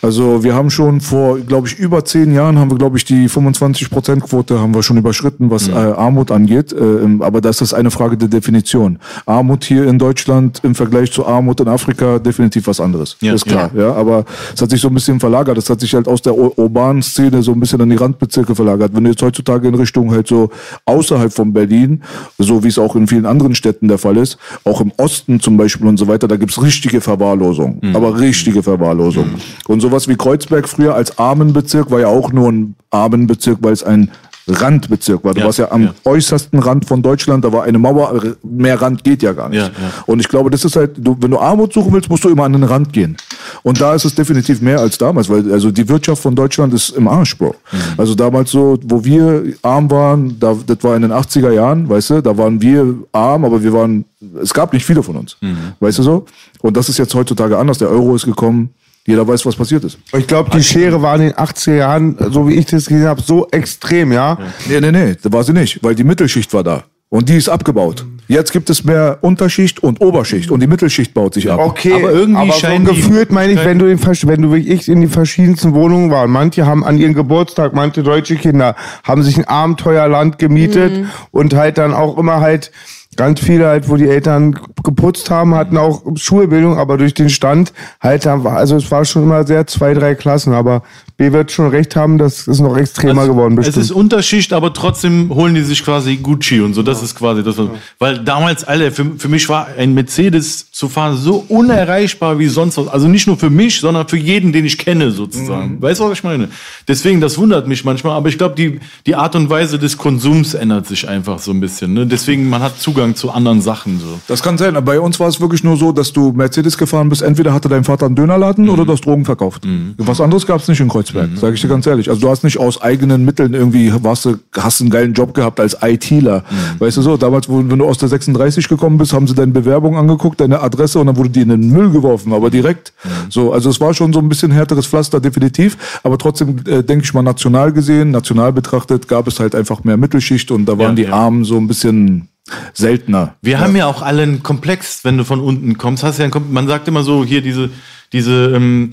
Also 0.00 0.42
wir 0.44 0.54
haben 0.54 0.70
schon 0.70 1.00
vor, 1.00 1.38
glaube 1.38 1.68
ich, 1.68 1.78
über 1.78 2.04
zehn 2.04 2.34
Jahren 2.34 2.58
haben 2.58 2.70
wir, 2.70 2.78
glaube 2.78 2.96
ich, 2.98 3.04
die 3.04 3.28
25-Prozent-Quote 3.28 4.58
haben 4.60 4.74
wir 4.74 4.82
schon 4.82 4.96
überschritten, 4.96 5.50
was 5.50 5.68
Mhm. 5.68 5.74
äh, 5.74 5.76
Armut 5.76 6.30
angeht. 6.30 6.72
Äh, 6.72 6.76
im- 6.76 7.22
aber 7.22 7.40
das 7.40 7.60
ist 7.60 7.74
eine 7.74 7.90
Frage 7.90 8.16
der 8.16 8.28
Definition. 8.28 8.98
Armut 9.26 9.64
hier 9.64 9.86
in 9.86 9.98
Deutschland 9.98 10.60
im 10.62 10.74
Vergleich 10.74 11.12
zu 11.12 11.26
Armut 11.26 11.60
in 11.60 11.68
Afrika 11.68 12.18
definitiv 12.18 12.66
was 12.66 12.80
anderes. 12.80 13.16
Ja, 13.20 13.34
ist 13.34 13.46
klar. 13.46 13.70
Ja. 13.76 13.92
aber 13.94 14.24
es 14.54 14.60
hat 14.62 14.70
sich 14.70 14.80
so 14.80 14.88
ein 14.88 14.94
bisschen 14.94 15.20
verlagert. 15.20 15.56
Es 15.58 15.68
hat 15.70 15.80
sich 15.80 15.94
halt 15.94 16.08
aus 16.08 16.22
der 16.22 16.36
ur- 16.36 16.56
urbanen 16.58 17.02
Szene 17.02 17.42
so 17.42 17.52
ein 17.52 17.60
bisschen 17.60 17.80
an 17.80 17.90
die 17.90 17.96
Randbezirke 17.96 18.54
verlagert. 18.54 18.92
Wenn 18.94 19.04
du 19.04 19.10
jetzt 19.10 19.22
heutzutage 19.22 19.68
in 19.68 19.74
Richtung 19.74 20.10
halt 20.10 20.26
so 20.26 20.50
außerhalb 20.86 21.32
von 21.32 21.52
Berlin, 21.52 22.02
so 22.38 22.62
wie 22.64 22.68
es 22.68 22.78
auch 22.78 22.96
in 22.96 23.06
vielen 23.06 23.26
anderen 23.26 23.54
Städten 23.54 23.88
der 23.88 23.98
Fall 23.98 24.16
ist, 24.16 24.38
auch 24.64 24.80
im 24.80 24.92
Osten 24.96 25.40
zum 25.40 25.56
Beispiel 25.56 25.86
und 25.86 25.96
so 25.98 26.08
weiter, 26.08 26.26
da 26.28 26.36
gibt's 26.36 26.60
richtige 26.62 27.00
Verwahrlosung. 27.00 27.80
Aber 27.94 28.18
richtige 28.18 28.62
Verwahrlosung. 28.62 29.26
Und 29.68 29.80
sowas 29.80 30.08
wie 30.08 30.16
Kreuzberg 30.16 30.68
früher 30.68 30.94
als 30.94 31.18
Armenbezirk 31.18 31.90
war 31.90 32.00
ja 32.00 32.08
auch 32.08 32.32
nur 32.32 32.50
ein 32.50 32.74
Armenbezirk, 32.90 33.58
weil 33.62 33.72
es 33.72 33.82
ein 33.84 34.10
Randbezirk 34.48 35.22
war. 35.24 35.34
Du 35.34 35.40
Ja, 35.40 35.46
warst 35.46 35.58
ja 35.60 35.70
am 35.70 35.82
ja. 35.84 35.94
äußersten 36.04 36.58
Rand 36.58 36.84
von 36.86 37.00
Deutschland, 37.00 37.44
da 37.44 37.52
war 37.52 37.62
eine 37.62 37.78
Mauer, 37.78 38.34
mehr 38.42 38.80
Rand 38.82 39.04
geht 39.04 39.22
ja 39.22 39.32
gar 39.32 39.48
nicht. 39.48 39.60
Ja. 39.62 39.70
Und 40.06 40.18
ich 40.20 40.28
glaube, 40.28 40.50
das 40.50 40.64
ist 40.64 40.74
halt, 40.74 40.92
du, 40.98 41.16
wenn 41.20 41.30
du 41.30 41.38
Armut 41.38 41.72
suchen 41.72 41.92
willst, 41.92 42.10
musst 42.10 42.24
du 42.24 42.28
immer 42.28 42.42
an 42.44 42.52
den 42.52 42.64
Rand 42.64 42.92
gehen. 42.92 43.16
Und 43.62 43.80
da 43.80 43.94
ist 43.94 44.04
es 44.04 44.14
definitiv 44.16 44.60
mehr 44.60 44.80
als 44.80 44.98
damals, 44.98 45.28
weil 45.28 45.50
also 45.52 45.70
die 45.70 45.88
Wirtschaft 45.88 46.22
von 46.22 46.34
Deutschland 46.34 46.74
ist 46.74 46.90
im 46.90 47.06
Arsch, 47.06 47.38
Bro. 47.38 47.54
Mhm. 47.70 47.76
Also 47.98 48.14
damals 48.16 48.50
so, 48.50 48.78
wo 48.82 49.04
wir 49.04 49.44
arm 49.62 49.88
waren, 49.90 50.36
da, 50.40 50.56
das 50.66 50.78
war 50.82 50.96
in 50.96 51.02
den 51.02 51.12
80er 51.12 51.52
Jahren, 51.52 51.88
weißt 51.88 52.10
du, 52.10 52.20
da 52.22 52.36
waren 52.36 52.60
wir 52.60 52.94
arm, 53.12 53.44
aber 53.44 53.62
wir 53.62 53.72
waren, 53.72 54.04
es 54.42 54.52
gab 54.52 54.72
nicht 54.72 54.84
viele 54.84 55.02
von 55.04 55.16
uns, 55.16 55.36
Mhm. 55.40 55.56
weißt 55.78 55.98
du 55.98 56.02
so? 56.02 56.24
Und 56.62 56.76
das 56.76 56.88
ist 56.88 56.98
jetzt 56.98 57.14
heutzutage 57.14 57.56
anders. 57.56 57.78
Der 57.78 57.88
Euro 57.90 58.16
ist 58.16 58.24
gekommen, 58.24 58.70
jeder 59.06 59.26
weiß, 59.26 59.44
was 59.46 59.56
passiert 59.56 59.84
ist. 59.84 59.98
Ich 60.16 60.26
glaube, 60.26 60.50
die 60.50 60.62
Schere 60.62 61.02
war 61.02 61.16
in 61.16 61.22
den 61.22 61.32
80er 61.32 61.74
Jahren, 61.74 62.16
so 62.30 62.48
wie 62.48 62.54
ich 62.54 62.66
das 62.66 62.86
gesehen 62.86 63.06
habe, 63.06 63.20
so 63.20 63.48
extrem, 63.50 64.12
ja. 64.12 64.38
Nee, 64.68 64.80
nee, 64.80 64.92
nee, 64.92 65.16
da 65.20 65.32
war 65.32 65.42
sie 65.42 65.52
nicht, 65.52 65.82
weil 65.82 65.94
die 65.94 66.04
Mittelschicht 66.04 66.52
war 66.54 66.62
da. 66.62 66.84
Und 67.08 67.28
die 67.28 67.36
ist 67.36 67.50
abgebaut. 67.50 68.06
Jetzt 68.26 68.52
gibt 68.52 68.70
es 68.70 68.84
mehr 68.84 69.18
Unterschicht 69.20 69.82
und 69.82 70.00
Oberschicht 70.00 70.50
und 70.50 70.60
die 70.60 70.66
Mittelschicht 70.66 71.12
baut 71.12 71.34
sich 71.34 71.50
ab. 71.50 71.58
Okay, 71.58 71.92
Aber 71.92 72.10
irgendwie 72.10 72.40
aber 72.40 72.52
so 72.52 72.94
gefühlt 72.94 73.30
meine 73.30 73.52
ich, 73.52 73.62
wenn 73.62 73.78
du, 73.78 73.84
in, 73.84 74.00
wenn 74.02 74.40
du 74.40 74.54
wie 74.54 74.66
ich 74.66 74.88
in 74.88 75.02
die 75.02 75.08
verschiedensten 75.08 75.74
Wohnungen 75.74 76.10
waren. 76.10 76.30
Manche 76.30 76.64
haben 76.64 76.82
an 76.82 76.96
ihren 76.96 77.12
Geburtstag, 77.12 77.74
manche 77.74 78.02
deutsche 78.02 78.36
Kinder 78.36 78.76
haben 79.04 79.22
sich 79.22 79.36
ein 79.36 79.44
Abenteuerland 79.44 80.38
gemietet 80.38 81.04
und 81.32 81.52
halt 81.52 81.76
dann 81.76 81.92
auch 81.92 82.16
immer 82.16 82.40
halt 82.40 82.70
ganz 83.16 83.40
viele 83.40 83.66
halt, 83.66 83.88
wo 83.88 83.96
die 83.96 84.08
Eltern 84.08 84.58
geputzt 84.82 85.30
haben, 85.30 85.54
hatten 85.54 85.76
auch 85.76 86.02
Schulbildung, 86.16 86.78
aber 86.78 86.96
durch 86.96 87.14
den 87.14 87.28
Stand 87.28 87.72
halt, 88.00 88.26
also 88.26 88.76
es 88.76 88.90
war 88.90 89.04
schon 89.04 89.24
immer 89.24 89.46
sehr 89.46 89.66
zwei, 89.66 89.94
drei 89.94 90.14
Klassen, 90.14 90.54
aber 90.54 90.82
B 91.16 91.30
wird 91.30 91.52
schon 91.52 91.68
recht 91.68 91.94
haben, 91.94 92.18
das 92.18 92.48
ist 92.48 92.60
noch 92.60 92.76
extremer 92.76 93.26
geworden 93.26 93.56
Es 93.58 93.66
bestimmt. 93.66 93.84
ist 93.84 93.90
Unterschicht, 93.92 94.52
aber 94.52 94.72
trotzdem 94.72 95.32
holen 95.32 95.54
die 95.54 95.62
sich 95.62 95.84
quasi 95.84 96.16
Gucci 96.16 96.60
und 96.60 96.74
so. 96.74 96.82
Das 96.82 97.02
ist 97.02 97.14
quasi 97.14 97.42
das. 97.44 97.58
Was, 97.58 97.68
Weil 97.98 98.18
damals, 98.18 98.64
Alter, 98.64 98.90
für, 98.90 99.04
für 99.18 99.28
mich 99.28 99.48
war 99.48 99.68
ein 99.78 99.94
Mercedes 99.94 100.72
zu 100.72 100.88
fahren 100.88 101.16
so 101.16 101.44
unerreichbar 101.48 102.38
wie 102.38 102.48
sonst 102.48 102.76
was. 102.78 102.88
Also 102.88 103.08
nicht 103.08 103.26
nur 103.26 103.36
für 103.36 103.50
mich, 103.50 103.80
sondern 103.80 104.08
für 104.08 104.16
jeden, 104.16 104.52
den 104.52 104.64
ich 104.64 104.78
kenne, 104.78 105.10
sozusagen. 105.10 105.80
Weißt 105.80 106.00
du, 106.00 106.04
was 106.04 106.12
ich 106.18 106.24
meine? 106.24 106.48
Deswegen, 106.88 107.20
das 107.20 107.38
wundert 107.38 107.68
mich 107.68 107.84
manchmal. 107.84 108.16
Aber 108.16 108.28
ich 108.28 108.38
glaube, 108.38 108.54
die, 108.56 108.80
die 109.06 109.14
Art 109.14 109.36
und 109.36 109.50
Weise 109.50 109.78
des 109.78 109.98
Konsums 109.98 110.54
ändert 110.54 110.86
sich 110.86 111.08
einfach 111.08 111.38
so 111.38 111.50
ein 111.52 111.60
bisschen. 111.60 111.92
Ne? 111.92 112.06
Deswegen, 112.06 112.48
man 112.48 112.62
hat 112.62 112.80
Zugang 112.80 113.01
zu 113.14 113.30
anderen 113.30 113.60
Sachen. 113.60 113.98
So. 114.00 114.18
Das 114.28 114.42
kann 114.42 114.56
sein, 114.58 114.76
aber 114.76 114.92
bei 114.92 115.00
uns 115.00 115.18
war 115.20 115.28
es 115.28 115.40
wirklich 115.40 115.64
nur 115.64 115.76
so, 115.76 115.92
dass 115.92 116.12
du 116.12 116.32
Mercedes 116.32 116.78
gefahren 116.78 117.08
bist. 117.08 117.22
Entweder 117.22 117.52
hatte 117.52 117.68
dein 117.68 117.84
Vater 117.84 118.06
einen 118.06 118.14
Dönerladen 118.14 118.68
oder 118.68 118.84
du 118.84 118.92
hast 118.92 119.04
Drogen 119.04 119.24
verkauft. 119.24 119.66
Was 119.98 120.20
anderes 120.20 120.46
gab 120.46 120.60
es 120.60 120.68
nicht 120.68 120.80
in 120.80 120.88
Kreuzberg, 120.88 121.30
sage 121.36 121.54
ich 121.54 121.60
dir 121.60 121.68
ganz 121.68 121.86
ehrlich. 121.86 122.08
Also 122.08 122.20
du 122.20 122.30
hast 122.30 122.44
nicht 122.44 122.58
aus 122.58 122.80
eigenen 122.80 123.24
Mitteln 123.24 123.54
irgendwie, 123.54 123.92
warst 124.02 124.24
du, 124.24 124.38
hast 124.56 124.80
einen 124.80 124.90
geilen 124.90 125.12
Job 125.14 125.34
gehabt 125.34 125.60
als 125.60 125.76
ITler. 125.82 126.44
Weißt 126.78 126.96
du 126.96 127.02
so, 127.02 127.16
damals, 127.16 127.48
wo, 127.48 127.58
wenn 127.58 127.78
du 127.78 127.86
aus 127.86 127.98
der 127.98 128.08
36 128.08 128.68
gekommen 128.68 128.98
bist, 128.98 129.12
haben 129.12 129.26
sie 129.26 129.34
deine 129.34 129.52
Bewerbung 129.52 129.96
angeguckt, 129.96 130.40
deine 130.40 130.60
Adresse 130.60 130.98
und 130.98 131.06
dann 131.06 131.16
wurde 131.16 131.30
die 131.30 131.40
in 131.42 131.48
den 131.48 131.70
Müll 131.70 131.90
geworfen, 131.90 132.32
aber 132.32 132.50
direkt. 132.50 132.92
So, 133.28 133.52
also 133.52 133.70
es 133.70 133.80
war 133.80 133.94
schon 133.94 134.12
so 134.12 134.18
ein 134.18 134.28
bisschen 134.28 134.50
härteres 134.50 134.86
Pflaster, 134.86 135.20
definitiv. 135.20 135.76
Aber 136.02 136.18
trotzdem, 136.18 136.56
äh, 136.66 136.82
denke 136.82 137.04
ich 137.04 137.14
mal, 137.14 137.22
national 137.22 137.72
gesehen, 137.72 138.10
national 138.10 138.52
betrachtet, 138.52 139.08
gab 139.08 139.26
es 139.26 139.40
halt 139.40 139.54
einfach 139.54 139.84
mehr 139.84 139.96
Mittelschicht 139.96 140.50
und 140.50 140.66
da 140.66 140.72
waren 140.78 140.90
Ja, 140.90 140.94
die 140.94 141.02
ja. 141.04 141.12
Armen 141.12 141.44
so 141.44 141.56
ein 141.56 141.66
bisschen 141.66 142.28
seltener. 142.72 143.36
Wir 143.40 143.60
haben 143.60 143.76
ja 143.76 143.86
auch 143.86 144.02
alle 144.02 144.22
einen 144.22 144.42
Komplex, 144.42 145.04
wenn 145.04 145.16
du 145.16 145.24
von 145.24 145.40
unten 145.40 145.78
kommst. 145.78 146.02
Hast 146.02 146.18
ja 146.18 146.24
einen 146.24 146.52
man 146.52 146.66
sagt 146.66 146.88
immer 146.88 147.02
so, 147.02 147.24
hier 147.24 147.40
diese, 147.40 147.70
diese, 148.12 148.54
ähm, 148.54 148.90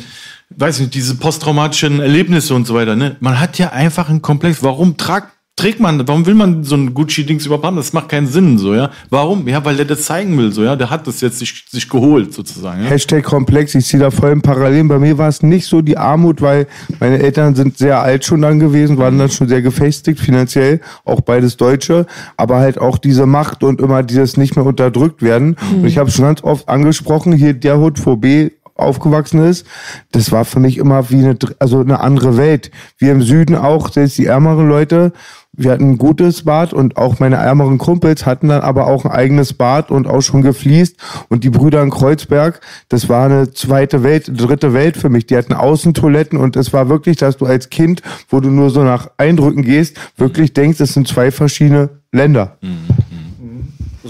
weiß 0.50 0.80
nicht, 0.80 0.94
diese 0.94 1.16
posttraumatischen 1.16 2.00
Erlebnisse 2.00 2.54
und 2.54 2.68
so 2.68 2.74
weiter. 2.74 2.96
Ne? 2.96 3.16
Man 3.20 3.40
hat 3.40 3.58
ja 3.58 3.70
einfach 3.70 4.10
einen 4.10 4.22
Komplex. 4.22 4.64
Warum 4.64 4.98
tragt, 4.98 5.34
trägt 5.60 5.80
man, 5.80 6.08
warum 6.08 6.26
will 6.26 6.36
man 6.36 6.64
so 6.64 6.76
ein 6.76 6.94
Gucci-Dings 6.94 7.46
überhaupt 7.46 7.66
haben? 7.66 7.76
Das 7.76 7.92
macht 7.92 8.10
keinen 8.10 8.28
Sinn, 8.28 8.58
so, 8.58 8.74
ja. 8.74 8.92
Warum? 9.10 9.48
Ja, 9.48 9.64
weil 9.66 9.76
der 9.76 9.86
das 9.86 10.04
zeigen 10.04 10.38
will, 10.38 10.54
so, 10.54 10.64
ja. 10.64 10.76
Der 10.76 10.90
hat 10.90 11.06
das 11.06 11.20
jetzt 11.20 11.40
sich, 11.40 11.66
sich 11.70 11.90
geholt, 11.90 12.34
sozusagen. 12.34 12.84
Ja? 12.84 12.90
Hashtag 12.90 13.26
Komplex, 13.26 13.76
ich 13.76 13.86
ziehe 13.86 14.00
da 14.02 14.10
voll 14.10 14.32
im 14.32 14.42
Parallelen. 14.42 14.88
Bei 14.88 15.00
mir 15.00 15.18
war 15.18 15.28
es 15.28 15.44
nicht 15.44 15.66
so 15.66 15.82
die 15.82 15.98
Armut, 15.98 16.42
weil 16.42 16.68
meine 17.00 17.20
Eltern 17.20 17.56
sind 17.56 17.78
sehr 17.78 18.00
alt 18.00 18.24
schon 18.24 18.42
dann 18.42 18.60
gewesen, 18.60 18.98
waren 18.98 19.18
dann 19.18 19.30
schon 19.30 19.50
sehr 19.50 19.62
gefestigt 19.62 20.20
finanziell, 20.20 20.80
auch 21.04 21.20
beides 21.22 21.58
Deutsche, 21.58 22.06
aber 22.38 22.60
halt 22.60 22.80
auch 22.80 22.98
diese 22.98 23.26
Macht 23.26 23.64
und 23.64 23.82
immer 23.82 24.02
dieses 24.02 24.38
nicht 24.38 24.56
mehr 24.56 24.66
unterdrückt 24.66 25.22
werden. 25.22 25.58
Und 25.74 25.86
ich 25.86 25.98
habe 25.98 26.10
schon 26.10 26.26
ganz 26.26 26.42
oft 26.44 26.70
angesprochen, 26.70 27.34
hier 27.34 27.54
der 27.54 27.78
Hut 27.80 28.00
vor 28.00 28.18
B 28.18 28.52
aufgewachsen 28.80 29.44
ist, 29.44 29.66
das 30.12 30.32
war 30.32 30.46
für 30.46 30.60
mich 30.60 30.78
immer 30.78 31.10
wie 31.10 31.20
eine, 31.20 31.38
also 31.60 31.80
eine 31.80 32.00
andere 32.00 32.38
Welt. 32.38 32.72
Wir 32.98 33.12
im 33.12 33.22
Süden 33.22 33.56
auch, 33.56 33.92
selbst 33.92 34.18
die 34.18 34.26
ärmeren 34.26 34.68
Leute, 34.68 35.14
wir 35.52 35.72
hatten 35.72 35.92
ein 35.92 35.98
gutes 35.98 36.44
Bad 36.44 36.74
und 36.74 36.96
auch 36.96 37.20
meine 37.20 37.38
ärmeren 37.38 37.80
Kumpels 37.80 38.26
hatten 38.26 38.50
dann 38.50 38.62
aber 38.62 38.88
auch 38.88 39.04
ein 39.04 39.12
eigenes 39.12 39.54
Bad 39.54 39.92
und 39.92 40.08
auch 40.08 40.22
schon 40.22 40.42
gefliest. 40.42 40.96
Und 41.28 41.44
die 41.44 41.50
Brüder 41.50 41.82
in 41.82 41.90
Kreuzberg, 41.90 42.62
das 42.88 43.10
war 43.10 43.26
eine 43.26 43.52
zweite 43.52 44.04
Welt, 44.04 44.32
dritte 44.34 44.74
Welt 44.74 44.96
für 44.96 45.10
mich. 45.10 45.26
Die 45.26 45.36
hatten 45.36 45.54
Außentoiletten 45.54 46.40
und 46.40 46.56
es 46.56 46.72
war 46.72 46.88
wirklich, 46.88 47.18
dass 47.18 47.38
du 47.38 47.46
als 47.46 47.70
Kind, 47.70 48.02
wo 48.30 48.40
du 48.40 48.50
nur 48.50 48.70
so 48.70 48.84
nach 48.84 49.10
Eindrücken 49.18 49.64
gehst, 49.64 49.98
wirklich 50.18 50.54
denkst, 50.54 50.80
es 50.80 50.94
sind 50.94 51.08
zwei 51.08 51.32
verschiedene 51.32 51.90
Länder. 52.12 52.58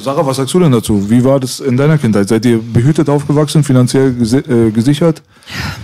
Sarah, 0.02 0.26
was 0.26 0.38
sagst 0.38 0.54
du 0.54 0.60
denn 0.60 0.72
dazu? 0.72 1.10
Wie 1.10 1.24
war 1.24 1.40
das 1.40 1.60
in 1.60 1.78
deiner 1.78 1.98
Kindheit? 1.98 2.28
Seid 2.30 2.46
ihr 2.46 2.60
behütet 2.60 3.10
aufgewachsen, 3.10 3.64
finanziell 3.64 4.16
äh, 4.22 4.72
gesichert? 4.72 5.22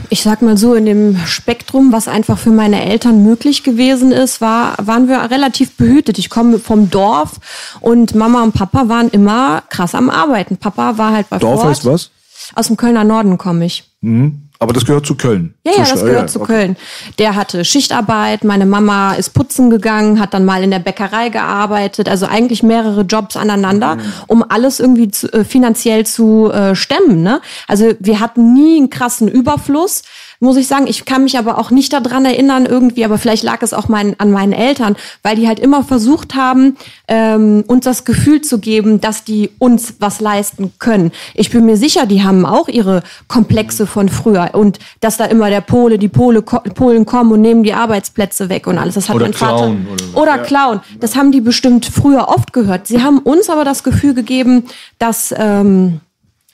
Ich 0.10 0.22
sag 0.22 0.42
mal 0.42 0.58
so, 0.58 0.74
in 0.74 0.86
dem 0.86 1.18
Spektrum, 1.26 1.92
was 1.92 2.08
einfach 2.08 2.38
für 2.38 2.52
meine 2.52 2.84
Eltern 2.84 3.24
möglich 3.24 3.64
gewesen 3.64 4.12
ist, 4.12 4.42
war, 4.42 4.76
waren 4.82 5.08
wir 5.08 5.30
relativ 5.30 5.76
behütet. 5.76 6.18
Ich 6.18 6.30
komme 6.30 6.60
vom 6.60 6.90
Dorf 6.90 7.40
und 7.82 8.16
Mama 8.16 8.44
und 8.44 8.54
Papa 8.54 8.88
waren 8.88 9.10
immer 9.10 9.64
krass 9.70 9.96
am 9.96 10.10
Arbeiten. 10.10 10.58
Papa 10.58 10.98
war 10.98 11.12
halt 11.12 11.30
bei 11.30 11.38
Dorf 11.38 11.62
Ford. 11.62 11.70
heißt 11.70 11.86
was? 11.86 12.12
Aus 12.54 12.68
dem 12.68 12.78
Kölner 12.78 13.04
Norden 13.04 13.38
komme 13.38 13.66
ich. 13.66 13.84
Mhm. 14.02 14.45
Aber 14.60 14.74
das 14.74 14.86
gehört 14.86 15.06
zu 15.06 15.16
Köln. 15.16 15.54
Ja, 15.66 15.74
ja, 15.74 15.78
das 15.80 16.02
Sch- 16.02 16.06
gehört 16.06 16.30
zu 16.30 16.42
okay. 16.42 16.54
Köln. 16.54 16.78
Der 17.20 17.36
hatte 17.36 17.66
Schichtarbeit, 17.66 18.44
meine 18.44 18.66
Mama 18.66 19.14
ist 19.14 19.34
putzen 19.34 19.70
gegangen, 19.70 20.20
hat 20.20 20.34
dann 20.34 20.46
mal 20.46 20.64
in 20.64 20.72
der 20.72 20.80
Bäckerei 20.80 21.30
gearbeitet, 21.30 22.08
also 22.08 22.26
eigentlich 22.26 22.64
mehrere 22.64 23.02
Jobs 23.02 23.36
aneinander, 23.36 23.98
um 24.28 24.44
alles 24.48 24.80
irgendwie 24.80 25.10
zu, 25.12 25.32
äh, 25.34 25.44
finanziell 25.44 26.06
zu 26.06 26.52
äh, 26.52 26.76
stemmen. 26.76 27.22
Ne? 27.24 27.42
Also 27.68 27.94
wir 28.00 28.20
hatten 28.20 28.54
nie 28.54 28.78
einen 28.78 28.90
krassen 28.90 29.28
Überfluss, 29.28 30.04
muss 30.40 30.58
ich 30.58 30.68
sagen. 30.68 30.88
Ich 30.88 31.06
kann 31.06 31.24
mich 31.24 31.38
aber 31.38 31.58
auch 31.58 31.72
nicht 31.72 31.94
daran 31.94 32.26
erinnern 32.26 32.66
irgendwie, 32.66 33.06
aber 33.06 33.18
vielleicht 33.18 33.44
lag 33.44 33.62
es 33.62 33.74
auch 33.74 33.88
mein, 33.88 34.20
an 34.20 34.32
meinen 34.32 34.54
Eltern, 34.54 34.96
weil 35.24 35.36
die 35.36 35.48
halt 35.48 35.60
immer 35.60 35.84
versucht 35.84 36.36
haben, 36.36 36.78
ähm, 37.08 37.64
uns 37.68 37.86
das 37.86 38.06
Gefühl 38.06 38.42
zu 38.42 38.60
geben, 38.60 39.00
dass 39.02 39.24
die 39.24 39.52
uns 39.60 39.96
was 40.00 40.20
leisten 40.22 40.74
können. 40.80 41.12
Ich 41.34 41.50
bin 41.52 41.66
mir 41.66 41.78
sicher, 41.78 42.06
die 42.06 42.24
haben 42.24 42.46
auch 42.46 42.68
ihre 42.68 43.04
Komplexe 43.28 43.88
von 43.88 44.10
früher 44.10 44.50
und 44.54 44.80
dass 45.02 45.18
da 45.18 45.26
immer 45.26 45.50
der 45.50 45.62
Pole, 45.62 45.98
die 45.98 46.10
Pole, 46.10 46.42
ko- 46.42 46.60
Polen 46.60 47.06
kommen 47.06 47.32
und 47.32 47.42
nehmen 47.42 47.64
die 47.64 47.74
Arbeitsplätze 47.74 48.50
weg 48.50 48.68
und 48.68 48.78
alles. 48.78 48.96
Das 48.96 49.10
hat 49.10 49.16
Oder 49.16 49.26
mein 49.26 49.34
Vater 49.34 49.56
klauen 49.58 49.88
oder 50.14 50.22
oder 50.22 50.38
klauen. 50.40 50.80
Das 51.00 51.16
haben 51.16 51.32
die 51.32 51.42
bestimmt 51.42 51.86
früher 51.86 52.28
oft 52.30 52.54
gehört. 52.54 52.88
Sie 52.88 53.02
haben 53.02 53.20
uns 53.20 53.50
aber 53.50 53.64
das 53.66 53.84
Gefühl 53.84 54.14
gegeben, 54.14 54.64
dass 55.00 55.34
ähm, 55.38 56.02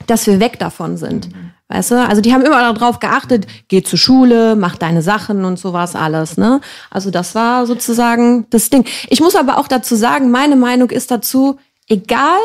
dass 0.08 0.26
wir 0.28 0.40
weg 0.40 0.58
davon 0.60 0.98
sind. 0.98 1.30
Weißt 1.74 1.92
du? 1.92 1.96
Also 1.96 2.22
die 2.22 2.34
haben 2.34 2.44
immer 2.44 2.74
darauf 2.74 3.00
geachtet, 3.00 3.48
geh 3.70 3.82
zur 3.82 3.98
Schule, 3.98 4.58
mach 4.58 4.76
deine 4.76 5.02
Sachen 5.02 5.46
und 5.46 5.58
sowas 5.58 5.96
alles. 5.96 6.36
Ne? 6.36 6.60
Also 6.90 7.12
das 7.12 7.34
war 7.34 7.66
sozusagen 7.66 8.46
das 8.50 8.70
Ding. 8.70 8.86
Ich 9.10 9.22
muss 9.22 9.38
aber 9.38 9.58
auch 9.58 9.70
dazu 9.70 9.96
sagen, 9.96 10.32
meine 10.32 10.58
Meinung 10.58 10.90
ist 10.90 11.12
dazu, 11.12 11.60
egal 11.88 12.40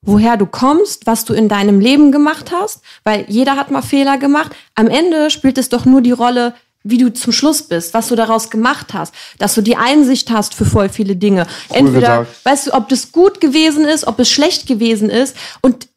woher 0.00 0.38
du 0.38 0.46
kommst, 0.46 1.06
was 1.06 1.26
du 1.26 1.34
in 1.34 1.50
deinem 1.50 1.78
Leben 1.78 2.10
gemacht 2.10 2.52
hast, 2.52 2.80
weil 3.04 3.26
jeder 3.28 3.56
hat 3.56 3.70
mal 3.70 3.82
Fehler 3.82 4.16
gemacht. 4.16 4.52
Am 4.74 4.88
Ende 4.88 5.30
spielt 5.30 5.58
es 5.58 5.68
doch 5.68 5.84
nur 5.84 6.00
die 6.00 6.12
Rolle, 6.12 6.54
wie 6.82 6.96
du 6.96 7.12
zum 7.12 7.34
Schluss 7.34 7.62
bist, 7.62 7.92
was 7.92 8.08
du 8.08 8.16
daraus 8.16 8.48
gemacht 8.48 8.94
hast, 8.94 9.14
dass 9.36 9.54
du 9.54 9.60
die 9.60 9.76
Einsicht 9.76 10.30
hast 10.30 10.54
für 10.54 10.64
voll 10.64 10.88
viele 10.88 11.16
Dinge. 11.16 11.46
Entweder, 11.68 12.20
gesagt. 12.20 12.44
weißt 12.44 12.66
du, 12.68 12.72
ob 12.72 12.88
das 12.88 13.12
gut 13.12 13.42
gewesen 13.42 13.84
ist, 13.84 14.06
ob 14.06 14.18
es 14.18 14.30
schlecht 14.30 14.66
gewesen 14.66 15.10
ist 15.10 15.36
und 15.60 15.89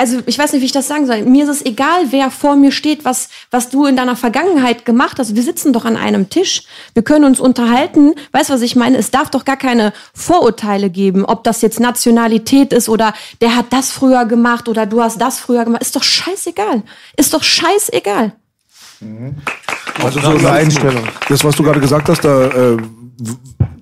also 0.00 0.20
ich 0.24 0.38
weiß 0.38 0.54
nicht, 0.54 0.62
wie 0.62 0.66
ich 0.66 0.72
das 0.72 0.88
sagen 0.88 1.04
soll. 1.04 1.24
Mir 1.24 1.44
ist 1.44 1.50
es 1.50 1.66
egal, 1.66 2.06
wer 2.08 2.30
vor 2.30 2.56
mir 2.56 2.72
steht, 2.72 3.04
was, 3.04 3.28
was 3.50 3.68
du 3.68 3.84
in 3.84 3.96
deiner 3.96 4.16
Vergangenheit 4.16 4.86
gemacht 4.86 5.18
hast. 5.18 5.36
Wir 5.36 5.42
sitzen 5.42 5.74
doch 5.74 5.84
an 5.84 5.98
einem 5.98 6.30
Tisch. 6.30 6.62
Wir 6.94 7.02
können 7.02 7.26
uns 7.26 7.38
unterhalten. 7.38 8.14
Weißt 8.32 8.48
du, 8.48 8.54
was 8.54 8.62
ich 8.62 8.76
meine? 8.76 8.96
Es 8.96 9.10
darf 9.10 9.28
doch 9.28 9.44
gar 9.44 9.58
keine 9.58 9.92
Vorurteile 10.14 10.88
geben, 10.88 11.26
ob 11.26 11.44
das 11.44 11.60
jetzt 11.60 11.80
Nationalität 11.80 12.72
ist 12.72 12.88
oder 12.88 13.12
der 13.42 13.54
hat 13.56 13.74
das 13.74 13.92
früher 13.92 14.24
gemacht 14.24 14.70
oder 14.70 14.86
du 14.86 15.02
hast 15.02 15.20
das 15.20 15.38
früher 15.38 15.66
gemacht. 15.66 15.82
Ist 15.82 15.94
doch 15.94 16.02
scheißegal. 16.02 16.82
Ist 17.18 17.34
doch 17.34 17.42
scheißegal. 17.42 18.32
Also 20.02 20.18
so 20.18 20.30
Eine 20.30 20.50
Einstellung. 20.50 21.04
Das, 21.28 21.44
was 21.44 21.54
du 21.56 21.62
gerade 21.62 21.80
gesagt 21.80 22.08
hast, 22.08 22.24
da, 22.24 22.46
äh, 22.46 22.76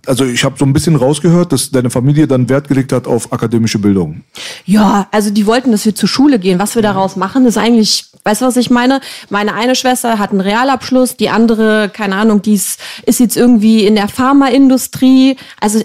also 0.08 0.24
ich 0.24 0.42
habe 0.44 0.56
so 0.58 0.64
ein 0.64 0.72
bisschen 0.72 0.96
rausgehört, 0.96 1.52
dass 1.52 1.70
deine 1.70 1.90
Familie 1.90 2.26
dann 2.26 2.48
Wert 2.48 2.66
gelegt 2.68 2.92
hat 2.92 3.06
auf 3.06 3.32
akademische 3.32 3.78
Bildung. 3.78 4.22
Ja, 4.64 5.06
also 5.12 5.30
die 5.30 5.46
wollten, 5.46 5.70
dass 5.70 5.84
wir 5.84 5.94
zur 5.94 6.08
Schule 6.08 6.38
gehen. 6.38 6.58
Was 6.58 6.74
wir 6.74 6.82
daraus 6.82 7.16
machen, 7.16 7.46
ist 7.46 7.58
eigentlich, 7.58 8.06
weißt 8.24 8.40
du, 8.42 8.46
was 8.46 8.56
ich 8.56 8.70
meine? 8.70 9.00
Meine 9.30 9.54
eine 9.54 9.74
Schwester 9.74 10.18
hat 10.18 10.30
einen 10.30 10.40
Realabschluss, 10.40 11.16
die 11.16 11.28
andere, 11.30 11.90
keine 11.92 12.16
Ahnung, 12.16 12.42
die 12.42 12.54
ist, 12.54 12.80
ist 13.06 13.20
jetzt 13.20 13.36
irgendwie 13.36 13.86
in 13.86 13.94
der 13.94 14.08
Pharmaindustrie. 14.08 15.36
Also 15.60 15.82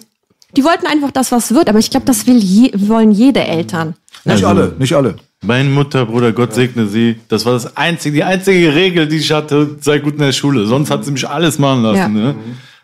die 0.56 0.64
wollten 0.64 0.86
einfach, 0.88 1.12
dass 1.12 1.32
was 1.32 1.54
wird. 1.54 1.70
Aber 1.70 1.80
ich 1.80 1.90
glaube, 1.90 2.06
das 2.06 2.26
will 2.28 2.38
je, 2.38 2.72
wollen 2.76 3.12
jede 3.12 3.42
Eltern. 3.44 3.96
Nicht 4.26 4.34
Also- 4.36 4.48
alle, 4.48 4.76
nicht 4.80 4.94
alle. 4.94 5.16
Meine 5.46 5.68
Mutter, 5.70 6.06
Bruder, 6.06 6.32
Gott 6.32 6.54
segne 6.54 6.88
sie. 6.88 7.18
Das 7.28 7.46
war 7.46 7.52
das 7.52 7.76
einzige, 7.76 8.16
die 8.16 8.24
einzige 8.24 8.74
Regel, 8.74 9.10
die 9.10 9.18
ich 9.18 9.30
hatte, 9.30 9.76
sei 9.82 10.00
gut 10.00 10.14
in 10.14 10.20
der 10.20 10.32
Schule. 10.32 10.66
Sonst 10.68 10.90
hat 10.90 11.04
sie 11.04 11.12
mich 11.12 11.28
alles 11.28 11.60
machen 11.60 11.84
lassen. 11.84 11.98
Ja. 11.98 12.08
Ne? 12.08 12.36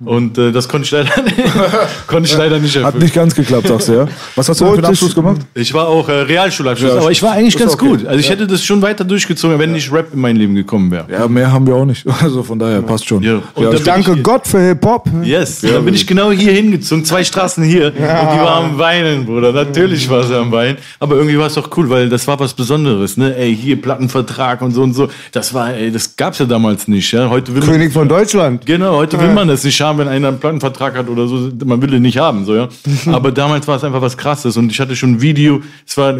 Und 0.06 0.38
äh, 0.38 0.52
das 0.54 0.70
konnte 0.70 0.86
ich 0.86 0.92
leider, 0.92 1.10
konnte 2.08 2.30
ich 2.30 2.38
leider 2.38 2.58
nicht 2.60 2.76
Hat 2.78 2.84
erfüllen. 2.86 3.04
nicht 3.04 3.14
ganz 3.14 3.36
geklappt, 3.36 3.68
sagst 3.68 3.90
du, 3.90 3.94
ja? 3.94 4.08
Was 4.36 4.48
hast 4.48 4.62
du 4.62 4.66
für 4.66 4.74
einen 4.74 4.86
Abschluss 4.86 5.14
gemacht? 5.14 5.42
Ich 5.54 5.74
war 5.74 5.88
auch 5.90 6.08
äh, 6.08 6.14
Realschulabschluss, 6.14 6.94
Ja, 6.94 7.00
aber 7.00 7.12
ich 7.12 7.22
war 7.22 7.34
eigentlich 7.34 7.58
ganz 7.58 7.74
okay. 7.74 7.86
gut. 7.88 8.06
Also 8.06 8.18
ich 8.20 8.30
hätte 8.30 8.48
das 8.48 8.64
schon 8.64 8.82
weiter 8.82 9.04
durchgezogen, 9.04 9.60
wenn 9.60 9.74
nicht 9.74 9.92
Rap 9.92 10.14
in 10.14 10.22
mein 10.22 10.38
Leben 10.38 10.56
gekommen 10.56 10.90
wäre. 10.90 11.06
Ja, 11.12 11.28
mehr 11.28 11.52
haben 11.52 11.68
wir 11.68 11.76
auch 11.76 11.86
nicht. 11.86 12.06
Also 12.22 12.44
von 12.44 12.60
daher 12.60 12.82
passt 12.82 13.08
schon. 13.08 13.24
Ja. 13.24 13.42
Und 13.56 13.64
Ja, 13.64 13.80
Danke 13.80 14.16
Gott 14.18 14.48
für 14.48 14.60
Hip-Hop. 14.60 15.10
Yes, 15.24 15.62
dann 15.62 15.84
bin 15.86 15.94
ich 15.94 16.06
genau 16.06 16.32
hier 16.32 16.52
hingezogen, 16.54 17.04
zwei 17.06 17.24
Straßen 17.24 17.64
hier 17.64 17.88
und 17.88 17.96
die 17.98 18.02
war 18.02 18.58
am 18.58 18.78
Weinen, 18.78 19.26
Bruder. 19.26 19.52
Natürlich 19.52 20.10
war 20.10 20.24
sie 20.24 20.36
am 20.38 20.52
Weinen, 20.52 20.78
aber 21.00 21.16
irgendwie 21.16 21.38
war 21.38 21.48
es 21.48 21.54
doch 21.56 21.76
cool, 21.78 21.90
weil 21.90 22.10
das 22.10 22.28
war 22.28 22.40
was 22.40 22.54
Besonderes, 22.54 23.18
ne? 23.18 23.36
Ey, 23.36 23.56
hier 23.56 23.82
Plattenvertrag 23.82 24.62
und 24.62 24.72
so 24.72 24.84
und 24.84 24.94
so. 24.94 25.10
Das 25.32 25.54
war, 25.54 25.74
ey, 25.74 25.92
das 25.92 26.16
gab's 26.16 26.40
ja 26.40 26.46
damals 26.46 26.88
nicht, 26.88 27.12
ja? 27.12 27.30
Heute 27.30 27.54
will 27.54 27.62
man, 27.62 27.70
König 27.72 27.94
von 27.94 28.08
Deutschland. 28.08 28.66
Genau, 28.66 28.96
heute 28.98 29.20
will 29.20 29.34
man 29.34 29.48
das 29.48 29.64
nicht 29.64 29.80
haben, 29.82 29.89
wenn 29.98 30.08
einer 30.08 30.30
einen 30.30 30.40
Plattenvertrag 30.40 30.96
hat 30.98 31.10
oder 31.10 31.28
so. 31.28 31.50
Man 31.66 31.82
will 31.82 31.90
den 31.90 32.02
nicht 32.02 32.18
haben, 32.18 32.46
so, 32.46 32.56
ja. 32.56 32.70
Aber 33.12 33.32
damals 33.32 33.68
war 33.68 33.78
es 33.78 33.84
einfach 33.84 34.02
was 34.02 34.18
Krasses 34.18 34.58
und 34.58 34.72
ich 34.72 34.80
hatte 34.80 34.96
schon 34.96 35.14
ein 35.14 35.22
Video. 35.22 35.62
Es 35.88 35.98
war 35.98 36.14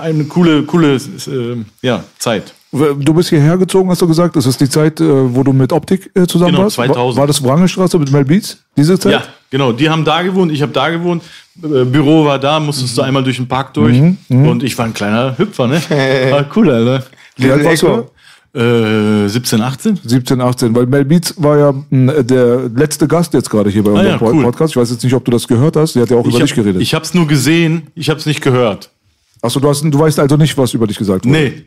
eine 0.00 0.24
coole, 0.24 0.62
coole, 0.62 0.94
äh, 0.96 1.56
ja, 1.82 2.04
Zeit. 2.18 2.54
Du 2.72 3.14
bist 3.14 3.30
hierher 3.30 3.56
gezogen, 3.56 3.90
hast 3.90 4.00
du 4.00 4.06
gesagt. 4.06 4.36
Das 4.36 4.46
ist 4.46 4.60
die 4.60 4.68
Zeit, 4.68 5.00
äh, 5.00 5.04
wo 5.34 5.42
du 5.42 5.52
mit 5.52 5.72
Optik 5.72 6.08
äh, 6.14 6.24
zusammen 6.26 6.52
Genau, 6.52 6.62
warst. 6.64 6.76
2000. 6.76 7.16
War, 7.16 7.22
war 7.22 7.26
das 7.26 7.42
Wrangelstraße 7.42 7.98
mit 7.98 8.12
Mel 8.12 8.24
Beats? 8.24 8.62
Diese 8.76 8.96
Zeit? 8.96 9.12
Ja, 9.12 9.22
genau. 9.50 9.72
Die 9.72 9.90
haben 9.90 10.04
da 10.04 10.22
gewohnt, 10.22 10.52
ich 10.52 10.62
habe 10.62 10.72
da 10.72 10.88
gewohnt. 10.88 11.24
Äh, 11.62 11.84
Büro 11.84 12.24
war 12.24 12.38
da, 12.38 12.60
musstest 12.60 12.96
du 12.96 13.02
einmal 13.02 13.24
durch 13.24 13.36
den 13.38 13.48
Park 13.48 13.74
durch. 13.74 14.00
Und 14.28 14.62
ich 14.62 14.78
war 14.78 14.84
ein 14.84 14.94
kleiner 14.94 15.36
Hüpfer, 15.36 15.66
ne? 15.66 15.82
War 16.30 16.46
cool, 16.54 16.70
Alter. 16.70 17.04
Wie 17.36 17.50
alt 17.50 17.64
warst 17.64 17.82
du? 17.82 18.06
Äh, 18.52 19.28
17, 19.28 19.60
18? 19.60 20.00
17, 20.02 20.40
18, 20.40 20.74
weil 20.74 20.86
Mel 20.86 21.04
Beats 21.04 21.34
war 21.36 21.56
ja 21.58 21.74
mh, 21.90 22.22
der 22.24 22.68
letzte 22.74 23.06
Gast 23.06 23.32
jetzt 23.32 23.48
gerade 23.48 23.70
hier 23.70 23.84
bei 23.84 23.90
unserem 23.92 24.08
ja, 24.10 24.18
Pod- 24.18 24.34
cool. 24.34 24.42
Podcast. 24.42 24.72
Ich 24.72 24.76
weiß 24.76 24.90
jetzt 24.90 25.04
nicht, 25.04 25.14
ob 25.14 25.24
du 25.24 25.30
das 25.30 25.46
gehört 25.46 25.76
hast. 25.76 25.92
Sie 25.92 26.00
hat 26.00 26.10
ja 26.10 26.16
auch 26.16 26.26
über 26.26 26.36
ich 26.36 26.42
dich 26.42 26.54
geredet. 26.54 26.82
Ich 26.82 26.92
habe 26.94 27.04
es 27.04 27.14
nur 27.14 27.28
gesehen, 27.28 27.86
ich 27.94 28.10
habe 28.10 28.18
es 28.18 28.26
nicht 28.26 28.40
gehört. 28.40 28.90
Achso, 29.40 29.60
du, 29.60 29.68
hast, 29.68 29.82
du 29.82 29.98
weißt 29.98 30.18
also 30.18 30.36
nicht, 30.36 30.58
was 30.58 30.74
über 30.74 30.86
dich 30.88 30.98
gesagt 30.98 31.24
wurde. 31.24 31.38
Nee, 31.38 31.64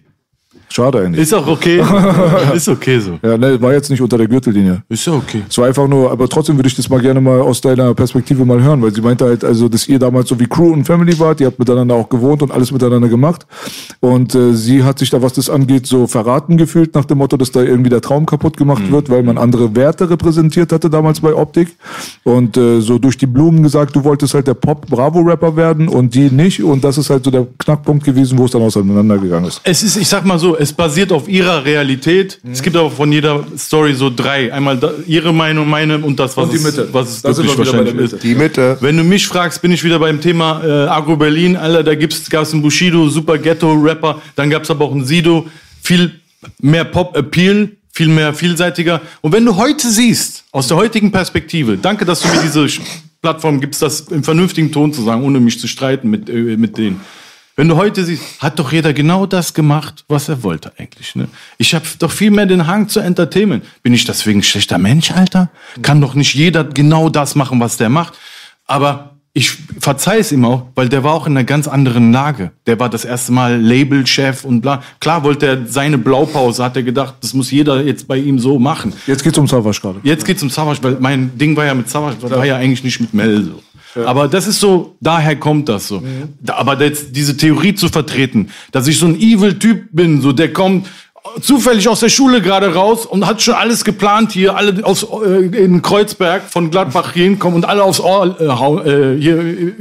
Schade 0.74 1.02
eigentlich. 1.02 1.22
ist 1.22 1.34
auch 1.36 1.46
okay. 1.46 1.84
ist 2.56 2.68
okay 2.68 2.98
so. 2.98 3.20
ja, 3.22 3.38
ne, 3.38 3.62
war 3.62 3.74
jetzt 3.74 3.92
nicht 3.92 4.02
unter 4.02 4.18
der 4.18 4.28
Gürtellinie. 4.28 4.82
Ist 4.90 5.06
ja 5.06 5.14
okay. 5.14 5.44
Es 5.48 5.56
war 5.60 5.68
einfach 5.68 5.88
nur, 5.88 6.10
aber 6.10 6.28
trotzdem 6.28 6.58
würde 6.58 6.68
ich 6.68 6.76
das 6.76 6.90
mal 6.90 7.00
gerne 7.00 7.22
mal 7.22 7.42
aus 7.42 7.62
deiner 7.62 7.94
Perspektive 7.94 8.44
mal 8.44 8.60
hören, 8.60 8.82
weil 8.82 8.92
sie 8.92 9.02
meinte 9.02 9.26
halt, 9.26 9.44
also, 9.44 9.70
dass 9.70 9.88
ihr 9.88 10.00
damals 10.00 10.30
so 10.30 10.40
wie 10.40 10.48
Crew 10.48 10.74
und 10.74 10.86
Family 10.86 11.20
wart, 11.20 11.42
ihr 11.42 11.46
habt 11.46 11.60
miteinander 11.60 11.94
auch 11.94 12.10
gewohnt 12.10 12.42
und 12.42 12.52
alles 12.52 12.72
miteinander 12.72 13.08
gemacht. 13.08 13.46
Und 14.00 14.34
äh, 14.34 14.54
sie 14.54 14.84
hat 14.84 14.98
sich 14.98 15.12
da, 15.12 15.22
was 15.22 15.34
das 15.34 15.48
angeht, 15.48 15.86
so 15.86 16.08
verraten 16.08 16.58
gefühlt, 16.58 16.96
nach 16.96 17.06
dem 17.06 17.20
Motto, 17.20 17.38
dass 17.38 17.52
da 17.52 17.62
irgendwie 17.62 17.92
der 17.92 18.02
Traum 18.02 18.26
kaputt 18.26 18.58
gemacht 18.58 18.90
wird, 18.90 19.12
weil 19.12 19.22
man 19.22 19.38
andere 19.38 19.76
Werte 19.76 20.10
repräsentiert 20.10 20.72
hatte 20.72 20.90
damals 20.90 21.22
bei 21.22 21.36
Optik. 21.36 21.68
Und 22.24 22.58
äh, 22.58 22.82
so 22.82 22.98
durch 22.98 23.20
die 23.20 23.28
Blumen 23.28 23.62
gesagt, 23.62 23.96
du 23.96 24.04
wolltest 24.04 24.34
halt 24.34 24.48
der 24.48 24.56
Pop-Bravo-Rapper 24.56 25.56
werden 25.56 25.88
und 25.88 26.16
die 26.16 26.32
nicht. 26.32 26.64
Und 26.64 26.84
das 26.84 26.98
ist 26.98 27.12
halt 27.12 27.26
so 27.26 27.30
der 27.30 27.46
Knackpunkt 27.60 28.04
gewesen, 28.04 28.40
wo 28.40 28.46
es 28.46 28.52
dann 28.52 28.64
auseinandergegangen 28.64 29.48
ist. 29.48 29.62
Es 29.64 29.84
ist, 29.84 29.98
ich 29.98 30.08
sag 30.08 30.26
mal 30.26 30.40
so, 30.40 30.58
es 30.64 30.74
basiert 30.74 31.12
auf 31.12 31.28
ihrer 31.28 31.66
Realität. 31.66 32.40
Es 32.50 32.62
gibt 32.62 32.76
aber 32.76 32.90
von 32.90 33.12
jeder 33.12 33.46
Story 33.58 33.94
so 33.94 34.10
drei. 34.10 34.52
Einmal 34.52 34.78
da, 34.78 34.92
ihre 35.06 35.34
Meinung, 35.34 35.70
meine 35.70 35.98
und 36.00 36.20
das, 36.20 36.36
was, 36.38 36.46
Und 36.46 36.52
die 36.52 36.58
es, 36.58 36.64
Mitte. 36.64 36.90
was 36.92 37.10
es 37.10 37.22
Da 37.22 37.34
sind 37.34 37.48
wirklich 37.48 37.68
wahrscheinlich 37.68 37.94
Mitte. 37.94 38.16
ist. 38.16 38.24
Die 38.24 38.36
Mitte. 38.36 38.78
Wenn 38.80 38.98
du 38.98 39.04
mich 39.04 39.28
fragst, 39.28 39.62
bin 39.62 39.72
ich 39.72 39.84
wieder 39.84 40.00
beim 40.00 40.22
Thema 40.22 40.64
äh, 40.64 40.88
Agro 40.88 41.18
Berlin. 41.18 41.58
Alter, 41.58 41.84
da 41.84 41.96
gibt's, 41.96 42.30
gab's 42.30 42.54
einen 42.54 42.62
Bushido, 42.62 43.10
super 43.10 43.38
Ghetto-Rapper. 43.38 44.22
Dann 44.36 44.50
gab's 44.50 44.72
aber 44.72 44.86
auch 44.86 44.94
einen 44.94 45.06
Sido. 45.06 45.48
Viel 45.82 46.12
mehr 46.60 46.86
Pop-Appeal, 46.86 47.72
viel 47.92 48.08
mehr 48.08 48.34
vielseitiger. 48.34 49.02
Und 49.22 49.34
wenn 49.34 49.46
du 49.46 49.58
heute 49.58 49.90
siehst, 49.90 50.46
aus 50.52 50.70
der 50.70 50.78
heutigen 50.78 51.12
Perspektive, 51.12 51.78
danke, 51.78 52.06
dass 52.06 52.22
du 52.22 52.30
mir 52.30 52.42
diese 52.42 52.68
Plattform 53.22 53.60
gibst, 53.60 53.82
das 53.82 54.02
im 54.02 54.24
vernünftigen 54.24 54.72
Ton 54.72 54.94
zu 54.94 55.02
sagen, 55.04 55.24
ohne 55.24 55.40
mich 55.40 55.60
zu 55.60 55.68
streiten 55.68 56.10
mit, 56.10 56.30
äh, 56.30 56.58
mit 56.58 56.78
denen. 56.78 57.02
Wenn 57.56 57.68
du 57.68 57.78
heute 57.78 58.04
siehst, 58.04 58.42
hat 58.42 58.58
doch 58.58 58.72
jeder 58.72 58.94
genau 58.94 59.28
das 59.28 59.54
gemacht, 59.54 60.06
was 60.08 60.28
er 60.28 60.42
wollte 60.42 60.72
eigentlich. 60.78 61.16
Ne? 61.16 61.28
Ich 61.60 61.76
habe 61.76 61.86
doch 62.00 62.12
viel 62.12 62.32
mehr 62.32 62.48
den 62.48 62.66
Hang 62.66 62.90
zu 62.90 63.00
Entertainment. 63.00 63.64
Bin 63.84 63.94
ich 63.94 64.06
deswegen 64.06 64.40
ein 64.40 64.44
schlechter 64.44 64.80
Mensch, 64.80 65.12
Alter? 65.12 65.50
Kann 65.84 66.02
doch 66.02 66.16
nicht 66.16 66.34
jeder 66.34 66.64
genau 66.64 67.10
das 67.10 67.36
machen, 67.36 67.60
was 67.60 67.78
der 67.78 67.90
macht. 67.90 68.14
Aber 68.66 69.14
ich 69.36 69.52
verzeih 69.80 70.20
es 70.20 70.32
ihm 70.32 70.46
auch, 70.46 70.68
weil 70.76 70.90
der 70.90 71.04
war 71.04 71.14
auch 71.14 71.26
in 71.26 71.34
einer 71.34 71.44
ganz 71.44 71.68
anderen 71.68 72.12
Lage. 72.12 72.52
Der 72.68 72.80
war 72.80 72.90
das 72.90 73.04
erste 73.04 73.32
Mal 73.32 73.60
Labelchef 73.60 74.46
und 74.46 74.62
bla. 74.62 74.84
Klar 75.00 75.24
wollte 75.24 75.48
er 75.48 75.66
seine 75.68 75.98
Blaupause, 75.98 76.64
hat 76.64 76.76
er 76.76 76.84
gedacht, 76.84 77.16
das 77.22 77.34
muss 77.34 77.50
jeder 77.50 77.84
jetzt 77.84 78.08
bei 78.08 78.18
ihm 78.18 78.38
so 78.38 78.60
machen. 78.60 78.94
Jetzt 79.08 79.24
geht's 79.24 79.38
um 79.38 79.48
Savage 79.48 79.80
gerade. 79.82 80.00
Jetzt 80.04 80.26
geht's 80.26 80.44
um 80.44 80.52
Savage, 80.52 80.80
weil 80.84 80.98
mein 81.00 81.36
Ding 81.38 81.56
war 81.56 81.66
ja 81.66 81.74
mit 81.74 81.90
Savage, 81.90 82.18
war 82.22 82.46
ja 82.46 82.58
eigentlich 82.58 82.84
nicht 82.84 83.00
mit 83.00 83.14
Mel 83.14 83.44
so. 83.44 83.64
Aber 83.96 84.28
das 84.28 84.48
ist 84.48 84.60
so, 84.60 84.96
daher 85.00 85.36
kommt 85.36 85.70
das 85.70 85.88
so. 85.88 86.04
Da, 86.42 86.56
aber 86.56 86.82
jetzt 86.82 87.16
diese 87.16 87.38
Theorie 87.38 87.76
zu 87.76 87.90
vertreten, 87.90 88.50
dass 88.72 88.88
ich 88.88 88.98
so 88.98 89.06
ein 89.06 89.16
Evil-Typ 89.16 89.90
bin, 89.92 90.22
so 90.22 90.32
der 90.32 90.52
kommt 90.52 90.88
zufällig 91.42 91.88
aus 91.88 92.02
der 92.02 92.10
Schule 92.10 92.42
gerade 92.42 92.74
raus 92.74 93.06
und 93.06 93.26
hat 93.26 93.42
schon 93.42 93.54
alles 93.54 93.84
geplant 93.84 94.32
hier, 94.32 94.56
alle 94.56 94.86
aufs, 94.86 95.04
äh, 95.04 95.64
in 95.64 95.82
Kreuzberg 95.82 96.44
von 96.44 96.70
Gladbach 96.70 97.14
hier 97.14 97.24
hinkommen 97.24 97.56
und 97.56 97.66
alle 97.66 97.84
aufs 97.84 98.00
Ohr 98.00 98.40
äh, 98.40 98.48
hau, 98.48 98.82
äh, 98.82 99.20
hier 99.20 99.38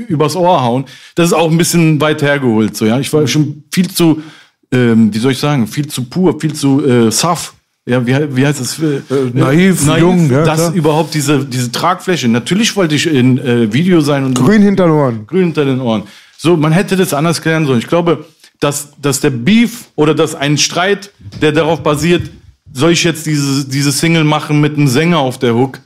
übers 0.08 0.36
Ohr 0.36 0.62
hauen. 0.62 0.84
Das 1.14 1.26
ist 1.26 1.32
auch 1.32 1.50
ein 1.50 1.58
bisschen 1.58 2.00
weit 2.00 2.22
hergeholt, 2.22 2.76
so 2.76 2.86
ja. 2.86 2.98
Ich 2.98 3.12
war 3.12 3.26
schon 3.26 3.64
viel 3.72 3.90
zu, 3.90 4.22
ähm, 4.70 5.12
wie 5.12 5.18
soll 5.18 5.32
ich 5.32 5.38
sagen, 5.38 5.66
viel 5.66 5.88
zu 5.88 6.04
pur, 6.04 6.38
viel 6.40 6.54
zu 6.54 6.84
äh, 6.86 7.10
saff. 7.10 7.54
Ja, 7.84 8.06
wie, 8.06 8.36
wie 8.36 8.46
heißt 8.46 8.60
das? 8.60 8.78
Äh, 8.78 9.00
naiv, 9.32 9.84
jung, 9.98 10.30
ja, 10.30 10.44
das 10.44 10.58
klar. 10.58 10.72
überhaupt 10.72 11.14
diese, 11.14 11.44
diese 11.44 11.72
Tragfläche. 11.72 12.28
Natürlich 12.28 12.76
wollte 12.76 12.94
ich 12.94 13.06
in 13.06 13.38
äh, 13.38 13.72
Video 13.72 14.00
sein 14.00 14.24
und 14.24 14.34
Grün 14.34 14.62
hinter 14.62 14.84
den 14.84 14.92
Ohren. 14.92 15.26
grün 15.26 15.44
hinter 15.46 15.64
den 15.64 15.80
Ohren. 15.80 16.04
So, 16.38 16.56
man 16.56 16.70
hätte 16.72 16.96
das 16.96 17.12
anders 17.12 17.42
klären 17.42 17.66
sollen. 17.66 17.80
Ich 17.80 17.88
glaube, 17.88 18.24
dass, 18.60 18.92
dass 19.00 19.20
der 19.20 19.30
Beef 19.30 19.86
oder 19.96 20.14
dass 20.14 20.36
ein 20.36 20.58
Streit, 20.58 21.10
der 21.40 21.50
darauf 21.50 21.82
basiert, 21.82 22.30
soll 22.72 22.92
ich 22.92 23.02
jetzt 23.02 23.26
diese, 23.26 23.68
diese 23.68 23.90
Single 23.90 24.24
machen 24.24 24.60
mit 24.60 24.76
einem 24.76 24.86
Sänger 24.86 25.18
auf 25.18 25.38
der 25.38 25.54
Hook, 25.54 25.80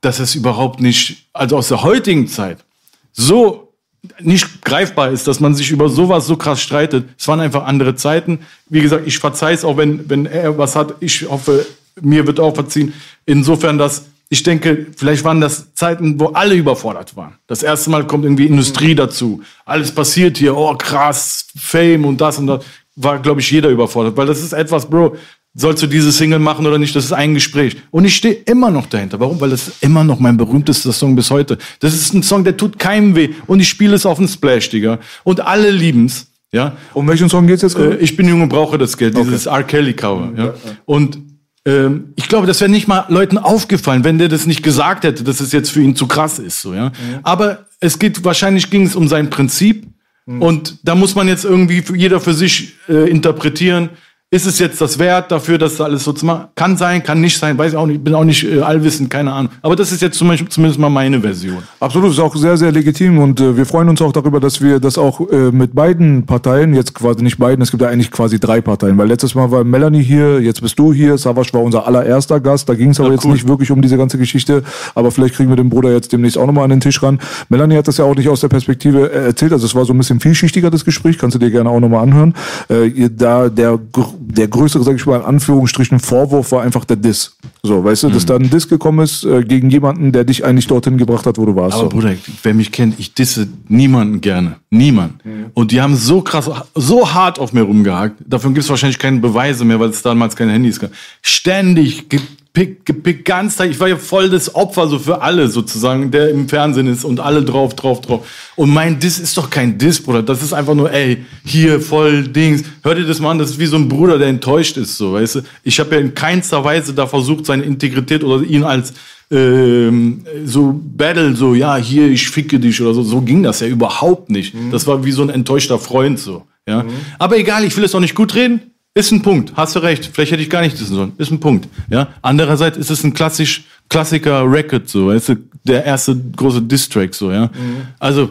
dass 0.00 0.20
es 0.20 0.34
überhaupt 0.34 0.80
nicht, 0.80 1.28
also 1.34 1.58
aus 1.58 1.68
der 1.68 1.82
heutigen 1.82 2.28
Zeit, 2.28 2.64
so 3.12 3.71
nicht 4.20 4.62
greifbar 4.62 5.10
ist, 5.10 5.28
dass 5.28 5.40
man 5.40 5.54
sich 5.54 5.70
über 5.70 5.88
sowas 5.88 6.26
so 6.26 6.36
krass 6.36 6.60
streitet. 6.60 7.08
Es 7.18 7.28
waren 7.28 7.40
einfach 7.40 7.64
andere 7.64 7.94
Zeiten. 7.94 8.40
Wie 8.68 8.80
gesagt, 8.80 9.06
ich 9.06 9.18
verzeih 9.18 9.52
es 9.52 9.64
auch, 9.64 9.76
wenn, 9.76 10.08
wenn 10.10 10.26
er 10.26 10.58
was 10.58 10.74
hat. 10.74 10.94
Ich 11.00 11.28
hoffe, 11.28 11.66
mir 12.00 12.26
wird 12.26 12.40
auch 12.40 12.54
verziehen. 12.54 12.92
Insofern, 13.26 13.78
dass 13.78 14.06
ich 14.28 14.42
denke, 14.42 14.86
vielleicht 14.96 15.24
waren 15.24 15.42
das 15.42 15.74
Zeiten, 15.74 16.18
wo 16.18 16.28
alle 16.28 16.54
überfordert 16.54 17.14
waren. 17.16 17.34
Das 17.46 17.62
erste 17.62 17.90
Mal 17.90 18.06
kommt 18.06 18.24
irgendwie 18.24 18.46
Industrie 18.46 18.94
dazu. 18.94 19.42
Alles 19.66 19.94
passiert 19.94 20.38
hier, 20.38 20.56
oh 20.56 20.74
krass, 20.74 21.48
Fame 21.56 22.06
und 22.06 22.20
das 22.20 22.38
und 22.38 22.46
das. 22.46 22.64
War, 22.94 23.18
glaube 23.20 23.40
ich, 23.40 23.50
jeder 23.50 23.70
überfordert. 23.70 24.16
Weil 24.16 24.26
das 24.26 24.42
ist 24.42 24.52
etwas, 24.52 24.88
Bro, 24.88 25.16
sollst 25.54 25.82
du 25.82 25.86
diese 25.86 26.12
Single 26.12 26.38
machen 26.38 26.66
oder 26.66 26.78
nicht? 26.78 26.96
Das 26.96 27.04
ist 27.04 27.12
ein 27.12 27.34
Gespräch. 27.34 27.76
Und 27.90 28.04
ich 28.04 28.16
stehe 28.16 28.34
immer 28.34 28.70
noch 28.70 28.86
dahinter. 28.86 29.20
Warum? 29.20 29.40
Weil 29.40 29.50
das 29.50 29.68
ist 29.68 29.82
immer 29.82 30.02
noch 30.04 30.18
mein 30.18 30.36
berühmtester 30.36 30.92
Song 30.92 31.14
bis 31.14 31.30
heute. 31.30 31.58
Das 31.80 31.94
ist 31.94 32.14
ein 32.14 32.22
Song, 32.22 32.44
der 32.44 32.56
tut 32.56 32.78
keinem 32.78 33.14
weh. 33.14 33.30
Und 33.46 33.60
ich 33.60 33.68
spiele 33.68 33.94
es 33.94 34.06
auf 34.06 34.18
dem 34.18 34.28
Splash, 34.28 34.70
Digga. 34.70 34.98
Und 35.24 35.40
alle 35.40 35.70
lieben's. 35.70 36.28
Ja, 36.54 36.76
Um 36.92 37.08
welchen 37.08 37.30
Song 37.30 37.46
geht's 37.46 37.62
jetzt 37.62 37.76
äh, 37.76 37.78
gerade? 37.78 37.96
ich 37.96 38.14
bin 38.14 38.28
jung 38.28 38.42
und 38.42 38.50
brauche 38.50 38.76
das 38.76 38.98
Geld, 38.98 39.16
dieses 39.16 39.46
R. 39.46 39.62
Kelly 39.62 39.94
Cover. 39.94 40.32
Ja. 40.36 40.54
Und 40.84 41.18
ähm, 41.64 42.12
ich 42.16 42.28
glaube, 42.28 42.46
das 42.46 42.60
wäre 42.60 42.70
nicht 42.70 42.88
mal 42.88 43.06
Leuten 43.08 43.38
aufgefallen, 43.38 44.04
wenn 44.04 44.18
der 44.18 44.28
das 44.28 44.46
nicht 44.46 44.62
gesagt 44.62 45.04
hätte, 45.04 45.24
dass 45.24 45.40
es 45.40 45.52
jetzt 45.52 45.70
für 45.70 45.80
ihn 45.80 45.96
zu 45.96 46.06
krass 46.06 46.38
ist. 46.38 46.60
So, 46.60 46.74
ja. 46.74 46.92
Aber 47.22 47.66
es 47.80 47.98
geht, 47.98 48.22
wahrscheinlich 48.24 48.68
ging 48.68 48.84
es 48.84 48.94
um 48.94 49.08
sein 49.08 49.30
Prinzip. 49.30 49.86
Und 50.24 50.78
da 50.84 50.94
muss 50.94 51.16
man 51.16 51.26
jetzt 51.26 51.44
irgendwie 51.44 51.82
jeder 51.96 52.20
für 52.20 52.32
sich 52.32 52.74
äh, 52.88 53.10
interpretieren. 53.10 53.88
Ist 54.34 54.46
es 54.46 54.58
jetzt 54.58 54.80
das 54.80 54.98
Wert 54.98 55.30
dafür, 55.30 55.58
dass 55.58 55.76
da 55.76 55.84
alles 55.84 56.04
so 56.04 56.12
zu 56.14 56.24
machen? 56.24 56.46
Kann 56.54 56.78
sein, 56.78 57.02
kann 57.02 57.20
nicht 57.20 57.38
sein, 57.38 57.58
weiß 57.58 57.72
ich 57.72 57.76
auch 57.76 57.84
nicht, 57.84 58.02
bin 58.02 58.14
auch 58.14 58.24
nicht 58.24 58.44
äh, 58.44 58.60
allwissend, 58.60 59.10
keine 59.10 59.30
Ahnung. 59.30 59.52
Aber 59.60 59.76
das 59.76 59.92
ist 59.92 60.00
jetzt 60.00 60.16
zum 60.16 60.28
Beispiel, 60.28 60.48
zumindest 60.48 60.80
mal 60.80 60.88
meine 60.88 61.20
Version. 61.20 61.58
Absolut, 61.80 62.12
ist 62.12 62.18
auch 62.18 62.34
sehr, 62.34 62.56
sehr 62.56 62.72
legitim 62.72 63.18
und 63.18 63.38
äh, 63.42 63.54
wir 63.54 63.66
freuen 63.66 63.90
uns 63.90 64.00
auch 64.00 64.10
darüber, 64.10 64.40
dass 64.40 64.62
wir 64.62 64.80
das 64.80 64.96
auch 64.96 65.20
äh, 65.30 65.50
mit 65.52 65.74
beiden 65.74 66.24
Parteien, 66.24 66.72
jetzt 66.72 66.94
quasi 66.94 67.22
nicht 67.22 67.36
beiden, 67.36 67.60
es 67.60 67.70
gibt 67.70 67.82
ja 67.82 67.90
eigentlich 67.90 68.10
quasi 68.10 68.40
drei 68.40 68.62
Parteien, 68.62 68.96
weil 68.96 69.06
letztes 69.06 69.34
Mal 69.34 69.50
war 69.50 69.64
Melanie 69.64 70.02
hier, 70.02 70.40
jetzt 70.40 70.62
bist 70.62 70.78
du 70.78 70.94
hier, 70.94 71.18
Savas 71.18 71.52
war 71.52 71.60
unser 71.60 71.86
allererster 71.86 72.40
Gast, 72.40 72.70
da 72.70 72.74
ging 72.74 72.88
es 72.88 73.00
aber 73.00 73.10
Ja, 73.10 73.16
jetzt 73.16 73.26
cool. 73.26 73.32
nicht 73.34 73.46
wirklich 73.46 73.70
um 73.70 73.82
diese 73.82 73.98
ganze 73.98 74.16
Geschichte, 74.16 74.62
aber 74.94 75.10
vielleicht 75.10 75.34
kriegen 75.34 75.50
wir 75.50 75.56
den 75.56 75.68
Bruder 75.68 75.92
jetzt 75.92 76.10
demnächst 76.10 76.38
auch 76.38 76.46
nochmal 76.46 76.64
an 76.64 76.70
den 76.70 76.80
Tisch 76.80 77.02
ran. 77.02 77.18
Melanie 77.50 77.76
hat 77.76 77.86
das 77.86 77.98
ja 77.98 78.06
auch 78.06 78.16
nicht 78.16 78.30
aus 78.30 78.40
der 78.40 78.48
Perspektive 78.48 79.12
äh, 79.12 79.26
erzählt, 79.26 79.52
also 79.52 79.66
es 79.66 79.74
war 79.74 79.84
so 79.84 79.92
ein 79.92 79.98
bisschen 79.98 80.20
vielschichtiger, 80.20 80.70
das 80.70 80.86
Gespräch, 80.86 81.18
kannst 81.18 81.34
du 81.34 81.38
dir 81.38 81.50
gerne 81.50 81.68
auch 81.68 81.80
nochmal 81.80 82.02
anhören. 82.02 82.32
Äh, 82.70 83.10
da 83.14 83.50
der, 83.50 83.78
der 84.24 84.48
größere, 84.48 84.82
sag 84.84 84.96
ich 84.96 85.04
mal, 85.06 85.16
in 85.20 85.26
Anführungsstrichen 85.26 85.98
Vorwurf 86.00 86.52
war 86.52 86.62
einfach 86.62 86.84
der 86.84 86.96
Diss. 86.96 87.36
So, 87.62 87.82
weißt 87.84 88.04
du, 88.04 88.08
Mhm. 88.08 88.12
dass 88.12 88.26
da 88.26 88.36
ein 88.36 88.48
Diss 88.50 88.68
gekommen 88.68 89.00
ist 89.00 89.24
äh, 89.24 89.42
gegen 89.42 89.68
jemanden, 89.70 90.12
der 90.12 90.24
dich 90.24 90.44
eigentlich 90.44 90.66
dorthin 90.66 90.98
gebracht 90.98 91.26
hat, 91.26 91.38
wo 91.38 91.44
du 91.46 91.54
warst. 91.56 91.74
Aber 91.74 91.84
so. 91.84 91.88
Bruder, 91.90 92.14
wer 92.42 92.54
mich 92.54 92.72
kennt, 92.72 92.98
ich 92.98 93.14
disse 93.14 93.48
niemanden 93.68 94.20
gerne. 94.20 94.56
Niemand. 94.70 95.14
Und 95.54 95.72
die 95.72 95.80
haben 95.80 95.94
so 95.96 96.22
krass, 96.22 96.50
so 96.74 97.12
hart 97.12 97.38
auf 97.38 97.52
mir 97.52 97.62
rumgehakt. 97.62 98.16
Davon 98.26 98.54
gibt 98.54 98.64
es 98.64 98.70
wahrscheinlich 98.70 98.98
keine 98.98 99.18
Beweise 99.20 99.64
mehr, 99.64 99.78
weil 99.80 99.90
es 99.90 100.02
damals 100.02 100.34
keine 100.36 100.52
Handys 100.52 100.80
gab. 100.80 100.90
Ständig 101.20 102.08
ge 102.08 102.20
gepickt, 102.52 102.84
gepickt, 102.84 103.24
ganz. 103.24 103.58
Ich 103.60 103.80
war 103.80 103.88
ja 103.88 103.96
voll 103.96 104.28
das 104.28 104.54
Opfer 104.54 104.86
so 104.86 104.98
für 104.98 105.22
alle 105.22 105.48
sozusagen, 105.48 106.10
der 106.10 106.30
im 106.30 106.48
Fernsehen 106.48 106.86
ist 106.86 107.04
und 107.04 107.20
alle 107.20 107.42
drauf, 107.42 107.74
drauf, 107.74 108.00
drauf. 108.00 108.26
Und 108.56 108.70
mein 108.70 108.98
Diss 108.98 109.18
ist 109.18 109.36
doch 109.36 109.48
kein 109.48 109.78
Diss, 109.78 110.02
Bruder. 110.02 110.22
Das 110.22 110.42
ist 110.42 110.52
einfach 110.52 110.74
nur, 110.74 110.92
ey, 110.92 111.24
hier 111.44 111.80
voll 111.80 112.24
Dings. 112.28 112.64
Hört 112.82 112.98
ihr 112.98 113.06
das 113.06 113.20
mal 113.20 113.30
an? 113.30 113.38
Das 113.38 113.50
ist 113.50 113.58
wie 113.58 113.66
so 113.66 113.76
ein 113.76 113.88
Bruder, 113.88 114.18
der 114.18 114.28
enttäuscht 114.28 114.76
ist, 114.76 114.96
so, 114.96 115.14
weißt 115.14 115.36
du? 115.36 115.40
Ich 115.62 115.80
habe 115.80 115.94
ja 115.94 116.00
in 116.00 116.14
keinster 116.14 116.62
Weise 116.64 116.92
da 116.92 117.06
versucht, 117.06 117.46
seine 117.46 117.62
Integrität 117.62 118.22
oder 118.22 118.44
ihn 118.44 118.64
als 118.64 118.92
ähm, 119.30 120.24
so 120.44 120.78
Battle, 120.84 121.34
so, 121.34 121.54
ja, 121.54 121.76
hier, 121.76 122.08
ich 122.08 122.28
ficke 122.28 122.60
dich 122.60 122.80
oder 122.82 122.92
so. 122.92 123.02
So 123.02 123.22
ging 123.22 123.42
das 123.42 123.60
ja 123.60 123.66
überhaupt 123.66 124.30
nicht. 124.30 124.54
Das 124.70 124.86
war 124.86 125.04
wie 125.04 125.12
so 125.12 125.22
ein 125.22 125.30
enttäuschter 125.30 125.78
Freund, 125.78 126.18
so. 126.18 126.42
Ja. 126.68 126.84
Aber 127.18 127.38
egal, 127.38 127.64
ich 127.64 127.76
will 127.76 127.84
es 127.84 127.94
auch 127.94 128.00
nicht 128.00 128.14
gut 128.14 128.34
reden. 128.34 128.71
Ist 128.94 129.10
ein 129.10 129.22
Punkt. 129.22 129.52
Hast 129.56 129.74
du 129.74 129.78
recht. 129.78 130.10
Vielleicht 130.12 130.32
hätte 130.32 130.42
ich 130.42 130.50
gar 130.50 130.60
nicht 130.60 130.78
wissen 130.78 130.94
sollen. 130.94 131.12
Ist 131.16 131.30
ein 131.30 131.40
Punkt. 131.40 131.66
Ja. 131.88 132.08
Andererseits 132.20 132.76
ist 132.76 132.90
es 132.90 133.04
ein 133.04 133.14
klassisch, 133.14 133.64
Klassiker 133.88 134.50
Record, 134.50 134.88
so. 134.88 135.08
Weißt 135.08 135.30
du, 135.30 135.36
der 135.64 135.84
erste 135.84 136.16
große 136.16 136.62
Diss-Track, 136.62 137.14
so, 137.14 137.30
ja. 137.30 137.50
Also, 137.98 138.30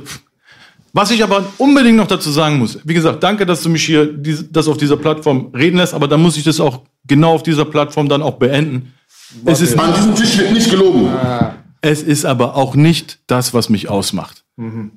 was 0.93 1.12
ich 1.12 1.24
aber 1.24 1.45
unbedingt 1.57 1.97
noch 1.97 2.07
dazu 2.07 2.32
sagen 2.32 2.57
muss, 2.57 2.80
wie 2.84 2.93
gesagt, 2.93 3.24
danke, 3.24 3.45
dass 3.45 3.62
du 3.62 3.70
mich 3.70 3.86
hier 3.86 4.09
das 4.51 4.68
auf 4.68 4.78
dieser 4.78 4.97
Plattform 4.97 5.51
reden 5.55 5.78
lässt, 5.78 5.93
aber 5.93 6.07
dann 6.07 6.22
muss 6.22 6.36
ich 6.36 6.43
das 6.43 6.59
auch 6.59 6.82
genau 7.07 7.34
auf 7.36 7.43
dieser 7.43 7.66
Plattform 7.66 8.09
dann 8.09 8.22
auch 8.22 8.38
beenden. 8.39 8.93
Es 9.45 9.62
ist, 9.62 9.80
An 9.80 9.93
diesem 9.93 10.16
Tisch 10.16 10.38
wird 10.38 10.51
nicht 10.51 10.70
gelogen. 10.70 11.09
es 11.82 12.01
ist 12.01 12.26
aber 12.26 12.55
auch 12.55 12.76
nicht 12.76 13.20
das, 13.28 13.53
was 13.53 13.70
mich 13.70 13.88
ausmacht. 13.88 14.40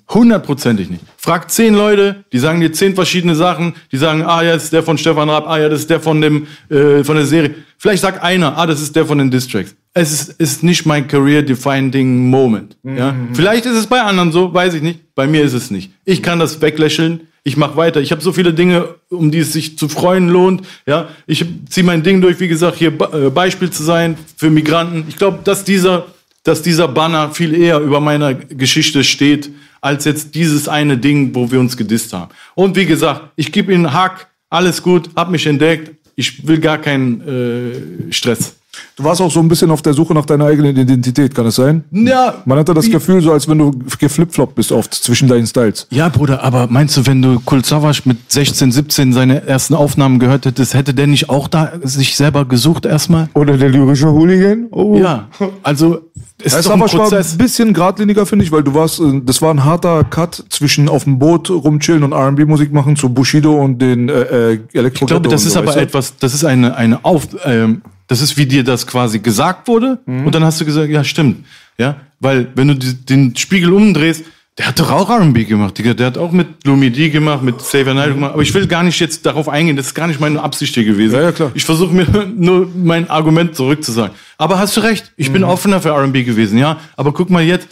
Hundertprozentig 0.08 0.90
nicht. 0.90 1.04
Frag 1.16 1.50
zehn 1.50 1.74
Leute, 1.74 2.24
die 2.32 2.38
sagen 2.38 2.60
dir 2.60 2.72
zehn 2.72 2.94
verschiedene 2.94 3.34
Sachen, 3.34 3.74
die 3.92 3.96
sagen, 3.96 4.22
ah 4.22 4.42
ja, 4.42 4.54
das 4.54 4.64
ist 4.64 4.72
der 4.72 4.82
von 4.82 4.98
Stefan 4.98 5.30
Raab, 5.30 5.48
ah 5.48 5.58
ja, 5.58 5.68
das 5.68 5.80
ist 5.80 5.90
der 5.90 6.00
von 6.00 6.20
dem 6.20 6.46
äh, 6.68 7.02
von 7.02 7.16
der 7.16 7.26
Serie. 7.26 7.54
Vielleicht 7.78 8.02
sagt 8.02 8.22
einer, 8.22 8.56
ah, 8.56 8.66
das 8.66 8.80
ist 8.80 8.94
der 8.96 9.06
von 9.06 9.18
den 9.18 9.30
Distracks. 9.30 9.74
Es 9.92 10.12
ist, 10.12 10.40
ist 10.40 10.62
nicht 10.62 10.86
mein 10.86 11.06
career-defining 11.06 12.28
Moment. 12.28 12.76
Ja? 12.82 13.14
Vielleicht 13.32 13.66
ist 13.66 13.76
es 13.76 13.86
bei 13.86 14.00
anderen 14.00 14.32
so, 14.32 14.52
weiß 14.52 14.74
ich 14.74 14.82
nicht. 14.82 15.14
Bei 15.14 15.26
mir 15.26 15.42
ist 15.44 15.52
es 15.52 15.70
nicht. 15.70 15.92
Ich 16.04 16.22
kann 16.22 16.38
das 16.38 16.60
weglächeln. 16.60 17.28
Ich 17.44 17.58
mache 17.58 17.76
weiter. 17.76 18.00
Ich 18.00 18.10
habe 18.10 18.22
so 18.22 18.32
viele 18.32 18.54
Dinge, 18.54 18.94
um 19.10 19.30
die 19.30 19.40
es 19.40 19.52
sich 19.52 19.76
zu 19.76 19.88
freuen 19.88 20.30
lohnt. 20.30 20.62
Ja, 20.86 21.08
ich 21.26 21.44
ziehe 21.68 21.84
mein 21.84 22.02
Ding 22.02 22.22
durch. 22.22 22.40
Wie 22.40 22.48
gesagt, 22.48 22.78
hier 22.78 22.88
äh, 22.88 23.28
Beispiel 23.28 23.70
zu 23.70 23.82
sein 23.82 24.16
für 24.36 24.50
Migranten. 24.50 25.04
Ich 25.08 25.16
glaube, 25.16 25.40
dass 25.44 25.62
dieser 25.62 26.06
dass 26.44 26.62
dieser 26.62 26.86
Banner 26.86 27.30
viel 27.32 27.54
eher 27.54 27.80
über 27.80 28.00
meiner 28.00 28.34
Geschichte 28.34 29.02
steht, 29.02 29.50
als 29.80 30.04
jetzt 30.04 30.34
dieses 30.34 30.68
eine 30.68 30.96
Ding, 30.96 31.34
wo 31.34 31.50
wir 31.50 31.58
uns 31.58 31.76
gedisst 31.76 32.12
haben. 32.12 32.30
Und 32.54 32.76
wie 32.76 32.86
gesagt, 32.86 33.32
ich 33.36 33.50
gebe 33.50 33.72
Ihnen 33.72 33.92
Hack, 33.92 34.28
alles 34.48 34.82
gut, 34.82 35.10
hab 35.16 35.30
mich 35.30 35.46
entdeckt, 35.46 35.90
ich 36.14 36.46
will 36.46 36.60
gar 36.60 36.78
keinen 36.78 38.08
äh, 38.08 38.12
Stress. 38.12 38.56
Du 38.96 39.02
warst 39.02 39.20
auch 39.20 39.30
so 39.30 39.40
ein 39.40 39.48
bisschen 39.48 39.72
auf 39.72 39.82
der 39.82 39.92
Suche 39.92 40.14
nach 40.14 40.24
deiner 40.24 40.44
eigenen 40.46 40.76
Identität, 40.76 41.34
kann 41.34 41.46
es 41.46 41.56
sein? 41.56 41.82
Ja, 41.90 42.34
Man 42.44 42.58
hatte 42.58 42.74
das 42.74 42.88
Gefühl, 42.88 43.20
so 43.20 43.32
als 43.32 43.48
wenn 43.48 43.58
du 43.58 43.72
geflipfloppt 43.98 44.54
bist 44.54 44.70
oft 44.70 44.94
zwischen 44.94 45.26
deinen 45.26 45.48
Styles. 45.48 45.88
Ja, 45.90 46.08
Bruder, 46.08 46.44
aber 46.44 46.68
meinst 46.68 46.96
du, 46.96 47.04
wenn 47.04 47.20
du 47.20 47.40
Kul 47.40 47.64
Savas 47.64 48.06
mit 48.06 48.18
16, 48.30 48.70
17 48.70 49.12
seine 49.12 49.46
ersten 49.46 49.74
Aufnahmen 49.74 50.20
gehört 50.20 50.46
hättest, 50.46 50.74
hätte 50.74 50.94
der 50.94 51.08
nicht 51.08 51.28
auch 51.28 51.48
da 51.48 51.72
sich 51.82 52.16
selber 52.16 52.44
gesucht 52.44 52.86
erstmal? 52.86 53.28
Oder 53.34 53.56
der 53.56 53.68
lyrische 53.68 54.12
Hooligan? 54.12 54.68
Oh. 54.70 54.96
Ja, 54.96 55.26
also 55.64 56.02
es 56.38 56.52
Das 56.52 56.52
ist 56.52 56.58
ist 56.60 56.66
doch 56.66 56.72
ein 56.74 56.80
aber 56.80 56.88
schon 56.88 57.12
ein 57.12 57.38
bisschen 57.38 57.72
geradliniger, 57.74 58.26
finde 58.26 58.44
ich, 58.44 58.52
weil 58.52 58.62
du 58.62 58.74
warst, 58.74 59.00
äh, 59.00 59.20
das 59.24 59.42
war 59.42 59.52
ein 59.52 59.64
harter 59.64 60.04
Cut 60.04 60.44
zwischen 60.50 60.88
auf 60.88 61.02
dem 61.02 61.18
Boot 61.18 61.50
rumchillen 61.50 62.04
und 62.04 62.12
R&B-Musik 62.12 62.72
machen 62.72 62.94
zu 62.94 63.08
Bushido 63.08 63.56
und 63.56 63.80
den 63.80 64.08
äh, 64.08 64.52
äh, 64.52 64.60
Elektro 64.72 65.04
Ich 65.04 65.08
glaube, 65.08 65.28
das 65.28 65.44
ist 65.44 65.56
aber 65.56 65.76
etwas, 65.76 66.16
das 66.16 66.32
ist 66.32 66.44
eine, 66.44 66.76
eine 66.76 67.04
Auf, 67.04 67.26
ähm, 67.44 67.82
das 68.06 68.20
ist 68.20 68.36
wie 68.36 68.46
dir 68.46 68.64
das 68.64 68.86
quasi 68.86 69.18
gesagt 69.18 69.68
wurde 69.68 69.98
Mhm. 70.06 70.26
und 70.26 70.34
dann 70.34 70.44
hast 70.44 70.60
du 70.60 70.64
gesagt, 70.64 70.90
ja, 70.90 71.02
stimmt. 71.04 71.44
Ja, 71.78 71.96
weil 72.20 72.48
wenn 72.54 72.68
du 72.68 72.74
die, 72.76 72.94
den 72.94 73.34
Spiegel 73.36 73.72
umdrehst, 73.72 74.24
der 74.56 74.68
hat 74.68 74.78
doch 74.78 74.92
auch 74.92 75.10
R&B 75.10 75.44
gemacht, 75.44 75.76
Digga. 75.76 75.94
Der 75.94 76.06
hat 76.06 76.16
auch 76.16 76.30
mit 76.30 76.46
Lumidi 76.64 77.10
gemacht, 77.10 77.42
mit 77.42 77.58
Xavier 77.58 77.92
Naidoo 77.92 78.14
gemacht. 78.14 78.34
Aber 78.34 78.42
ich 78.42 78.54
will 78.54 78.68
gar 78.68 78.84
nicht 78.84 79.00
jetzt 79.00 79.26
darauf 79.26 79.48
eingehen. 79.48 79.74
Das 79.76 79.86
ist 79.86 79.94
gar 79.94 80.06
nicht 80.06 80.20
meine 80.20 80.40
Absicht 80.40 80.74
hier 80.74 80.84
gewesen. 80.84 81.14
Ja, 81.16 81.22
ja, 81.22 81.32
klar. 81.32 81.50
Ich 81.54 81.64
versuche 81.64 81.92
mir 81.92 82.06
nur 82.36 82.70
mein 82.72 83.10
Argument 83.10 83.56
zurückzusagen. 83.56 84.14
Aber 84.38 84.60
hast 84.60 84.76
du 84.76 84.82
recht. 84.82 85.12
Ich 85.16 85.28
Mhm. 85.30 85.32
bin 85.32 85.44
offener 85.44 85.80
für 85.80 85.88
R&B 85.88 86.22
gewesen, 86.22 86.56
ja. 86.56 86.78
Aber 86.96 87.12
guck 87.12 87.30
mal 87.30 87.42
jetzt, 87.42 87.66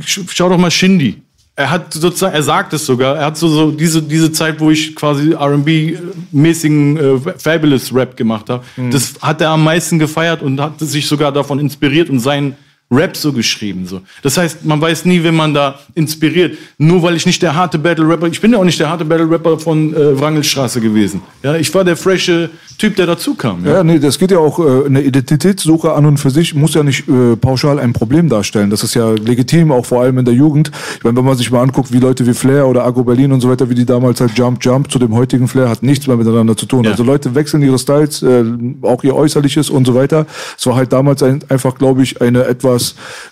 sch- 0.00 0.24
schau 0.34 0.48
doch 0.48 0.58
mal 0.58 0.72
Shindy. 0.72 1.22
Er 1.58 1.70
hat 1.70 1.92
sozusagen, 1.92 2.34
er 2.36 2.42
sagt 2.44 2.72
es 2.72 2.86
sogar, 2.86 3.16
er 3.16 3.26
hat 3.26 3.36
so, 3.36 3.48
so 3.48 3.72
diese, 3.72 4.00
diese 4.00 4.30
Zeit, 4.30 4.60
wo 4.60 4.70
ich 4.70 4.94
quasi 4.94 5.34
RB-mäßigen 5.34 6.96
äh, 6.96 7.18
Fabulous 7.38 7.92
Rap 7.94 8.16
gemacht 8.16 8.48
habe, 8.48 8.62
Mhm. 8.76 8.90
das 8.92 9.14
hat 9.20 9.40
er 9.40 9.50
am 9.50 9.64
meisten 9.64 9.98
gefeiert 9.98 10.40
und 10.42 10.60
hat 10.60 10.78
sich 10.78 11.06
sogar 11.08 11.32
davon 11.32 11.58
inspiriert 11.58 12.10
und 12.10 12.20
seinen 12.20 12.54
Rap 12.90 13.16
so 13.16 13.32
geschrieben. 13.32 13.86
So. 13.86 14.00
Das 14.22 14.38
heißt, 14.38 14.64
man 14.64 14.80
weiß 14.80 15.04
nie, 15.04 15.22
wenn 15.22 15.34
man 15.34 15.52
da 15.52 15.78
inspiriert. 15.94 16.56
Nur 16.78 17.02
weil 17.02 17.16
ich 17.16 17.26
nicht 17.26 17.42
der 17.42 17.54
harte 17.54 17.78
Battle-Rapper, 17.78 18.28
ich 18.28 18.40
bin 18.40 18.52
ja 18.52 18.58
auch 18.58 18.64
nicht 18.64 18.80
der 18.80 18.88
harte 18.88 19.04
Battle-Rapper 19.04 19.58
von 19.58 19.94
äh, 19.94 20.18
Wrangelstraße 20.18 20.80
gewesen. 20.80 21.20
Ja, 21.42 21.56
ich 21.56 21.74
war 21.74 21.84
der 21.84 21.96
frische 21.96 22.48
Typ, 22.78 22.96
der 22.96 23.06
dazu 23.06 23.34
kam. 23.34 23.66
Ja. 23.66 23.74
Ja, 23.74 23.84
nee, 23.84 23.98
das 23.98 24.18
geht 24.18 24.30
ja 24.30 24.38
auch, 24.38 24.58
äh, 24.60 24.86
eine 24.86 25.02
Identitätssuche 25.02 25.92
an 25.92 26.06
und 26.06 26.18
für 26.18 26.30
sich 26.30 26.54
muss 26.54 26.74
ja 26.74 26.82
nicht 26.82 27.08
äh, 27.08 27.36
pauschal 27.36 27.78
ein 27.78 27.92
Problem 27.92 28.28
darstellen. 28.28 28.70
Das 28.70 28.82
ist 28.82 28.94
ja 28.94 29.10
legitim, 29.10 29.72
auch 29.72 29.84
vor 29.84 30.02
allem 30.02 30.18
in 30.18 30.24
der 30.24 30.34
Jugend. 30.34 30.70
Ich 30.96 31.04
meine, 31.04 31.16
wenn 31.16 31.24
man 31.24 31.36
sich 31.36 31.50
mal 31.50 31.60
anguckt, 31.60 31.92
wie 31.92 31.98
Leute 31.98 32.26
wie 32.26 32.34
Flair 32.34 32.68
oder 32.68 32.84
Agro 32.86 33.02
Berlin 33.02 33.32
und 33.32 33.40
so 33.40 33.50
weiter, 33.50 33.68
wie 33.68 33.74
die 33.74 33.84
damals 33.84 34.20
halt 34.20 34.38
Jump 34.38 34.64
Jump 34.64 34.90
zu 34.90 34.98
dem 34.98 35.12
heutigen 35.14 35.48
Flair, 35.48 35.68
hat 35.68 35.82
nichts 35.82 36.06
mehr 36.06 36.16
miteinander 36.16 36.56
zu 36.56 36.66
tun. 36.66 36.84
Ja. 36.84 36.92
Also 36.92 37.02
Leute 37.02 37.34
wechseln 37.34 37.62
ihre 37.62 37.78
Styles, 37.78 38.22
äh, 38.22 38.44
auch 38.82 39.02
ihr 39.02 39.14
Äußerliches 39.14 39.70
und 39.70 39.84
so 39.84 39.94
weiter. 39.94 40.26
Es 40.56 40.64
war 40.66 40.76
halt 40.76 40.92
damals 40.92 41.22
ein, 41.22 41.40
einfach, 41.48 41.74
glaube 41.76 42.02
ich, 42.02 42.22
eine 42.22 42.44
etwas, 42.44 42.77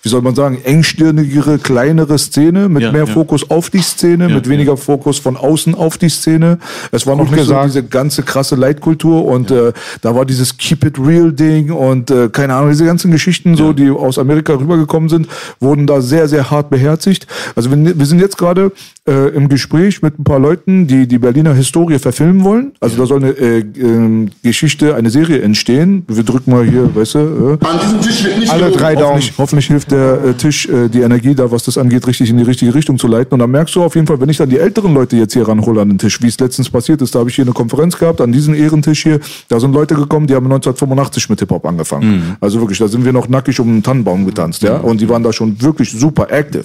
wie 0.02 0.08
soll 0.08 0.22
man 0.22 0.34
sagen, 0.34 0.58
engstirnigere, 0.64 1.58
kleinere 1.58 2.18
Szene 2.18 2.68
mit 2.68 2.82
Ja, 2.82 2.92
mehr 2.92 3.06
ja. 3.06 3.12
Fokus 3.12 3.50
auf 3.50 3.70
die 3.70 3.80
Szene, 3.82 4.28
Ja, 4.28 4.34
mit 4.34 4.48
weniger 4.48 4.76
Fokus 4.76 5.18
von 5.18 5.36
außen 5.36 5.74
auf 5.74 5.98
die 5.98 6.08
Szene. 6.08 6.58
Es 6.92 7.06
war 7.06 7.16
noch 7.16 7.24
nicht 7.30 7.36
gesagt. 7.36 7.60
so 7.72 7.78
diese 7.80 7.82
ganze 7.88 8.22
krasse 8.22 8.56
Leitkultur 8.56 9.24
und 9.24 9.50
äh, 9.50 9.72
da 10.02 10.14
war 10.14 10.24
dieses 10.24 10.56
Keep 10.56 10.84
It 10.84 10.98
Real 10.98 11.32
Ding 11.32 11.70
und 11.72 12.10
äh, 12.10 12.28
keine 12.28 12.54
Ahnung, 12.54 12.70
diese 12.70 12.84
ganzen 12.84 13.10
Geschichten 13.10 13.56
so, 13.56 13.72
die 13.72 13.90
aus 13.90 14.18
Amerika 14.18 14.54
rübergekommen 14.54 15.08
sind, 15.08 15.28
wurden 15.60 15.86
da 15.86 16.00
sehr, 16.00 16.28
sehr 16.28 16.50
hart 16.50 16.70
beherzigt. 16.70 17.26
Also 17.54 17.70
wir, 17.70 17.98
wir 17.98 18.06
sind 18.06 18.20
jetzt 18.20 18.38
gerade 18.38 18.72
äh, 19.06 19.28
im 19.28 19.48
Gespräch 19.48 20.02
mit 20.02 20.18
ein 20.18 20.24
paar 20.24 20.38
Leuten, 20.38 20.86
die 20.86 21.06
die 21.06 21.18
Berliner 21.18 21.54
Historie 21.54 21.98
verfilmen 21.98 22.44
wollen. 22.44 22.72
Also 22.80 22.96
da 22.96 23.06
soll 23.06 23.22
eine 23.22 23.30
äh, 23.30 23.64
ähm, 23.78 24.30
Geschichte, 24.42 24.94
eine 24.94 25.10
Serie 25.10 25.40
entstehen. 25.42 26.04
Wir 26.08 26.22
drücken 26.22 26.50
mal 26.50 26.64
hier, 26.64 26.94
weißt 26.94 27.14
du, 27.14 27.58
äh, 27.60 27.66
An 27.66 27.78
diesem 27.80 28.00
Tisch 28.00 28.24
wird 28.24 28.38
nicht 28.38 28.52
Alle 28.52 28.70
drei 28.70 28.94
Daumen. 28.94 29.16
Hoffentlich, 29.16 29.38
hoffentlich 29.38 29.66
hilft 29.66 29.90
der 29.92 30.24
äh, 30.24 30.34
Tisch, 30.34 30.68
äh, 30.68 30.88
die 30.88 31.00
Energie 31.00 31.34
da, 31.34 31.50
was 31.50 31.64
das 31.64 31.78
angeht, 31.78 32.06
richtig 32.06 32.30
in 32.30 32.38
die 32.38 32.44
richtige 32.44 32.74
Richtung 32.74 32.98
zu 32.98 33.06
leiten. 33.06 33.34
Und 33.34 33.38
dann 33.40 33.50
merkst 33.50 33.74
du 33.74 33.82
auf 33.82 33.94
jeden 33.94 34.06
Fall, 34.06 34.20
wenn 34.20 34.28
ich 34.28 34.36
dann 34.36 34.48
die 34.48 34.58
älteren 34.58 34.94
Leute 34.94 35.16
jetzt 35.16 35.32
hier 35.34 35.46
ranhole 35.46 35.80
an 35.80 35.88
den 35.88 35.98
Tisch, 35.98 36.20
wie 36.22 36.28
es 36.28 36.38
letztens 36.38 36.70
passiert 36.70 37.02
ist, 37.02 37.14
da 37.14 37.20
habe 37.20 37.30
ich 37.30 37.36
hier 37.36 37.44
eine 37.44 37.52
Konferenz 37.52 37.98
gehabt, 37.98 38.20
an 38.20 38.32
diesen 38.32 38.54
Ehrentisch 38.54 39.02
hier, 39.02 39.20
da 39.48 39.60
sind 39.60 39.72
Leute 39.72 39.94
gekommen, 39.94 40.26
die 40.26 40.34
haben 40.34 40.46
1985 40.46 41.30
mit 41.30 41.40
Hip-Hop 41.40 41.64
angefangen. 41.66 42.36
Also 42.40 42.60
wirklich, 42.60 42.78
da 42.78 42.88
sind 42.88 43.04
wir 43.04 43.12
noch 43.12 43.28
nackig 43.28 43.58
um 43.60 43.68
einen 43.68 43.82
Tannenbaum 43.82 44.26
getanzt, 44.26 44.62
ja. 44.62 44.76
Und 44.78 45.00
die 45.00 45.08
waren 45.08 45.22
da 45.22 45.32
schon 45.32 45.60
wirklich 45.62 45.90
super 45.92 46.28
active. 46.30 46.64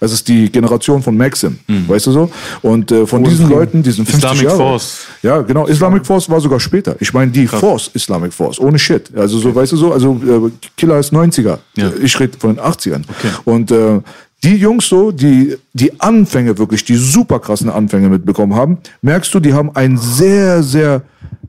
Das 0.00 0.12
ist 0.12 0.28
die 0.28 0.50
Generation 0.50 1.02
von 1.02 1.16
Maxim, 1.16 1.58
weißt 1.88 2.06
du 2.06 2.12
so? 2.12 2.30
Und 2.62 2.90
äh, 2.92 3.06
von 3.06 3.24
diesen 3.24 3.48
Leuten, 3.48 3.82
diesen 3.82 4.06
50 4.06 4.18
Islamic 4.18 4.42
Jahre, 4.44 4.56
Force. 4.56 5.06
ja, 5.22 5.40
genau. 5.42 5.66
Islamic 5.66 6.06
Force 6.06 6.28
war 6.28 6.40
sogar 6.40 6.60
später. 6.60 6.96
Ich 7.00 7.12
meine, 7.12 7.30
die 7.30 7.46
Force 7.46 7.90
Islamic 7.94 8.32
Force, 8.32 8.58
ohne 8.58 8.78
Shit. 8.78 9.10
Also 9.16 9.38
so, 9.38 9.54
weißt 9.54 9.72
du 9.72 9.76
so, 9.76 9.92
also 9.92 10.20
äh, 10.26 10.50
Killer 10.76 10.98
ist 10.98 11.12
90er. 11.12 11.58
Ja. 11.76 11.90
Ich 12.02 12.18
rede 12.18 12.36
von 12.38 12.54
den 12.54 12.64
80ern. 12.64 13.02
Und 13.44 13.70
äh, 13.70 14.00
die 14.44 14.56
Jungs 14.56 14.88
so, 14.88 15.12
die 15.12 15.56
die 15.72 16.00
Anfänge 16.00 16.58
wirklich, 16.58 16.84
die 16.84 16.96
super 16.96 17.38
krassen 17.38 17.70
Anfänge 17.70 18.08
mitbekommen 18.08 18.54
haben, 18.54 18.78
merkst 19.00 19.32
du, 19.34 19.40
die 19.40 19.54
haben 19.54 19.74
ein 19.74 19.96
sehr, 19.96 20.62
sehr 20.62 21.02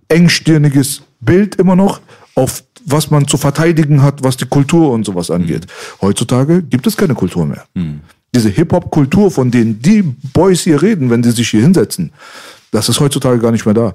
engstirniges 0.10 1.02
Bild 1.20 1.56
immer 1.56 1.76
noch 1.76 2.02
auf 2.36 2.64
was 2.86 3.10
man 3.10 3.28
zu 3.28 3.38
verteidigen 3.38 4.02
hat, 4.02 4.24
was 4.24 4.38
die 4.38 4.46
Kultur 4.46 4.92
und 4.92 5.06
sowas 5.06 5.32
angeht. 5.32 5.68
Heutzutage 6.02 6.62
gibt 6.64 6.86
es 6.88 6.98
keine 6.98 7.16
Kultur 7.16 7.46
mehr. 7.46 7.64
Diese 8.36 8.50
Hip-Hop-Kultur, 8.50 9.30
von 9.32 9.52
denen 9.52 9.82
die 9.82 10.02
Boys 10.34 10.62
hier 10.62 10.82
reden, 10.82 11.10
wenn 11.10 11.24
sie 11.24 11.32
sich 11.32 11.50
hier 11.50 11.62
hinsetzen, 11.62 12.12
das 12.72 12.90
ist 12.90 13.00
heutzutage 13.00 13.40
gar 13.40 13.52
nicht 13.52 13.66
mehr 13.66 13.76
da. 13.76 13.94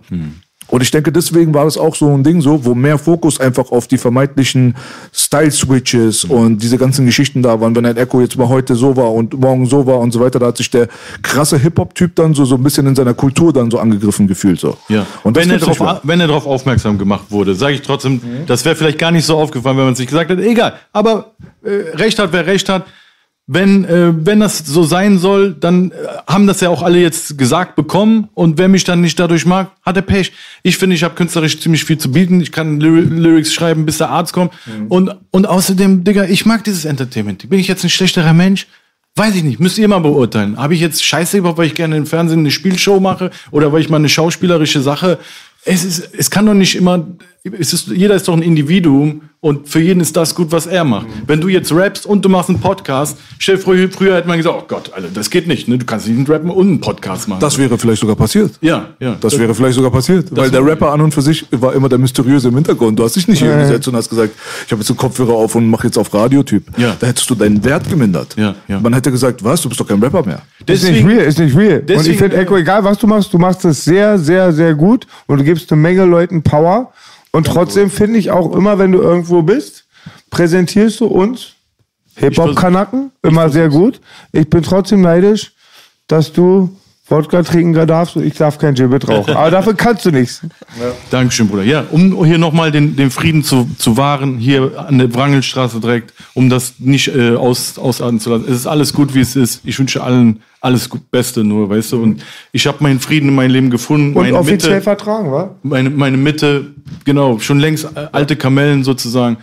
Und 0.70 0.82
ich 0.82 0.90
denke, 0.90 1.10
deswegen 1.10 1.54
war 1.54 1.64
das 1.64 1.78
auch 1.78 1.94
so 1.96 2.12
ein 2.14 2.22
Ding 2.22 2.40
so, 2.42 2.64
wo 2.64 2.74
mehr 2.74 2.98
Fokus 2.98 3.40
einfach 3.40 3.72
auf 3.72 3.88
die 3.88 3.96
vermeintlichen 3.96 4.76
Style-Switches 5.14 6.24
und 6.24 6.62
diese 6.62 6.76
ganzen 6.78 7.06
Geschichten 7.06 7.42
da 7.42 7.60
waren, 7.60 7.74
wenn 7.74 7.86
ein 7.86 7.96
Echo 7.96 8.20
jetzt 8.20 8.36
mal 8.36 8.48
heute 8.48 8.74
so 8.74 8.96
war 8.96 9.12
und 9.12 9.38
morgen 9.38 9.66
so 9.66 9.86
war 9.86 9.98
und 9.98 10.12
so 10.12 10.20
weiter, 10.20 10.38
da 10.38 10.46
hat 10.46 10.56
sich 10.56 10.70
der 10.70 10.88
krasse 11.22 11.58
Hip-Hop-Typ 11.58 12.14
dann 12.16 12.34
so, 12.34 12.44
so 12.44 12.56
ein 12.56 12.62
bisschen 12.62 12.86
in 12.86 12.94
seiner 12.94 13.14
Kultur 13.14 13.52
dann 13.52 13.70
so 13.70 13.78
angegriffen 13.78 14.26
gefühlt. 14.26 14.60
So. 14.60 14.76
Ja. 14.88 15.06
Und 15.22 15.36
wenn, 15.36 15.50
er 15.50 15.58
mehr. 15.58 16.00
wenn 16.02 16.20
er 16.20 16.26
darauf 16.26 16.46
aufmerksam 16.46 16.98
gemacht 16.98 17.24
wurde, 17.30 17.54
sage 17.54 17.74
ich 17.74 17.82
trotzdem, 17.82 18.14
Mhm. 18.14 18.46
das 18.46 18.64
wäre 18.64 18.76
vielleicht 18.76 18.98
gar 18.98 19.10
nicht 19.10 19.24
so 19.24 19.36
aufgefallen, 19.38 19.76
wenn 19.78 19.84
man 19.86 19.94
sich 19.94 20.06
gesagt 20.06 20.30
hat, 20.30 20.38
egal. 20.38 20.74
Aber 20.92 21.32
äh, 21.64 21.96
Recht 21.96 22.18
hat, 22.18 22.32
wer 22.32 22.46
Recht 22.46 22.68
hat. 22.68 22.86
Wenn, 23.50 23.86
äh, 23.86 24.12
wenn 24.26 24.40
das 24.40 24.58
so 24.58 24.84
sein 24.84 25.18
soll, 25.18 25.54
dann 25.54 25.90
äh, 25.90 25.94
haben 26.26 26.46
das 26.46 26.60
ja 26.60 26.68
auch 26.68 26.82
alle 26.82 27.00
jetzt 27.00 27.38
gesagt 27.38 27.76
bekommen. 27.76 28.28
Und 28.34 28.58
wer 28.58 28.68
mich 28.68 28.84
dann 28.84 29.00
nicht 29.00 29.18
dadurch 29.18 29.46
mag, 29.46 29.70
hat 29.82 29.96
er 29.96 30.02
Pech. 30.02 30.32
Ich 30.62 30.76
finde, 30.76 30.94
ich 30.94 31.02
habe 31.02 31.14
künstlerisch 31.14 31.58
ziemlich 31.58 31.84
viel 31.84 31.96
zu 31.96 32.12
bieten. 32.12 32.42
Ich 32.42 32.52
kann 32.52 32.78
Ly 32.78 33.00
Lyrics 33.00 33.54
schreiben, 33.54 33.86
bis 33.86 33.98
der 33.98 34.10
Arzt 34.10 34.34
kommt. 34.34 34.52
Und, 34.90 35.16
und 35.30 35.46
außerdem, 35.46 36.04
Digga, 36.04 36.24
ich 36.24 36.44
mag 36.44 36.62
dieses 36.62 36.84
Entertainment. 36.84 37.48
Bin 37.48 37.58
ich 37.58 37.68
jetzt 37.68 37.82
ein 37.84 37.90
schlechterer 37.90 38.34
Mensch? 38.34 38.66
Weiß 39.16 39.34
ich 39.34 39.42
nicht, 39.42 39.58
müsst 39.58 39.78
ihr 39.78 39.88
mal 39.88 39.98
beurteilen. 39.98 40.58
Habe 40.58 40.74
ich 40.74 40.80
jetzt 40.80 41.02
Scheiße 41.02 41.38
überhaupt, 41.38 41.58
weil 41.58 41.66
ich 41.66 41.74
gerne 41.74 41.96
im 41.96 42.06
Fernsehen 42.06 42.40
eine 42.40 42.50
Spielshow 42.50 43.00
mache 43.00 43.30
oder 43.50 43.72
weil 43.72 43.80
ich 43.80 43.88
mal 43.88 43.96
eine 43.96 44.10
schauspielerische 44.10 44.82
Sache. 44.82 45.18
Es, 45.64 45.84
ist, 45.84 46.14
es 46.14 46.30
kann 46.30 46.44
doch 46.44 46.54
nicht 46.54 46.76
immer. 46.76 47.04
Es 47.44 47.72
ist, 47.72 47.88
jeder 47.88 48.14
ist 48.16 48.26
doch 48.28 48.34
ein 48.36 48.42
Individuum 48.42 49.22
und 49.40 49.68
für 49.68 49.80
jeden 49.80 50.00
ist 50.00 50.16
das 50.16 50.34
gut, 50.34 50.50
was 50.50 50.66
er 50.66 50.82
macht. 50.84 51.06
Wenn 51.26 51.40
du 51.40 51.46
jetzt 51.48 51.72
rappst 51.72 52.04
und 52.04 52.24
du 52.24 52.28
machst 52.28 52.50
einen 52.50 52.58
Podcast, 52.60 53.16
stell 53.38 53.56
vor, 53.56 53.74
früher 53.90 54.16
hätte 54.16 54.26
man 54.26 54.36
gesagt, 54.36 54.56
oh 54.58 54.64
Gott, 54.66 54.92
Alter, 54.92 55.06
das 55.14 55.30
geht 55.30 55.46
nicht. 55.46 55.68
Ne? 55.68 55.78
Du 55.78 55.86
kannst 55.86 56.08
nicht 56.08 56.16
einen 56.16 56.26
rappen 56.26 56.50
und 56.50 56.66
einen 56.66 56.80
Podcast 56.80 57.28
machen. 57.28 57.38
Das 57.40 57.56
wäre 57.56 57.78
vielleicht 57.78 58.00
sogar 58.00 58.16
passiert. 58.16 58.58
ja, 58.60 58.88
ja. 58.98 59.16
Das 59.20 59.38
wäre 59.38 59.54
vielleicht 59.54 59.76
sogar 59.76 59.92
passiert, 59.92 60.34
weil 60.36 60.50
der 60.50 60.64
Rapper 60.66 60.90
an 60.92 61.00
und 61.00 61.14
für 61.14 61.22
sich 61.22 61.46
war 61.52 61.72
immer 61.74 61.88
der 61.88 61.98
Mysteriöse 61.98 62.48
im 62.48 62.54
Hintergrund. 62.56 62.98
Du 62.98 63.04
hast 63.04 63.14
dich 63.14 63.28
nicht 63.28 63.38
hier 63.38 63.56
gesetzt 63.56 63.86
und 63.88 63.94
hast 63.94 64.10
gesagt, 64.10 64.32
ich 64.66 64.72
habe 64.72 64.80
jetzt 64.82 64.90
einen 64.90 64.96
Kopfhörer 64.98 65.32
auf 65.34 65.54
und 65.54 65.70
mache 65.70 65.86
jetzt 65.86 65.96
auf 65.96 66.12
Radiotyp. 66.12 66.64
Ja. 66.76 66.96
Da 66.98 67.06
hättest 67.06 67.30
du 67.30 67.34
deinen 67.36 67.62
Wert 67.62 67.88
gemindert. 67.88 68.34
Ja, 68.36 68.56
ja. 68.66 68.80
Man 68.80 68.92
hätte 68.92 69.10
gesagt, 69.12 69.42
was, 69.44 69.62
du 69.62 69.68
bist 69.68 69.80
doch 69.80 69.86
kein 69.86 70.02
Rapper 70.02 70.24
mehr. 70.26 70.42
Ist 70.66 70.82
nicht 70.90 71.06
real, 71.06 71.20
ist 71.20 71.38
nicht 71.38 71.56
real. 71.56 71.78
und 71.78 71.90
ich 71.90 71.96
deswegen- 71.96 72.18
finde, 72.18 72.36
Echo, 72.38 72.56
egal 72.56 72.82
was 72.82 72.98
du 72.98 73.06
machst, 73.06 73.32
du 73.32 73.38
machst 73.38 73.64
es 73.64 73.84
sehr, 73.84 74.18
sehr, 74.18 74.52
sehr 74.52 74.74
gut 74.74 75.06
und 75.26 75.38
du 75.38 75.44
gibst 75.44 75.70
eine 75.72 75.80
Menge 75.80 76.04
Leuten 76.04 76.42
Power. 76.42 76.92
Und 77.38 77.46
trotzdem 77.46 77.88
finde 77.88 78.18
ich 78.18 78.32
auch 78.32 78.52
immer, 78.52 78.80
wenn 78.80 78.90
du 78.90 79.00
irgendwo 79.00 79.42
bist, 79.42 79.84
präsentierst 80.28 80.98
du 80.98 81.06
uns 81.06 81.52
Hip-Hop-Kanaken 82.16 83.12
immer 83.22 83.48
sehr 83.48 83.68
gut. 83.68 84.00
Ich 84.32 84.50
bin 84.50 84.64
trotzdem 84.64 85.02
neidisch, 85.02 85.52
dass 86.08 86.32
du 86.32 86.76
Wodka 87.08 87.42
trinken 87.42 87.86
darfst 87.86 88.16
und 88.16 88.24
ich 88.24 88.34
darf 88.34 88.58
kein 88.58 88.74
Gibbet 88.74 89.08
rauchen. 89.08 89.34
Aber 89.34 89.50
dafür 89.50 89.74
kannst 89.74 90.04
du 90.04 90.10
nichts. 90.10 90.42
Dankeschön, 91.10 91.48
Bruder. 91.48 91.62
Ja, 91.62 91.84
um 91.90 92.24
hier 92.24 92.36
nochmal 92.36 92.70
den, 92.70 92.96
den 92.96 93.10
Frieden 93.10 93.42
zu, 93.42 93.68
zu 93.78 93.96
wahren, 93.96 94.36
hier 94.36 94.72
an 94.76 94.98
der 94.98 95.14
Wrangelstraße 95.14 95.80
direkt, 95.80 96.12
um 96.34 96.50
das 96.50 96.74
nicht 96.78 97.08
äh, 97.08 97.34
aus, 97.34 97.78
ausarten 97.78 98.20
zu 98.20 98.30
lassen. 98.30 98.44
Es 98.46 98.56
ist 98.56 98.66
alles 98.66 98.92
gut, 98.92 99.14
wie 99.14 99.20
es 99.20 99.36
ist. 99.36 99.62
Ich 99.64 99.78
wünsche 99.78 100.02
allen 100.02 100.42
alles 100.60 100.90
gut, 100.90 101.10
Beste 101.10 101.44
nur, 101.44 101.70
weißt 101.70 101.92
du. 101.92 102.02
Und 102.02 102.22
ich 102.52 102.66
habe 102.66 102.78
meinen 102.80 103.00
Frieden 103.00 103.30
in 103.30 103.34
meinem 103.34 103.52
Leben 103.52 103.70
gefunden. 103.70 104.14
Und 104.14 104.24
meine 104.24 104.38
offiziell 104.38 104.74
Mitte, 104.74 104.84
vertragen, 104.84 105.32
wa? 105.32 105.54
meine, 105.62 105.88
meine 105.88 106.16
Mitte, 106.16 106.72
genau, 107.04 107.38
schon 107.38 107.58
längst 107.58 107.84
äh, 107.84 108.08
alte 108.12 108.36
Kamellen 108.36 108.84
sozusagen. 108.84 109.38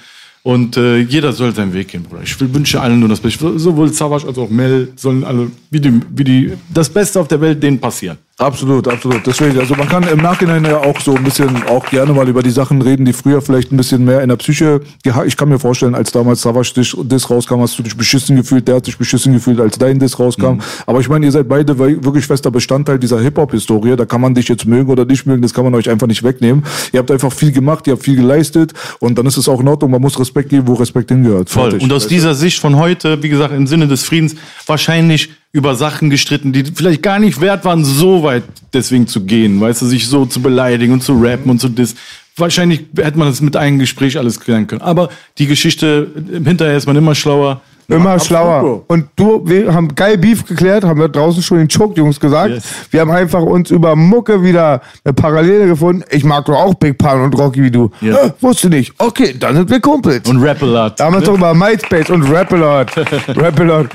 Und 0.45 0.77
äh, 0.77 0.99
jeder 0.99 1.33
soll 1.33 1.55
seinen 1.55 1.73
Weg 1.73 1.87
gehen, 1.87 2.03
Bruder. 2.03 2.21
Ich 2.21 2.39
wünsche 2.39 2.79
allen 2.79 2.99
nur 2.99 3.09
das 3.09 3.19
Beste. 3.19 3.57
Sowohl 3.57 3.91
Savage 3.91 4.27
als 4.27 4.37
auch 4.37 4.47
Mel 4.47 4.93
sollen 4.95 5.23
alle, 5.23 5.49
wie 5.71 5.79
die, 5.79 5.99
wie 6.11 6.23
die, 6.23 6.53
das 6.71 6.87
Beste 6.87 7.19
auf 7.19 7.27
der 7.27 7.41
Welt 7.41 7.63
denen 7.63 7.79
passieren. 7.79 8.19
Absolut, 8.37 8.85
absolut. 8.89 9.25
Deswegen, 9.25 9.57
also 9.57 9.75
man 9.75 9.87
kann 9.87 10.03
im 10.09 10.17
Nachhinein 10.17 10.65
ja 10.65 10.75
auch 10.79 10.99
so 10.99 11.15
ein 11.15 11.23
bisschen 11.23 11.63
auch 11.67 11.85
gerne 11.85 12.11
mal 12.11 12.27
über 12.27 12.43
die 12.43 12.49
Sachen 12.49 12.81
reden, 12.81 13.05
die 13.05 13.13
früher 13.13 13.41
vielleicht 13.41 13.71
ein 13.71 13.77
bisschen 13.77 14.03
mehr 14.03 14.21
in 14.23 14.27
der 14.27 14.35
Psyche. 14.35 14.81
geha- 15.05 15.23
Ich 15.25 15.37
kann 15.37 15.47
mir 15.47 15.57
vorstellen, 15.57 15.95
als 15.95 16.11
damals 16.11 16.41
Savage 16.41 16.73
Diss 17.05 17.29
rauskam, 17.29 17.61
hast 17.61 17.79
du 17.79 17.83
dich 17.83 17.95
beschissen 17.95 18.35
gefühlt, 18.35 18.67
der 18.67 18.75
hat 18.75 18.85
sich 18.85 18.97
beschissen 18.97 19.31
gefühlt, 19.31 19.61
als 19.61 19.77
dein 19.77 19.99
Diss 19.99 20.19
rauskam. 20.19 20.59
Aber 20.85 20.99
ich 20.99 21.07
meine, 21.07 21.25
ihr 21.25 21.31
seid 21.31 21.47
beide 21.47 21.79
wirklich 21.79 22.25
fester 22.25 22.51
Bestandteil 22.51 22.99
dieser 22.99 23.21
Hip-Hop-Historie. 23.21 23.95
Da 23.95 24.03
kann 24.05 24.19
man 24.19 24.35
dich 24.35 24.49
jetzt 24.49 24.65
mögen 24.65 24.91
oder 24.91 25.05
nicht 25.05 25.25
mögen, 25.25 25.41
das 25.41 25.53
kann 25.53 25.63
man 25.63 25.73
euch 25.73 25.89
einfach 25.89 26.07
nicht 26.07 26.21
wegnehmen. 26.21 26.65
Ihr 26.91 26.99
habt 26.99 27.11
einfach 27.11 27.31
viel 27.31 27.53
gemacht, 27.53 27.87
ihr 27.87 27.93
habt 27.93 28.03
viel 28.03 28.17
geleistet 28.17 28.73
und 28.99 29.17
dann 29.17 29.25
ist 29.27 29.37
es 29.37 29.47
auch 29.47 29.61
in 29.61 29.67
Ordnung. 29.69 29.91
Man 29.91 30.01
muss 30.01 30.19
Respekt 30.19 30.49
geben, 30.49 30.67
wo 30.67 30.73
Respekt 30.73 31.09
hingehört. 31.09 31.49
Voll. 31.49 31.69
Fertig. 31.71 31.83
Und 31.83 31.93
aus 31.93 32.05
dieser 32.07 32.35
Sicht 32.35 32.59
von 32.59 32.75
heute, 32.75 33.23
wie 33.23 33.29
gesagt, 33.29 33.53
im 33.53 33.65
Sinne 33.65 33.87
des 33.87 34.03
Friedens, 34.03 34.35
wahrscheinlich 34.67 35.29
über 35.55 35.73
Sachen 35.75 36.09
gestritten, 36.09 36.51
die 36.51 36.65
vielleicht 36.65 37.01
gar 37.01 37.17
nicht 37.17 37.39
wert 37.39 37.63
waren, 37.63 37.85
so 37.85 38.23
weit 38.23 38.43
deswegen 38.73 39.07
zu 39.07 39.23
gehen, 39.23 39.61
weißt 39.61 39.83
du, 39.83 39.85
sich 39.85 40.05
so 40.05 40.25
zu 40.25 40.41
beleidigen 40.41 40.91
und 40.91 41.01
zu 41.01 41.13
rappen 41.13 41.49
und 41.49 41.61
zu 41.61 41.69
dis. 41.69 41.95
Wahrscheinlich 42.35 42.81
hätte 42.97 43.17
man 43.17 43.29
das 43.29 43.39
mit 43.39 43.55
einem 43.55 43.79
Gespräch 43.79 44.17
alles 44.17 44.37
klären 44.37 44.67
können. 44.67 44.81
Aber 44.81 45.07
die 45.37 45.47
Geschichte, 45.47 46.11
hinterher 46.43 46.75
ist 46.75 46.87
man 46.87 46.97
immer 46.97 47.15
schlauer. 47.15 47.61
Immer 47.87 48.09
absolut, 48.09 48.25
schlauer. 48.25 48.61
Bro. 48.61 48.85
Und 48.87 49.05
du, 49.15 49.47
wir 49.47 49.73
haben 49.73 49.95
geil 49.95 50.17
Beef 50.17 50.45
geklärt, 50.45 50.83
haben 50.83 50.99
wir 50.99 51.07
draußen 51.07 51.41
schon 51.41 51.59
den 51.59 51.69
Choke-Jungs 51.69 52.19
gesagt. 52.19 52.49
Yes. 52.49 52.65
Wir 52.91 52.99
haben 52.99 53.11
einfach 53.11 53.41
uns 53.41 53.71
über 53.71 53.95
Mucke 53.95 54.43
wieder 54.43 54.81
eine 55.05 55.13
Parallele 55.13 55.67
gefunden. 55.67 56.03
Ich 56.09 56.25
mag 56.25 56.43
doch 56.43 56.55
auch 56.57 56.73
Big 56.73 56.97
Pun 56.97 57.21
und 57.21 57.37
Rocky 57.37 57.63
wie 57.63 57.71
du. 57.71 57.91
Ja. 58.01 58.25
Äh, 58.25 58.33
wusste 58.41 58.69
nicht. 58.69 58.91
Okay, 58.97 59.35
dann 59.39 59.55
sind 59.55 59.69
wir 59.69 59.79
Kumpels. 59.79 60.27
Und 60.27 60.41
Rap 60.41 60.61
a 60.61 60.65
lot. 60.65 60.99
Damals 60.99 61.23
doch 61.23 61.35
über 61.35 61.53
MySpace 61.53 62.09
und 62.09 62.23
Rap-A-Lot. 62.23 62.97
Rap-A-Lot. 63.37 63.87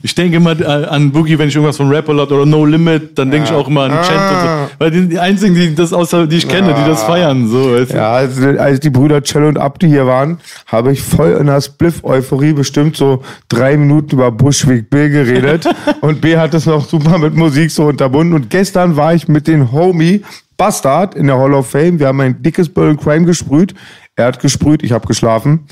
Ich 0.00 0.14
denke 0.14 0.36
immer 0.36 0.58
äh, 0.60 0.64
an 0.64 1.10
Boogie, 1.10 1.38
wenn 1.38 1.48
ich 1.48 1.56
irgendwas 1.56 1.76
von 1.76 1.88
Rap 1.90 2.08
a 2.08 2.12
lot 2.12 2.30
oder 2.30 2.46
No 2.46 2.64
Limit, 2.64 3.18
dann 3.18 3.32
denke 3.32 3.48
ich 3.48 3.54
auch 3.54 3.66
immer 3.66 3.82
an 3.82 3.90
Chant 3.90 4.32
und 4.32 4.40
so. 4.40 4.74
Weil 4.78 4.90
die, 4.92 5.08
die 5.08 5.18
einzigen, 5.18 5.54
die 5.54 5.74
das 5.74 5.92
außer, 5.92 6.28
die 6.28 6.36
ich 6.36 6.48
kenne, 6.48 6.72
die 6.72 6.88
das 6.88 7.02
feiern, 7.02 7.48
so, 7.48 7.72
weißt. 7.72 7.92
Ja, 7.92 8.12
als, 8.12 8.40
als 8.40 8.78
die 8.78 8.90
Brüder 8.90 9.22
Cello 9.22 9.48
und 9.48 9.58
Abdi 9.58 9.88
hier 9.88 10.06
waren, 10.06 10.38
habe 10.66 10.92
ich 10.92 11.02
voll 11.02 11.32
in 11.32 11.46
der 11.46 11.60
Spliff-Euphorie 11.60 12.52
bestimmt 12.52 12.96
so 12.96 13.24
drei 13.48 13.76
Minuten 13.76 14.14
über 14.14 14.30
Bushwick 14.30 14.88
Bill 14.88 15.10
geredet. 15.10 15.68
und 16.00 16.20
B 16.20 16.36
hat 16.36 16.54
es 16.54 16.66
noch 16.66 16.88
super 16.88 17.18
mit 17.18 17.34
Musik 17.34 17.72
so 17.72 17.86
unterbunden. 17.86 18.34
Und 18.34 18.50
gestern 18.50 18.96
war 18.96 19.14
ich 19.14 19.26
mit 19.26 19.48
den 19.48 19.72
Homie 19.72 20.22
Bastard 20.56 21.16
in 21.16 21.26
der 21.26 21.38
Hall 21.38 21.54
of 21.54 21.70
Fame. 21.70 21.98
Wir 21.98 22.08
haben 22.08 22.20
ein 22.20 22.40
dickes 22.40 22.68
Burn 22.68 22.96
Crime 22.96 23.26
gesprüht. 23.26 23.74
Er 24.14 24.26
hat 24.26 24.40
gesprüht, 24.40 24.82
ich 24.82 24.92
habe 24.92 25.06
geschlafen. 25.06 25.66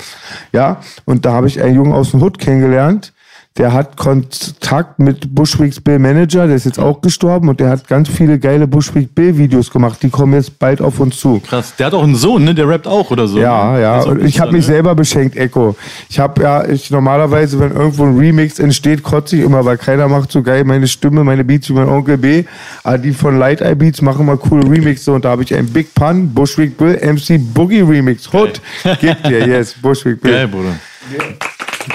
Ja, 0.53 0.79
und 1.05 1.25
da 1.25 1.33
habe 1.33 1.47
ich 1.47 1.61
einen 1.61 1.75
Jungen 1.75 1.91
aus 1.91 2.11
dem 2.11 2.21
Hood 2.21 2.39
kennengelernt. 2.39 3.13
Der 3.57 3.73
hat 3.73 3.97
Kontakt 3.97 4.99
mit 4.99 5.33
Bushwicks 5.33 5.79
Bill 5.79 5.97
Manager, 5.97 6.45
der 6.45 6.55
ist 6.55 6.65
jetzt 6.65 6.79
auch 6.79 7.01
gestorben 7.01 7.49
und 7.49 7.59
der 7.59 7.69
hat 7.69 7.87
ganz 7.87 8.07
viele 8.07 8.37
geile 8.37 8.67
Bushwick 8.67 9.15
Bill 9.15 9.35
Videos 9.35 9.71
gemacht. 9.71 9.97
Die 10.03 10.09
kommen 10.09 10.33
jetzt 10.33 10.59
bald 10.59 10.79
auf 10.79 10.99
uns 10.99 11.17
zu. 11.19 11.39
Krass. 11.39 11.73
Der 11.77 11.87
hat 11.87 11.95
auch 11.95 12.03
einen 12.03 12.15
Sohn, 12.15 12.43
ne? 12.43 12.53
Der 12.53 12.69
rappt 12.69 12.85
auch 12.85 13.09
oder 13.09 13.27
so. 13.27 13.39
Ja, 13.39 13.73
ne? 13.73 13.81
ja. 13.81 13.99
Auch 13.99 14.07
Und 14.07 14.23
ich 14.23 14.39
habe 14.39 14.51
mich 14.51 14.59
Künstler, 14.59 14.73
selber 14.75 14.95
beschenkt, 14.95 15.35
Echo. 15.35 15.75
Ich 16.07 16.19
habe 16.19 16.43
ja, 16.43 16.67
ich 16.67 16.91
normalerweise, 16.91 17.59
wenn 17.59 17.71
irgendwo 17.71 18.05
ein 18.05 18.17
Remix 18.17 18.59
entsteht, 18.59 19.01
kotze 19.01 19.37
ich 19.37 19.43
immer, 19.43 19.65
weil 19.65 19.77
keiner 19.77 20.07
macht 20.07 20.31
so 20.31 20.43
geil 20.43 20.63
meine 20.63 20.87
Stimme, 20.87 21.23
meine 21.23 21.43
Beats 21.43 21.67
wie 21.69 21.73
mein 21.73 21.89
Onkel 21.89 22.17
B. 22.17 22.43
Aber 22.83 22.99
die 22.99 23.11
von 23.11 23.39
Light 23.39 23.61
Eye 23.61 23.75
Beats 23.75 24.03
machen 24.03 24.27
mal 24.27 24.37
coole 24.37 24.69
Remixe 24.69 25.11
und 25.11 25.25
da 25.25 25.31
habe 25.31 25.41
ich 25.41 25.55
einen 25.55 25.73
Big 25.73 25.95
Pun, 25.95 26.31
Bushwick 26.31 26.77
Bill, 26.77 26.99
MC 27.01 27.39
Boogie 27.53 27.81
Remix. 27.81 28.31
Hood, 28.31 28.61
gib 29.01 29.23
dir, 29.23 29.47
yes, 29.47 29.73
Bushwick 29.73 30.23
ne? 30.23 30.29
Geil, 30.29 30.47
Bill. 30.47 30.61
Bruder. 30.61 30.75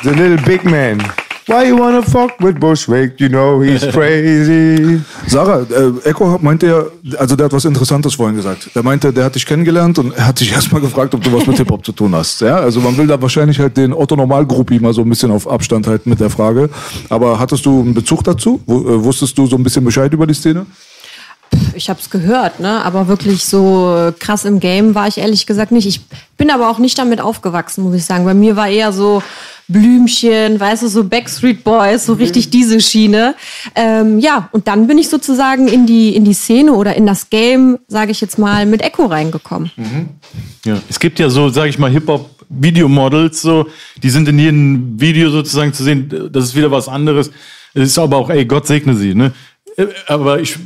The 0.02 0.10
little 0.10 0.38
big 0.38 0.64
man. 0.64 1.00
Why 1.46 1.68
you 1.68 1.76
wanna 1.76 2.02
fuck 2.02 2.38
with 2.40 2.60
Bushwick? 2.60 3.18
You 3.20 3.28
know 3.28 3.60
he's 3.62 3.82
crazy. 3.92 5.00
Sarah, 5.26 5.66
äh, 5.70 6.08
Echo 6.08 6.38
meinte 6.40 6.66
ja, 6.68 7.16
also 7.18 7.34
der 7.34 7.46
hat 7.46 7.52
was 7.52 7.64
Interessantes 7.64 8.14
vorhin 8.14 8.36
gesagt. 8.36 8.70
Der 8.74 8.82
meinte, 8.84 9.12
der 9.12 9.24
hat 9.24 9.34
dich 9.34 9.44
kennengelernt 9.44 9.98
und 9.98 10.14
er 10.16 10.28
hat 10.28 10.38
sich 10.38 10.52
erstmal 10.58 10.80
gefragt, 10.80 11.14
ob 11.14 11.22
du 11.24 11.32
was 11.32 11.44
mit 11.46 11.56
Hip-Hop 11.58 11.84
zu 11.84 11.92
tun 11.92 12.14
hast. 12.14 12.40
Ja, 12.42 12.56
also 12.58 12.80
man 12.80 12.96
will 12.96 13.08
da 13.08 13.20
wahrscheinlich 13.20 13.58
halt 13.58 13.76
den 13.76 13.92
Otto 13.92 14.14
Normalgruppi 14.14 14.78
mal 14.78 14.94
so 14.94 15.02
ein 15.02 15.08
bisschen 15.08 15.32
auf 15.32 15.48
Abstand 15.50 15.86
halten 15.88 16.10
mit 16.10 16.20
der 16.20 16.30
Frage. 16.30 16.70
Aber 17.08 17.38
hattest 17.40 17.66
du 17.66 17.80
einen 17.80 17.94
Bezug 17.94 18.22
dazu? 18.22 18.60
Wu- 18.66 18.88
äh, 18.88 19.02
Wusstest 19.04 19.36
du 19.36 19.46
so 19.46 19.56
ein 19.56 19.64
bisschen 19.64 19.84
Bescheid 19.84 20.12
über 20.12 20.26
die 20.28 20.34
Szene? 20.34 20.64
Ich 21.74 21.88
habe 21.88 22.00
es 22.00 22.10
gehört, 22.10 22.60
ne? 22.60 22.84
aber 22.84 23.08
wirklich 23.08 23.44
so 23.44 24.12
krass 24.18 24.44
im 24.44 24.60
Game 24.60 24.94
war 24.94 25.08
ich 25.08 25.18
ehrlich 25.18 25.46
gesagt 25.46 25.72
nicht. 25.72 25.86
Ich 25.86 26.00
bin 26.36 26.50
aber 26.50 26.70
auch 26.70 26.78
nicht 26.78 26.98
damit 26.98 27.20
aufgewachsen, 27.20 27.84
muss 27.84 27.94
ich 27.94 28.04
sagen. 28.04 28.24
Bei 28.24 28.34
mir 28.34 28.56
war 28.56 28.68
eher 28.68 28.92
so 28.92 29.22
Blümchen, 29.68 30.58
weißt 30.58 30.82
du, 30.82 30.88
so 30.88 31.04
Backstreet 31.04 31.64
Boys, 31.64 32.06
so 32.06 32.14
richtig 32.14 32.50
diese 32.50 32.80
Schiene. 32.80 33.34
Ähm, 33.74 34.18
ja, 34.18 34.48
und 34.52 34.68
dann 34.68 34.86
bin 34.86 34.98
ich 34.98 35.08
sozusagen 35.08 35.68
in 35.68 35.86
die, 35.86 36.14
in 36.14 36.24
die 36.24 36.34
Szene 36.34 36.72
oder 36.72 36.94
in 36.94 37.06
das 37.06 37.30
Game, 37.30 37.78
sage 37.88 38.10
ich 38.10 38.20
jetzt 38.20 38.38
mal, 38.38 38.66
mit 38.66 38.82
Echo 38.82 39.06
reingekommen. 39.06 39.70
Ja. 40.64 40.78
Es 40.88 40.98
gibt 40.98 41.18
ja 41.18 41.30
so, 41.30 41.48
sage 41.48 41.70
ich 41.70 41.78
mal, 41.78 41.90
Hip-Hop-Videomodels, 41.90 43.40
so, 43.40 43.66
die 44.02 44.10
sind 44.10 44.28
in 44.28 44.38
jedem 44.38 45.00
Video 45.00 45.30
sozusagen 45.30 45.72
zu 45.72 45.84
sehen, 45.84 46.30
das 46.32 46.44
ist 46.44 46.56
wieder 46.56 46.70
was 46.70 46.88
anderes. 46.88 47.30
Es 47.74 47.88
ist 47.88 47.98
aber 47.98 48.16
auch, 48.18 48.28
ey, 48.30 48.44
Gott 48.44 48.66
segne 48.66 48.94
sie, 48.94 49.14
ne? 49.14 49.32
Äh, 49.76 49.86
Aber 50.08 50.40
ich, 50.40 50.56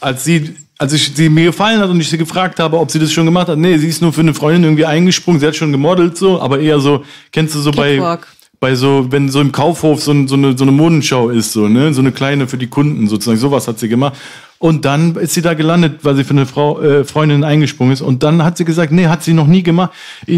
als 0.00 0.24
sie, 0.24 0.56
als 0.78 0.92
ich 0.92 1.12
sie 1.14 1.28
mir 1.28 1.46
gefallen 1.46 1.80
hat 1.80 1.90
und 1.90 2.00
ich 2.00 2.08
sie 2.08 2.18
gefragt 2.18 2.58
habe, 2.60 2.78
ob 2.78 2.90
sie 2.90 2.98
das 2.98 3.12
schon 3.12 3.24
gemacht 3.24 3.48
hat, 3.48 3.58
nee, 3.58 3.76
sie 3.78 3.88
ist 3.88 4.02
nur 4.02 4.12
für 4.12 4.20
eine 4.20 4.34
Freundin 4.34 4.64
irgendwie 4.64 4.86
eingesprungen, 4.86 5.40
sie 5.40 5.46
hat 5.46 5.56
schon 5.56 5.72
gemodelt, 5.72 6.16
so, 6.16 6.40
aber 6.40 6.60
eher 6.60 6.80
so, 6.80 7.04
kennst 7.32 7.54
du 7.54 7.60
so 7.60 7.70
bei, 7.70 7.96
Catwalk. 7.96 8.26
Bei 8.60 8.74
so, 8.74 9.06
wenn 9.10 9.28
so 9.28 9.40
im 9.40 9.52
Kaufhof 9.52 10.02
so, 10.02 10.26
so, 10.26 10.34
eine, 10.34 10.56
so 10.58 10.64
eine 10.64 10.72
Modenschau 10.72 11.28
ist, 11.28 11.52
so, 11.52 11.68
ne, 11.68 11.94
so 11.94 12.00
eine 12.00 12.10
kleine 12.10 12.48
für 12.48 12.58
die 12.58 12.66
Kunden 12.66 13.06
sozusagen, 13.06 13.38
sowas 13.38 13.68
hat 13.68 13.78
sie 13.78 13.88
gemacht. 13.88 14.16
Und 14.60 14.84
dann 14.84 15.14
ist 15.14 15.34
sie 15.34 15.42
da 15.42 15.54
gelandet, 15.54 16.00
weil 16.02 16.16
sie 16.16 16.24
für 16.24 16.32
eine 16.32 16.44
Frau, 16.44 16.80
äh, 16.80 17.04
Freundin 17.04 17.44
eingesprungen 17.44 17.92
ist. 17.92 18.00
Und 18.00 18.24
dann 18.24 18.42
hat 18.42 18.56
sie 18.56 18.64
gesagt, 18.64 18.90
nee, 18.90 19.06
hat 19.06 19.22
sie 19.22 19.32
noch 19.32 19.46
nie 19.46 19.62
gemacht. 19.62 19.92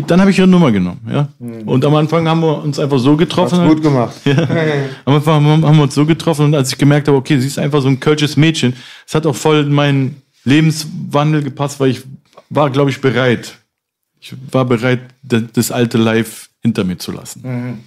Dann 0.06 0.20
habe 0.20 0.30
ich 0.30 0.38
ihre 0.38 0.46
Nummer 0.46 0.70
genommen, 0.70 1.00
ja. 1.10 1.28
Und 1.64 1.82
am 1.86 1.94
Anfang 1.94 2.28
haben 2.28 2.40
wir 2.40 2.62
uns 2.62 2.78
einfach 2.78 2.98
so 2.98 3.16
getroffen. 3.16 3.60
Hast 3.60 3.68
gut 3.68 3.82
gemacht. 3.82 4.14
Ja. 4.26 4.36
Am 5.06 5.14
Anfang 5.14 5.42
haben 5.46 5.76
wir 5.76 5.82
uns 5.82 5.94
so 5.94 6.04
getroffen 6.04 6.46
und 6.46 6.54
als 6.54 6.72
ich 6.72 6.78
gemerkt 6.78 7.08
habe, 7.08 7.16
okay, 7.16 7.38
sie 7.38 7.46
ist 7.46 7.58
einfach 7.58 7.80
so 7.80 7.88
ein 7.88 7.98
kölsches 7.98 8.36
Mädchen, 8.36 8.74
es 9.06 9.14
hat 9.14 9.26
auch 9.26 9.34
voll 9.34 9.60
in 9.60 9.72
meinen 9.72 10.22
Lebenswandel 10.44 11.42
gepasst, 11.42 11.80
weil 11.80 11.90
ich 11.90 12.02
war, 12.50 12.68
glaube 12.68 12.90
ich, 12.90 13.00
bereit. 13.00 13.56
Ich 14.20 14.34
war 14.52 14.66
bereit, 14.66 15.00
das 15.22 15.72
alte 15.72 15.96
Life 15.96 16.48
hinter 16.60 16.84
mir 16.84 16.98
zu 16.98 17.12
lassen. 17.12 17.80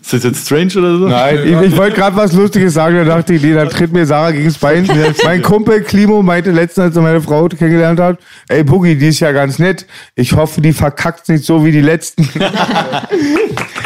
Ist 0.00 0.12
das 0.12 0.24
jetzt 0.24 0.46
strange 0.46 0.72
oder 0.76 0.98
so? 0.98 1.08
Nein, 1.08 1.38
ich, 1.44 1.60
ich 1.72 1.76
wollte 1.76 1.96
gerade 1.96 2.16
was 2.16 2.32
Lustiges 2.32 2.74
sagen, 2.74 2.96
da 2.96 3.04
dachte 3.04 3.34
ich, 3.34 3.42
nee, 3.42 3.54
da 3.54 3.66
tritt 3.66 3.92
mir 3.92 4.04
Sarah 4.06 4.30
gegens 4.30 4.58
Bein. 4.58 4.88
mein 5.24 5.42
Kumpel 5.42 5.82
Klimo 5.82 6.22
meinte 6.22 6.50
letztens, 6.50 6.86
als 6.86 6.96
er 6.96 7.02
meine 7.02 7.20
Frau 7.20 7.48
kennengelernt 7.48 7.98
hat, 8.00 8.18
ey 8.48 8.62
Boogie, 8.62 8.94
die 8.96 9.08
ist 9.08 9.20
ja 9.20 9.32
ganz 9.32 9.58
nett. 9.58 9.86
Ich 10.14 10.32
hoffe, 10.34 10.60
die 10.60 10.72
verkackt 10.72 11.28
nicht 11.28 11.44
so 11.44 11.64
wie 11.64 11.72
die 11.72 11.80
letzten. 11.80 12.28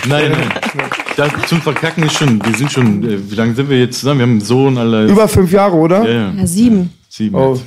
Nein, 0.08 0.32
nein. 0.32 0.48
Das 1.16 1.30
zum 1.46 1.60
Verkacken 1.60 2.04
ist 2.04 2.16
schon, 2.16 2.42
wir 2.44 2.54
sind 2.56 2.72
schon, 2.72 3.04
äh, 3.04 3.18
wie 3.30 3.34
lange 3.34 3.54
sind 3.54 3.68
wir 3.68 3.78
jetzt 3.78 4.00
zusammen? 4.00 4.20
Wir 4.20 4.22
haben 4.22 4.30
einen 4.32 4.40
Sohn, 4.40 4.78
alle. 4.78 5.06
Über 5.06 5.28
fünf 5.28 5.52
Jahre, 5.52 5.76
oder? 5.76 6.04
ja, 6.08 6.10
ja, 6.10 6.32
Ja, 6.38 6.46
sieben. 6.46 6.90
sieben. 7.08 7.34
Oh. 7.36 7.60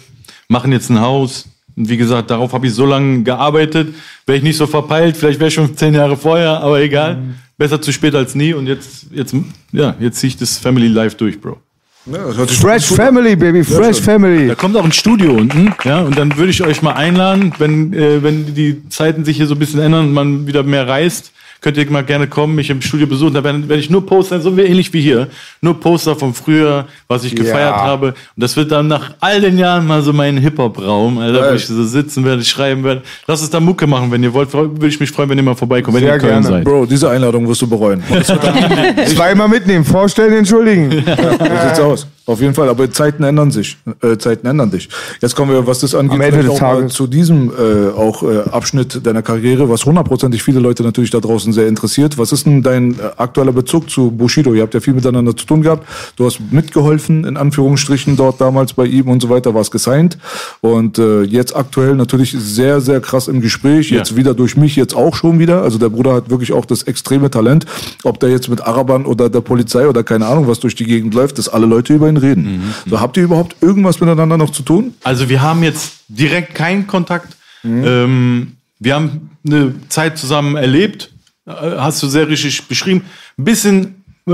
Machen 0.48 0.72
jetzt 0.72 0.90
ein 0.90 1.00
Haus. 1.00 1.46
Und 1.76 1.90
wie 1.90 1.98
gesagt, 1.98 2.30
darauf 2.32 2.54
habe 2.54 2.68
ich 2.68 2.74
so 2.74 2.86
lange 2.86 3.24
gearbeitet. 3.24 3.94
Wäre 4.26 4.38
ich 4.38 4.44
nicht 4.44 4.58
so 4.58 4.68
verpeilt, 4.68 5.18
vielleicht 5.18 5.40
wäre 5.40 5.48
ich 5.50 5.54
schon 5.54 5.76
zehn 5.76 5.94
Jahre 5.94 6.18
vorher, 6.18 6.62
aber 6.62 6.82
egal. 6.82 7.18
Besser 7.58 7.82
zu 7.82 7.92
spät 7.92 8.16
als 8.16 8.36
nie. 8.36 8.54
Und 8.54 8.68
jetzt, 8.68 9.08
jetzt, 9.12 9.36
ja, 9.72 9.96
jetzt 10.00 10.20
ziehe 10.20 10.30
ich 10.30 10.38
das 10.38 10.58
Family 10.58 10.88
Life 10.88 11.16
durch, 11.18 11.40
Bro. 11.40 11.58
Ja, 12.06 12.32
Fresh. 12.48 12.88
Family, 12.88 13.36
Baby, 13.36 13.64
fresh 13.64 13.98
Da 13.98 14.04
Family. 14.04 14.54
kommt 14.56 14.76
auch 14.76 14.84
ein 14.84 14.92
Studio 14.92 15.32
unten, 15.32 15.74
ja, 15.86 16.02
und 16.02 16.18
dann 16.18 16.36
würde 16.36 16.50
ich 16.52 16.62
euch 16.62 16.82
mal 16.82 16.92
einladen, 16.94 17.54
wenn, 17.60 17.94
äh, 17.94 18.22
wenn 18.22 18.54
die 18.54 18.90
Zeiten 18.90 19.24
sich 19.24 19.38
hier 19.38 19.48
so 19.48 19.56
ein 19.56 19.60
bisschen 19.60 19.80
ändern 19.80 20.08
und 20.08 20.14
man 20.14 20.46
wieder 20.46 20.64
mehr 20.64 20.86
reist, 20.86 21.32
könnt 21.64 21.78
ihr 21.78 21.90
mal 21.90 22.04
gerne 22.04 22.28
kommen, 22.28 22.56
mich 22.56 22.70
im 22.70 22.82
Studio 22.82 23.08
besuchen. 23.08 23.34
Da 23.34 23.44
werde 23.44 23.68
werd 23.68 23.80
ich 23.80 23.90
nur 23.90 24.06
Poster, 24.06 24.40
so 24.40 24.56
wie 24.56 24.62
ähnlich 24.62 24.94
wie 24.94 25.02
hier, 25.02 25.30
nur 25.62 25.80
Poster 25.80 26.16
vom 26.16 26.34
Früher, 26.34 26.86
was 27.08 27.24
ich 27.24 27.34
gefeiert 27.36 27.76
habe. 27.76 28.08
Und 28.08 28.16
das 28.36 28.56
wird 28.58 28.72
dann 28.72 28.88
nach 28.88 29.14
all 29.22 29.40
den 29.40 29.58
Jahren 29.58 29.88
mal 29.88 30.02
so 30.02 30.12
mein 30.14 30.38
Hip-Hop-Raum, 30.38 31.18
Alter, 31.18 31.40
wo 31.40 31.42
Geil. 31.42 31.56
ich 31.56 31.66
so 31.66 31.84
sitzen 31.84 32.26
werde, 32.26 32.44
schreiben 32.44 32.84
werde. 32.84 33.02
Lasst 33.26 33.42
uns 33.42 33.50
da 33.50 33.60
Mucke 33.60 33.88
machen, 33.88 34.12
wenn 34.12 34.22
ihr 34.22 34.34
wollt. 34.34 34.54
Würde 34.54 34.88
ich 34.88 35.00
mich 35.00 35.10
freuen, 35.10 35.30
wenn 35.30 35.38
ihr 35.38 35.44
mal 35.44 35.56
vorbeikommt, 35.56 35.96
wenn 35.96 36.04
Sehr 36.04 36.12
ihr 36.12 36.16
in 36.16 36.22
Köln 36.22 36.42
gerne. 36.42 36.48
seid. 36.48 36.64
Bro, 36.66 36.86
diese 36.86 37.10
Einladung 37.10 37.48
wirst 37.48 37.62
du 37.62 37.68
bereuen. 37.68 38.04
Zweimal 39.08 39.48
mitnehmen, 39.48 39.86
vorstellen, 39.86 40.34
entschuldigen. 40.34 40.92
so 41.06 41.46
sieht's 41.68 41.80
aus. 41.80 42.08
Auf 42.26 42.40
jeden 42.40 42.54
Fall, 42.54 42.70
aber 42.70 42.90
Zeiten 42.90 43.24
ändern 43.24 43.52
sich. 43.52 43.78
Äh, 44.02 44.18
Zeiten 44.18 44.48
ändern 44.48 44.72
dich. 44.72 44.88
Jetzt 45.22 45.36
kommen 45.36 45.52
wir, 45.52 45.68
was 45.68 45.80
das 45.80 45.94
angeht, 45.94 46.50
auch 46.50 46.88
zu 46.88 47.06
diesem 47.06 47.50
äh, 47.50 47.90
auch 47.90 48.24
äh, 48.24 48.50
Abschnitt 48.50 49.06
deiner 49.06 49.22
Karriere, 49.22 49.70
was 49.70 49.86
hundertprozentig 49.86 50.42
viele 50.42 50.62
Leute 50.62 50.84
natürlich 50.84 51.10
da 51.10 51.20
draußen 51.20 51.52
sehr 51.52 51.68
interessiert. 51.68 52.18
Was 52.18 52.32
ist 52.32 52.46
denn 52.46 52.64
dein 52.64 52.94
äh, 52.94 53.12
aktueller 53.18 53.52
Bezug 53.52 53.90
zu 53.90 54.10
Bushido? 54.10 54.54
Ihr 54.54 54.62
habt 54.62 54.74
ja 54.74 54.80
viel 54.80 54.94
miteinander 54.94 55.36
zu 55.36 55.46
tun 55.46 55.64
gehabt. 55.64 55.86
Du 56.16 56.26
hast 56.26 56.40
mitgeholfen, 56.52 57.26
in 57.26 57.36
Anführungsstrichen, 57.36 58.16
dort 58.16 58.40
damals 58.40 58.72
bei 58.72 58.86
ihm 58.86 59.10
und 59.10 59.22
so 59.22 59.30
weiter, 59.30 59.54
warst 59.54 59.72
gesigned. 59.72 60.18
Und 60.62 61.00
äh, 61.00 61.24
jetzt 61.24 61.54
aktuell 61.54 61.96
natürlich 61.96 62.32
sehr, 62.32 62.80
sehr 62.80 63.02
krass 63.02 63.28
im 63.28 63.42
Gespräch. 63.42 63.92
Ja. 63.92 63.98
Jetzt 63.98 64.16
wieder 64.16 64.34
durch 64.34 64.56
mich, 64.56 64.78
jetzt 64.78 64.96
auch 64.96 65.16
schon 65.16 65.40
wieder. 65.40 65.62
Also 65.62 65.78
der 65.78 65.90
Bruder 65.90 66.14
hat 66.14 66.30
wirklich 66.30 66.54
auch 66.54 66.66
das 66.66 66.84
extreme 66.84 67.30
Talent. 67.30 67.66
Ob 68.04 68.22
der 68.22 68.30
jetzt 68.30 68.48
mit 68.48 68.62
Arabern 68.62 69.06
oder 69.06 69.30
der 69.30 69.42
Polizei 69.42 69.90
oder 69.90 70.04
keine 70.04 70.26
Ahnung 70.26 70.48
was 70.48 70.62
durch 70.62 70.76
die 70.76 70.86
Gegend 70.86 71.14
läuft, 71.14 71.38
dass 71.38 71.50
alle 71.50 71.66
Leute 71.66 71.94
über 71.94 72.08
ihn 72.08 72.13
reden. 72.18 72.74
So, 72.90 73.00
habt 73.00 73.18
ihr 73.18 73.24
überhaupt 73.24 73.56
irgendwas 73.62 74.00
miteinander 74.00 74.38
noch 74.38 74.52
zu 74.52 74.64
tun? 74.64 74.94
Also 75.04 75.30
wir 75.30 75.42
haben 75.42 75.64
jetzt 75.64 75.94
direkt 76.08 76.56
keinen 76.56 76.88
Kontakt. 76.88 77.36
Ähm, 77.64 78.54
wir 78.80 78.96
haben 78.96 79.30
eine 79.46 79.74
Zeit 79.90 80.18
zusammen 80.18 80.56
erlebt. 80.56 81.12
Äh, 81.46 81.52
Hast 81.52 82.04
du 82.04 82.08
sehr 82.08 82.28
richtig 82.28 82.68
beschrieben. 82.68 83.04
Ein 83.38 83.44
bisschen 83.46 84.03
äh, 84.26 84.32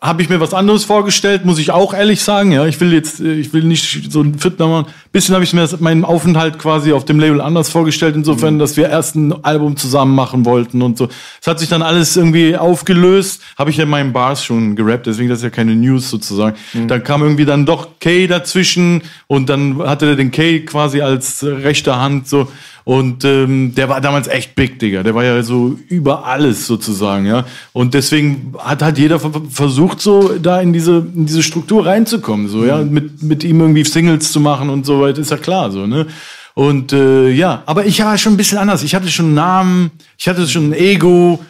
habe 0.00 0.20
ich 0.22 0.28
mir 0.28 0.40
was 0.40 0.52
anderes 0.52 0.84
vorgestellt, 0.84 1.44
muss 1.44 1.58
ich 1.60 1.70
auch 1.70 1.94
ehrlich 1.94 2.22
sagen. 2.22 2.50
Ja, 2.50 2.66
ich 2.66 2.80
will 2.80 2.92
jetzt, 2.92 3.20
äh, 3.20 3.34
ich 3.34 3.52
will 3.52 3.62
nicht 3.62 4.10
so 4.10 4.20
ein 4.20 4.36
Fitner 4.38 4.66
machen. 4.66 4.86
Bisschen 5.12 5.34
habe 5.34 5.44
ich 5.44 5.52
mir 5.52 5.60
das- 5.60 5.78
meinen 5.80 6.04
Aufenthalt 6.04 6.58
quasi 6.58 6.92
auf 6.92 7.04
dem 7.04 7.20
Label 7.20 7.40
anders 7.40 7.68
vorgestellt, 7.68 8.16
insofern, 8.16 8.58
dass 8.58 8.76
wir 8.76 8.88
erst 8.88 9.14
ein 9.14 9.44
Album 9.44 9.76
zusammen 9.76 10.14
machen 10.14 10.44
wollten 10.44 10.82
und 10.82 10.98
so. 10.98 11.08
Es 11.40 11.46
hat 11.46 11.60
sich 11.60 11.68
dann 11.68 11.82
alles 11.82 12.16
irgendwie 12.16 12.56
aufgelöst. 12.56 13.42
Habe 13.56 13.70
ich 13.70 13.76
ja 13.76 13.84
in 13.84 13.90
meinen 13.90 14.12
Bars 14.12 14.42
schon 14.44 14.74
gerappt, 14.74 15.06
deswegen 15.06 15.28
das 15.28 15.38
ist 15.38 15.44
ja 15.44 15.50
keine 15.50 15.76
News 15.76 16.10
sozusagen. 16.10 16.56
Dann 16.88 17.04
kam 17.04 17.22
irgendwie 17.22 17.44
dann 17.44 17.64
doch 17.64 17.88
Kay 18.00 18.26
dazwischen 18.26 19.02
und 19.28 19.48
dann 19.48 19.78
hatte 19.86 20.06
er 20.06 20.16
den 20.16 20.32
Kay 20.32 20.64
quasi 20.64 21.00
als 21.00 21.44
rechte 21.44 21.96
Hand 21.96 22.28
so. 22.28 22.48
Und 22.86 23.24
ähm, 23.24 23.74
der 23.74 23.88
war 23.88 24.00
damals 24.00 24.28
echt 24.28 24.54
big, 24.54 24.78
Digga. 24.78 25.02
Der 25.02 25.12
war 25.12 25.24
ja 25.24 25.42
so 25.42 25.76
über 25.88 26.24
alles 26.24 26.68
sozusagen, 26.68 27.26
ja. 27.26 27.44
Und 27.72 27.94
deswegen 27.94 28.54
hat 28.60 28.80
halt 28.80 28.96
jeder 28.96 29.18
ver- 29.18 29.42
versucht, 29.50 30.00
so 30.00 30.38
da 30.38 30.60
in 30.60 30.72
diese, 30.72 31.04
in 31.12 31.26
diese 31.26 31.42
Struktur 31.42 31.84
reinzukommen, 31.84 32.46
so, 32.46 32.64
ja. 32.64 32.78
Mit, 32.84 33.24
mit 33.24 33.42
ihm 33.42 33.60
irgendwie 33.60 33.82
Singles 33.82 34.30
zu 34.30 34.38
machen 34.38 34.70
und 34.70 34.86
so 34.86 35.00
weiter, 35.00 35.20
ist 35.20 35.32
ja 35.32 35.36
klar, 35.36 35.72
so, 35.72 35.84
ne. 35.88 36.06
Und 36.54 36.92
äh, 36.92 37.28
ja, 37.30 37.64
aber 37.66 37.86
ich 37.86 37.98
war 38.04 38.16
schon 38.18 38.34
ein 38.34 38.36
bisschen 38.36 38.58
anders. 38.58 38.84
Ich 38.84 38.94
hatte 38.94 39.08
schon 39.08 39.26
einen 39.26 39.34
Namen, 39.34 39.90
ich 40.16 40.28
hatte 40.28 40.46
schon 40.46 40.70
ein 40.70 40.72
Ego, 40.72 41.40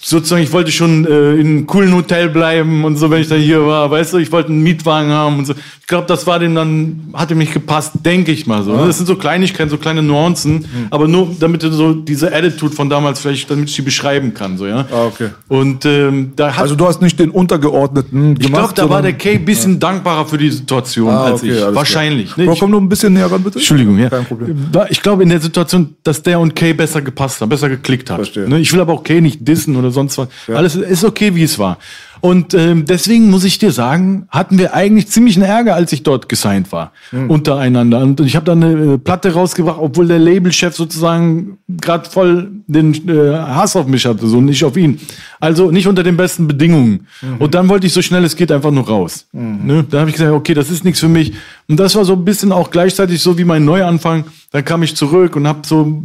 sozusagen, 0.00 0.42
ich 0.42 0.52
wollte 0.52 0.70
schon 0.72 1.04
äh, 1.06 1.34
in 1.34 1.46
einem 1.46 1.66
coolen 1.66 1.94
Hotel 1.94 2.28
bleiben 2.28 2.84
und 2.84 2.96
so, 2.96 3.10
wenn 3.10 3.20
ich 3.20 3.28
da 3.28 3.34
hier 3.34 3.66
war, 3.66 3.90
weißt 3.90 4.12
du, 4.14 4.18
ich 4.18 4.30
wollte 4.32 4.50
einen 4.50 4.62
Mietwagen 4.62 5.10
haben 5.10 5.38
und 5.38 5.46
so. 5.46 5.54
Ich 5.80 5.86
glaube, 5.86 6.06
das 6.06 6.26
war 6.26 6.38
dem 6.38 6.54
dann, 6.54 7.08
hatte 7.14 7.34
mich 7.34 7.50
gepasst, 7.52 7.92
denke 8.04 8.30
ich 8.30 8.46
mal 8.46 8.62
so. 8.62 8.72
ne? 8.76 8.86
Das 8.86 8.98
sind 8.98 9.06
so 9.06 9.16
Kleinigkeiten, 9.16 9.70
so 9.70 9.78
kleine 9.78 10.02
Nuancen, 10.02 10.66
aber 10.90 11.08
nur 11.08 11.34
damit 11.40 11.62
du 11.62 11.70
so 11.72 11.94
diese 11.94 12.32
Attitude 12.34 12.74
von 12.74 12.90
damals 12.90 13.20
vielleicht, 13.20 13.50
damit 13.50 13.70
ich 13.70 13.76
die 13.76 13.82
beschreiben 13.82 14.34
kann, 14.34 14.58
so, 14.58 14.66
ja. 14.66 14.86
Ah, 14.92 15.06
okay. 15.06 15.28
Und 15.48 15.84
ähm, 15.86 16.32
da 16.36 16.52
hat 16.52 16.60
Also 16.62 16.74
du 16.76 16.86
hast 16.86 17.00
nicht 17.00 17.18
den 17.18 17.30
Untergeordneten 17.30 18.34
gemacht. 18.34 18.40
ich 18.40 18.52
glaube, 18.52 18.74
da 18.74 18.90
war 18.90 19.02
der 19.02 19.14
Kay 19.14 19.36
ein 19.36 19.44
bisschen 19.44 19.80
dankbarer 19.80 20.26
für 20.26 20.38
die 20.38 20.50
Situation 20.50 21.08
Ah, 21.10 21.24
als 21.24 21.42
okay, 21.42 21.46
ich. 21.46 21.52
alles 21.52 21.62
klar. 21.64 21.74
Wahrscheinlich. 21.74 22.36
ne? 22.36 22.52
Ich- 22.52 22.58
komm 22.60 22.70
nur 22.70 22.80
ein 22.80 22.88
bisschen 22.88 23.14
näher 23.14 23.30
ran, 23.30 23.42
bitte. 23.42 23.58
Entschuldigung, 23.58 23.98
ja. 23.98 24.10
Kein 24.10 24.24
Problem. 24.26 24.56
Ich 24.90 25.02
glaube 25.02 25.22
in 25.22 25.28
der 25.30 25.40
Situation, 25.40 25.94
dass 26.02 26.22
der 26.22 26.38
und 26.40 26.54
Kay 26.54 26.72
besser 26.74 27.00
gepasst 27.02 27.40
haben, 27.40 27.48
besser 27.48 27.68
geklickt 27.68 28.10
hat. 28.10 28.16
Verstehe. 28.16 28.48
Ne, 28.48 28.58
Ich 28.58 28.72
will 28.72 28.80
aber 28.80 28.92
auch 28.92 29.02
Kay 29.02 29.20
nicht 29.20 29.46
dissen 29.46 29.74
oder 29.76 29.87
sonst 29.90 30.18
was. 30.18 30.28
Alles 30.48 30.74
ist 30.74 31.04
okay, 31.04 31.34
wie 31.34 31.42
es 31.44 31.58
war. 31.58 31.78
Und 32.20 32.54
ähm, 32.54 32.84
deswegen 32.84 33.30
muss 33.30 33.44
ich 33.44 33.58
dir 33.58 33.72
sagen, 33.72 34.26
hatten 34.30 34.58
wir 34.58 34.74
eigentlich 34.74 35.08
ziemlichen 35.08 35.42
Ärger, 35.42 35.74
als 35.74 35.92
ich 35.92 36.02
dort 36.02 36.28
gesigned 36.28 36.72
war, 36.72 36.92
Hm. 37.10 37.30
untereinander. 37.30 38.00
Und 38.00 38.20
ich 38.20 38.36
habe 38.36 38.44
dann 38.46 38.62
eine 38.62 38.94
äh, 38.94 38.98
Platte 38.98 39.32
rausgebracht, 39.32 39.78
obwohl 39.80 40.08
der 40.08 40.18
Labelchef 40.18 40.74
sozusagen 40.74 41.58
gerade 41.68 42.08
voll 42.08 42.50
den 42.66 42.94
äh, 43.08 43.34
Hass 43.34 43.76
auf 43.76 43.86
mich 43.86 44.04
hatte, 44.06 44.26
so 44.26 44.40
nicht 44.40 44.64
auf 44.64 44.76
ihn. 44.76 44.98
Also 45.40 45.70
nicht 45.70 45.86
unter 45.86 46.02
den 46.02 46.16
besten 46.16 46.48
Bedingungen. 46.48 47.06
Mhm. 47.22 47.36
Und 47.38 47.54
dann 47.54 47.68
wollte 47.68 47.86
ich 47.86 47.92
so 47.92 48.02
schnell 48.02 48.24
es 48.24 48.34
geht 48.34 48.50
einfach 48.50 48.72
nur 48.72 48.88
raus. 48.88 49.26
Ne? 49.32 49.84
Da 49.88 50.00
habe 50.00 50.10
ich 50.10 50.16
gesagt, 50.16 50.32
okay, 50.32 50.52
das 50.54 50.68
ist 50.68 50.84
nichts 50.84 51.00
für 51.00 51.08
mich. 51.08 51.32
Und 51.68 51.78
das 51.78 51.94
war 51.94 52.04
so 52.04 52.14
ein 52.14 52.24
bisschen 52.24 52.50
auch 52.50 52.70
gleichzeitig 52.70 53.20
so 53.22 53.38
wie 53.38 53.44
mein 53.44 53.64
Neuanfang. 53.64 54.24
Dann 54.50 54.64
kam 54.64 54.82
ich 54.82 54.96
zurück 54.96 55.36
und 55.36 55.46
habe 55.46 55.60
so 55.64 56.02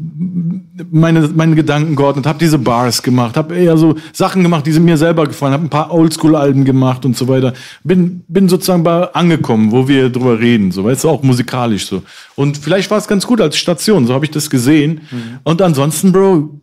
meine, 0.91 1.29
meine 1.33 1.55
Gedanken 1.55 1.95
geordnet, 1.95 2.25
habe 2.25 2.39
diese 2.39 2.59
Bars 2.59 3.01
gemacht, 3.01 3.37
habe 3.37 3.55
eher 3.55 3.77
so 3.77 3.95
Sachen 4.11 4.43
gemacht, 4.43 4.65
die 4.65 4.77
mir 4.79 4.97
selber 4.97 5.25
gefallen, 5.25 5.53
habe 5.53 5.65
ein 5.65 5.69
paar 5.69 5.91
Oldschool-Alben 6.03 6.65
gemacht 6.65 7.05
und 7.05 7.15
so 7.15 7.27
weiter. 7.27 7.53
Bin, 7.83 8.23
bin 8.27 8.49
sozusagen 8.49 8.83
bei 8.83 9.13
angekommen, 9.13 9.71
wo 9.71 9.87
wir 9.87 10.09
drüber 10.09 10.39
reden, 10.39 10.71
so 10.71 10.83
weißt 10.83 11.03
du, 11.03 11.09
auch 11.09 11.23
musikalisch 11.23 11.87
so. 11.87 12.03
Und 12.35 12.57
vielleicht 12.57 12.91
war 12.91 12.97
es 12.97 13.07
ganz 13.07 13.25
gut 13.25 13.39
als 13.41 13.57
Station, 13.57 14.05
so 14.05 14.13
habe 14.13 14.25
ich 14.25 14.31
das 14.31 14.49
gesehen. 14.49 15.01
Und 15.43 15.61
ansonsten, 15.61 16.11
Bro, 16.11 16.61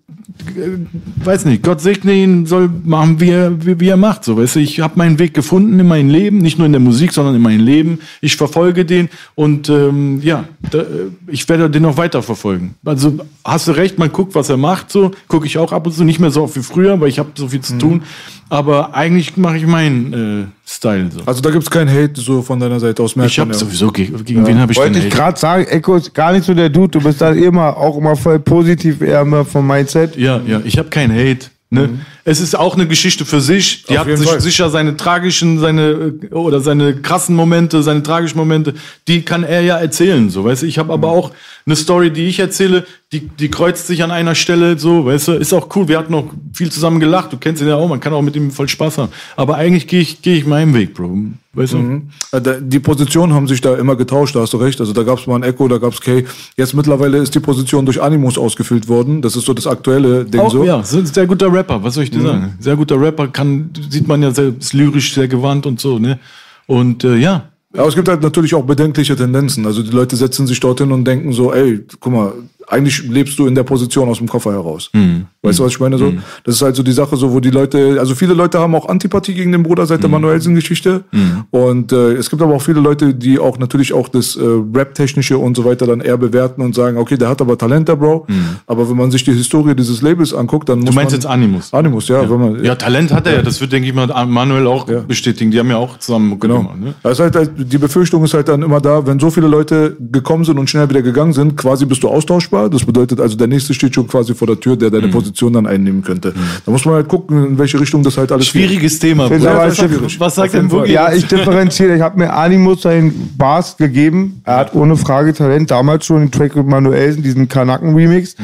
weiß 1.24 1.44
nicht, 1.44 1.62
Gott 1.62 1.80
segne 1.80 2.12
ihn, 2.12 2.46
soll 2.46 2.70
machen, 2.84 3.20
wie 3.20 3.30
er, 3.30 3.64
wie, 3.64 3.78
wie 3.80 3.88
er 3.88 3.96
macht. 3.96 4.24
So, 4.24 4.36
weißt 4.36 4.56
du, 4.56 4.60
ich 4.60 4.80
habe 4.80 4.94
meinen 4.96 5.18
Weg 5.18 5.34
gefunden 5.34 5.78
in 5.78 5.86
mein 5.86 6.08
Leben, 6.08 6.38
nicht 6.38 6.58
nur 6.58 6.66
in 6.66 6.72
der 6.72 6.80
Musik, 6.80 7.12
sondern 7.12 7.34
in 7.34 7.42
mein 7.42 7.60
Leben. 7.60 8.00
Ich 8.20 8.36
verfolge 8.36 8.84
den 8.84 9.08
und 9.34 9.68
ähm, 9.68 10.20
ja, 10.22 10.44
da, 10.70 10.78
äh, 10.78 11.10
ich 11.28 11.48
werde 11.48 11.70
den 11.70 11.82
noch 11.82 11.96
weiter 11.96 12.22
verfolgen. 12.22 12.74
Also 12.84 13.18
hast 13.44 13.68
du 13.68 13.72
recht, 13.72 13.98
man 13.98 14.12
guckt, 14.12 14.34
was 14.34 14.48
er 14.48 14.56
macht, 14.56 14.90
so 14.90 15.10
gucke 15.28 15.46
ich 15.46 15.58
auch 15.58 15.72
ab 15.72 15.86
und 15.86 15.92
zu, 15.92 16.04
nicht 16.04 16.20
mehr 16.20 16.30
so 16.30 16.42
oft 16.42 16.56
wie 16.56 16.62
früher, 16.62 17.00
weil 17.00 17.08
ich 17.08 17.18
habe 17.18 17.30
so 17.34 17.48
viel 17.48 17.60
zu 17.60 17.78
tun. 17.78 18.02
Aber 18.48 18.94
eigentlich 18.94 19.36
mache 19.36 19.58
ich 19.58 19.66
meinen 19.66 20.12
äh, 20.12 20.59
Style 20.72 21.10
so. 21.10 21.20
Also 21.26 21.40
da 21.40 21.50
gibt's 21.50 21.68
keinen 21.68 21.90
Hate 21.90 22.20
so 22.20 22.42
von 22.42 22.60
deiner 22.60 22.78
Seite 22.78 23.02
aus. 23.02 23.16
merkt 23.16 23.32
Ich 23.32 23.40
habe 23.40 23.50
ja. 23.50 23.58
sowieso 23.58 23.90
gegen, 23.90 24.24
gegen 24.24 24.46
wen 24.46 24.58
habe 24.60 24.70
ich 24.70 24.78
Wollte 24.78 25.00
ich 25.00 25.10
gerade 25.10 25.38
sagen, 25.38 25.64
Echo 25.64 25.96
ist 25.96 26.14
gar 26.14 26.32
nicht 26.32 26.44
so 26.44 26.54
der 26.54 26.68
Dude. 26.68 26.88
Du 26.88 27.02
bist 27.02 27.20
da 27.20 27.32
immer, 27.32 27.76
auch 27.76 27.96
immer 27.96 28.14
voll 28.14 28.38
positiv, 28.38 29.00
eher 29.00 29.22
immer 29.22 29.44
vom 29.44 29.66
Mindset. 29.66 30.16
Ja, 30.16 30.40
ja, 30.46 30.60
ich 30.64 30.78
habe 30.78 30.88
keinen 30.88 31.12
Hate. 31.12 31.50
Ne? 31.72 32.00
Es 32.24 32.40
ist 32.40 32.58
auch 32.58 32.74
eine 32.74 32.88
Geschichte 32.88 33.24
für 33.24 33.40
sich. 33.40 33.84
Die 33.84 33.96
Auf 33.96 34.04
hat 34.04 34.18
sich 34.18 34.28
Fall. 34.28 34.40
sicher 34.40 34.70
seine 34.70 34.96
tragischen, 34.96 35.60
seine 35.60 36.12
äh, 36.20 36.34
oder 36.34 36.60
seine 36.60 36.96
krassen 36.96 37.36
Momente, 37.36 37.84
seine 37.84 38.02
tragischen 38.02 38.38
Momente, 38.38 38.74
die 39.06 39.22
kann 39.22 39.44
er 39.44 39.60
ja 39.60 39.78
erzählen. 39.78 40.30
So, 40.30 40.44
weißt 40.44 40.62
du, 40.62 40.66
ich 40.66 40.78
habe 40.78 40.92
aber 40.92 41.08
auch 41.08 41.30
eine 41.66 41.76
Story, 41.76 42.10
die 42.10 42.26
ich 42.26 42.40
erzähle, 42.40 42.86
die, 43.12 43.20
die 43.20 43.50
kreuzt 43.50 43.86
sich 43.86 44.02
an 44.02 44.10
einer 44.10 44.34
Stelle, 44.34 44.80
so, 44.80 45.06
weißt 45.06 45.28
du, 45.28 45.32
ist 45.34 45.52
auch 45.52 45.68
cool. 45.76 45.86
Wir 45.86 45.98
hatten 45.98 46.12
auch 46.12 46.32
viel 46.52 46.72
zusammen 46.72 46.98
gelacht. 46.98 47.32
Du 47.32 47.36
kennst 47.36 47.62
ihn 47.62 47.68
ja 47.68 47.76
auch, 47.76 47.88
man 47.88 48.00
kann 48.00 48.12
auch 48.14 48.22
mit 48.22 48.34
ihm 48.34 48.50
voll 48.50 48.68
Spaß 48.68 48.98
haben. 48.98 49.12
Aber 49.36 49.54
eigentlich 49.54 49.86
gehe 49.86 50.00
ich, 50.00 50.22
gehe 50.22 50.36
ich 50.36 50.46
meinen 50.46 50.74
Weg, 50.74 50.94
Bro. 50.94 51.18
Weißt 51.52 51.72
du? 51.72 52.02
Äh, 52.30 52.40
da- 52.40 52.60
Die 52.60 52.78
Positionen 52.78 53.32
haben 53.34 53.48
sich 53.48 53.60
da 53.60 53.74
immer 53.74 53.96
getauscht, 53.96 54.36
da 54.36 54.40
hast 54.40 54.52
du 54.52 54.58
recht. 54.58 54.80
Also 54.80 54.92
da 54.92 55.02
gab's 55.02 55.26
mal 55.26 55.34
ein 55.36 55.42
Echo, 55.42 55.66
da 55.66 55.78
gab's 55.78 56.00
Kay. 56.00 56.24
Jetzt 56.56 56.74
mittlerweile 56.74 57.18
ist 57.18 57.34
die 57.34 57.40
Position 57.40 57.84
durch 57.84 58.00
Animus 58.00 58.38
ausgefüllt 58.38 58.86
worden. 58.88 59.20
Das 59.20 59.34
ist 59.34 59.46
so 59.46 59.52
das 59.52 59.66
aktuelle 59.66 60.24
Ding 60.24 60.40
Auch, 60.40 60.52
so. 60.52 60.62
ja, 60.64 60.82
sehr 60.84 61.26
guter 61.26 61.52
Rapper, 61.52 61.82
was 61.82 61.94
soll 61.94 62.04
ich 62.04 62.10
dir 62.12 62.22
sagen? 62.22 62.54
Sehr 62.60 62.76
guter 62.76 63.00
Rapper, 63.00 63.26
kann, 63.28 63.70
sieht 63.88 64.06
man 64.06 64.22
ja 64.22 64.30
selbst 64.30 64.72
lyrisch 64.74 65.12
sehr 65.14 65.26
gewandt 65.26 65.66
und 65.66 65.80
so, 65.80 65.98
ne? 65.98 66.20
Und 66.68 67.02
äh, 67.02 67.16
ja, 67.16 67.48
Aber 67.76 67.88
es 67.88 67.94
gibt 67.96 68.08
halt 68.08 68.22
natürlich 68.22 68.54
auch 68.54 68.64
bedenkliche 68.64 69.16
Tendenzen. 69.16 69.66
Also 69.66 69.82
die 69.82 69.90
Leute 69.90 70.14
setzen 70.16 70.46
sich 70.46 70.60
dorthin 70.60 70.92
und 70.92 71.04
denken 71.04 71.32
so, 71.32 71.52
ey, 71.52 71.84
guck 71.98 72.12
mal, 72.12 72.32
eigentlich 72.70 73.02
lebst 73.08 73.38
du 73.38 73.46
in 73.46 73.54
der 73.54 73.64
Position 73.64 74.08
aus 74.08 74.18
dem 74.18 74.28
Koffer 74.28 74.52
heraus. 74.52 74.90
Mhm. 74.92 75.26
Weißt 75.42 75.58
du, 75.58 75.64
was 75.64 75.72
ich 75.72 75.80
meine? 75.80 75.98
So, 75.98 76.12
das 76.44 76.56
ist 76.56 76.62
halt 76.62 76.76
so 76.76 76.82
die 76.82 76.92
Sache, 76.92 77.16
so 77.16 77.32
wo 77.32 77.40
die 77.40 77.50
Leute, 77.50 77.96
also 77.98 78.14
viele 78.14 78.34
Leute 78.34 78.58
haben 78.58 78.74
auch 78.74 78.88
Antipathie 78.88 79.34
gegen 79.34 79.52
den 79.52 79.62
Bruder 79.62 79.86
seit 79.86 80.02
der 80.02 80.10
Manuelsen-Geschichte. 80.10 81.04
Und 81.50 81.92
äh, 81.92 82.12
es 82.12 82.30
gibt 82.30 82.42
aber 82.42 82.54
auch 82.54 82.62
viele 82.62 82.80
Leute, 82.80 83.14
die 83.14 83.38
auch 83.38 83.58
natürlich 83.58 83.92
auch 83.92 84.08
das 84.08 84.36
äh, 84.36 84.42
Rap-technische 84.74 85.38
und 85.38 85.56
so 85.56 85.64
weiter 85.64 85.86
dann 85.86 86.00
eher 86.00 86.16
bewerten 86.18 86.62
und 86.62 86.74
sagen, 86.74 86.96
okay, 86.98 87.16
der 87.16 87.28
hat 87.28 87.40
aber 87.40 87.56
Talent, 87.58 87.88
der 87.88 87.96
Bro. 87.96 88.26
Aber 88.66 88.88
wenn 88.88 88.96
man 88.96 89.10
sich 89.10 89.24
die 89.24 89.32
Historie 89.32 89.74
dieses 89.74 90.02
Labels 90.02 90.32
anguckt, 90.34 90.68
dann 90.68 90.80
muss 90.80 90.90
Du 90.90 90.94
meinst 90.94 91.12
man, 91.12 91.20
jetzt 91.20 91.26
Animus? 91.26 91.72
Animus, 91.74 92.08
ja, 92.08 92.28
wenn 92.30 92.40
man 92.40 92.64
Ja, 92.64 92.74
Talent 92.74 93.12
hat 93.12 93.26
er 93.26 93.36
ja. 93.36 93.42
Das 93.42 93.60
wird, 93.60 93.72
denke 93.72 93.88
ich 93.88 93.94
mal, 93.94 94.06
Manuel 94.26 94.66
auch 94.66 94.84
bestätigen. 94.84 95.50
Die 95.50 95.58
haben 95.58 95.70
ja 95.70 95.76
auch 95.76 95.98
zusammen 95.98 96.38
Genau. 96.38 96.58
gemacht. 96.58 96.80
Ne? 96.80 97.10
Ist 97.10 97.18
halt, 97.20 97.34
halt, 97.34 97.50
die 97.56 97.78
Befürchtung 97.78 98.22
ist 98.24 98.34
halt 98.34 98.48
dann 98.48 98.62
immer 98.62 98.80
da, 98.80 99.06
wenn 99.06 99.18
so 99.18 99.30
viele 99.30 99.48
Leute 99.48 99.96
gekommen 99.98 100.44
sind 100.44 100.58
und 100.58 100.68
schnell 100.68 100.88
wieder 100.88 101.02
gegangen 101.02 101.32
sind, 101.32 101.56
quasi 101.56 101.86
bist 101.86 102.02
du 102.02 102.08
austauschbar. 102.08 102.59
Das 102.68 102.84
bedeutet 102.84 103.20
also, 103.20 103.36
der 103.36 103.46
nächste 103.46 103.72
steht 103.74 103.94
schon 103.94 104.06
quasi 104.06 104.34
vor 104.34 104.46
der 104.46 104.58
Tür, 104.60 104.76
der 104.76 104.88
Mhm. 104.90 104.94
deine 104.94 105.08
Position 105.08 105.52
dann 105.52 105.66
einnehmen 105.66 106.02
könnte. 106.02 106.34
Da 106.66 106.70
muss 106.72 106.84
man 106.84 106.94
halt 106.96 107.08
gucken, 107.08 107.46
in 107.46 107.58
welche 107.58 107.80
Richtung 107.80 108.02
das 108.02 108.16
halt 108.18 108.30
alles 108.32 108.46
Schwieriges 108.48 108.98
Thema. 108.98 109.28
Bruder. 109.28 109.52
aber 109.52 109.68
Was- 109.68 109.76
schwierig. 109.76 110.18
Was 110.20 110.34
sagt 110.34 110.54
denn 110.54 110.68
Boogie? 110.68 110.92
Ja, 110.92 111.12
ich 111.12 111.26
differenziere. 111.26 111.94
Ich 111.96 112.02
habe 112.02 112.18
mir 112.18 112.32
Animus 112.32 112.82
seinen 112.82 113.34
Bars 113.38 113.76
gegeben. 113.76 114.42
Er 114.44 114.56
hat 114.58 114.74
ohne 114.74 114.96
Frage 114.96 115.32
Talent. 115.32 115.70
Damals 115.70 116.06
schon 116.06 116.20
den 116.20 116.30
Track 116.30 116.56
mit 116.56 116.66
Manuelsen, 116.66 117.22
diesen 117.22 117.48
Kanaken-Remix. 117.48 118.36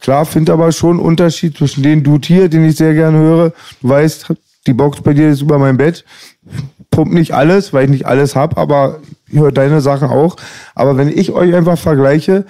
Klar, 0.00 0.26
finde 0.26 0.52
aber 0.52 0.72
schon 0.72 0.90
einen 0.92 1.00
Unterschied 1.00 1.56
zwischen 1.56 1.82
den 1.82 2.02
Dude 2.02 2.26
hier, 2.26 2.48
den 2.48 2.64
ich 2.64 2.76
sehr 2.76 2.94
gerne 2.94 3.18
höre. 3.18 3.52
Du 3.80 3.88
weißt, 3.88 4.26
die 4.66 4.72
Box 4.72 5.00
bei 5.00 5.12
dir 5.14 5.30
ist 5.30 5.40
über 5.42 5.58
mein 5.58 5.76
Bett. 5.76 6.04
Pumpt 6.90 7.14
nicht 7.14 7.32
alles, 7.32 7.72
weil 7.72 7.84
ich 7.84 7.90
nicht 7.90 8.06
alles 8.06 8.36
hab, 8.36 8.58
aber 8.58 8.98
ich 9.30 9.38
höre 9.38 9.50
deine 9.52 9.80
Sachen 9.80 10.08
auch. 10.08 10.36
Aber 10.74 10.96
wenn 10.96 11.08
ich 11.08 11.32
euch 11.32 11.54
einfach 11.54 11.78
vergleiche, 11.78 12.44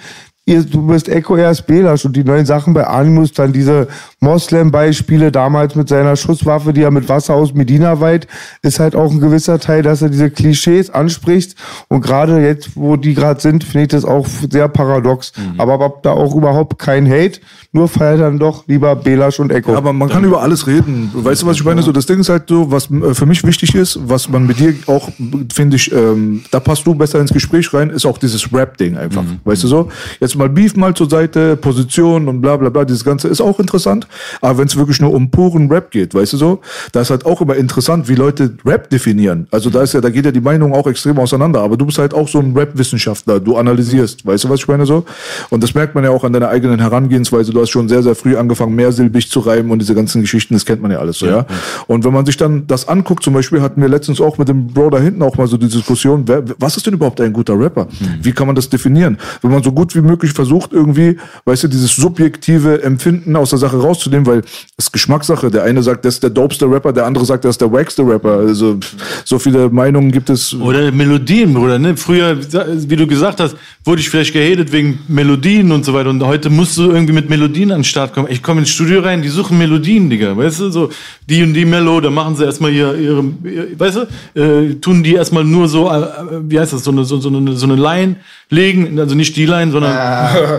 ihr, 0.45 0.63
du 0.63 0.85
bist 0.87 1.07
Echo 1.07 1.37
erst 1.37 1.67
Belasch 1.67 2.05
und 2.05 2.15
die 2.15 2.23
neuen 2.23 2.45
Sachen 2.45 2.73
bei 2.73 2.85
Animus, 2.85 3.31
dann 3.31 3.53
diese 3.53 3.87
Moslem-Beispiele 4.19 5.31
damals 5.31 5.75
mit 5.75 5.87
seiner 5.89 6.15
Schusswaffe, 6.15 6.73
die 6.73 6.81
er 6.81 6.91
mit 6.91 7.07
Wasser 7.07 7.35
aus 7.35 7.53
Medina 7.53 7.99
weiht, 7.99 8.27
ist 8.61 8.79
halt 8.79 8.95
auch 8.95 9.11
ein 9.11 9.19
gewisser 9.19 9.59
Teil, 9.59 9.83
dass 9.83 10.01
er 10.01 10.09
diese 10.09 10.29
Klischees 10.29 10.89
anspricht. 10.89 11.55
Und 11.87 12.01
gerade 12.01 12.45
jetzt, 12.45 12.75
wo 12.75 12.97
die 12.97 13.13
gerade 13.13 13.39
sind, 13.39 13.63
finde 13.63 13.83
ich 13.83 13.87
das 13.89 14.05
auch 14.05 14.27
sehr 14.27 14.67
paradox. 14.67 15.31
Aber 15.57 15.79
hab 15.79 16.03
da 16.03 16.11
auch 16.11 16.35
überhaupt 16.35 16.77
kein 16.79 17.09
Hate, 17.09 17.39
nur 17.73 17.87
feiert 17.87 18.21
dann 18.21 18.37
doch 18.37 18.67
lieber 18.67 18.95
Belasch 18.95 19.39
und 19.39 19.51
Echo. 19.51 19.75
Aber 19.75 19.93
man 19.93 20.07
kann 20.07 20.23
über 20.23 20.41
alles 20.41 20.67
reden. 20.67 21.11
Weißt 21.13 21.41
du, 21.41 21.47
was 21.47 21.57
ich 21.57 21.65
meine? 21.65 21.81
So, 21.81 21.91
das 21.91 22.05
Ding 22.05 22.19
ist 22.19 22.29
halt 22.29 22.43
so, 22.47 22.71
was 22.71 22.89
äh, 22.89 23.13
für 23.13 23.25
mich 23.25 23.43
wichtig 23.43 23.73
ist, 23.73 23.99
was 24.05 24.29
man 24.29 24.45
mit 24.45 24.59
dir 24.59 24.75
auch, 24.85 25.09
finde 25.53 25.75
ich, 25.75 25.91
ähm, 25.91 26.43
da 26.51 26.59
passt 26.59 26.85
du 26.85 26.93
besser 26.93 27.19
ins 27.19 27.33
Gespräch 27.33 27.73
rein, 27.73 27.89
ist 27.89 28.05
auch 28.05 28.19
dieses 28.19 28.53
Rap-Ding 28.53 28.95
einfach. 28.95 29.23
Weißt 29.43 29.63
du 29.63 29.67
so? 29.67 29.89
Jetzt 30.19 30.35
mal 30.35 30.49
Beef 30.49 30.75
mal 30.75 30.93
zur 30.93 31.09
Seite, 31.09 31.57
Position 31.57 32.27
und 32.27 32.41
bla 32.41 32.57
bla 32.57 32.69
bla, 32.69 32.85
dieses 32.85 33.03
Ganze 33.03 33.27
ist 33.27 33.41
auch 33.41 33.59
interessant. 33.59 34.07
Aber 34.39 34.59
wenn 34.59 34.67
es 34.67 34.77
wirklich 34.77 35.01
nur 35.01 35.11
um 35.11 35.31
puren 35.31 35.67
Rap 35.71 35.89
geht, 35.89 36.13
weißt 36.13 36.33
du 36.33 36.37
so, 36.37 36.61
da 36.91 37.01
ist 37.01 37.09
halt 37.09 37.25
auch 37.25 37.41
immer 37.41 37.55
interessant, 37.55 38.07
wie 38.07 38.15
Leute 38.15 38.55
Rap 38.63 38.89
definieren. 38.91 39.47
Also 39.49 39.71
da 39.71 39.81
ist 39.81 39.93
ja, 39.93 40.01
da 40.01 40.11
geht 40.11 40.25
ja 40.25 40.31
die 40.31 40.41
Meinung 40.41 40.73
auch 40.73 40.85
extrem 40.85 41.17
auseinander. 41.17 41.61
Aber 41.61 41.75
du 41.75 41.87
bist 41.87 41.97
halt 41.97 42.13
auch 42.13 42.27
so 42.27 42.37
ein 42.39 42.55
Rap-Wissenschaftler. 42.55 43.39
Du 43.39 43.57
analysierst, 43.57 44.25
weißt 44.25 44.43
du, 44.43 44.49
was 44.49 44.59
ich 44.59 44.67
meine 44.67 44.85
so? 44.85 45.05
Und 45.49 45.63
das 45.63 45.73
merkt 45.73 45.95
man 45.95 46.03
ja 46.03 46.11
auch 46.11 46.23
an 46.23 46.33
deiner 46.33 46.49
eigenen 46.49 46.79
Herangehensweise. 46.79 47.51
Du 47.51 47.62
hast 47.63 47.71
schon 47.71 47.89
sehr, 47.89 48.03
sehr 48.03 48.15
früh 48.15 48.37
angefangen, 48.37 48.75
mehrsilbig 48.75 49.29
zu 49.29 49.39
reimen 49.39 49.71
und 49.71 49.79
diese 49.79 49.95
ganzen 49.95 50.21
Geschichten, 50.21 50.53
das 50.53 50.65
kennt 50.65 50.81
man 50.81 50.91
ja 50.91 50.99
alles 50.99 51.19
so, 51.19 51.25
ja. 51.25 51.45
Und 51.87 52.03
wenn 52.03 52.13
man 52.13 52.25
sich 52.25 52.37
dann 52.37 52.67
das 52.67 52.87
anguckt, 52.87 53.23
zum 53.23 53.33
Beispiel 53.33 53.61
hatten 53.61 53.81
wir 53.81 53.89
letztens 53.89 54.21
auch 54.21 54.37
mit 54.37 54.47
dem 54.47 54.67
Bro 54.67 54.91
da 54.91 54.99
hinten 54.99 55.21
auch 55.23 55.37
mal 55.37 55.47
so 55.47 55.57
die 55.57 55.67
Diskussion, 55.67 56.23
wer, 56.27 56.43
was 56.59 56.77
ist 56.77 56.85
denn 56.85 56.93
überhaupt 56.93 57.19
ein 57.21 57.33
guter 57.33 57.59
Rapper? 57.59 57.87
Wie 58.21 58.31
kann 58.31 58.47
man 58.47 58.55
das 58.55 58.69
definieren? 58.69 59.17
Wenn 59.41 59.51
man 59.51 59.63
so 59.63 59.71
gut 59.71 59.95
wie 59.95 60.01
möglich 60.01 60.31
versucht, 60.33 60.73
irgendwie, 60.73 61.17
weißt 61.45 61.63
du, 61.63 61.67
dieses 61.67 61.95
subjektive 61.95 62.83
Empfinden 62.83 63.35
aus 63.35 63.49
der 63.49 63.59
Sache 63.59 63.77
rauszunehmen, 63.77 64.25
weil 64.25 64.41
es 64.77 64.91
Geschmackssache. 64.91 65.49
Der 65.49 65.63
eine 65.63 65.81
sagt, 65.83 66.05
das 66.05 66.15
ist 66.15 66.23
der 66.23 66.29
dopeste 66.29 66.69
Rapper, 66.69 66.93
der 66.93 67.05
andere 67.05 67.25
sagt, 67.25 67.45
das 67.45 67.51
ist 67.51 67.61
der 67.61 67.71
wackste 67.71 68.03
Rapper. 68.03 68.37
Also 68.39 68.77
so 69.25 69.39
viele 69.39 69.69
Meinungen 69.69 70.11
gibt 70.11 70.29
es. 70.29 70.53
Oder 70.53 70.91
Melodien, 70.91 71.53
Bruder. 71.53 71.79
Ne? 71.79 71.95
Früher, 71.97 72.37
wie 72.37 72.95
du 72.95 73.07
gesagt 73.07 73.39
hast, 73.39 73.55
wurde 73.85 74.01
ich 74.01 74.09
vielleicht 74.09 74.33
gehatet 74.33 74.71
wegen 74.71 74.99
Melodien 75.07 75.71
und 75.71 75.85
so 75.85 75.93
weiter. 75.93 76.09
Und 76.09 76.23
heute 76.23 76.49
musst 76.49 76.77
du 76.77 76.91
irgendwie 76.91 77.13
mit 77.13 77.29
Melodien 77.29 77.52
an 77.61 77.79
den 77.79 77.83
Start 77.83 78.13
kommen. 78.13 78.27
Ich 78.29 78.41
komme 78.41 78.61
ins 78.61 78.69
Studio 78.69 79.01
rein, 79.01 79.21
die 79.21 79.29
suchen 79.29 79.57
Melodien, 79.57 80.09
Digga. 80.09 80.35
Weißt 80.35 80.59
du, 80.59 80.69
so 80.71 80.89
die 81.29 81.43
und 81.43 81.53
die 81.53 81.65
Melo, 81.65 82.01
da 82.01 82.09
machen 82.09 82.35
sie 82.35 82.43
erstmal 82.43 82.73
ihre, 82.73 82.97
ihre, 82.97 83.23
ihre 83.43 83.79
weißt 83.79 83.97
du, 84.33 84.39
äh, 84.39 84.75
tun 84.75 85.03
die 85.03 85.13
erstmal 85.13 85.43
nur 85.43 85.67
so, 85.67 85.89
äh, 85.89 86.01
wie 86.43 86.59
heißt 86.59 86.73
das, 86.73 86.83
so 86.83 86.91
eine, 86.91 87.05
so, 87.05 87.19
so 87.19 87.29
eine, 87.29 87.53
so 87.53 87.65
eine 87.65 87.75
Line 87.75 88.17
legen, 88.49 88.99
also 88.99 89.15
nicht 89.15 89.35
die 89.35 89.45
Line, 89.45 89.71
sondern, 89.71 89.93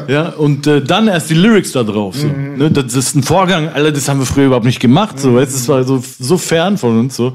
ja, 0.08 0.28
und 0.30 0.66
äh, 0.66 0.82
dann 0.82 1.08
erst 1.08 1.30
die 1.30 1.34
Lyrics 1.34 1.72
da 1.72 1.82
drauf. 1.82 2.16
So. 2.16 2.28
Ne? 2.28 2.70
Das 2.70 2.94
ist 2.94 3.14
ein 3.14 3.22
Vorgang, 3.22 3.68
Alter, 3.68 3.92
das 3.92 4.08
haben 4.08 4.18
wir 4.20 4.26
früher 4.26 4.46
überhaupt 4.46 4.66
nicht 4.66 4.80
gemacht. 4.80 5.18
So, 5.18 5.34
weißt, 5.34 5.52
du, 5.52 5.56
das 5.56 5.68
war 5.68 5.84
so, 5.84 6.02
so 6.18 6.38
fern 6.38 6.78
von 6.78 6.98
uns. 6.98 7.16
So. 7.16 7.34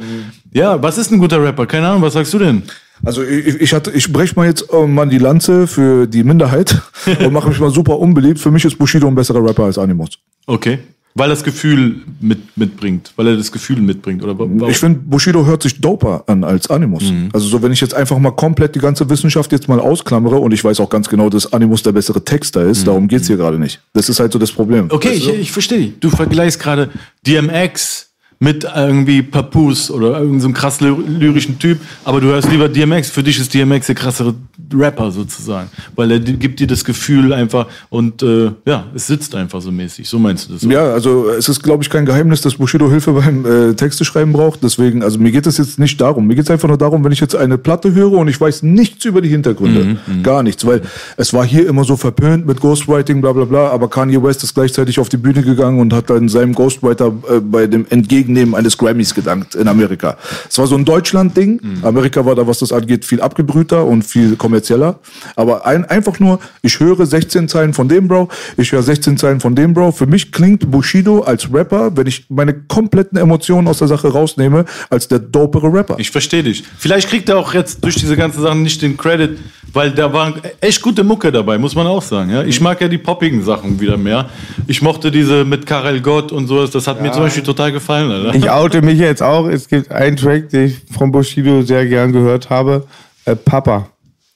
Ja, 0.51 0.81
was 0.81 0.97
ist 0.97 1.11
ein 1.11 1.19
guter 1.19 1.43
Rapper? 1.43 1.65
Keine 1.65 1.87
Ahnung, 1.87 2.01
was 2.01 2.13
sagst 2.13 2.33
du 2.33 2.39
denn? 2.39 2.63
Also 3.03 3.23
ich, 3.23 3.61
ich 3.61 3.73
hatte, 3.73 3.91
ich 3.91 4.11
breche 4.11 4.35
mal 4.35 4.45
jetzt 4.45 4.71
äh, 4.71 4.87
mal 4.87 5.07
die 5.07 5.17
Lanze 5.17 5.67
für 5.67 6.07
die 6.07 6.23
Minderheit 6.23 6.81
und 7.19 7.33
mache 7.33 7.49
mich 7.49 7.59
mal 7.59 7.71
super 7.71 7.99
unbeliebt. 7.99 8.39
Für 8.39 8.51
mich 8.51 8.65
ist 8.65 8.77
Bushido 8.77 9.07
ein 9.07 9.15
besserer 9.15 9.43
Rapper 9.43 9.63
als 9.63 9.77
Animus. 9.77 10.09
Okay. 10.45 10.79
Weil 11.15 11.29
er 11.29 11.33
das 11.33 11.43
Gefühl 11.43 11.95
mit, 12.21 12.55
mitbringt, 12.55 13.11
weil 13.15 13.27
er 13.27 13.35
das 13.35 13.51
Gefühl 13.51 13.81
mitbringt, 13.81 14.23
oder 14.23 14.37
warum? 14.37 14.69
Ich 14.69 14.77
finde, 14.77 14.99
Bushido 14.99 15.45
hört 15.45 15.63
sich 15.63 15.81
doper 15.81 16.23
an 16.27 16.43
als 16.43 16.69
Animus. 16.69 17.03
Also 17.33 17.47
so, 17.47 17.61
wenn 17.63 17.71
ich 17.71 17.81
jetzt 17.81 17.95
einfach 17.95 18.17
mal 18.19 18.31
komplett 18.31 18.75
die 18.75 18.79
ganze 18.79 19.09
Wissenschaft 19.09 19.51
jetzt 19.51 19.67
mal 19.67 19.79
ausklammere 19.79 20.37
und 20.37 20.53
ich 20.53 20.63
weiß 20.63 20.79
auch 20.79 20.89
ganz 20.89 21.09
genau, 21.09 21.29
dass 21.29 21.51
Animus 21.51 21.81
der 21.81 21.93
bessere 21.93 22.23
Texter 22.23 22.63
ist, 22.63 22.85
darum 22.85 23.07
geht's 23.07 23.25
hier 23.27 23.37
gerade 23.37 23.57
nicht. 23.57 23.81
Das 23.93 24.07
ist 24.07 24.19
halt 24.19 24.31
so 24.31 24.39
das 24.39 24.51
Problem. 24.51 24.85
Okay, 24.89 25.13
ich, 25.13 25.27
ich 25.27 25.51
verstehe. 25.51 25.93
Du 25.99 26.11
vergleichst 26.11 26.59
gerade 26.59 26.89
DMX 27.25 28.08
mit 28.41 28.65
irgendwie 28.73 29.21
Papoose 29.21 29.91
oder 29.93 30.11
irgendeinem 30.13 30.39
so 30.39 30.47
einem 30.47 30.53
krass 30.53 30.79
ly- 30.79 30.95
lyrischen 31.19 31.59
Typ, 31.59 31.77
aber 32.05 32.21
du 32.21 32.27
hörst 32.27 32.49
lieber 32.49 32.69
DMX. 32.69 33.09
Für 33.09 33.21
dich 33.21 33.37
ist 33.37 33.53
DMX 33.53 33.87
der 33.87 33.95
krassere 33.95 34.33
Rapper 34.73 35.11
sozusagen, 35.11 35.67
weil 35.95 36.11
er 36.11 36.19
gibt 36.19 36.59
dir 36.61 36.67
das 36.67 36.85
Gefühl 36.85 37.33
einfach 37.33 37.65
und 37.89 38.23
äh, 38.23 38.51
ja, 38.65 38.85
es 38.95 39.07
sitzt 39.07 39.35
einfach 39.35 39.61
so 39.61 39.71
mäßig. 39.71 40.07
So 40.07 40.19
meinst 40.19 40.47
du 40.49 40.53
das? 40.53 40.63
oder? 40.63 40.73
Ja, 40.73 40.93
also 40.93 41.29
es 41.29 41.49
ist, 41.49 41.61
glaube 41.63 41.83
ich, 41.83 41.89
kein 41.89 42.05
Geheimnis, 42.05 42.41
dass 42.41 42.55
Bushido 42.55 42.89
Hilfe 42.89 43.11
beim 43.11 43.45
äh, 43.45 43.73
Texte 43.73 44.05
schreiben 44.05 44.31
braucht. 44.31 44.63
Deswegen, 44.63 45.03
also 45.03 45.19
mir 45.19 45.31
geht 45.31 45.45
es 45.47 45.57
jetzt 45.57 45.77
nicht 45.79 45.99
darum. 45.99 46.25
Mir 46.27 46.35
geht 46.35 46.45
es 46.45 46.51
einfach 46.51 46.67
nur 46.69 46.77
darum, 46.77 47.03
wenn 47.03 47.11
ich 47.11 47.19
jetzt 47.19 47.35
eine 47.35 47.57
Platte 47.57 47.93
höre 47.93 48.13
und 48.13 48.27
ich 48.29 48.39
weiß 48.39 48.63
nichts 48.63 49.03
über 49.05 49.21
die 49.21 49.29
Hintergründe. 49.29 49.97
Gar 50.23 50.43
nichts, 50.43 50.65
weil 50.65 50.81
es 51.17 51.33
war 51.33 51.45
hier 51.45 51.67
immer 51.67 51.83
so 51.83 51.97
verpönt 51.97 52.45
mit 52.45 52.61
Ghostwriting, 52.61 53.19
bla 53.19 53.33
bla 53.33 53.43
bla, 53.45 53.69
aber 53.69 53.89
Kanye 53.89 54.21
West 54.23 54.43
ist 54.43 54.53
gleichzeitig 54.53 54.97
auf 54.99 55.09
die 55.09 55.17
Bühne 55.17 55.41
gegangen 55.41 55.79
und 55.79 55.91
hat 55.93 56.09
dann 56.09 56.29
seinem 56.29 56.53
Ghostwriter 56.53 57.07
äh, 57.29 57.39
bei 57.41 57.67
dem 57.67 57.85
Entgegennehmen 58.29 58.55
eines 58.55 58.77
Grammys 58.77 59.13
gedankt 59.13 59.55
in 59.55 59.67
Amerika. 59.67 60.17
Es 60.47 60.57
war 60.57 60.67
so 60.67 60.75
ein 60.75 60.85
Deutschland-Ding. 60.85 61.59
Amerika 61.83 62.25
war 62.25 62.35
da, 62.35 62.45
was 62.45 62.59
das 62.59 62.71
angeht, 62.71 63.05
viel 63.05 63.21
abgebrühter 63.21 63.85
und 63.85 64.03
viel 64.03 64.35
kommerzieller. 64.35 64.99
Aber 65.35 65.65
ein, 65.65 65.85
einfach 65.85 66.19
nur, 66.19 66.39
ich 66.61 66.79
höre 66.79 67.05
16 67.05 67.47
Zeilen 67.47 67.73
von 67.73 67.87
dem 67.89 68.07
Bro, 68.07 68.29
ich 68.57 68.71
höre 68.71 68.83
16 68.83 69.17
Zeilen 69.17 69.39
von 69.39 69.55
dem 69.55 69.73
Bro. 69.73 69.91
Für 69.91 70.05
mich 70.05 70.31
klingt 70.31 70.69
Bushido 70.69 71.21
als 71.21 71.51
Rapper, 71.51 71.95
wenn 71.97 72.07
ich 72.07 72.25
meine 72.29 72.53
kompletten 72.53 73.17
Emotionen 73.17 73.67
aus 73.67 73.79
der 73.79 73.87
Sache 73.87 74.09
rausnehme, 74.09 74.65
als 74.89 75.07
der 75.07 75.19
dopere 75.19 75.73
Rapper. 75.73 75.95
Ich 75.97 76.11
verstehe 76.11 76.43
dich. 76.43 76.63
Vielleicht 76.77 77.09
kriegt 77.09 77.29
er 77.29 77.37
auch 77.37 77.53
jetzt 77.53 77.83
durch 77.83 77.95
diese 77.95 78.15
ganzen 78.15 78.41
Sachen 78.41 78.61
nicht 78.63 78.81
den 78.81 78.97
Credit, 78.97 79.37
weil 79.73 79.91
da 79.91 80.11
war 80.11 80.33
echt 80.61 80.81
gute 80.81 81.03
Mucke 81.03 81.31
dabei, 81.31 81.57
muss 81.57 81.75
man 81.75 81.87
auch 81.87 82.01
sagen. 82.01 82.29
Ja? 82.29 82.43
Ich 82.43 82.61
mag 82.61 82.79
ja 82.81 82.87
die 82.87 82.97
poppigen 82.97 83.43
Sachen 83.43 83.79
wieder 83.79 83.97
mehr. 83.97 84.29
Ich 84.67 84.81
mochte 84.81 85.11
diese 85.11 85.45
mit 85.45 85.65
Karel 85.65 86.01
Gott 86.01 86.31
und 86.31 86.47
sowas, 86.47 86.71
das 86.71 86.87
hat 86.87 87.01
mir 87.01 87.11
zum 87.11 87.23
Beispiel 87.23 87.43
total 87.43 87.71
gefallen. 87.71 88.11
Alter. 88.11 88.35
Ich 88.35 88.49
oute 88.49 88.81
mich 88.81 88.99
jetzt 88.99 89.21
auch. 89.21 89.47
Es 89.47 89.67
gibt 89.67 89.91
einen 89.91 90.17
Track, 90.17 90.49
den 90.49 90.67
ich 90.67 90.77
von 90.91 91.11
Bushido 91.11 91.61
sehr 91.61 91.85
gern 91.85 92.11
gehört 92.11 92.49
habe. 92.49 92.85
Äh, 93.25 93.35
Papa. 93.35 93.87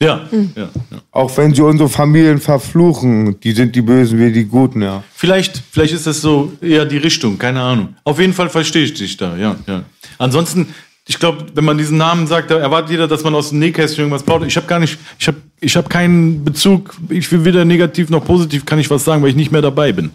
Ja, 0.02 0.22
ja, 0.32 0.64
ja. 0.64 0.70
Auch 1.12 1.36
wenn 1.38 1.54
sie 1.54 1.62
unsere 1.62 1.88
Familien 1.88 2.40
verfluchen, 2.40 3.40
die 3.40 3.54
sind 3.54 3.74
die 3.76 3.82
Bösen, 3.82 4.20
wir 4.20 4.32
die 4.32 4.44
Guten, 4.44 4.82
ja. 4.82 5.02
Vielleicht, 5.16 5.62
vielleicht 5.72 5.94
ist 5.94 6.06
das 6.06 6.20
so 6.20 6.52
eher 6.62 6.86
die 6.86 6.98
Richtung, 6.98 7.38
keine 7.38 7.62
Ahnung. 7.62 7.96
Auf 8.04 8.20
jeden 8.20 8.34
Fall 8.34 8.50
verstehe 8.50 8.84
ich 8.84 8.94
dich 8.94 9.16
da, 9.16 9.38
ja, 9.38 9.56
ja. 9.66 9.84
Ansonsten, 10.18 10.74
ich 11.08 11.20
glaube, 11.20 11.46
wenn 11.54 11.66
man 11.66 11.78
diesen 11.78 11.98
Namen 11.98 12.28
sagt, 12.28 12.50
da 12.50 12.58
erwartet 12.58 12.92
jeder, 12.92 13.08
dass 13.08 13.24
man 13.24 13.36
aus 13.36 13.50
dem 13.50 13.60
Nähkästchen 13.60 14.04
irgendwas 14.06 14.24
baut. 14.24 14.44
Ich 14.46 14.56
habe 14.56 14.68
gar 14.68 14.80
nicht, 14.80 14.98
ich 15.20 15.28
habe 15.28 15.38
ich 15.60 15.78
hab 15.78 15.90
keinen 15.90 16.44
Bezug, 16.44 16.94
ich 17.10 17.32
will 17.32 17.46
weder 17.46 17.64
negativ 17.64 18.10
noch 18.10 18.26
positiv 18.26 18.66
kann 18.66 18.80
ich 18.80 18.90
was 18.90 19.06
sagen, 19.06 19.22
weil 19.22 19.30
ich 19.30 19.36
nicht 19.36 19.52
mehr 19.52 19.62
dabei 19.62 19.92
bin. 19.94 20.12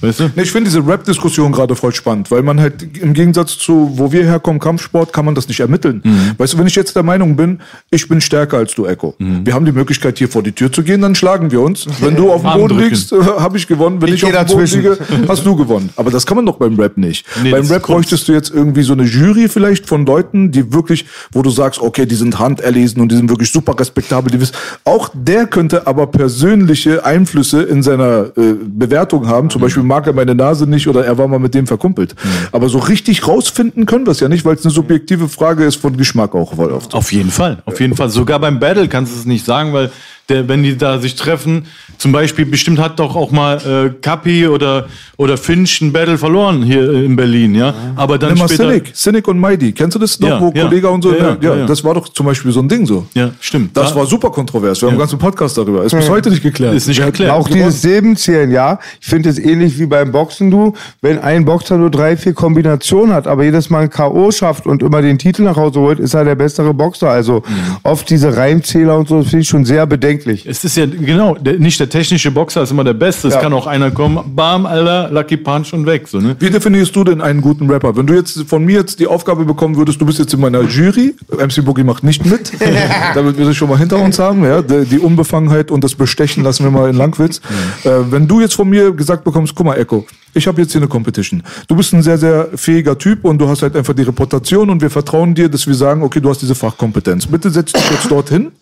Weißt 0.00 0.20
du? 0.20 0.30
Nee, 0.36 0.42
ich 0.42 0.52
finde 0.52 0.68
diese 0.68 0.86
Rap-Diskussion 0.86 1.50
gerade 1.52 1.74
voll 1.74 1.94
spannend, 1.94 2.30
weil 2.30 2.42
man 2.42 2.60
halt 2.60 2.82
im 2.98 3.14
Gegensatz 3.14 3.56
zu, 3.56 3.92
wo 3.94 4.12
wir 4.12 4.24
herkommen, 4.24 4.60
Kampfsport, 4.60 5.12
kann 5.12 5.24
man 5.24 5.34
das 5.34 5.48
nicht 5.48 5.60
ermitteln. 5.60 6.02
Weißt 6.36 6.52
du, 6.52 6.58
wenn 6.58 6.66
ich 6.66 6.74
jetzt 6.74 6.94
der 6.94 7.02
Meinung 7.02 7.36
bin, 7.36 7.60
ich 7.90 8.06
bin 8.08 8.20
stärker 8.20 8.58
als 8.58 8.74
du, 8.74 8.86
Echo. 8.86 9.14
Wir 9.18 9.54
haben 9.54 9.64
die 9.64 9.72
Möglichkeit, 9.72 10.18
hier 10.18 10.28
vor 10.28 10.42
die 10.42 10.52
Tür 10.52 10.70
zu 10.70 10.82
gehen, 10.82 11.00
dann 11.00 11.14
schlagen 11.14 11.50
wir 11.50 11.60
uns. 11.60 11.86
Wenn 12.00 12.16
du 12.16 12.30
auf 12.30 12.42
dem 12.42 12.52
Boden 12.52 12.78
liegst, 12.78 13.12
äh, 13.12 13.16
habe 13.16 13.56
ich 13.56 13.66
gewonnen. 13.66 14.00
Wenn 14.02 14.08
ich, 14.10 14.22
Ich 14.22 14.24
auf 14.24 14.46
dem 14.46 14.56
Boden 14.56 14.66
liege, 14.66 14.98
hast 15.28 15.46
du 15.46 15.56
gewonnen. 15.56 15.90
Aber 15.96 16.10
das 16.10 16.26
kann 16.26 16.36
man 16.36 16.46
doch 16.46 16.58
beim 16.58 16.78
Rap 16.78 16.96
nicht. 16.98 17.24
Nee, 17.42 17.50
beim 17.50 17.66
Rap 17.66 17.82
bräuchtest 17.82 18.28
du 18.28 18.32
jetzt 18.32 18.50
irgendwie 18.50 18.82
so 18.82 18.92
eine 18.92 19.04
Jury 19.04 19.48
vielleicht 19.48 19.86
von 19.86 20.04
Leuten, 20.04 20.50
die 20.50 20.72
wirklich, 20.72 21.06
wo 21.32 21.42
du 21.42 21.50
sagst, 21.50 21.80
okay, 21.80 22.04
die 22.04 22.14
sind 22.14 22.38
handerlesen 22.38 23.00
und 23.00 23.10
die 23.10 23.16
sind 23.16 23.30
wirklich 23.30 23.50
super 23.50 23.78
respektabel, 23.78 24.30
die 24.30 24.40
wissen, 24.40 24.54
Auch 24.84 25.10
der 25.14 25.46
könnte 25.46 25.86
aber 25.86 26.08
persönliche 26.08 27.04
Einflüsse 27.04 27.62
in 27.62 27.84
seiner 27.84 28.32
äh, 28.36 28.54
Bewertung 28.60 29.28
haben. 29.28 29.48
Zum 29.48 29.60
Beispiel 29.60 29.84
mag 29.84 30.06
er 30.08 30.12
meine 30.12 30.34
Nase 30.34 30.66
nicht 30.66 30.88
oder 30.88 31.04
er 31.04 31.16
war 31.18 31.28
mal 31.28 31.38
mit 31.38 31.54
dem 31.54 31.68
verkumpelt. 31.68 32.16
Aber 32.50 32.68
so 32.68 32.78
richtig 32.78 33.28
rausfinden 33.28 33.86
können 33.86 34.06
wir 34.06 34.10
es 34.10 34.20
ja 34.20 34.28
nicht, 34.28 34.44
weil 34.44 34.56
es 34.56 34.64
eine 34.64 34.72
subjektive 34.72 35.28
Frage 35.28 35.64
ist 35.64 35.76
von 35.76 35.96
Geschmack 35.96 36.34
auch 36.34 36.54
voll 36.56 36.72
oft. 36.72 36.94
Auf 36.94 37.12
jeden 37.12 37.30
Fall, 37.30 37.62
auf 37.64 37.80
jeden 37.80 37.94
Fall. 37.94 38.10
Sogar 38.10 38.40
beim 38.40 38.58
Battle 38.58 38.88
kannst 38.88 39.14
du 39.14 39.18
es 39.20 39.24
nicht 39.24 39.44
sagen, 39.44 39.72
weil 39.72 39.92
der, 40.32 40.48
wenn 40.48 40.62
die 40.62 40.76
da 40.76 40.98
sich 40.98 41.14
treffen, 41.14 41.66
zum 41.98 42.10
Beispiel, 42.10 42.46
bestimmt 42.46 42.80
hat 42.80 42.98
doch 42.98 43.14
auch 43.14 43.30
mal 43.30 43.58
äh, 43.58 43.90
Kapi 44.00 44.48
oder, 44.48 44.86
oder 45.16 45.36
Finch 45.36 45.80
ein 45.82 45.92
Battle 45.92 46.18
verloren 46.18 46.62
hier 46.62 46.90
in 46.92 47.14
Berlin, 47.14 47.54
ja. 47.54 47.72
Aber 47.94 48.18
dann 48.18 48.30
Nimm 48.30 48.38
mal 48.40 48.48
später. 48.48 48.64
Cynic, 48.70 48.96
Cynic 48.96 49.28
und 49.28 49.38
Mighty. 49.38 49.70
Kennst 49.72 49.94
du 49.94 49.98
das 50.00 50.18
noch, 50.18 50.28
Ja, 50.28 50.40
wo 50.40 50.52
ja. 50.54 50.64
Kollege 50.64 50.88
und 50.90 51.02
so? 51.02 51.12
Ja, 51.12 51.18
Ja, 51.18 51.24
ja, 51.24 51.36
ja, 51.40 51.50
ja, 51.52 51.56
ja. 51.60 51.66
das 51.66 51.84
war 51.84 51.94
doch 51.94 52.08
zum 52.08 52.26
Beispiel 52.26 52.50
so 52.50 52.58
ein 52.60 52.68
Ding 52.68 52.86
so. 52.86 53.06
Ja, 53.14 53.30
stimmt. 53.40 53.76
Das 53.76 53.90
Da- 53.90 53.96
war 54.00 54.06
super 54.06 54.30
kontrovers. 54.30 54.80
Wir 54.80 54.86
haben 54.88 54.94
einen 54.94 54.98
ganzen 55.00 55.18
Podcast 55.20 55.56
darüber. 55.58 55.84
Ist 55.84 55.94
bis 55.94 56.08
heute 56.08 56.30
nicht 56.30 56.42
geklärt. 56.42 56.74
Ist 56.74 56.88
nicht 56.88 57.04
geklärt. 57.04 57.30
Auch 57.30 57.48
dieses 57.48 57.82
Silbenzählen, 57.82 58.50
ja. 58.50 58.80
Ich 59.00 59.06
finde 59.06 59.28
es 59.28 59.38
ähnlich 59.38 59.78
wie 59.78 59.86
beim 59.86 60.10
Boxen, 60.10 60.50
du. 60.50 60.72
Wenn 61.02 61.18
ein 61.20 61.44
Boxer 61.44 61.76
nur 61.78 61.90
drei, 61.90 62.16
vier 62.16 62.32
Kombinationen 62.34 63.14
hat, 63.14 63.28
aber 63.28 63.44
jedes 63.44 63.70
Mal 63.70 63.82
ein 63.84 63.90
K.O. 63.90 64.30
schafft 64.32 64.66
und 64.66 64.82
immer 64.82 65.02
den 65.02 65.18
Titel 65.18 65.42
nach 65.42 65.56
Hause 65.56 65.78
holt, 65.80 66.00
ist 66.00 66.14
er 66.14 66.24
der 66.24 66.34
bessere 66.34 66.74
Boxer. 66.74 67.10
Also 67.10 67.42
oft 67.84 68.10
diese 68.10 68.36
Reimzähler 68.36 68.96
und 68.98 69.08
so, 69.08 69.18
das 69.20 69.28
finde 69.30 69.42
ich 69.42 69.48
schon 69.48 69.64
sehr 69.64 69.86
bedenklich. 69.86 70.21
Es 70.46 70.64
ist 70.64 70.76
ja, 70.76 70.86
genau, 70.86 71.34
der, 71.34 71.58
nicht 71.58 71.78
der 71.80 71.88
technische 71.88 72.30
Boxer 72.30 72.62
ist 72.62 72.70
immer 72.70 72.84
der 72.84 72.94
Beste. 72.94 73.28
Es 73.28 73.34
Ja. 73.34 73.40
kann 73.40 73.52
auch 73.52 73.66
einer 73.66 73.90
kommen, 73.90 74.18
bam, 74.34 74.66
Alter, 74.66 75.10
Lucky 75.10 75.36
Punch 75.36 75.72
und 75.72 75.86
weg, 75.86 76.08
so, 76.08 76.18
ne? 76.18 76.36
Wie 76.38 76.50
definierst 76.50 76.94
du 76.94 77.04
denn 77.04 77.20
einen 77.20 77.40
guten 77.40 77.70
Rapper? 77.70 77.96
Wenn 77.96 78.06
du 78.06 78.14
jetzt 78.14 78.42
von 78.48 78.64
mir 78.64 78.78
jetzt 78.80 79.00
die 79.00 79.06
Aufgabe 79.06 79.44
bekommen 79.44 79.76
würdest, 79.76 80.00
du 80.00 80.06
bist 80.06 80.18
jetzt 80.18 80.32
in 80.34 80.40
meiner 80.40 80.62
Jury, 80.62 81.14
MC 81.30 81.64
Boogie 81.64 81.84
macht 81.84 82.04
nicht 82.04 82.24
mit, 82.26 82.52
damit 83.14 83.38
wir 83.38 83.44
das 83.46 83.56
schon 83.56 83.68
mal 83.68 83.78
hinter 83.78 83.98
uns 83.98 84.18
haben, 84.18 84.44
ja, 84.44 84.62
die, 84.62 84.84
die 84.84 84.98
Unbefangenheit 84.98 85.70
und 85.70 85.82
das 85.84 85.94
Bestechen 85.94 86.42
lassen 86.44 86.64
wir 86.64 86.70
mal 86.70 86.88
in 86.90 86.96
Langwitz. 86.96 87.40
Äh, 87.84 87.90
wenn 88.10 88.28
du 88.28 88.40
jetzt 88.40 88.54
von 88.54 88.68
mir 88.68 88.92
gesagt 88.92 89.24
bekommst, 89.24 89.54
guck 89.54 89.66
mal, 89.66 89.76
Echo, 89.76 90.06
ich 90.34 90.46
habe 90.46 90.62
jetzt 90.62 90.72
hier 90.72 90.80
eine 90.80 90.88
Competition. 90.88 91.42
Du 91.68 91.76
bist 91.76 91.92
ein 91.92 92.02
sehr, 92.02 92.16
sehr 92.16 92.48
fähiger 92.54 92.96
Typ 92.96 93.24
und 93.24 93.38
du 93.38 93.48
hast 93.48 93.60
halt 93.62 93.76
einfach 93.76 93.92
die 93.94 94.02
Reputation 94.02 94.70
und 94.70 94.80
wir 94.80 94.88
vertrauen 94.88 95.34
dir, 95.34 95.48
dass 95.48 95.66
wir 95.66 95.74
sagen, 95.74 96.02
okay, 96.02 96.20
du 96.20 96.30
hast 96.30 96.40
diese 96.40 96.54
Fachkompetenz. 96.54 97.26
Bitte 97.26 97.50
setz 97.50 97.72
dich 97.72 97.90
jetzt 97.90 98.10
dorthin 98.10 98.52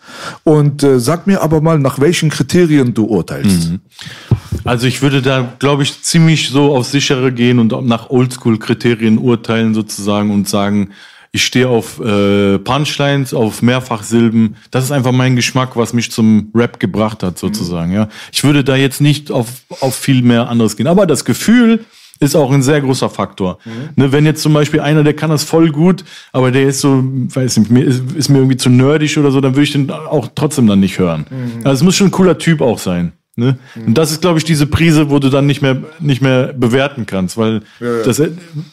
und 0.42 0.82
äh, 0.82 0.98
sag 0.98 1.26
mir 1.26 1.39
aber 1.40 1.60
mal, 1.60 1.78
nach 1.78 1.98
welchen 2.00 2.30
Kriterien 2.30 2.94
du 2.94 3.04
urteilst. 3.04 3.72
Also 4.64 4.86
ich 4.86 5.02
würde 5.02 5.22
da, 5.22 5.54
glaube 5.58 5.82
ich, 5.82 6.02
ziemlich 6.02 6.50
so 6.50 6.76
auf 6.76 6.86
sichere 6.86 7.32
gehen 7.32 7.58
und 7.58 7.72
nach 7.86 8.10
Oldschool-Kriterien 8.10 9.18
urteilen 9.18 9.74
sozusagen 9.74 10.30
und 10.30 10.48
sagen, 10.48 10.90
ich 11.32 11.44
stehe 11.44 11.68
auf 11.68 12.00
äh, 12.00 12.58
Punchlines, 12.58 13.34
auf 13.34 13.62
Mehrfachsilben. 13.62 14.56
Das 14.70 14.84
ist 14.84 14.90
einfach 14.90 15.12
mein 15.12 15.36
Geschmack, 15.36 15.76
was 15.76 15.92
mich 15.92 16.10
zum 16.10 16.50
Rap 16.54 16.80
gebracht 16.80 17.22
hat 17.22 17.38
sozusagen. 17.38 17.92
Ja, 17.92 18.08
ich 18.32 18.42
würde 18.42 18.64
da 18.64 18.74
jetzt 18.74 19.00
nicht 19.00 19.30
auf 19.30 19.46
auf 19.80 19.94
viel 19.94 20.22
mehr 20.22 20.48
anderes 20.48 20.76
gehen. 20.76 20.88
Aber 20.88 21.06
das 21.06 21.24
Gefühl 21.24 21.84
ist 22.20 22.36
auch 22.36 22.52
ein 22.52 22.62
sehr 22.62 22.80
großer 22.80 23.08
Faktor. 23.10 23.58
Ne, 23.96 24.12
wenn 24.12 24.26
jetzt 24.26 24.42
zum 24.42 24.52
Beispiel 24.52 24.80
einer, 24.80 25.02
der 25.02 25.14
kann 25.14 25.30
das 25.30 25.42
voll 25.42 25.70
gut, 25.70 26.04
aber 26.32 26.50
der 26.50 26.68
ist 26.68 26.80
so, 26.80 27.02
weiß 27.02 27.56
nicht, 27.58 27.70
mir 27.70 27.84
ist, 27.84 28.02
ist 28.14 28.28
mir 28.28 28.38
irgendwie 28.38 28.56
zu 28.58 28.68
nerdig 28.70 29.16
oder 29.18 29.30
so, 29.30 29.40
dann 29.40 29.54
würde 29.54 29.62
ich 29.64 29.72
den 29.72 29.90
auch 29.90 30.28
trotzdem 30.34 30.66
dann 30.66 30.80
nicht 30.80 30.98
hören. 30.98 31.24
Also 31.64 31.80
es 31.80 31.82
muss 31.82 31.96
schon 31.96 32.08
ein 32.08 32.12
cooler 32.12 32.38
Typ 32.38 32.60
auch 32.60 32.78
sein. 32.78 33.12
Ne? 33.36 33.58
Und 33.86 33.96
das 33.96 34.10
ist, 34.10 34.20
glaube 34.20 34.38
ich, 34.38 34.44
diese 34.44 34.66
Prise, 34.66 35.08
wo 35.08 35.18
du 35.18 35.30
dann 35.30 35.46
nicht 35.46 35.62
mehr, 35.62 35.78
nicht 35.98 36.20
mehr 36.20 36.52
bewerten 36.52 37.06
kannst, 37.06 37.38
weil 37.38 37.62
das, 38.04 38.20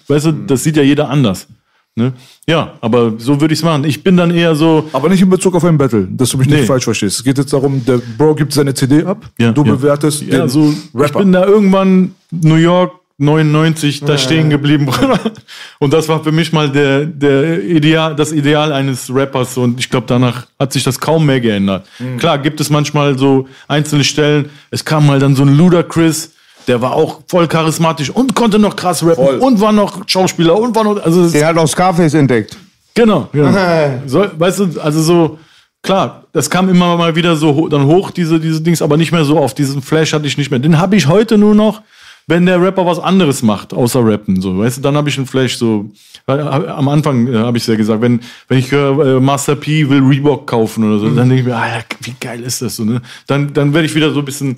weißt 0.07 0.25
du, 0.25 0.31
das 0.33 0.63
sieht 0.63 0.75
ja 0.75 0.83
jeder 0.83 1.09
anders. 1.09 1.47
Ne? 1.95 2.13
Ja, 2.47 2.73
aber 2.81 3.13
so 3.17 3.39
würde 3.41 3.53
ich 3.53 3.59
es 3.61 3.63
machen. 3.65 3.83
Ich 3.85 4.03
bin 4.03 4.17
dann 4.17 4.29
eher 4.29 4.53
so, 4.55 4.87
Aber 4.93 5.09
nicht 5.09 5.21
in 5.21 5.29
Bezug 5.31 5.55
auf 5.55 5.63
ein 5.63 5.77
Battle, 5.79 6.07
dass 6.11 6.29
du 6.29 6.37
mich 6.37 6.47
Nee. 6.47 6.57
nicht 6.57 6.67
falsch 6.67 6.83
verstehst. 6.83 7.17
Es 7.19 7.23
geht 7.23 7.37
jetzt 7.39 7.53
darum, 7.53 7.83
der 7.85 7.99
Bro 8.17 8.35
gibt 8.35 8.53
seine 8.53 8.73
CD 8.75 9.03
ab, 9.03 9.25
Ja, 9.39 9.51
du 9.51 9.63
ja. 9.63 9.71
bewertest 9.73 10.21
ja, 10.21 10.39
den 10.39 10.49
so, 10.49 10.69
ich 10.71 10.99
Rapper. 10.99 11.19
bin 11.19 11.31
da 11.31 11.45
irgendwann 11.45 12.13
New 12.29 12.55
York 12.55 12.91
99 13.19 14.01
da 14.01 14.17
stehen 14.17 14.49
geblieben, 14.49 14.85
Bruder. 14.85 15.19
Und 15.79 15.91
das 15.91 16.07
war 16.07 16.23
für 16.23 16.31
mich 16.31 16.53
mal 16.53 16.69
der, 16.69 17.05
der 17.05 17.63
Ideal, 17.63 18.15
das 18.15 18.31
Ideal 18.31 18.71
eines 18.71 19.13
Rappers. 19.13 19.57
Und 19.57 19.79
ich 19.79 19.89
glaube, 19.89 20.05
danach 20.07 20.45
hat 20.59 20.71
sich 20.71 20.83
das 20.83 20.99
kaum 20.99 21.25
mehr 21.25 21.39
geändert. 21.39 21.87
Mhm. 21.97 22.17
Klar, 22.17 22.37
gibt 22.37 22.59
es 22.61 22.69
manchmal 22.69 23.17
so 23.17 23.47
einzelne 23.67 24.03
Stellen. 24.03 24.49
Es 24.69 24.85
kam 24.85 25.07
mal 25.07 25.19
dann 25.19 25.35
so 25.35 25.43
ein 25.43 25.57
Ludacris, 25.57 26.33
der 26.67 26.81
war 26.81 26.93
auch 26.93 27.21
voll 27.27 27.47
charismatisch 27.47 28.09
und 28.09 28.35
konnte 28.35 28.59
noch 28.59 28.75
krass 28.75 29.01
rappen 29.01 29.25
Voll. 29.25 29.37
und 29.37 29.59
war 29.61 29.71
noch 29.71 30.07
Schauspieler 30.07 30.55
und 30.55 30.75
war 30.75 30.83
noch, 30.83 31.03
also 31.03 31.27
Den 31.29 31.45
hat 31.45 31.57
auch 31.57 31.67
Scarface 31.67 32.13
entdeckt. 32.13 32.57
Genau, 32.93 33.29
genau. 33.31 33.51
so, 34.05 34.25
weißt 34.37 34.59
du, 34.59 34.81
also 34.81 35.01
so, 35.01 35.39
klar, 35.81 36.25
das 36.33 36.49
kam 36.49 36.69
immer 36.69 36.97
mal 36.97 37.15
wieder 37.15 37.35
so 37.35 37.55
ho 37.55 37.67
dann 37.69 37.85
hoch, 37.85 38.11
diese, 38.11 38.39
diese 38.39 38.61
Dings, 38.61 38.81
aber 38.81 38.97
nicht 38.97 39.11
mehr 39.11 39.23
so 39.23 39.39
auf 39.39 39.53
diesen 39.53 39.81
Flash 39.81 40.13
hatte 40.13 40.27
ich 40.27 40.37
nicht 40.37 40.51
mehr. 40.51 40.59
Den 40.59 40.77
habe 40.77 40.95
ich 40.95 41.07
heute 41.07 41.37
nur 41.37 41.55
noch, 41.55 41.81
wenn 42.27 42.45
der 42.45 42.61
Rapper 42.61 42.85
was 42.85 42.99
anderes 42.99 43.41
macht, 43.41 43.73
außer 43.73 44.05
rappen, 44.05 44.41
so, 44.41 44.57
weißt 44.57 44.77
du, 44.77 44.81
dann 44.81 44.97
habe 44.97 45.07
ich 45.07 45.17
einen 45.17 45.27
Flash, 45.27 45.57
so, 45.57 45.89
weil, 46.25 46.39
äh, 46.39 46.43
am 46.43 46.89
Anfang 46.89 47.33
äh, 47.33 47.37
habe 47.37 47.57
ich 47.57 47.65
ja 47.65 47.75
gesagt, 47.75 48.01
wenn, 48.01 48.19
wenn 48.49 48.59
ich 48.59 48.69
höre, 48.69 49.17
äh, 49.17 49.19
Master 49.21 49.55
P 49.55 49.89
will 49.89 50.03
Reebok 50.03 50.45
kaufen 50.45 50.83
oder 50.83 50.99
so, 50.99 51.05
dann 51.09 51.29
denke 51.29 51.41
ich 51.41 51.45
mir, 51.45 51.55
ah, 51.55 51.67
ja, 51.67 51.83
wie 52.01 52.15
geil 52.19 52.41
ist 52.41 52.61
das 52.61 52.75
so, 52.75 52.83
ne? 52.83 53.01
Dann, 53.27 53.53
dann 53.53 53.73
werde 53.73 53.85
ich 53.85 53.95
wieder 53.95 54.11
so 54.11 54.19
ein 54.19 54.25
bisschen 54.25 54.57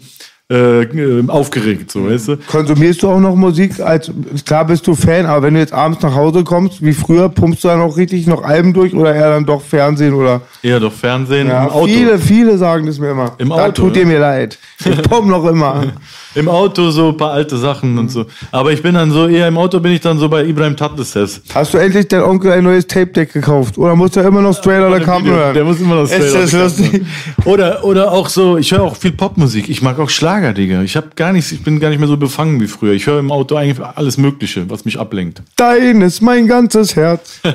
äh, 0.51 0.81
äh, 0.81 1.27
aufgeregt, 1.27 1.91
so, 1.91 2.09
weißt 2.09 2.29
du? 2.29 2.37
Konsumierst 2.37 3.03
du 3.03 3.09
auch 3.11 3.19
noch 3.19 3.35
Musik? 3.35 3.79
Als, 3.79 4.11
klar 4.47 4.65
bist 4.65 4.87
du 4.87 4.95
Fan, 4.95 5.27
aber 5.27 5.43
wenn 5.43 5.53
du 5.53 5.59
jetzt 5.59 5.73
abends 5.73 6.01
nach 6.01 6.15
Hause 6.15 6.43
kommst, 6.43 6.83
wie 6.83 6.93
früher, 6.93 7.29
pumpst 7.29 7.63
du 7.63 7.67
dann 7.67 7.81
auch 7.81 7.95
richtig 7.95 8.25
noch 8.25 8.43
Alben 8.43 8.73
durch 8.73 8.95
oder 8.95 9.13
eher 9.13 9.29
dann 9.29 9.45
doch 9.45 9.61
Fernsehen 9.61 10.15
oder? 10.15 10.41
Eher 10.63 10.79
doch 10.79 10.91
Fernsehen 10.91 11.49
Ja, 11.49 11.65
im 11.65 11.69
Auto. 11.69 11.85
viele, 11.85 12.17
viele 12.17 12.57
sagen 12.57 12.87
das 12.87 12.97
mir 12.97 13.11
immer. 13.11 13.33
Im 13.37 13.49
da 13.49 13.65
Auto, 13.65 13.83
tut 13.83 13.95
ja. 13.95 14.01
dir 14.01 14.07
mir 14.07 14.19
leid. 14.19 14.57
Ich 14.83 14.99
pump 15.03 15.27
noch 15.27 15.45
immer. 15.45 15.83
Im 16.35 16.47
Auto 16.47 16.91
so 16.91 17.09
ein 17.09 17.17
paar 17.17 17.31
alte 17.31 17.57
Sachen 17.57 17.97
und 17.97 18.09
so. 18.11 18.25
Aber 18.51 18.71
ich 18.71 18.81
bin 18.81 18.93
dann 18.95 19.11
so, 19.11 19.27
eher 19.27 19.47
im 19.47 19.57
Auto 19.57 19.79
bin 19.79 19.91
ich 19.93 20.01
dann 20.01 20.17
so 20.19 20.29
bei 20.29 20.45
Ibrahim 20.45 20.75
Tatlises. 20.77 21.41
Hast 21.53 21.73
du 21.73 21.77
endlich 21.77 22.07
dein 22.07 22.21
Onkel 22.21 22.51
ein 22.51 22.63
neues 22.63 22.85
Tape-Deck 22.87 23.33
gekauft? 23.33 23.77
Oder 23.77 23.95
musst 23.95 24.15
du 24.15 24.19
immer 24.21 24.41
noch 24.41 24.55
Straight 24.57 24.83
Outta 24.83 24.99
Compton 25.03 25.33
hören? 25.33 25.53
Der 25.53 25.63
muss 25.63 25.79
immer 25.79 25.95
noch 25.95 26.03
Ist 26.03 26.13
Straight 26.13 26.35
das 26.35 26.53
Outta 26.53 26.63
lustig? 26.63 27.05
Oder, 27.45 27.83
oder 27.83 28.11
auch 28.11 28.29
so, 28.29 28.57
ich 28.57 28.71
höre 28.71 28.83
auch 28.83 28.95
viel 28.95 29.11
Popmusik. 29.11 29.69
Ich 29.69 29.81
mag 29.81 29.97
auch 29.99 30.09
Schlager, 30.09 30.53
Digga. 30.53 30.81
Ich 30.83 30.95
hab 30.95 31.15
gar 31.15 31.33
nichts, 31.33 31.51
ich 31.51 31.63
bin 31.63 31.79
gar 31.79 31.89
nicht 31.89 31.99
mehr 31.99 32.07
so 32.07 32.17
befangen 32.17 32.59
wie 32.61 32.67
früher. 32.67 32.93
Ich 32.93 33.07
höre 33.07 33.19
im 33.19 33.31
Auto 33.31 33.55
eigentlich 33.55 33.79
alles 33.95 34.17
Mögliche, 34.17 34.69
was 34.69 34.85
mich 34.85 34.99
ablenkt. 34.99 35.41
Dein 35.55 36.01
ist 36.01 36.21
mein 36.21 36.47
ganzes 36.47 36.95
Herz. 36.95 37.39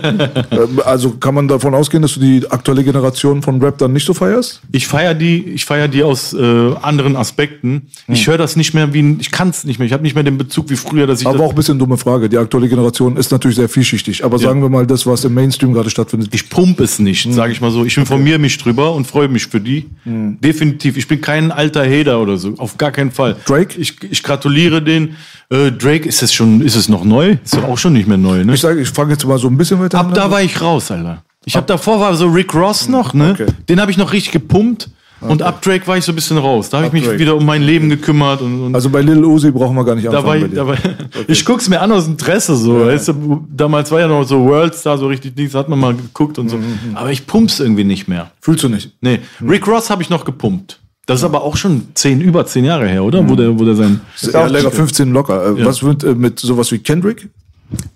Ähm, 0.50 0.80
Also 0.84 1.10
kann 1.12 1.34
man 1.34 1.48
davon 1.48 1.74
ausgehen, 1.74 2.02
dass 2.02 2.14
du 2.14 2.20
die 2.20 2.50
aktuelle 2.50 2.84
Generation 2.84 3.42
von 3.42 3.60
Rap 3.62 3.78
dann 3.78 3.92
nicht 3.92 4.06
so 4.06 4.14
feierst? 4.14 4.60
Ich 4.72 4.86
feiere 4.86 5.14
die, 5.14 5.44
ich 5.54 5.64
feier 5.64 5.88
die 5.88 6.02
aus 6.02 6.32
äh, 6.32 6.74
anderen 6.82 7.16
Aspekten. 7.16 7.88
Ich 8.08 8.26
höre 8.26 8.38
das 8.38 8.56
nicht 8.56 8.63
mehr 8.72 8.94
wie, 8.94 9.16
ich 9.20 9.30
kann 9.30 9.50
es 9.50 9.64
nicht 9.64 9.78
mehr. 9.78 9.86
Ich 9.86 9.92
habe 9.92 10.02
nicht 10.02 10.14
mehr 10.14 10.24
den 10.24 10.38
Bezug 10.38 10.70
wie 10.70 10.76
früher, 10.76 11.06
dass 11.06 11.20
ich 11.20 11.26
Aber 11.26 11.44
auch 11.44 11.50
ein 11.50 11.54
bisschen 11.54 11.78
dumme 11.78 11.98
Frage. 11.98 12.28
Die 12.28 12.38
aktuelle 12.38 12.68
Generation 12.68 13.16
ist 13.16 13.30
natürlich 13.32 13.56
sehr 13.56 13.68
vielschichtig. 13.68 14.24
Aber 14.24 14.38
sagen 14.38 14.62
wir 14.62 14.68
mal, 14.70 14.86
das, 14.86 15.06
was 15.06 15.24
im 15.24 15.34
Mainstream 15.34 15.74
gerade 15.74 15.90
stattfindet. 15.90 16.32
ich 16.32 16.48
pump 16.48 16.80
es 16.80 16.98
nicht, 16.98 17.30
sage 17.32 17.52
ich 17.52 17.60
mal 17.60 17.70
so. 17.70 17.84
Ich 17.84 17.98
informiere 17.98 18.38
mich 18.38 18.56
drüber 18.56 18.94
und 18.94 19.06
freue 19.06 19.28
mich 19.28 19.46
für 19.48 19.60
die. 19.60 19.86
Definitiv. 20.04 20.96
Ich 20.96 21.08
bin 21.08 21.20
kein 21.20 21.52
alter 21.52 21.84
Hater 21.84 22.20
oder 22.20 22.38
so. 22.38 22.54
Auf 22.56 22.78
gar 22.78 22.92
keinen 22.92 23.10
Fall. 23.10 23.36
Drake? 23.44 23.78
Ich, 23.78 23.96
ich 24.02 24.22
gratuliere 24.22 24.80
den. 24.80 25.16
Äh, 25.50 25.72
Drake, 25.72 26.08
ist 26.08 26.22
es 26.22 26.32
schon, 26.32 26.62
ist 26.62 26.76
es 26.76 26.88
noch 26.88 27.04
neu? 27.04 27.36
Ist 27.44 27.56
ja 27.56 27.64
auch 27.64 27.76
schon 27.76 27.92
nicht 27.92 28.08
mehr 28.08 28.16
neu, 28.16 28.44
ne? 28.44 28.54
Ich 28.54 28.60
sage, 28.60 28.80
ich 28.80 28.88
fange 28.88 29.12
jetzt 29.12 29.26
mal 29.26 29.38
so 29.38 29.48
ein 29.48 29.56
bisschen 29.58 29.78
weiter 29.80 29.98
Ab 29.98 30.08
an. 30.08 30.14
da 30.14 30.30
war 30.30 30.42
ich 30.42 30.60
raus, 30.60 30.90
Alter. 30.90 31.22
Ich 31.44 31.56
habe 31.56 31.66
davor 31.66 32.00
war 32.00 32.14
so 32.14 32.26
Rick 32.28 32.54
Ross 32.54 32.88
noch, 32.88 33.12
ne? 33.12 33.32
Okay. 33.32 33.46
Den 33.68 33.80
habe 33.80 33.90
ich 33.90 33.98
noch 33.98 34.12
richtig 34.12 34.32
gepumpt. 34.32 34.88
Und 35.20 35.40
ab 35.42 35.62
Drake 35.62 35.86
war 35.86 35.96
ich 35.96 36.04
so 36.04 36.12
ein 36.12 36.14
bisschen 36.16 36.36
raus. 36.36 36.68
Da 36.68 36.78
habe 36.78 36.88
ich 36.88 36.92
mich 36.92 37.04
Drake. 37.04 37.18
wieder 37.18 37.34
um 37.34 37.46
mein 37.46 37.62
Leben 37.62 37.88
gekümmert 37.88 38.42
und, 38.42 38.60
und 38.60 38.74
Also 38.74 38.90
bei 38.90 39.00
Lil 39.00 39.24
Uzi 39.24 39.50
brauchen 39.50 39.74
wir 39.74 39.84
gar 39.84 39.94
nicht 39.94 40.06
da 40.06 40.12
war 40.24 40.34
anfangen. 40.34 40.50
ich, 40.52 40.54
da 40.54 40.66
war, 40.66 40.76
ich 41.28 41.44
guck's 41.46 41.68
mir 41.68 41.80
an 41.80 41.92
aus 41.92 42.06
Interesse 42.06 42.54
so, 42.56 42.84
weißt 42.86 43.08
du, 43.08 43.46
damals 43.50 43.90
war 43.90 44.00
ja 44.00 44.08
noch 44.08 44.24
so 44.24 44.44
Worldstar 44.44 44.98
so 44.98 45.06
richtig 45.06 45.34
Dings, 45.34 45.54
hat 45.54 45.68
man 45.70 45.78
mal 45.78 45.94
geguckt 45.94 46.38
und 46.38 46.50
so, 46.50 46.58
aber 46.94 47.10
ich 47.10 47.26
pump's 47.26 47.58
irgendwie 47.60 47.84
nicht 47.84 48.06
mehr. 48.06 48.32
Fühlst 48.40 48.64
du 48.64 48.68
nicht? 48.68 48.90
Nee, 49.00 49.20
Rick 49.40 49.66
Ross 49.66 49.88
habe 49.88 50.02
ich 50.02 50.10
noch 50.10 50.24
gepumpt. 50.26 50.80
Das 51.06 51.20
ist 51.20 51.24
aber 51.24 51.42
auch 51.42 51.56
schon 51.56 51.88
zehn, 51.94 52.20
über 52.20 52.44
zehn 52.46 52.64
Jahre 52.64 52.88
her, 52.88 53.04
oder? 53.04 53.26
Wo 53.28 53.34
der, 53.34 53.58
wo 53.58 53.64
der 53.64 53.74
sein, 53.76 54.00
Ja, 54.32 54.46
länger 54.46 54.70
15 54.70 55.12
locker. 55.12 55.56
Äh, 55.58 55.64
Was 55.64 55.82
wird 55.82 56.02
äh, 56.04 56.14
mit 56.14 56.40
sowas 56.40 56.70
wie 56.72 56.78
Kendrick? 56.78 57.28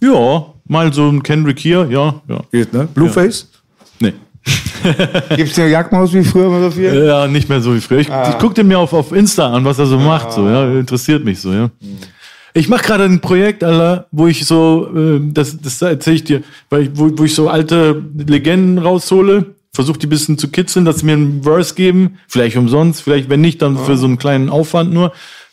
ja, 0.03 0.47
mal 0.67 0.93
so 0.93 1.09
ein 1.09 1.23
Kendrick 1.23 1.59
hier, 1.59 1.87
ja, 1.91 2.21
ja, 2.29 2.41
Geht, 2.53 2.73
ne? 2.73 2.89
Blueface? 2.95 3.49
nee. 4.01 4.13
Gibt's 5.37 5.59
eine 5.59 5.71
Jagdmaus 5.71 6.13
wie 6.13 6.25
früher 6.25 6.47
immer 6.47 6.63
so 6.63 6.71
viel? 6.71 7.05
Ja, 7.07 7.27
nicht 7.27 7.49
mehr 7.49 7.61
so 7.61 7.75
wie 7.75 7.81
früher. 7.81 8.01
Ich, 8.01 8.09
ich 8.09 8.39
guck 8.39 8.55
den 8.55 8.69
mir 8.69 8.79
auf, 8.79 8.93
auf 8.93 9.13
Insta 9.13 9.53
an, 9.53 9.65
was 9.65 9.79
er 9.79 9.87
so 9.87 9.99
macht, 9.99 10.33
so, 10.33 10.49
ja, 10.49 10.79
interessiert 10.79 11.25
mich 11.25 11.41
so, 11.41 11.53
ja. 11.53 11.71
Ich 12.55 12.69
mache 12.69 12.85
gerade 12.85 13.05
ein 13.05 13.21
Projekt, 13.21 13.63
Alter, 13.63 14.07
wo 14.11 14.27
ich 14.27 14.45
so, 14.45 14.91
äh, 14.97 15.21
das, 15.33 15.59
das 15.59 15.81
erzähle 15.83 16.17
ich 16.17 16.25
dir, 16.25 16.43
weil 16.71 16.83
ich, 16.83 16.91
wo, 16.95 17.11
wo 17.17 17.25
ich 17.25 17.35
so 17.35 17.49
alte 17.49 18.03
Legenden 18.17 18.79
raushole, 18.79 19.47
versuche 19.73 19.99
die 19.99 20.07
ein 20.07 20.11
bisschen 20.11 20.39
zu 20.39 20.49
kitzeln, 20.49 20.85
dass 20.85 20.99
sie 20.99 21.07
mir 21.07 21.13
einen 21.13 21.43
Verse 21.43 21.75
geben, 21.75 22.19
vielleicht 22.27 22.57
umsonst, 22.57 23.03
vielleicht 23.03 23.29
wenn 23.31 23.41
nicht, 23.41 23.63
dann 23.63 23.79
für 23.79 23.97
so 23.97 24.07
einen 24.07 24.19
kleinen 24.19 24.49
Aufwand 24.49 24.93
nur. 24.93 25.13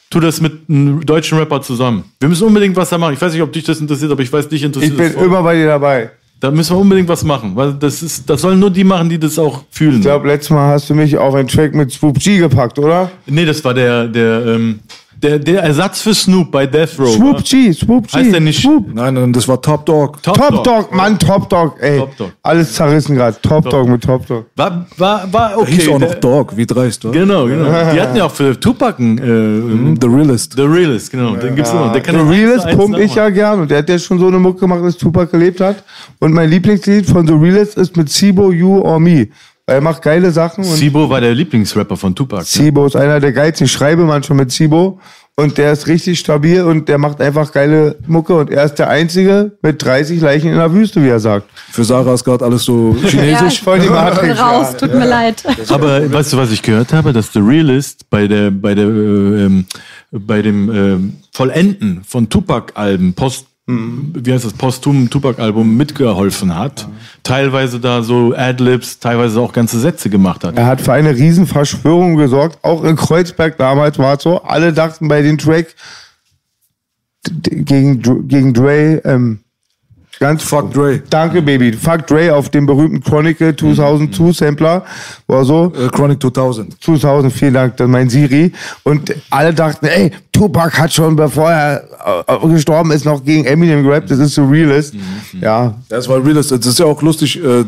Tu 0.09 0.19
das 0.19 0.39
mit 0.39 0.69
einem 0.69 1.05
deutschen 1.05 1.37
Rapper 1.37 1.61
zusammen. 1.61 2.05
Wir 2.19 2.29
müssen 2.29 2.47
unbedingt 2.47 2.75
was 2.75 2.89
da 2.89 2.97
machen. 2.97 3.15
Ich 3.15 3.21
weiß 3.21 3.33
nicht, 3.33 3.41
ob 3.41 3.51
dich 3.51 3.63
das 3.63 3.81
interessiert, 3.81 4.11
aber 4.11 4.21
ich 4.21 4.31
weiß, 4.31 4.47
dich 4.47 4.63
interessiert 4.63 4.99
Ich 4.99 5.15
bin 5.15 5.23
immer 5.23 5.41
bei 5.43 5.55
dir 5.55 5.65
dabei. 5.65 6.11
Da 6.45 6.51
müssen 6.51 6.75
wir 6.75 6.79
unbedingt 6.79 7.09
was 7.09 7.23
machen. 7.23 7.55
Weil 7.55 7.73
das 7.73 8.03
ist, 8.03 8.29
das 8.29 8.41
sollen 8.41 8.59
nur 8.59 8.69
die 8.69 8.83
machen, 8.83 9.09
die 9.09 9.17
das 9.17 9.39
auch 9.39 9.63
fühlen. 9.71 9.95
Ich 9.95 10.01
glaube, 10.01 10.27
letztes 10.27 10.51
Mal 10.51 10.73
hast 10.73 10.87
du 10.87 10.93
mich 10.93 11.17
auf 11.17 11.33
einen 11.33 11.47
Track 11.47 11.73
mit 11.73 11.91
Swoop 11.91 12.19
G 12.19 12.37
gepackt, 12.37 12.77
oder? 12.77 13.09
nee, 13.25 13.45
das 13.45 13.65
war 13.65 13.73
der, 13.73 14.07
der, 14.07 14.45
ähm, 14.45 14.79
der, 15.25 15.39
der 15.39 15.63
Ersatz 15.63 16.01
für 16.01 16.13
Snoop 16.13 16.51
bei 16.51 16.67
Death 16.67 16.99
Row. 16.99 17.09
Swoop 17.15 17.43
G, 17.43 17.73
Swoop 17.73 18.07
G. 18.07 18.17
Heißt 18.17 18.31
der 18.31 18.39
nicht 18.39 18.61
Swoop. 18.61 18.93
Nein, 18.93 19.15
nein, 19.15 19.33
das 19.33 19.47
war 19.47 19.59
Top 19.61 19.85
Dog. 19.85 20.21
Top, 20.21 20.37
Top 20.37 20.63
Dog, 20.63 20.93
Mann, 20.93 21.17
Top 21.17 21.49
Dog, 21.49 21.75
ey. 21.81 21.97
Top 21.97 22.15
Dog. 22.17 22.31
Alles 22.43 22.73
zerrissen 22.73 23.15
gerade. 23.15 23.35
Top 23.41 23.69
Dog 23.69 23.87
mit 23.87 24.03
Top 24.03 24.25
Dog. 24.27 24.45
War, 24.55 24.85
war, 24.97 25.33
war 25.33 25.57
okay. 25.57 25.71
Hieß 25.71 25.89
auch 25.89 25.99
noch 25.99 26.07
der- 26.11 26.19
Dog, 26.19 26.55
wie 26.55 26.65
dreist, 26.65 27.03
oder? 27.05 27.19
Genau, 27.19 27.45
genau. 27.45 27.65
Die 27.93 28.01
hatten 28.01 28.15
ja 28.15 28.25
auch 28.25 28.31
für 28.31 28.59
Tupac 28.59 28.99
einen, 28.99 29.17
äh, 29.17 29.97
The 29.99 30.07
Realist. 30.07 30.53
The 30.55 30.61
Realist, 30.61 31.11
genau. 31.11 31.35
Den 31.35 31.55
gibt's 31.55 31.71
immer. 31.71 31.91
Der 31.91 32.01
kann 32.01 32.15
The 32.15 32.21
Realist 32.33 32.61
zu 32.61 32.67
eins 32.67 32.77
pump 32.77 32.97
ich 32.99 33.15
ja 33.15 33.29
gern 33.29 33.61
und 33.61 33.71
der 33.71 33.79
hat 33.79 33.89
ja 33.89 33.97
schon 33.97 34.19
so 34.19 34.27
eine 34.27 34.37
Mucke 34.39 34.59
gemacht, 34.61 34.83
dass 34.83 34.95
Tupac 34.97 35.31
gelebt 35.31 35.59
hat. 35.59 35.83
Und 36.19 36.33
mein 36.33 36.49
Lieblingslied 36.49 37.05
von 37.07 37.25
The 37.25 37.33
Realist 37.33 37.77
ist 37.77 37.97
mit 37.97 38.09
Sibo, 38.09 38.51
You 38.51 38.79
or 38.81 38.99
Me. 38.99 39.27
Er 39.67 39.81
macht 39.81 40.03
geile 40.03 40.29
Sachen 40.31 40.63
und 40.63 40.75
Sibo 40.75 41.09
war 41.09 41.21
der 41.21 41.33
Lieblingsrapper 41.33 41.97
von 41.97 42.13
Tupac. 42.13 42.41
ne? 42.41 42.45
Sibo 42.45 42.85
ist 42.85 42.95
einer 42.95 43.19
der 43.19 43.31
geilsten. 43.31 43.65
Ich 43.65 43.71
schreibe 43.71 44.03
manchmal 44.03 44.37
mit 44.37 44.51
Sibo 44.51 44.99
und 45.35 45.57
der 45.57 45.71
ist 45.71 45.87
richtig 45.87 46.19
stabil 46.19 46.61
und 46.61 46.87
der 46.87 46.99
macht 46.99 47.19
einfach 47.19 47.51
geile 47.51 47.95
Mucke 48.05 48.35
und 48.35 48.51
er 48.51 48.63
ist 48.65 48.75
der 48.75 48.89
Einzige 48.89 49.53
mit 49.63 49.83
30 49.83 50.21
Leichen 50.21 50.51
in 50.51 50.57
der 50.57 50.71
Wüste, 50.71 51.03
wie 51.03 51.07
er 51.09 51.19
sagt. 51.19 51.49
Für 51.71 51.83
Sarah 51.83 52.13
ist 52.13 52.23
gerade 52.23 52.45
alles 52.45 52.63
so 52.63 52.95
Ja, 53.01 53.09
chinesisch. 53.09 53.53
ich 53.53 53.61
Voll 53.61 53.79
die 53.79 53.87
bin 53.87 53.95
Matrix, 53.95 54.39
raus, 54.39 54.67
ja. 54.73 54.77
tut 54.77 54.93
mir 54.93 55.07
leid. 55.07 55.43
Aber 55.69 56.13
weißt 56.13 56.33
du, 56.33 56.37
was 56.37 56.51
ich 56.51 56.61
gehört 56.61 56.93
habe? 56.93 57.11
Dass 57.11 57.33
The 57.33 57.39
Realist 57.39 58.07
bei 58.11 58.27
der, 58.27 58.51
bei 58.51 58.75
der, 58.75 58.85
äh, 58.85 58.89
ähm, 59.45 59.65
bei 60.11 60.43
dem 60.43 60.69
ähm, 60.69 61.13
Vollenden 61.31 62.03
von 62.07 62.29
Tupac-Alben, 62.29 63.13
Post, 63.15 63.47
wie 63.67 64.31
heißt 64.31 64.45
das, 64.45 64.53
posthum 64.53 65.09
Tupac-Album 65.09 65.75
mitgeholfen 65.75 66.55
hat. 66.55 66.87
Teilweise 67.23 67.79
da 67.79 68.03
so 68.03 68.33
Adlibs, 68.35 68.99
teilweise 68.99 69.39
auch 69.39 69.53
ganze 69.53 69.79
Sätze 69.79 70.09
gemacht 70.09 70.43
hat. 70.43 70.55
Er 70.55 70.67
hat 70.67 70.81
für 70.81 70.93
eine 70.93 71.15
Riesenverschwörung 71.15 72.15
gesorgt. 72.15 72.59
Auch 72.63 72.83
in 72.83 72.95
Kreuzberg 72.95 73.57
damals 73.57 73.97
war 73.97 74.17
es 74.17 74.23
so. 74.23 74.41
Alle 74.43 74.71
dachten 74.71 75.07
bei 75.07 75.23
dem 75.23 75.39
Track 75.39 75.73
gegen, 77.41 78.27
gegen 78.27 78.53
Dre, 78.53 79.01
ähm, 79.03 79.39
ganz 80.19 80.43
Fuck 80.43 80.71
Dre. 80.71 81.01
Danke, 81.09 81.41
Baby. 81.41 81.73
Fuck 81.73 82.05
Dre 82.05 82.35
auf 82.35 82.49
dem 82.49 82.67
berühmten 82.67 83.01
Chronicle 83.01 83.55
2002 83.55 84.31
Sampler. 84.31 84.85
War 85.25 85.43
so. 85.43 85.73
Äh, 85.75 85.87
Chronic 85.89 86.21
2000. 86.21 86.83
2000, 86.83 87.33
vielen 87.33 87.55
Dank, 87.55 87.77
das 87.77 87.87
ist 87.87 87.91
mein 87.91 88.09
Siri. 88.09 88.51
Und 88.83 89.13
alle 89.31 89.55
dachten, 89.55 89.87
ey, 89.87 90.11
Tupac 90.35 90.77
hat 90.77 90.93
schon, 90.93 91.15
bevor 91.15 91.49
er 91.49 91.83
äh, 92.27 92.47
gestorben 92.49 92.91
ist, 92.91 93.05
noch 93.05 93.23
gegen 93.23 93.45
Eminem 93.45 93.83
gerappt. 93.83 94.11
Das 94.11 94.19
ist 94.19 94.35
so 94.35 94.45
Realist. 94.45 94.93
Ja, 95.39 95.73
Das 95.89 96.07
war 96.09 96.23
Realist. 96.23 96.51
Das 96.51 96.65
ist 96.65 96.77
ja 96.79 96.85
auch 96.85 97.01
lustig, 97.01 97.41
äh, 97.43 97.63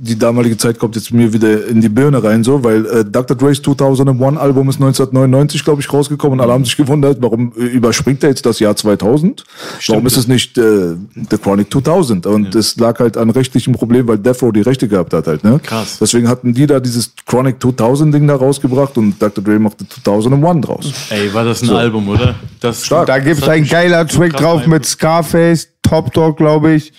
die 0.00 0.18
damalige 0.18 0.56
Zeit 0.56 0.78
kommt 0.78 0.96
jetzt 0.96 1.12
mir 1.12 1.32
wieder 1.32 1.66
in 1.66 1.80
die 1.80 1.88
Birne 1.88 2.22
rein, 2.22 2.42
so, 2.42 2.62
weil 2.64 2.84
äh, 2.86 3.04
Dr. 3.04 3.36
Dre's 3.36 3.62
2001 3.62 4.36
Album 4.38 4.68
ist 4.68 4.76
1999, 4.76 5.64
glaube 5.64 5.80
ich, 5.80 5.92
rausgekommen 5.92 6.38
und 6.38 6.44
alle 6.44 6.52
haben 6.52 6.64
sich 6.64 6.76
gewundert, 6.76 7.18
warum 7.20 7.52
überspringt 7.52 8.22
er 8.24 8.30
jetzt 8.30 8.44
das 8.44 8.58
Jahr 8.58 8.74
2000? 8.74 9.44
Warum 9.86 10.06
ist 10.06 10.16
es 10.16 10.26
nicht 10.26 10.58
äh, 10.58 10.94
The 11.30 11.38
Chronic 11.38 11.72
2000? 11.72 12.26
Und 12.26 12.54
das 12.54 12.76
lag 12.76 12.98
halt 12.98 13.16
an 13.16 13.30
rechtlichen 13.30 13.72
Problemen, 13.74 14.08
weil 14.08 14.18
Death 14.18 14.42
Row 14.42 14.52
die 14.52 14.62
Rechte 14.62 14.88
gehabt 14.88 15.12
hat 15.12 15.26
halt, 15.26 15.44
ne? 15.44 15.60
Krass. 15.62 15.98
Deswegen 16.00 16.28
hatten 16.28 16.52
die 16.52 16.66
da 16.66 16.80
dieses 16.80 17.12
Chronic 17.26 17.62
2000 17.62 18.14
Ding 18.14 18.26
da 18.26 18.36
rausgebracht 18.36 18.96
und 18.98 19.20
Dr. 19.22 19.42
Dre 19.44 19.58
machte 19.58 19.86
2001 19.88 20.66
draus. 20.66 20.92
Ey, 21.10 21.32
war 21.32 21.44
das 21.44 21.62
ein 21.62 21.70
Album, 21.70 22.07
oder? 22.08 22.34
Das, 22.60 22.84
Stark. 22.84 23.06
da 23.06 23.18
gibt's 23.18 23.42
hat 23.42 23.50
ein 23.50 23.66
geiler 23.66 24.06
Track 24.06 24.36
drauf 24.36 24.66
mit 24.66 24.84
Scarface, 24.86 25.68
Top 25.82 26.12
Dog, 26.12 26.36
glaube 26.36 26.72
ich. 26.74 26.92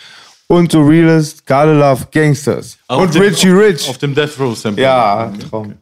Und 0.48 0.72
The 0.72 0.80
Realist, 0.80 1.46
Gotta 1.46 1.66
Love 1.74 2.08
Gangsters. 2.12 2.78
Auf 2.88 3.04
und 3.04 3.14
dem- 3.14 3.22
Richie 3.22 3.52
auf, 3.52 3.60
Rich. 3.60 3.90
Auf 3.90 3.98
dem 4.00 4.16
Death 4.16 4.40
Row 4.40 4.58
Sample. 4.58 4.84
ja, 4.84 5.32
Traum. 5.50 5.74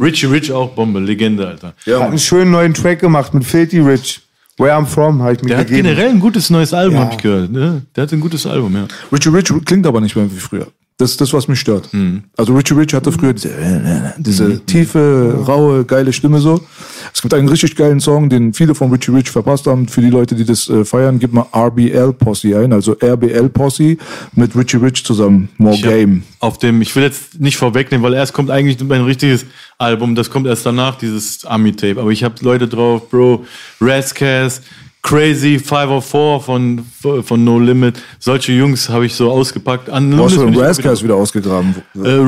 Richie 0.00 0.26
Rich 0.26 0.52
auch 0.52 0.70
Bombe, 0.70 1.00
Legende, 1.00 1.46
Alter. 1.48 1.74
Hat 1.86 2.02
einen 2.08 2.18
schönen 2.18 2.52
neuen 2.52 2.72
Track 2.72 3.00
gemacht 3.00 3.34
mit 3.34 3.44
Filthy 3.44 3.80
Rich. 3.80 4.20
Where 4.58 4.74
I'm 4.76 4.86
From, 4.86 5.22
habe 5.22 5.32
ich 5.32 5.42
mir 5.42 5.48
Der 5.48 5.58
hat 5.58 5.66
generell 5.68 6.10
ein 6.10 6.20
gutes 6.20 6.50
neues 6.50 6.72
Album, 6.72 6.96
Ja. 6.98 7.04
hab 7.06 7.12
ich 7.12 7.18
gehört. 7.18 7.50
Ne? 7.50 7.82
Der 7.96 8.02
hat 8.04 8.12
ein 8.12 8.20
gutes 8.20 8.46
Album, 8.46 8.74
ja. 8.76 8.86
Richie 9.10 9.30
Rich 9.30 9.50
klingt 9.64 9.86
aber 9.86 10.00
nicht 10.00 10.14
mehr 10.14 10.30
wie 10.30 10.38
früher. 10.38 10.68
Das 11.02 11.10
ist 11.10 11.20
das, 11.20 11.32
was 11.32 11.48
mich 11.48 11.58
stört. 11.58 11.88
Also 12.36 12.54
Richie 12.54 12.74
Rich 12.74 12.94
hatte 12.94 13.10
früher 13.10 13.32
diese, 13.32 13.50
diese 14.18 14.64
tiefe, 14.64 15.36
raue, 15.48 15.84
geile 15.84 16.12
Stimme 16.12 16.38
so. 16.38 16.60
Es 17.12 17.20
gibt 17.20 17.34
einen 17.34 17.48
richtig 17.48 17.74
geilen 17.74 17.98
Song, 17.98 18.28
den 18.28 18.54
viele 18.54 18.72
von 18.76 18.88
Richie 18.92 19.10
Rich 19.10 19.28
verpasst 19.28 19.66
haben. 19.66 19.88
Für 19.88 20.00
die 20.00 20.10
Leute, 20.10 20.36
die 20.36 20.44
das 20.44 20.68
äh, 20.68 20.84
feiern, 20.84 21.18
gib 21.18 21.32
mal 21.32 21.46
RBL 21.52 22.12
Posse 22.12 22.56
ein, 22.56 22.72
also 22.72 22.92
RBL 22.92 23.48
Posse 23.48 23.96
mit 24.36 24.54
Richie 24.54 24.76
Rich 24.76 25.04
zusammen. 25.04 25.48
More 25.58 25.74
Ich 25.74 25.82
Game. 25.82 26.22
Auf 26.38 26.58
dem, 26.58 26.80
ich 26.80 26.94
will 26.94 27.02
jetzt 27.02 27.40
nicht 27.40 27.56
vorwegnehmen, 27.56 28.04
weil 28.04 28.14
erst 28.14 28.32
kommt 28.32 28.50
eigentlich 28.50 28.80
mein 28.84 29.02
richtiges 29.02 29.44
Album, 29.78 30.14
das 30.14 30.30
kommt 30.30 30.46
erst 30.46 30.64
danach, 30.64 30.94
dieses 30.94 31.44
Ami-Tape. 31.44 32.00
Aber 32.00 32.10
ich 32.10 32.22
habe 32.22 32.36
Leute 32.42 32.68
drauf, 32.68 33.10
Bro, 33.10 33.44
Razzcast, 33.80 34.62
Crazy 35.02 35.58
504 35.58 36.40
von, 36.40 36.84
von 37.22 37.44
No 37.44 37.58
Limit. 37.58 38.00
Solche 38.18 38.52
Jungs 38.52 38.88
habe 38.88 39.06
ich 39.06 39.14
so 39.14 39.30
ausgepackt. 39.30 39.90
An 39.90 40.10
Du 40.10 40.24
hast 40.24 40.38
auch 40.38 40.56
Razzcast 40.56 41.02
wieder 41.02 41.16
ausgegraben. 41.16 41.74
Äh, 41.96 42.20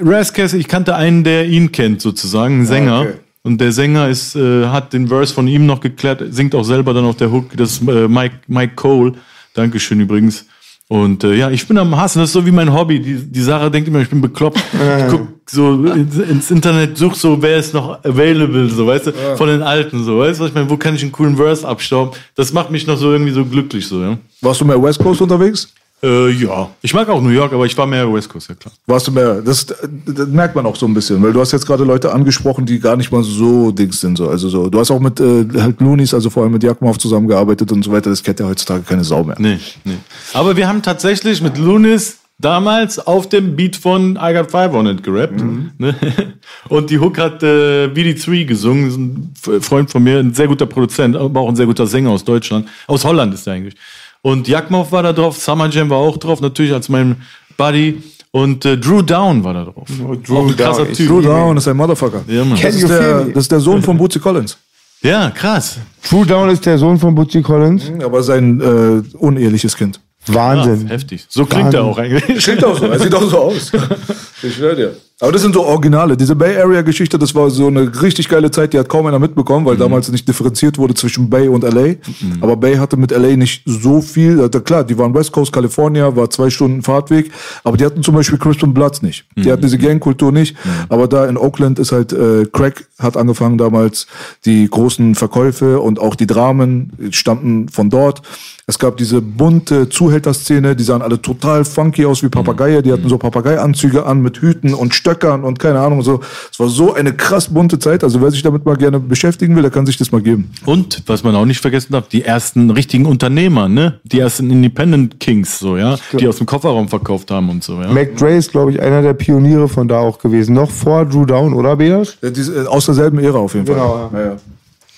Razzcast, 0.00 0.54
ich 0.54 0.68
kannte 0.68 0.94
einen, 0.94 1.24
der 1.24 1.46
ihn 1.46 1.72
kennt, 1.72 2.00
sozusagen, 2.00 2.54
einen 2.54 2.66
Sänger. 2.66 3.00
okay. 3.00 3.14
Und 3.42 3.60
der 3.60 3.72
Sänger 3.72 4.08
ist, 4.08 4.36
äh, 4.36 4.68
hat 4.68 4.94
den 4.94 5.08
Verse 5.08 5.34
von 5.34 5.46
ihm 5.46 5.66
noch 5.66 5.80
geklärt, 5.80 6.22
singt 6.30 6.54
auch 6.54 6.64
selber 6.64 6.94
dann 6.94 7.04
auf 7.04 7.16
der 7.16 7.30
Hook. 7.30 7.54
Das 7.56 7.72
ist 7.72 7.88
äh, 7.88 8.08
Mike, 8.08 8.36
Mike 8.46 8.74
Cole. 8.74 9.12
Dankeschön 9.52 10.00
übrigens. 10.00 10.46
Und 10.88 11.24
äh, 11.24 11.34
ja, 11.34 11.50
ich 11.50 11.66
bin 11.66 11.78
am 11.78 11.96
Hassen, 11.96 12.18
das 12.18 12.28
ist 12.28 12.34
so 12.34 12.44
wie 12.44 12.50
mein 12.50 12.72
Hobby. 12.72 13.00
Die, 13.00 13.16
die 13.16 13.40
Sarah 13.40 13.70
denkt 13.70 13.88
immer, 13.88 14.00
ich 14.00 14.10
bin 14.10 14.20
bekloppt. 14.20 14.58
Ich 14.58 15.10
guck 15.10 15.28
so 15.48 15.84
ins, 15.84 16.16
ins 16.16 16.50
Internet, 16.50 16.96
such 16.98 17.14
so, 17.14 17.40
wer 17.40 17.58
ist 17.58 17.74
noch 17.74 18.04
available, 18.04 18.68
so, 18.68 18.86
weißt 18.86 19.08
du, 19.08 19.12
von 19.36 19.48
den 19.48 19.62
Alten, 19.62 20.04
so, 20.04 20.18
weißt 20.18 20.38
du, 20.38 20.44
was 20.44 20.50
ich 20.50 20.54
meine, 20.54 20.68
wo 20.70 20.76
kann 20.76 20.94
ich 20.94 21.02
einen 21.02 21.12
coolen 21.12 21.36
Verse 21.36 21.66
abstauben? 21.66 22.14
Das 22.34 22.52
macht 22.52 22.70
mich 22.70 22.86
noch 22.86 22.96
so 22.96 23.12
irgendwie 23.12 23.32
so 23.32 23.44
glücklich, 23.44 23.86
so, 23.86 24.00
ja. 24.02 24.18
Warst 24.40 24.60
du 24.60 24.64
mehr 24.64 24.82
West 24.82 24.98
Coast 25.00 25.20
unterwegs? 25.20 25.72
Äh, 26.04 26.30
ja. 26.32 26.70
Ich 26.82 26.92
mag 26.92 27.08
auch 27.08 27.22
New 27.22 27.30
York, 27.30 27.52
aber 27.54 27.64
ich 27.64 27.76
war 27.78 27.86
mehr 27.86 28.12
West 28.12 28.28
Coast, 28.28 28.48
ja 28.50 28.54
klar. 28.54 28.74
Warst 28.86 29.06
du 29.06 29.12
mehr, 29.12 29.40
das, 29.40 29.64
das 29.64 30.28
merkt 30.28 30.54
man 30.54 30.66
auch 30.66 30.76
so 30.76 30.84
ein 30.84 30.92
bisschen, 30.92 31.22
weil 31.22 31.32
du 31.32 31.40
hast 31.40 31.52
jetzt 31.52 31.66
gerade 31.66 31.84
Leute 31.84 32.12
angesprochen, 32.12 32.66
die 32.66 32.78
gar 32.78 32.96
nicht 32.96 33.10
mal 33.10 33.22
so 33.22 33.70
Dings 33.70 34.00
sind, 34.00 34.18
so. 34.18 34.28
Also 34.28 34.50
so, 34.50 34.68
du 34.68 34.78
hast 34.78 34.90
auch 34.90 35.00
mit 35.00 35.18
äh, 35.18 35.46
halt 35.58 35.80
Loonies, 35.80 36.12
also 36.12 36.28
vor 36.28 36.42
allem 36.42 36.52
mit 36.52 36.62
Jakmov 36.62 36.98
zusammengearbeitet 36.98 37.72
und 37.72 37.82
so 37.82 37.90
weiter, 37.90 38.10
das 38.10 38.22
kennt 38.22 38.38
ja 38.38 38.46
heutzutage 38.46 38.82
keine 38.82 39.02
Sau 39.02 39.24
mehr. 39.24 39.36
Nee, 39.38 39.58
nee. 39.84 39.96
Aber 40.34 40.56
wir 40.56 40.68
haben 40.68 40.82
tatsächlich 40.82 41.40
mit 41.40 41.56
Lunis 41.56 42.18
damals 42.38 42.98
auf 42.98 43.28
dem 43.28 43.56
Beat 43.56 43.76
von 43.76 44.18
I 44.20 44.34
Got 44.34 44.50
Five 44.50 44.74
on 44.74 44.86
It 44.86 45.02
gerappt. 45.02 45.42
Ne? 45.78 45.94
Und 46.68 46.90
die 46.90 46.98
Hook 46.98 47.18
hat 47.18 47.42
äh, 47.42 47.86
BD3 47.86 48.44
gesungen, 48.44 49.32
ein 49.46 49.60
Freund 49.62 49.90
von 49.90 50.02
mir, 50.02 50.18
ein 50.18 50.34
sehr 50.34 50.48
guter 50.48 50.66
Produzent, 50.66 51.16
aber 51.16 51.40
auch 51.40 51.48
ein 51.48 51.56
sehr 51.56 51.66
guter 51.66 51.86
Sänger 51.86 52.10
aus 52.10 52.24
Deutschland. 52.24 52.68
Aus 52.86 53.04
Holland 53.04 53.32
ist 53.34 53.46
er 53.46 53.54
eigentlich. 53.54 53.76
Und 54.24 54.48
Jakmov 54.48 54.90
war 54.90 55.02
da 55.02 55.12
drauf, 55.12 55.36
Summer 55.36 55.68
Jam 55.68 55.90
war 55.90 55.98
auch 55.98 56.16
drauf, 56.16 56.40
natürlich 56.40 56.72
als 56.72 56.88
mein 56.88 57.16
Buddy. 57.58 58.02
Und 58.30 58.64
äh, 58.64 58.78
Drew 58.78 59.02
Down 59.02 59.44
war 59.44 59.52
da 59.52 59.64
drauf. 59.64 59.86
Drew 60.26 60.38
auch 60.38 60.48
ein 60.48 60.56
krasser 60.56 60.86
Down, 60.86 60.94
Typ. 60.94 61.08
Drew 61.08 61.20
Down 61.20 61.56
ist 61.58 61.68
ein 61.68 61.76
Motherfucker. 61.76 62.24
Ja, 62.26 62.42
Mann. 62.42 62.58
Das 62.60 62.74
ist, 62.74 62.88
der, 62.88 63.24
das 63.26 63.42
ist 63.44 63.52
der 63.52 63.60
Sohn 63.60 63.82
von 63.82 63.98
Bootsy 63.98 64.18
Collins. 64.18 64.56
ja, 65.02 65.30
krass. 65.30 65.76
True 66.02 66.24
Down 66.24 66.48
ist 66.48 66.64
der 66.64 66.78
Sohn 66.78 66.98
von 66.98 67.14
Bootsy 67.14 67.42
Collins. 67.42 67.92
Aber 68.02 68.22
sein 68.22 68.60
äh, 68.62 69.16
uneheliches 69.18 69.76
Kind. 69.76 70.00
Wahnsinn. 70.26 70.86
Ja, 70.86 70.94
heftig. 70.94 71.26
So 71.28 71.44
klingt 71.44 71.74
er 71.74 71.84
auch 71.84 71.98
eigentlich. 71.98 72.42
Klingt 72.42 72.64
auch 72.64 72.78
so, 72.78 72.86
er 72.86 72.98
sieht 72.98 73.14
auch 73.14 73.28
so 73.30 73.38
aus. 73.38 73.70
Ich 74.42 74.54
schwör 74.56 74.74
dir. 74.74 74.96
Aber 75.20 75.30
das 75.30 75.42
sind 75.42 75.54
so 75.54 75.64
Originale. 75.64 76.16
Diese 76.16 76.34
Bay 76.34 76.56
Area 76.56 76.82
Geschichte, 76.82 77.18
das 77.20 77.36
war 77.36 77.48
so 77.48 77.68
eine 77.68 78.02
richtig 78.02 78.28
geile 78.28 78.50
Zeit, 78.50 78.72
die 78.72 78.78
hat 78.80 78.88
kaum 78.88 79.06
einer 79.06 79.20
mitbekommen, 79.20 79.64
weil 79.64 79.76
damals 79.76 80.10
nicht 80.10 80.26
differenziert 80.26 80.76
wurde 80.76 80.94
zwischen 80.94 81.30
Bay 81.30 81.46
und 81.46 81.62
LA. 81.62 81.94
Aber 82.40 82.56
Bay 82.56 82.76
hatte 82.76 82.96
mit 82.96 83.12
LA 83.12 83.36
nicht 83.36 83.62
so 83.64 84.00
viel. 84.00 84.40
Also 84.40 84.60
klar, 84.60 84.82
die 84.82 84.98
waren 84.98 85.14
West 85.14 85.30
Coast, 85.30 85.52
California, 85.52 86.16
war 86.16 86.30
zwei 86.30 86.50
Stunden 86.50 86.82
Fahrtweg. 86.82 87.30
Aber 87.62 87.76
die 87.76 87.84
hatten 87.84 88.02
zum 88.02 88.16
Beispiel 88.16 88.38
Crispin 88.40 88.74
Bloods 88.74 89.02
nicht. 89.02 89.24
Die 89.36 89.52
hatten 89.52 89.62
diese 89.62 89.78
Gangkultur 89.78 90.32
nicht. 90.32 90.56
Aber 90.88 91.06
da 91.06 91.26
in 91.26 91.36
Oakland 91.36 91.78
ist 91.78 91.92
halt, 91.92 92.12
äh, 92.12 92.46
Crack 92.52 92.88
hat 92.98 93.16
angefangen 93.16 93.56
damals. 93.56 94.08
Die 94.44 94.68
großen 94.68 95.14
Verkäufe 95.14 95.78
und 95.78 96.00
auch 96.00 96.16
die 96.16 96.26
Dramen 96.26 96.92
stammten 97.10 97.68
von 97.68 97.88
dort. 97.88 98.22
Es 98.66 98.78
gab 98.78 98.96
diese 98.96 99.20
bunte 99.20 99.90
Zuhälterszene, 99.90 100.74
die 100.74 100.84
sahen 100.84 101.02
alle 101.02 101.20
total 101.20 101.66
funky 101.66 102.06
aus 102.06 102.22
wie 102.22 102.30
Papageie. 102.30 102.82
Die 102.82 102.92
hatten 102.92 103.08
so 103.10 103.18
Papageianzüge 103.18 104.06
an 104.06 104.22
mit 104.22 104.38
Hüten 104.38 104.72
und 104.72 104.94
Stöckern 105.04 105.44
und 105.44 105.58
keine 105.58 105.80
Ahnung 105.80 106.00
so. 106.00 106.20
Es 106.50 106.58
war 106.58 106.68
so 106.68 106.94
eine 106.94 107.12
krass 107.12 107.52
bunte 107.52 107.78
Zeit. 107.78 108.02
Also 108.02 108.22
wer 108.22 108.30
sich 108.30 108.42
damit 108.42 108.64
mal 108.64 108.74
gerne 108.76 108.98
beschäftigen 108.98 109.54
will, 109.54 109.60
der 109.60 109.70
kann 109.70 109.84
sich 109.84 109.98
das 109.98 110.10
mal 110.12 110.22
geben. 110.22 110.50
Und 110.64 111.02
was 111.06 111.22
man 111.22 111.36
auch 111.36 111.44
nicht 111.44 111.60
vergessen 111.60 111.92
darf, 111.92 112.08
die 112.08 112.22
ersten 112.24 112.70
richtigen 112.70 113.04
Unternehmer, 113.04 113.68
ne? 113.68 114.00
Die 114.04 114.18
ersten 114.18 114.50
Independent 114.50 115.20
Kings, 115.20 115.58
so, 115.58 115.76
ja, 115.76 115.96
die 116.18 116.26
aus 116.26 116.38
dem 116.38 116.46
Kofferraum 116.46 116.88
verkauft 116.88 117.30
haben 117.30 117.50
und 117.50 117.62
so, 117.62 117.82
ja. 117.82 117.92
Mac 117.92 118.16
Dre 118.16 118.34
ist, 118.34 118.52
glaube 118.52 118.70
ich, 118.72 118.80
einer 118.80 119.02
der 119.02 119.12
Pioniere 119.12 119.68
von 119.68 119.88
da 119.88 119.98
auch 119.98 120.18
gewesen. 120.18 120.54
Noch 120.54 120.70
vor 120.70 121.04
Drew 121.04 121.26
Down, 121.26 121.52
oder, 121.52 121.76
Beas? 121.76 122.16
Ja, 122.22 122.30
diese, 122.30 122.64
äh, 122.64 122.66
aus 122.66 122.86
derselben 122.86 123.18
Ära 123.18 123.38
auf 123.38 123.52
jeden 123.52 123.66
Fall. 123.66 123.74
Genau, 123.74 124.10
Ja, 124.14 124.20
ja. 124.20 124.36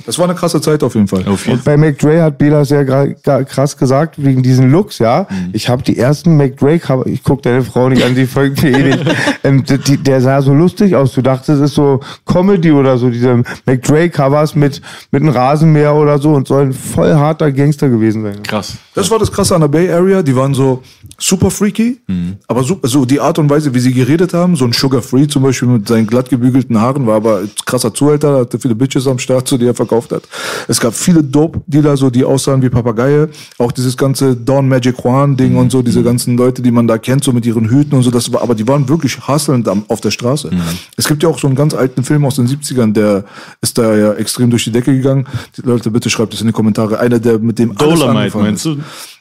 Das 0.07 0.19
war 0.19 0.27
eine 0.27 0.35
krasse 0.35 0.61
Zeit 0.61 0.83
auf 0.83 0.95
jeden 0.95 1.09
Fall. 1.09 1.27
Auf 1.27 1.47
jeden 1.47 1.59
Und 1.59 1.65
bei 1.65 1.77
McDre 1.77 2.23
hat 2.23 2.39
Bela 2.39 2.65
sehr 2.65 2.85
krass 3.15 3.77
gesagt, 3.77 4.15
wegen 4.23 4.43
diesen 4.43 4.71
Looks, 4.71 4.99
ja. 4.99 5.27
Mhm. 5.29 5.51
Ich 5.53 5.69
habe 5.69 5.83
die 5.83 5.99
ersten 5.99 6.37
McDre-Cover, 6.37 7.07
ich 7.07 7.23
guck 7.23 7.43
deine 7.43 7.63
Frau 7.63 7.89
nicht 7.89 8.05
an, 8.05 8.15
die 8.15 8.27
folgt 8.27 8.63
mir 8.63 8.71
eh 8.71 8.83
nicht. 8.85 9.05
ähm, 9.45 9.65
die, 9.65 9.97
der 9.99 10.21
sah 10.21 10.41
so 10.41 10.55
lustig 10.55 10.95
aus. 10.95 11.13
Du 11.13 11.23
dachtest, 11.23 11.61
es 11.61 11.71
ist 11.71 11.75
so 11.75 12.01
Comedy 12.25 12.71
oder 12.71 12.99
so, 12.99 13.11
diese 13.11 13.43
McDre-Covers 13.67 14.55
mit, 14.55 14.81
mit 15.11 15.23
einem 15.23 15.33
Rasenmäher 15.33 15.95
oder 15.95 16.19
so 16.19 16.33
und 16.33 16.47
soll 16.47 16.67
ein 16.67 16.73
voll 16.73 17.13
harter 17.13 17.51
Gangster 17.51 17.89
gewesen 17.89 18.23
sein. 18.23 18.43
Krass. 18.45 18.75
Das 18.95 19.11
war 19.11 19.19
das 19.19 19.33
Krasse 19.33 19.55
an 19.55 19.61
der 19.61 19.69
Bay 19.69 19.91
Area. 19.91 20.23
Die 20.23 20.37
waren 20.37 20.55
so 20.55 20.83
super 21.19 21.51
freaky, 21.51 22.01
aber 22.47 22.63
so, 22.63 22.79
so 22.83 23.05
die 23.05 23.21
Art 23.21 23.39
und 23.39 23.51
Weise, 23.51 23.75
wie 23.75 23.81
sie 23.81 23.93
geredet 23.93 24.35
haben. 24.35 24.55
So 24.55 24.65
ein 24.67 24.73
Sugar 24.73 25.03
Free 25.03 25.27
zum 25.27 25.43
Beispiel 25.43 25.69
mit 25.69 25.89
seinen 25.89 26.07
glatt 26.07 26.29
gebügelten 26.29 26.81
Haaren 26.81 27.07
war 27.07 27.17
aber 27.17 27.39
ein 27.41 27.51
krasser 27.65 27.93
Zuhälter, 27.93 28.41
hatte 28.41 28.59
viele 28.59 28.75
Bitches 28.75 29.07
am 29.07 29.19
Start, 29.19 29.49
so 29.49 29.59
die 29.59 29.67
er 29.67 29.75
verkauft 29.75 29.96
hat. 30.13 30.23
Es 30.69 30.81
gab 30.81 30.95
viele 30.95 31.23
Dope-Dealer, 31.23 31.97
so 31.97 32.11
die 32.11 32.25
aussahen 32.25 32.63
wie 32.63 32.69
Papageie. 32.69 33.29
Auch 33.59 33.73
dieses 33.73 33.97
ganze 33.97 34.37
Dawn 34.37 34.69
Magic 34.69 34.97
Juan 35.03 35.37
Ding 35.37 35.57
und 35.57 35.71
so, 35.71 35.83
diese 35.83 36.03
ganzen 36.03 36.37
Leute, 36.37 36.63
die 36.63 36.71
man 36.71 36.87
da 36.87 36.99
kennt, 36.99 37.25
so 37.25 37.33
mit 37.33 37.47
ihren 37.47 37.69
Hüten 37.69 37.95
und 37.95 38.03
so. 38.03 38.11
Das 38.11 38.33
war, 38.33 38.43
aber 38.43 38.55
die 38.55 38.67
waren 38.69 38.89
wirklich 38.89 39.19
am, 39.29 39.85
auf 39.89 40.01
der 40.01 40.11
Straße. 40.11 40.51
Es 40.97 41.09
gibt 41.09 41.23
ja 41.23 41.29
auch 41.29 41.39
so 41.39 41.47
einen 41.47 41.57
ganz 41.57 41.75
alten 41.75 42.05
Film 42.05 42.25
aus 42.25 42.37
den 42.37 42.47
70ern, 42.47 42.93
der 42.93 43.25
ist 43.61 43.79
da 43.79 43.97
ja 43.97 44.13
extrem 44.15 44.51
durch 44.51 44.65
die 44.65 44.73
Decke 44.73 44.95
gegangen. 44.95 45.27
Die 45.57 45.63
Leute, 45.63 45.91
bitte 45.91 46.11
schreibt 46.11 46.35
es 46.35 46.41
in 46.41 46.47
die 46.49 46.53
Kommentare. 46.53 46.99
Einer, 46.99 47.19
der 47.19 47.39
mit 47.39 47.59
dem 47.59 47.71
alles 47.71 47.79
Dolomite, 47.79 48.19
angefangen 48.19 48.45
meinst 48.45 48.65
du? 48.65 48.77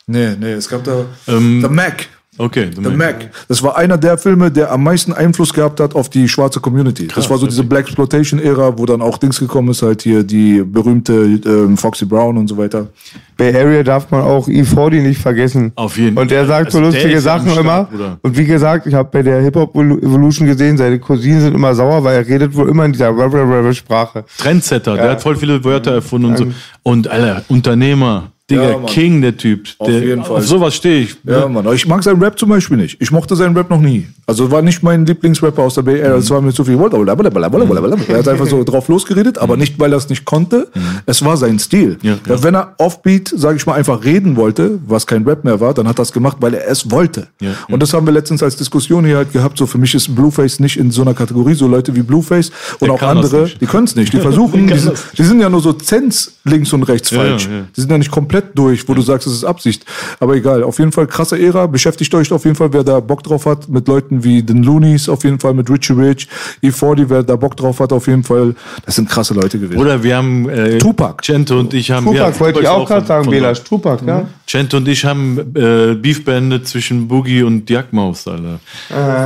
Nee, 0.07 0.35
nee, 0.39 0.53
es 0.53 0.69
gab 0.69 0.84
da 0.84 1.06
Ähm, 1.27 1.61
The 1.61 1.69
Mac. 1.69 2.07
Okay, 2.38 2.70
The 2.76 2.90
Mac. 2.90 3.30
Das 3.48 3.64
war 3.64 3.78
einer 3.78 3.98
der 3.98 4.18
Filme, 4.18 4.52
der 4.52 4.72
am 4.72 4.84
meisten 4.84 5.14
Einfluss 5.14 5.53
gehabt 5.53 5.80
hat 5.80 5.95
auf 5.95 6.10
die 6.10 6.28
schwarze 6.28 6.60
Community. 6.60 7.07
das 7.07 7.30
war 7.30 7.38
so 7.38 7.45
diese 7.48 7.64
Black 7.64 7.86
Exploitation-Ära, 7.86 8.78
wo 8.78 8.86
dann 8.86 9.02
auch 9.02 9.18
Dings 9.18 9.40
gekommen 9.40 9.70
ist, 9.70 9.82
halt 9.82 10.02
hier 10.02 10.24
die 10.24 10.62
berühmte 10.62 11.14
ähm, 11.14 11.78
Foxy 11.78 12.06
Brown 12.06 12.38
und 12.38 12.48
so 12.48 12.57
weiter. 12.57 12.88
Bay 13.38 13.56
Area 13.56 13.84
darf 13.84 14.12
man 14.12 14.22
auch 14.22 14.48
E40 14.48 15.02
nicht 15.02 15.22
vergessen. 15.22 15.72
Auf 15.76 15.98
jeden 15.98 16.18
Und 16.18 16.32
der 16.32 16.45
Fall. 16.45 16.64
sagt 16.64 16.72
so 16.72 16.80
Also 16.80 16.91
der 16.91 16.99
lustige 17.02 17.22
Sachen 17.22 17.49
Start, 17.49 17.60
immer. 17.62 17.84
Bruder. 17.86 18.18
Und 18.22 18.38
wie 18.38 18.45
gesagt, 18.45 18.88
ich 18.88 18.94
habe 18.94 19.10
bei 19.12 19.24
der 19.24 19.41
Hip 19.41 19.56
Hop 19.56 19.76
Evolution 19.76 20.48
gesehen, 20.48 20.78
seine 20.78 20.99
Cousinen 20.99 21.41
sind 21.41 21.56
immer 21.56 21.74
sauer, 21.74 22.03
weil 22.03 22.16
er 22.18 22.28
redet 22.28 22.56
wohl 22.56 22.70
immer 22.70 22.86
in 22.86 22.94
dieser 22.94 23.14
Sprache. 23.74 24.26
Trendsetter, 24.38 24.95
der 24.95 25.12
hat 25.12 25.22
voll 25.22 25.36
viele 25.36 25.64
Wörter 25.64 25.94
erfunden 25.94 26.28
und 26.28 26.38
so. 26.38 26.48
Und 26.84 27.07
Alter, 27.07 27.44
Unternehmer, 27.48 28.32
Digga, 28.49 28.69
Ja. 28.69 28.80
King, 28.85 29.22
der 29.23 29.35
Typ. 29.35 29.67
Auf 29.80 29.88
der, 29.88 30.03
jeden 30.03 30.23
Fall. 30.23 30.38
Auf 30.38 30.45
sowas 30.45 30.76
stehe 30.76 31.01
ich. 31.01 31.15
Ja, 31.23 31.47
Mann. 31.47 31.65
Ich 31.73 31.88
mag 31.88 32.03
seinen 32.03 32.22
Rap 32.22 32.38
zum 32.38 32.49
Beispiel 32.49 32.77
nicht. 32.77 32.97
Ich 33.01 33.09
mochte 33.09 33.35
seinen 33.35 33.57
Rap 33.57 33.72
noch 33.72 33.81
nie. 33.81 34.05
Also 34.27 34.51
war 34.51 34.61
nicht 34.61 34.84
mein 34.84 35.03
Lieblingsrapper 35.03 35.63
aus 35.63 35.73
der 35.76 35.81
Bay 35.81 35.99
Area. 36.03 36.17
Es 36.17 36.30
war 36.30 36.41
mir 36.41 36.53
zu 36.53 36.63
viel. 36.63 36.77
Er 36.80 38.17
hat 38.17 38.27
einfach 38.27 38.45
so 38.45 38.63
drauf 38.63 38.88
losgeredet, 38.88 39.39
aber 39.39 39.57
nicht, 39.57 39.80
weil 39.80 39.91
er 39.91 39.97
es 39.97 40.09
nicht 40.09 40.26
konnte. 40.26 40.67
Es 41.07 41.26
war 41.26 41.38
sein 41.38 41.57
Stil. 41.57 41.97
Ja, 42.03 42.17
Ja, 42.27 42.43
Wenn 42.43 42.53
er 42.55 42.76
offbeat, 42.77 43.34
sage 43.35 43.57
ich 43.57 43.65
mal, 43.65 43.73
einfach 43.73 44.03
reden 44.03 44.35
wollte, 44.35 44.80
was 44.85 45.07
kein 45.07 45.23
Rap 45.23 45.43
mehr 45.43 45.59
war, 45.59 45.73
dann 45.73 45.88
hat 45.88 45.97
er 45.99 46.03
es 46.03 46.11
gemacht, 46.11 46.38
weil 46.39 46.53
er 46.53 46.67
es 46.69 46.91
wollte. 46.91 47.27
Ja. 47.41 47.51
Und 47.67 47.81
das 47.81 47.93
haben 47.93 48.05
wir 48.05 48.13
letztens 48.13 48.43
als 48.43 48.55
Diskussion 48.55 49.05
hier 49.05 49.17
halt 49.17 49.34
gehabt. 49.34 49.57
So 49.57 49.65
für 49.65 49.80
mich 49.80 49.95
ist 49.95 50.13
Blueface 50.15 50.59
nicht 50.59 50.77
in 50.77 50.91
so 50.91 51.01
einer 51.01 51.15
Kategorie. 51.15 51.55
So 51.55 51.67
Leute 51.67 51.95
wie 51.95 52.03
Blueface 52.03 52.51
und 52.80 52.91
auch 52.91 53.01
andere, 53.01 53.49
die 53.59 53.65
können 53.65 53.85
es 53.85 53.95
nicht. 53.95 54.13
Die 54.13 54.19
versuchen, 54.30 54.67
die, 54.67 54.80
die 55.17 55.23
sind 55.23 55.39
ja 55.39 55.49
nur 55.49 55.61
so 55.61 55.73
Zens 55.73 56.35
links 56.43 56.72
und 56.73 56.84
rechts 56.84 57.09
falsch. 57.09 57.49
Die 57.76 57.81
sind 57.81 57.89
ja 57.91 57.97
nicht 57.97 58.11
komplett 58.11 58.35
durch, 58.41 58.88
wo 58.88 58.94
du 58.94 59.02
sagst, 59.02 59.28
es 59.28 59.34
ist 59.34 59.44
Absicht. 59.44 59.86
Aber 60.20 60.36
egal, 60.36 60.64
auf 60.64 60.80
jeden 60.80 60.91
Fall 60.91 61.07
krasse 61.07 61.40
Ära. 61.40 61.68
Beschäftigt 61.68 62.14
euch 62.16 62.32
auf 62.32 62.44
jeden 62.45 62.56
Fall, 62.56 62.72
wer 62.74 62.84
da 62.84 62.99
Bock 62.99 63.24
drauf 63.24 63.45
hat, 63.45 63.68
mit 63.70 63.88
Leuten 63.88 64.24
wie 64.24 64.44
den 64.44 64.64
Loonies, 64.64 65.10
auf 65.10 65.24
jeden 65.24 65.40
Fall 65.40 65.53
mit 65.53 65.70
Richie 65.70 65.94
Rich, 65.94 66.28
E40, 66.64 67.06
wer 67.07 67.24
da 67.24 67.36
Bock 67.36 67.56
drauf 67.57 67.80
hat, 67.80 67.91
auf 67.94 68.07
jeden 68.07 68.24
Fall. 68.24 68.56
Das 68.86 68.95
sind 68.95 69.10
krasse 69.10 69.34
Leute 69.34 69.60
gewesen. 69.60 69.80
Oder 69.80 70.02
wir 70.03 70.16
haben 70.18 70.49
äh, 70.49 70.78
Tupac. 70.78 71.24
Cento 71.24 71.60
und 71.60 71.74
ich 71.74 71.91
haben. 71.91 72.06
Tupac 72.06 72.40
wollte 72.40 72.60
ich 72.62 72.68
auch 72.68 72.88
gerade 72.88 73.06
sagen, 73.06 73.24
von 73.26 73.34
Bela. 73.34 73.53
dort. 73.53 73.66
Tupac, 73.68 74.03
ja. 74.06 74.28
Cento 74.48 74.78
und 74.78 74.88
ich 74.88 75.03
haben 75.06 75.40
äh, 75.56 75.95
Beef 75.95 76.24
beendet 76.24 76.68
zwischen 76.68 77.07
Boogie 77.07 77.44
und 77.44 77.70
Jackmaus, 77.70 78.28
Alter. 78.28 78.60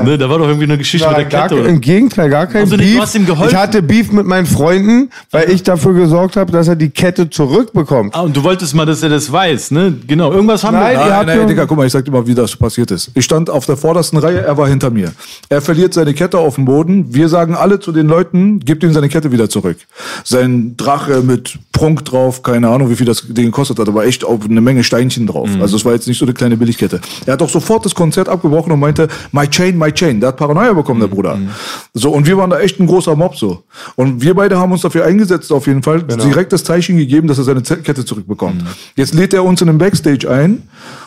Ne, 0.03 0.17
da 0.17 0.29
war 0.29 0.37
doch 0.37 0.47
irgendwie 0.47 0.65
eine 0.65 0.77
Geschichte 0.77 1.05
Ja, 1.05 1.11
mit 1.17 1.19
der 1.19 1.25
gar, 1.39 1.47
Kette. 1.49 1.61
Oder? 1.61 1.69
Im 1.69 1.81
Gegenteil, 1.81 2.29
gar 2.29 2.47
kein 2.47 2.61
Also 2.63 2.75
nicht, 2.77 2.89
du 2.89 2.93
Beef. 2.93 3.01
hast 3.01 3.15
ihm 3.15 3.25
geholfen? 3.25 3.49
Ich 3.53 3.55
hatte 3.61 3.81
Beef 3.81 4.11
mit 4.11 4.25
meinen 4.25 4.45
Freunden, 4.45 5.09
weil 5.31 5.49
ich 5.49 5.63
dafür 5.63 5.93
gesorgt 5.93 6.35
habe, 6.37 6.51
dass 6.51 6.67
er 6.67 6.75
die 6.75 6.89
Kette 6.89 7.29
zurückbekommt. 7.29 8.15
Ah, 8.15 8.21
und 8.21 8.35
du 8.35 8.43
wolltest 8.43 8.73
mal, 8.75 8.85
dass 8.99 9.03
er 9.03 9.09
das 9.09 9.31
weiß, 9.31 9.71
ne? 9.71 9.93
Genau, 10.07 10.31
irgendwas 10.31 10.63
haben 10.63 10.73
Nein, 10.75 10.97
wir. 10.97 11.05
Nein, 11.05 11.25
nein, 11.25 11.37
nur- 11.37 11.47
Digga, 11.47 11.65
guck 11.65 11.77
mal, 11.77 11.85
ich 11.85 11.91
sag 11.93 12.03
dir 12.03 12.11
mal, 12.11 12.25
wie 12.27 12.35
das 12.35 12.55
passiert 12.55 12.91
ist. 12.91 13.11
Ich 13.13 13.23
stand 13.25 13.49
auf 13.49 13.65
der 13.65 13.77
vordersten 13.77 14.19
Reihe, 14.19 14.41
er 14.41 14.57
war 14.57 14.67
hinter 14.67 14.89
mir. 14.89 15.13
Er 15.47 15.61
verliert 15.61 15.93
seine 15.93 16.13
Kette 16.13 16.37
auf 16.37 16.55
dem 16.55 16.65
Boden. 16.65 17.13
Wir 17.13 17.29
sagen 17.29 17.55
alle 17.55 17.79
zu 17.79 17.91
den 17.91 18.07
Leuten, 18.07 18.59
gebt 18.59 18.83
ihm 18.83 18.91
seine 18.93 19.07
Kette 19.09 19.31
wieder 19.31 19.49
zurück. 19.49 19.77
Sein 20.23 20.75
Drache 20.75 21.21
mit 21.21 21.57
Prunk 21.71 22.03
drauf, 22.05 22.43
keine 22.43 22.67
Ahnung, 22.69 22.89
wie 22.89 22.95
viel 22.95 23.05
das 23.05 23.23
Ding 23.27 23.45
gekostet 23.45 23.79
hat, 23.79 23.87
aber 23.87 24.05
echt 24.05 24.25
auch 24.25 24.43
eine 24.43 24.61
Menge 24.61 24.83
Steinchen 24.83 25.27
drauf. 25.27 25.49
Also 25.61 25.77
es 25.77 25.85
war 25.85 25.93
jetzt 25.93 26.07
nicht 26.07 26.17
so 26.17 26.25
eine 26.25 26.33
kleine 26.33 26.57
Billigkette. 26.57 26.99
Er 27.25 27.33
hat 27.33 27.41
auch 27.41 27.49
sofort 27.49 27.85
das 27.85 27.95
Konzert 27.95 28.27
abgebrochen 28.27 28.71
und 28.71 28.79
meinte, 28.79 29.07
my 29.31 29.47
chain, 29.47 29.77
my 29.77 29.91
chain. 29.91 30.19
Der 30.19 30.29
hat 30.29 30.37
Paranoia 30.37 30.73
bekommen, 30.73 30.99
der 30.99 31.07
Bruder. 31.07 31.37
So, 31.93 32.11
und 32.11 32.27
wir 32.27 32.37
waren 32.37 32.49
da 32.49 32.59
echt 32.59 32.79
ein 32.79 32.87
großer 32.87 33.15
Mob 33.15 33.37
so. 33.37 33.63
Und 33.95 34.21
wir 34.21 34.33
beide 34.33 34.57
haben 34.57 34.71
uns 34.71 34.81
dafür 34.81 35.05
eingesetzt, 35.05 35.51
auf 35.51 35.67
jeden 35.67 35.83
Fall, 35.83 36.03
direkt 36.03 36.51
das 36.51 36.63
Zeichen 36.63 36.97
gegeben, 36.97 37.27
dass 37.27 37.37
er 37.37 37.43
seine 37.45 37.61
Kette 37.61 38.03
zurückbekommt. 38.03 38.63
Jetzt 38.95 39.13
lädt 39.13 39.33
er 39.33 39.43
uns 39.43 39.61
in 39.61 39.67
den 39.67 39.77
Backstage 39.77 40.29
ein, 40.29 40.63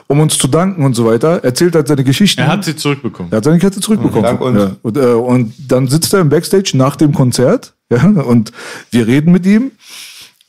um 0.07 0.21
uns 0.21 0.39
zu 0.39 0.49
danken 0.49 0.85
und 0.85 0.95
so 0.95 1.05
weiter. 1.07 1.45
Erzählt 1.45 1.75
halt 1.75 1.89
seine 1.89 2.05
Geschichten. 2.05 2.41
Er 2.41 2.49
hat 2.49 2.65
sie 2.65 2.77
zurückbekommen. 2.77 3.33
Er 3.33 3.39
hat 3.39 3.45
seine 3.45 3.59
Kette 3.59 3.81
zurückbekommen. 3.81 4.23
Dank 4.23 4.41
uns. 4.41 4.59
Ja. 4.59 4.77
Und, 4.83 4.97
äh, 4.97 5.01
und 5.01 5.55
dann 5.69 5.89
sitzt 5.89 6.13
er 6.15 6.21
im 6.21 6.29
Backstage 6.29 6.73
nach 6.75 6.97
dem 6.97 7.13
Konzert 7.13 7.75
ja, 7.91 8.05
und 8.07 8.53
wir 8.91 9.07
reden 9.07 9.33
mit 9.33 9.47
ihm. 9.47 9.73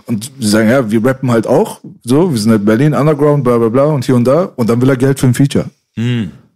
Und 0.05 0.31
wir 0.37 0.47
sagen, 0.47 0.69
ja, 0.69 0.91
wir 0.91 1.03
rappen 1.05 1.31
halt 1.31 1.47
auch. 1.47 1.79
So, 2.03 2.31
wir 2.31 2.37
sind 2.39 2.51
halt 2.51 2.65
Berlin, 2.65 2.93
Underground, 2.93 3.43
bla 3.43 3.57
bla 3.57 3.69
bla 3.69 3.85
und 3.85 4.03
hier 4.03 4.15
und 4.15 4.25
da. 4.25 4.51
Und 4.55 4.69
dann 4.69 4.81
will 4.81 4.89
er 4.89 4.97
Geld 4.97 5.19
für 5.19 5.27
ein 5.27 5.33
Feature. 5.33 5.65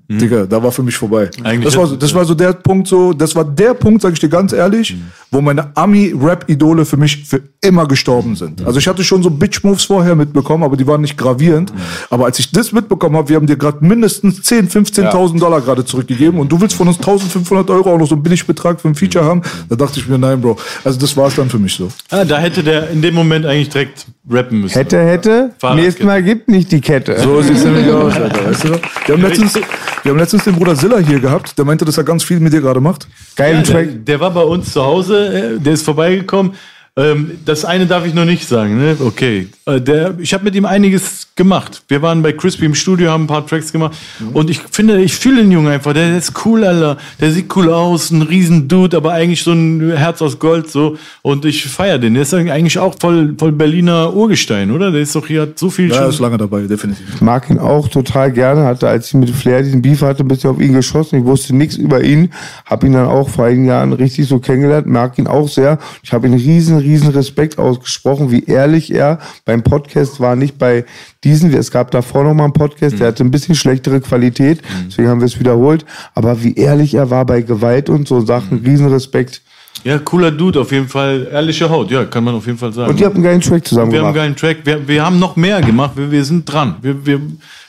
Digga, 0.09 0.45
da 0.45 0.63
war 0.63 0.71
für 0.71 0.83
mich 0.83 0.95
vorbei. 0.95 1.29
Eigentlich 1.43 1.65
das, 1.65 1.75
war, 1.75 1.87
das 1.97 2.13
war 2.13 2.23
so 2.23 2.33
der 2.33 2.53
Punkt, 2.53 2.87
so, 2.87 3.11
das 3.11 3.35
war 3.35 3.43
der 3.43 3.73
Punkt, 3.73 4.01
sag 4.01 4.13
ich 4.13 4.19
dir 4.19 4.29
ganz 4.29 4.53
ehrlich, 4.53 4.95
wo 5.31 5.41
meine 5.41 5.75
Ami-Rap-Idole 5.75 6.85
für 6.85 6.95
mich 6.95 7.25
für 7.25 7.41
immer 7.61 7.85
gestorben 7.85 8.35
sind. 8.37 8.65
Also 8.65 8.79
ich 8.79 8.87
hatte 8.87 9.03
schon 9.03 9.21
so 9.21 9.29
Bitch-Moves 9.29 9.83
vorher 9.83 10.15
mitbekommen, 10.15 10.63
aber 10.63 10.77
die 10.77 10.87
waren 10.87 11.01
nicht 11.01 11.17
gravierend. 11.17 11.73
Aber 12.09 12.25
als 12.25 12.39
ich 12.39 12.51
das 12.51 12.71
mitbekommen 12.71 13.17
habe, 13.17 13.27
wir 13.27 13.35
haben 13.35 13.47
dir 13.47 13.57
gerade 13.57 13.85
mindestens 13.85 14.41
10, 14.43 14.69
15.000 14.69 15.39
Dollar 15.39 15.59
gerade 15.59 15.83
zurückgegeben 15.83 16.39
und 16.39 16.49
du 16.51 16.61
willst 16.61 16.75
von 16.75 16.87
uns 16.87 16.97
1500 16.97 17.69
Euro 17.69 17.93
auch 17.93 17.97
noch 17.97 18.07
so 18.07 18.15
einen 18.15 18.23
Billigbetrag 18.23 18.79
für 18.79 18.87
ein 18.87 18.95
Feature 18.95 19.25
haben, 19.25 19.41
da 19.67 19.75
dachte 19.75 19.99
ich 19.99 20.07
mir, 20.07 20.17
nein, 20.17 20.39
Bro. 20.39 20.57
Also 20.85 20.99
das 20.99 21.17
war 21.17 21.27
es 21.27 21.35
dann 21.35 21.49
für 21.49 21.59
mich 21.59 21.75
so. 21.75 21.89
Ah, 22.09 22.23
da 22.23 22.37
hätte 22.37 22.63
der 22.63 22.89
in 22.91 23.01
dem 23.01 23.13
Moment 23.13 23.45
eigentlich 23.45 23.69
direkt 23.69 24.05
rappen 24.29 24.61
müssen. 24.61 24.73
Hätte, 24.73 25.03
hätte. 25.03 25.51
Fahrradkette. 25.59 25.85
Nächstes 25.85 26.05
Mal 26.05 26.23
gibt 26.23 26.47
nicht 26.47 26.71
die 26.71 26.81
Kette. 26.81 27.19
So 27.19 27.41
sieht's 27.41 27.63
nämlich 27.63 27.87
aus, 27.89 28.15
Alter, 28.15 28.45
weißt 28.45 28.63
du? 28.65 28.69
Wir 29.05 29.15
haben 29.15 29.21
letztens, 29.21 29.59
wir 30.03 30.11
haben 30.11 30.19
letztens 30.19 30.43
den 30.45 30.55
Bruder 30.55 30.75
Silla 30.75 30.97
hier 30.99 31.19
gehabt, 31.19 31.57
der 31.57 31.65
meinte, 31.65 31.83
dass 31.85 31.97
er 31.97 32.03
ganz 32.03 32.23
viel 32.23 32.39
mit 32.39 32.53
dir 32.53 32.61
gerade 32.61 32.79
macht. 32.81 33.07
Geilen 33.35 33.57
Ja, 33.57 33.63
der, 33.63 33.73
Track. 33.73 34.05
der 34.05 34.19
war 34.19 34.31
bei 34.31 34.41
uns 34.43 34.71
zu 34.73 34.83
Hause, 34.83 35.55
äh, 35.55 35.59
der 35.59 35.73
ist 35.73 35.83
vorbeigekommen. 35.83 36.53
Ähm, 36.97 37.31
das 37.45 37.63
eine 37.63 37.85
darf 37.85 38.07
ich 38.07 38.15
noch 38.15 38.25
nicht 38.25 38.47
sagen, 38.47 38.77
ne? 38.79 38.97
Okay. 38.99 39.49
Äh, 39.67 39.79
der, 39.79 40.15
ich 40.19 40.33
habe 40.33 40.43
mit 40.45 40.55
ihm 40.55 40.65
einiges 40.65 41.27
gemacht. 41.35 41.83
Wir 41.87 42.01
waren 42.01 42.23
bei 42.23 42.33
Crispy 42.33 42.65
im 42.65 42.73
Studio, 42.73 43.11
haben 43.11 43.25
ein 43.25 43.27
paar 43.27 43.45
Tracks 43.45 43.71
gemacht. 43.71 43.95
Und 44.33 44.49
ich 44.49 44.59
finde, 44.71 44.99
ich 45.01 45.13
fühle 45.15 45.43
den 45.43 45.51
Jungen 45.51 45.67
einfach. 45.67 45.93
Der, 45.93 46.07
der 46.09 46.17
ist 46.17 46.33
cool, 46.45 46.63
Alter. 46.63 46.97
Der 47.21 47.31
sieht 47.31 47.55
cool 47.55 47.69
aus, 47.69 48.09
ein 48.09 48.23
riesen 48.23 48.67
Dude, 48.67 48.97
aber 48.97 49.11
eigentlich 49.13 49.43
so 49.43 49.51
ein 49.51 49.91
Herz 49.95 50.23
aus 50.23 50.39
Gold 50.39 50.71
so. 50.71 50.97
Und 51.21 51.45
ich 51.45 51.65
feiere 51.67 51.99
den. 51.99 52.15
Der 52.15 52.23
ist 52.23 52.33
eigentlich 52.33 52.79
auch 52.79 52.95
voll, 52.99 53.35
voll 53.37 53.51
Berliner 53.51 54.11
Urgestein, 54.15 54.71
oder? 54.71 54.89
Der 54.91 55.01
ist 55.01 55.15
doch 55.15 55.27
hier, 55.27 55.43
hat 55.43 55.59
so 55.59 55.69
viel 55.69 55.89
Ja, 55.89 55.97
schon- 55.97 56.09
ist 56.09 56.19
lange 56.19 56.37
dabei, 56.37 56.61
definitiv. 56.61 57.05
Ich 57.13 57.21
mag 57.21 57.47
ihn 57.51 57.59
auch 57.59 57.87
total 57.89 58.31
gerne. 58.31 58.63
Hatte, 58.65 58.87
als 58.87 59.09
ich 59.09 59.13
mit 59.13 59.29
Flair 59.29 59.61
diesen 59.61 59.83
Beef 59.83 60.01
hatte, 60.01 60.23
ein 60.23 60.27
bisschen 60.27 60.49
auf 60.49 60.59
ihn 60.59 60.73
geschossen. 60.73 61.19
Ich 61.19 61.25
wusste 61.25 61.55
nichts 61.55 61.75
über 61.75 62.03
ihn. 62.03 62.31
Hab 62.65 62.83
ihn 62.83 62.93
dann 62.93 63.05
auch 63.05 63.29
vor 63.29 63.45
einigen 63.45 63.65
Jahren 63.65 63.93
richtig 63.93 64.27
so 64.27 64.39
kennengelernt. 64.39 64.87
Mag 64.87 65.19
ihn 65.19 65.27
auch 65.27 65.47
sehr. 65.47 65.77
Ich 66.01 66.11
habe 66.11 66.25
ihn 66.25 66.33
riesen, 66.33 66.86
riesen 66.87 67.09
Respekt 67.09 67.57
ausgesprochen, 67.57 68.31
wie 68.31 68.43
ehrlich 68.45 68.93
er 68.93 69.19
beim 69.45 69.63
Podcast 69.63 70.19
war. 70.19 70.35
Nicht 70.35 70.57
bei 70.57 70.85
diesen. 71.23 71.53
Es 71.53 71.71
gab 71.71 71.91
davor 71.91 72.23
noch 72.23 72.33
mal 72.33 72.45
einen 72.45 72.53
Podcast, 72.53 72.99
der 72.99 73.07
hatte 73.07 73.23
ein 73.23 73.31
bisschen 73.31 73.55
schlechtere 73.55 73.99
Qualität. 74.01 74.61
Deswegen 74.87 75.09
haben 75.09 75.21
wir 75.21 75.25
es 75.25 75.39
wiederholt. 75.39 75.85
Aber 76.15 76.43
wie 76.43 76.55
ehrlich 76.55 76.93
er 76.93 77.09
war 77.09 77.25
bei 77.25 77.41
Gewalt 77.41 77.89
und 77.89 78.07
so 78.07 78.21
Sachen. 78.21 78.59
Riesen 78.65 78.87
Respekt. 78.87 79.41
Ja, 79.83 79.99
cooler 79.99 80.31
Dude, 80.31 80.59
auf 80.59 80.71
jeden 80.71 80.87
Fall. 80.87 81.27
Ehrliche 81.31 81.69
Haut, 81.69 81.91
ja, 81.91 82.05
kann 82.05 82.23
man 82.23 82.33
auf 82.35 82.45
jeden 82.47 82.57
Fall 82.57 82.73
sagen. 82.73 82.89
Und 82.89 82.99
ihr 82.99 83.05
habt 83.05 83.15
einen 83.15 83.23
geilen 83.23 83.41
Track 83.41 83.65
zusammen 83.67 83.91
Wir 83.91 83.99
haben 83.99 84.07
einen 84.07 84.13
gemacht. 84.15 84.39
geilen 84.41 84.55
Track. 84.57 84.65
Wir, 84.65 84.87
wir 84.87 85.05
haben 85.05 85.19
noch 85.19 85.35
mehr 85.35 85.61
gemacht. 85.61 85.91
Wir, 85.95 86.09
wir 86.11 86.25
sind 86.25 86.45
dran. 86.51 86.75
Wir, 86.81 87.05
wir, 87.05 87.21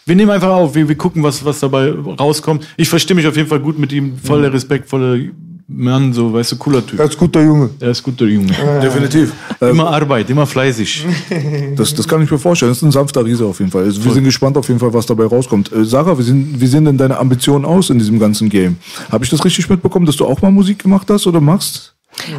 wir 0.06 0.16
nehmen 0.16 0.30
einfach 0.30 0.48
auf. 0.48 0.74
Wir, 0.74 0.88
wir 0.88 0.96
gucken, 0.96 1.22
was, 1.22 1.44
was 1.44 1.60
dabei 1.60 1.90
rauskommt. 1.90 2.66
Ich 2.76 2.88
verstehe 2.88 3.14
mich 3.14 3.26
auf 3.26 3.36
jeden 3.36 3.48
Fall 3.48 3.60
gut 3.60 3.78
mit 3.78 3.92
ihm. 3.92 4.16
Voller 4.16 4.52
Respekt, 4.52 4.88
voller 4.88 5.18
Mann, 5.70 6.14
so, 6.14 6.32
weißt 6.32 6.52
du, 6.52 6.56
cooler 6.56 6.84
Typ. 6.84 6.98
Er 6.98 7.04
ist 7.04 7.18
guter 7.18 7.42
Junge. 7.42 7.68
Er 7.78 7.90
ist 7.90 8.02
guter 8.02 8.24
Junge. 8.24 8.52
Definitiv. 8.82 9.34
Immer 9.60 9.88
Arbeit, 9.90 10.30
immer 10.30 10.46
fleißig. 10.46 11.06
Das, 11.76 11.94
das 11.94 12.08
kann 12.08 12.22
ich 12.22 12.30
mir 12.30 12.38
vorstellen. 12.38 12.70
Das 12.70 12.78
ist 12.78 12.82
ein 12.82 12.90
sanfter 12.90 13.24
Riese 13.24 13.44
auf 13.44 13.58
jeden 13.60 13.70
Fall. 13.70 13.84
Also 13.84 14.02
wir 14.02 14.12
sind 14.12 14.24
gespannt 14.24 14.56
auf 14.56 14.66
jeden 14.66 14.80
Fall, 14.80 14.92
was 14.92 15.06
dabei 15.06 15.26
rauskommt. 15.26 15.70
Äh, 15.70 15.84
Sarah, 15.84 16.18
wie, 16.18 16.22
sind, 16.22 16.60
wie 16.60 16.66
sehen 16.66 16.84
denn 16.84 16.96
deine 16.96 17.18
Ambitionen 17.18 17.64
aus 17.64 17.90
in 17.90 17.98
diesem 17.98 18.18
ganzen 18.18 18.48
Game? 18.48 18.76
Habe 19.12 19.24
ich 19.24 19.30
das 19.30 19.44
richtig 19.44 19.68
mitbekommen, 19.68 20.06
dass 20.06 20.16
du 20.16 20.24
auch 20.24 20.42
mal 20.42 20.50
Musik 20.50 20.82
gemacht 20.82 21.08
hast 21.10 21.26
oder 21.26 21.40
machst? 21.40 21.94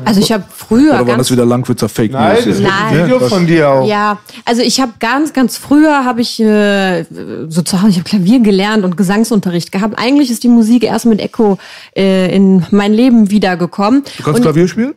Also 0.06 0.22
ich 0.22 0.32
habe 0.32 0.44
früher 0.54 0.90
Oder 0.90 1.00
waren 1.00 1.08
ganz 1.08 1.28
das 1.28 1.32
wieder 1.32 1.46
Langwitzer 1.46 1.90
Fake 1.90 2.12
Nein, 2.12 2.38
News? 2.46 2.60
Nein. 2.60 2.72
ein 2.72 3.06
Video 3.06 3.20
von 3.20 3.48
dir 3.48 3.70
auch. 3.70 3.88
Ja, 3.88 4.20
also 4.46 4.62
ich 4.62 4.80
habe 4.80 4.94
ganz, 5.00 5.34
ganz 5.34 5.58
früher 5.58 6.06
habe 6.06 6.22
ich 6.22 6.40
äh, 6.40 7.06
so 7.48 7.62
zu 7.62 7.82
Hause, 7.82 7.92
ich 7.92 7.98
habe 7.98 8.10
Klavier 8.10 8.40
gelernt 8.40 8.84
und 8.84 8.98
Gesangsunterricht 8.98 9.72
gehabt. 9.72 9.98
Eigentlich 9.98 10.32
ist 10.32 10.44
die 10.44 10.50
Musik 10.50 10.84
erst 10.84 11.06
mit 11.06 11.20
Echo 11.20 11.58
äh, 11.96 12.34
in 12.36 12.66
mein 12.72 12.94
Leben 12.94 13.30
wiedergekommen. 13.30 14.04
Du 14.18 14.24
kannst 14.24 14.40
und, 14.40 14.44
Klavier 14.44 14.68
spielen? 14.68 14.96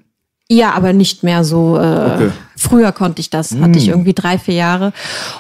Ja, 0.48 0.72
aber 0.72 0.92
nicht 0.92 1.22
mehr 1.22 1.44
so. 1.44 1.78
Äh, 1.78 1.80
Okay. 1.82 2.30
Früher 2.56 2.92
konnte 2.92 3.20
ich 3.20 3.28
das, 3.28 3.56
hatte 3.56 3.76
ich 3.76 3.88
irgendwie 3.88 4.12
drei, 4.12 4.38
vier 4.38 4.54
Jahre. 4.54 4.92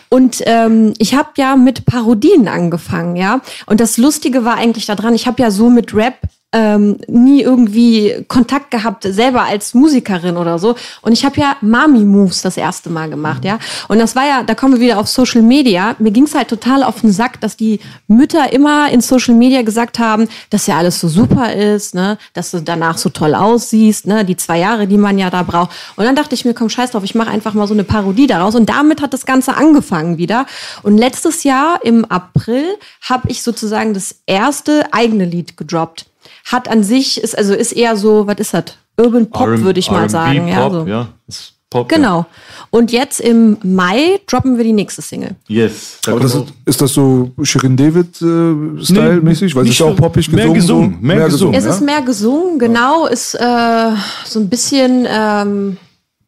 Und 0.08 0.42
ähm, 0.44 0.92
ich 0.98 1.14
habe 1.14 1.28
ja 1.36 1.54
mit 1.54 1.86
Parodien 1.86 2.48
angefangen, 2.48 3.14
ja. 3.14 3.40
Und 3.66 3.78
das 3.78 3.96
Lustige 3.96 4.44
war 4.44 4.56
eigentlich 4.56 4.86
daran, 4.86 5.14
ich 5.14 5.28
habe 5.28 5.40
ja 5.40 5.52
so 5.52 5.70
mit 5.70 5.94
Rap 5.94 6.16
ähm, 6.52 6.98
nie 7.08 7.42
irgendwie 7.42 8.24
Kontakt 8.28 8.70
gehabt, 8.70 9.04
selber 9.04 9.42
als 9.44 9.74
Musikerin 9.74 10.36
oder 10.36 10.58
so. 10.58 10.74
Und 11.00 11.12
ich 11.12 11.24
habe 11.24 11.40
ja 11.40 11.56
Mami-Moves 11.62 12.42
das 12.42 12.56
erste 12.56 12.90
Mal 12.90 13.08
gemacht, 13.08 13.44
ja. 13.44 13.58
Und 13.88 13.98
das 13.98 14.14
war 14.14 14.26
ja, 14.26 14.42
da 14.42 14.54
kommen 14.54 14.74
wir 14.74 14.80
wieder 14.80 14.98
auf 14.98 15.08
Social 15.08 15.42
Media. 15.42 15.96
Mir 15.98 16.10
ging's 16.10 16.34
halt 16.34 16.48
total 16.48 16.82
auf 16.82 17.00
den 17.00 17.12
Sack, 17.12 17.40
dass 17.40 17.56
die 17.56 17.80
Mütter 18.06 18.52
immer 18.52 18.90
in 18.90 19.00
Social 19.00 19.34
Media 19.34 19.62
gesagt 19.62 19.98
haben, 19.98 20.28
dass 20.50 20.66
ja 20.66 20.76
alles 20.76 21.00
so 21.00 21.08
super 21.08 21.54
ist, 21.54 21.94
ne, 21.94 22.18
dass 22.34 22.50
du 22.50 22.60
danach 22.60 22.98
so 22.98 23.08
toll 23.08 23.34
aussiehst, 23.34 24.06
ne, 24.06 24.24
die 24.24 24.36
zwei 24.36 24.58
Jahre, 24.58 24.86
die 24.86 24.98
man 24.98 25.18
ja 25.18 25.30
da 25.30 25.42
braucht. 25.42 25.70
Und 25.96 26.04
dann 26.04 26.16
dachte 26.16 26.34
ich 26.34 26.44
mir, 26.44 26.54
komm, 26.54 26.68
scheiß 26.68 26.90
drauf, 26.90 27.04
ich 27.04 27.14
mache 27.14 27.30
einfach 27.30 27.54
mal 27.54 27.66
so 27.66 27.74
eine 27.74 27.84
Parodie 27.84 28.26
daraus. 28.26 28.54
Und 28.54 28.68
damit 28.68 29.00
hat 29.00 29.14
das 29.14 29.24
Ganze 29.24 29.56
angefangen 29.56 30.18
wieder. 30.18 30.46
Und 30.82 30.98
letztes 30.98 31.44
Jahr 31.44 31.80
im 31.82 32.04
April 32.04 32.64
habe 33.08 33.30
ich 33.30 33.42
sozusagen 33.42 33.94
das 33.94 34.16
erste 34.26 34.92
eigene 34.92 35.24
Lied 35.24 35.56
gedroppt. 35.56 36.11
Hat 36.44 36.68
an 36.68 36.82
sich, 36.82 37.22
ist 37.22 37.36
also 37.36 37.54
ist 37.54 37.72
eher 37.72 37.96
so, 37.96 38.26
was 38.26 38.38
ist 38.38 38.54
das? 38.54 38.64
Urban 38.98 39.30
Pop, 39.30 39.48
würde 39.48 39.80
ich 39.80 39.90
mal 39.90 40.08
sagen. 40.10 40.48
Ja, 40.48 40.68
Pop, 40.68 40.72
so. 40.72 40.86
ja. 40.86 41.08
Ist 41.26 41.54
Pop, 41.72 41.88
Genau. 41.88 42.26
Und 42.70 42.92
jetzt 42.92 43.20
im 43.20 43.56
Mai 43.62 44.20
droppen 44.26 44.56
wir 44.56 44.64
die 44.64 44.72
nächste 44.72 45.02
Single. 45.02 45.36
Ja. 45.48 45.64
Yes. 45.64 45.98
Da 46.04 46.16
das 46.16 46.34
ist, 46.34 46.44
ist 46.66 46.80
das 46.82 46.92
so 46.92 47.30
Shirin 47.42 47.76
David-Style 47.76 49.20
mäßig? 49.22 49.54
Weil 49.54 49.64
es 49.64 49.70
ist 49.70 49.78
ja 49.78 49.86
auch 49.86 49.96
poppig 49.96 50.30
mehr 50.30 50.48
gesungen. 50.48 50.54
gesungen, 50.54 50.98
so. 51.00 51.06
mehr 51.06 51.24
gesungen. 51.28 51.54
Es 51.54 51.64
ja? 51.64 51.70
ist 51.70 51.80
mehr 51.80 52.02
gesungen, 52.02 52.58
genau, 52.58 53.06
ist 53.06 53.34
äh, 53.34 53.90
so 54.24 54.40
ein 54.40 54.48
bisschen, 54.48 55.06
ähm, 55.08 55.76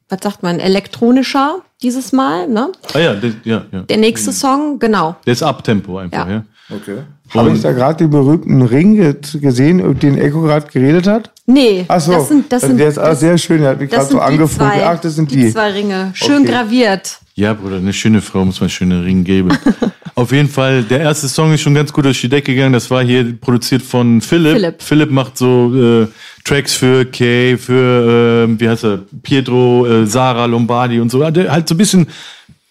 was 0.08 0.18
sagt 0.22 0.42
man, 0.42 0.60
elektronischer 0.60 1.58
dieses 1.82 2.12
Mal, 2.12 2.48
ne? 2.48 2.72
ah 2.94 2.98
ja, 2.98 3.14
der, 3.14 3.32
ja, 3.44 3.64
ja. 3.70 3.82
Der 3.82 3.96
nächste 3.98 4.32
Song, 4.32 4.78
genau. 4.78 5.16
Der 5.26 5.34
ist 5.34 5.42
Abtempo 5.42 5.98
einfach, 5.98 6.28
Ja. 6.28 6.44
Okay. 6.70 6.98
Habe 7.34 7.50
ich 7.52 7.60
da 7.60 7.72
gerade 7.72 7.98
den 7.98 8.10
berühmten 8.10 8.62
Ring 8.62 8.96
ge- 8.96 9.14
gesehen, 9.40 9.80
über 9.80 9.94
den 9.94 10.16
Echo 10.16 10.40
gerade 10.40 10.66
geredet 10.72 11.06
hat? 11.06 11.30
Nee, 11.46 11.84
Ach 11.88 12.00
so, 12.00 12.12
das 12.12 12.28
sind, 12.28 12.50
das 12.50 12.62
sind, 12.62 12.78
der 12.78 12.88
ist 12.88 12.98
auch 12.98 13.04
das, 13.04 13.20
sehr 13.20 13.36
schön, 13.36 13.60
der 13.60 13.70
hat 13.70 13.80
mich 13.80 13.90
gerade 13.90 14.06
so 14.06 14.46
zwei, 14.46 14.84
Ach, 14.86 14.98
das 14.98 15.14
sind 15.14 15.30
die 15.30 15.36
die. 15.36 15.52
zwei 15.52 15.72
Ringe, 15.72 16.10
schön 16.14 16.42
Okay. 16.42 16.52
graviert. 16.52 17.18
Ja, 17.34 17.52
Bruder, 17.52 17.76
eine 17.76 17.92
schöne 17.92 18.22
Frau 18.22 18.44
muss 18.44 18.60
man 18.60 18.70
schöne 18.70 19.04
Ring 19.04 19.24
geben. 19.24 19.50
Auf 20.14 20.30
jeden 20.32 20.48
Fall, 20.48 20.84
der 20.84 21.00
erste 21.00 21.26
Song 21.28 21.52
ist 21.52 21.60
schon 21.62 21.74
ganz 21.74 21.92
gut 21.92 22.04
durch 22.04 22.20
die 22.20 22.28
Decke 22.28 22.54
gegangen. 22.54 22.72
Das 22.72 22.88
war 22.90 23.02
hier 23.02 23.34
produziert 23.40 23.82
von 23.82 24.20
Philipp. 24.20 24.52
Philipp. 24.54 24.82
Philipp 24.82 25.10
macht 25.10 25.36
so 25.36 25.74
äh, 25.74 26.06
Tracks 26.44 26.74
für 26.74 27.04
Kay, 27.04 27.58
für, 27.58 28.46
äh, 28.48 28.60
wie 28.60 28.68
heißt 28.68 28.84
er, 28.84 29.00
Pietro, 29.24 29.84
äh, 29.86 30.06
Sarah 30.06 30.44
Lombardi 30.46 31.00
und 31.00 31.10
so. 31.10 31.28
Der- 31.30 31.50
Halt 31.50 31.68
so 31.68 31.74
ein 31.74 31.78
bisschen, 31.78 32.06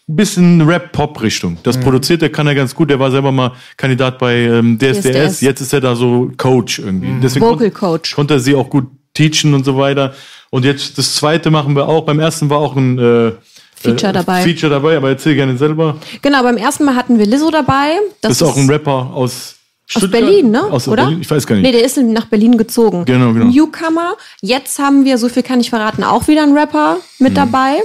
bisschen 0.07 0.61
Rap-Pop-Richtung. 0.61 1.57
Das 1.63 1.77
Mhm. 1.77 1.81
produziert, 1.83 2.21
der 2.21 2.31
kann 2.31 2.45
er 2.47 2.55
ganz 2.55 2.75
gut. 2.75 2.89
Der 2.89 2.99
war 2.99 3.09
selber 3.11 3.31
mal 3.31 3.53
Kandidat 3.77 4.19
bei 4.19 4.35
ähm, 4.35 4.77
DSDS. 4.77 5.01
DSDS. 5.03 5.41
Jetzt 5.41 5.61
ist 5.61 5.73
er 5.73 5.81
da 5.81 5.95
so 5.95 6.31
Coach 6.37 6.79
irgendwie. 6.79 7.13
Deswegen 7.21 7.45
Vocal 7.45 7.71
kon- 7.71 7.89
Coach. 7.91 8.15
Konnte 8.15 8.35
er 8.35 8.39
sie 8.39 8.55
auch 8.55 8.69
gut 8.69 8.87
teachen 9.13 9.53
und 9.53 9.63
so 9.63 9.77
weiter. 9.77 10.13
Und 10.49 10.65
jetzt 10.65 10.97
das 10.97 11.15
zweite 11.15 11.51
machen 11.51 11.75
wir 11.75 11.87
auch. 11.87 12.01
Beim 12.05 12.19
ersten 12.19 12.49
war 12.49 12.57
auch 12.59 12.75
ein 12.75 12.97
äh, 12.99 13.31
Feature 13.75 14.09
äh, 14.11 14.13
dabei. 14.13 14.41
Feature 14.43 14.69
dabei, 14.71 14.97
aber 14.97 15.09
erzähl 15.09 15.35
gerne 15.35 15.57
selber. 15.57 15.97
Genau, 16.21 16.43
beim 16.43 16.57
ersten 16.57 16.83
Mal 16.85 16.95
hatten 16.95 17.17
wir 17.19 17.25
Lizzo 17.25 17.49
dabei. 17.51 17.97
Das, 18.21 18.33
ist 18.33 18.43
auch 18.43 18.55
ein 18.57 18.69
Rapper 18.69 19.11
aus 19.13 19.23
Aus 19.23 19.55
Stuttgart? 19.87 20.11
Berlin, 20.21 20.51
ne? 20.51 20.63
Aus 20.63 20.87
Oder? 20.87 21.03
Berlin? 21.03 21.21
Ich 21.21 21.29
weiß 21.29 21.45
gar 21.47 21.55
nicht. 21.55 21.63
Nee, 21.65 21.71
der 21.71 21.83
ist 21.83 21.97
nach 21.97 22.25
Berlin 22.25 22.57
gezogen. 22.57 23.05
Genau, 23.05 23.33
genau. 23.33 23.45
Newcomer. 23.45 24.13
Jetzt 24.41 24.79
haben 24.79 25.05
wir, 25.05 25.17
so 25.17 25.27
viel 25.29 25.43
kann 25.43 25.59
ich 25.59 25.69
verraten, 25.69 26.03
auch 26.03 26.27
wieder 26.27 26.43
einen 26.43 26.57
Rapper 26.57 26.95
Mhm. 26.95 27.23
mit 27.25 27.37
dabei. 27.37 27.75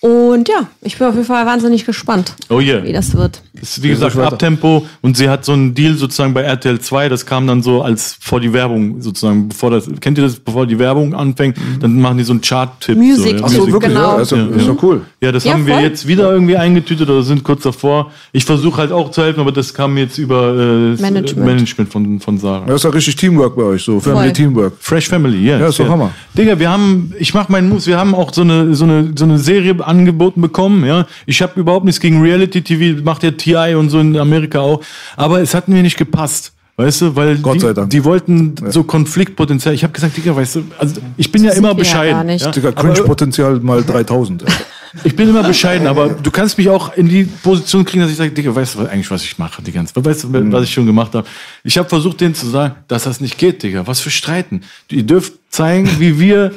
Und 0.00 0.48
ja, 0.48 0.68
ich 0.82 0.96
bin 0.96 1.08
auf 1.08 1.14
jeden 1.14 1.26
Fall 1.26 1.44
wahnsinnig 1.44 1.84
gespannt, 1.84 2.34
oh 2.50 2.60
yeah. 2.60 2.84
wie 2.84 2.92
das 2.92 3.16
wird. 3.16 3.42
Ist 3.60 3.82
wie 3.82 3.88
gesagt. 3.88 4.16
Abtempo 4.16 4.86
und 5.02 5.16
sie 5.16 5.28
hat 5.28 5.44
so 5.44 5.52
einen 5.54 5.74
Deal 5.74 5.94
sozusagen 5.94 6.32
bei 6.34 6.42
RTL 6.42 6.78
2, 6.78 7.08
das 7.08 7.26
kam 7.26 7.48
dann 7.48 7.62
so 7.64 7.82
als 7.82 8.16
vor 8.20 8.38
die 8.40 8.52
Werbung 8.52 9.00
sozusagen, 9.02 9.48
bevor 9.48 9.72
das, 9.72 9.88
kennt 10.00 10.16
ihr 10.18 10.22
das, 10.22 10.36
bevor 10.36 10.68
die 10.68 10.78
Werbung 10.78 11.14
anfängt, 11.14 11.56
dann 11.80 12.00
machen 12.00 12.18
die 12.18 12.22
so 12.22 12.32
einen 12.32 12.42
Chart-Tipp. 12.42 12.96
Music 12.96 13.38
so, 13.40 13.44
Ach 13.44 13.48
so, 13.48 13.58
Music- 13.58 13.72
Wirklich, 13.74 13.92
Genau. 13.92 14.16
ja? 14.16 14.22
Ist, 14.22 14.30
doch- 14.30 14.50
ist 14.56 14.68
doch 14.68 14.82
cool. 14.84 15.00
Ja, 15.20 15.32
das 15.32 15.42
Ja, 15.42 15.54
haben 15.54 15.66
wir 15.66 15.74
voll. 15.74 15.82
jetzt 15.82 16.06
wieder 16.06 16.30
irgendwie 16.32 16.56
eingetütet 16.56 17.10
oder 17.10 17.24
sind 17.24 17.42
kurz 17.42 17.64
davor. 17.64 18.12
Ich 18.30 18.44
versuche 18.44 18.76
halt 18.76 18.92
auch 18.92 19.10
zu 19.10 19.22
helfen, 19.22 19.40
aber 19.40 19.50
das 19.50 19.74
kam 19.74 19.98
jetzt 19.98 20.16
über 20.18 20.54
äh, 20.54 20.90
das 20.92 21.00
Management. 21.00 21.44
Management 21.44 21.92
von, 21.92 22.20
von 22.20 22.38
Sarah. 22.38 22.66
Das 22.66 22.76
ist 22.76 22.84
ja 22.84 22.90
richtig 22.90 23.16
Teamwork 23.16 23.56
bei 23.56 23.62
euch, 23.64 23.82
so 23.82 23.98
Family 23.98 24.26
Voll. 24.26 24.32
Teamwork. 24.32 24.72
Fresh 24.78 25.08
Family, 25.08 25.38
yes, 25.44 25.60
Ja, 25.60 25.66
ist 25.68 25.80
doch. 25.80 25.88
Hammer. 25.88 26.12
Digga, 26.36 26.56
wir 26.56 26.70
haben, 26.70 27.12
ich 27.18 27.34
mach 27.34 27.48
meinen 27.48 27.68
Moves, 27.68 27.88
wir 27.88 27.98
haben 27.98 28.14
auch 28.14 28.32
so 28.32 28.42
eine, 28.42 28.76
so 28.76 28.84
eine, 28.84 29.12
so 29.16 29.24
eine 29.24 29.38
Serie 29.40 29.74
angeboten 29.88 30.40
bekommen, 30.40 30.84
ja. 30.84 31.06
Ich 31.26 31.42
habe 31.42 31.58
überhaupt 31.58 31.84
nichts 31.84 32.00
gegen 32.00 32.20
Reality 32.22 32.62
TV, 32.62 33.02
macht 33.02 33.22
ja 33.22 33.32
TI 33.32 33.74
und 33.74 33.90
so 33.90 33.98
in 33.98 34.16
Amerika 34.16 34.60
auch. 34.60 34.82
Aber 35.16 35.40
es 35.40 35.54
hat 35.54 35.68
mir 35.68 35.82
nicht 35.82 35.96
gepasst. 35.96 36.52
Weißt 36.78 37.00
du, 37.00 37.16
weil 37.16 37.38
Gott 37.38 37.56
die, 37.56 37.60
sei 37.60 37.72
Dank. 37.72 37.90
die 37.90 38.04
wollten 38.04 38.54
so 38.68 38.84
Konfliktpotenzial. 38.84 39.74
Ich 39.74 39.82
habe 39.82 39.92
gesagt, 39.92 40.16
Digga, 40.16 40.36
weißt 40.36 40.56
du, 40.56 40.64
also 40.78 41.00
ich 41.16 41.32
bin 41.32 41.42
ja 41.42 41.50
sind 41.50 41.58
immer 41.58 41.70
ja 41.70 41.74
bescheiden. 41.74 42.38
Ja? 42.38 42.50
Digga, 42.52 42.70
Cringe-Potenzial 42.70 43.58
mal 43.58 43.82
3000. 43.82 44.44
ey. 44.44 44.48
ich 45.04 45.16
bin 45.16 45.28
immer 45.28 45.42
bescheiden, 45.42 45.88
aber 45.88 46.10
du 46.10 46.30
kannst 46.30 46.56
mich 46.56 46.68
auch 46.68 46.94
in 46.94 47.08
die 47.08 47.24
Position 47.24 47.84
kriegen, 47.84 48.02
dass 48.02 48.12
ich 48.12 48.16
sage, 48.16 48.30
Digga, 48.30 48.54
weißt 48.54 48.76
du 48.76 48.86
eigentlich, 48.86 49.10
was 49.10 49.24
ich 49.24 49.38
mache 49.38 49.60
die 49.60 49.72
ganze 49.72 49.92
Zeit? 49.92 50.04
Weißt 50.04 50.22
du, 50.22 50.52
was 50.52 50.64
ich 50.64 50.72
schon 50.72 50.86
gemacht 50.86 51.16
habe? 51.16 51.26
Ich 51.64 51.76
habe 51.78 51.88
versucht, 51.88 52.20
denen 52.20 52.36
zu 52.36 52.46
sagen, 52.46 52.76
dass 52.86 53.02
das 53.02 53.20
nicht 53.20 53.38
geht, 53.38 53.60
Digga. 53.64 53.88
Was 53.88 53.98
für 53.98 54.10
Streiten. 54.10 54.60
Ihr 54.88 55.02
dürft 55.02 55.32
zeigen, 55.50 55.88
wie 55.98 56.20
wir, 56.20 56.52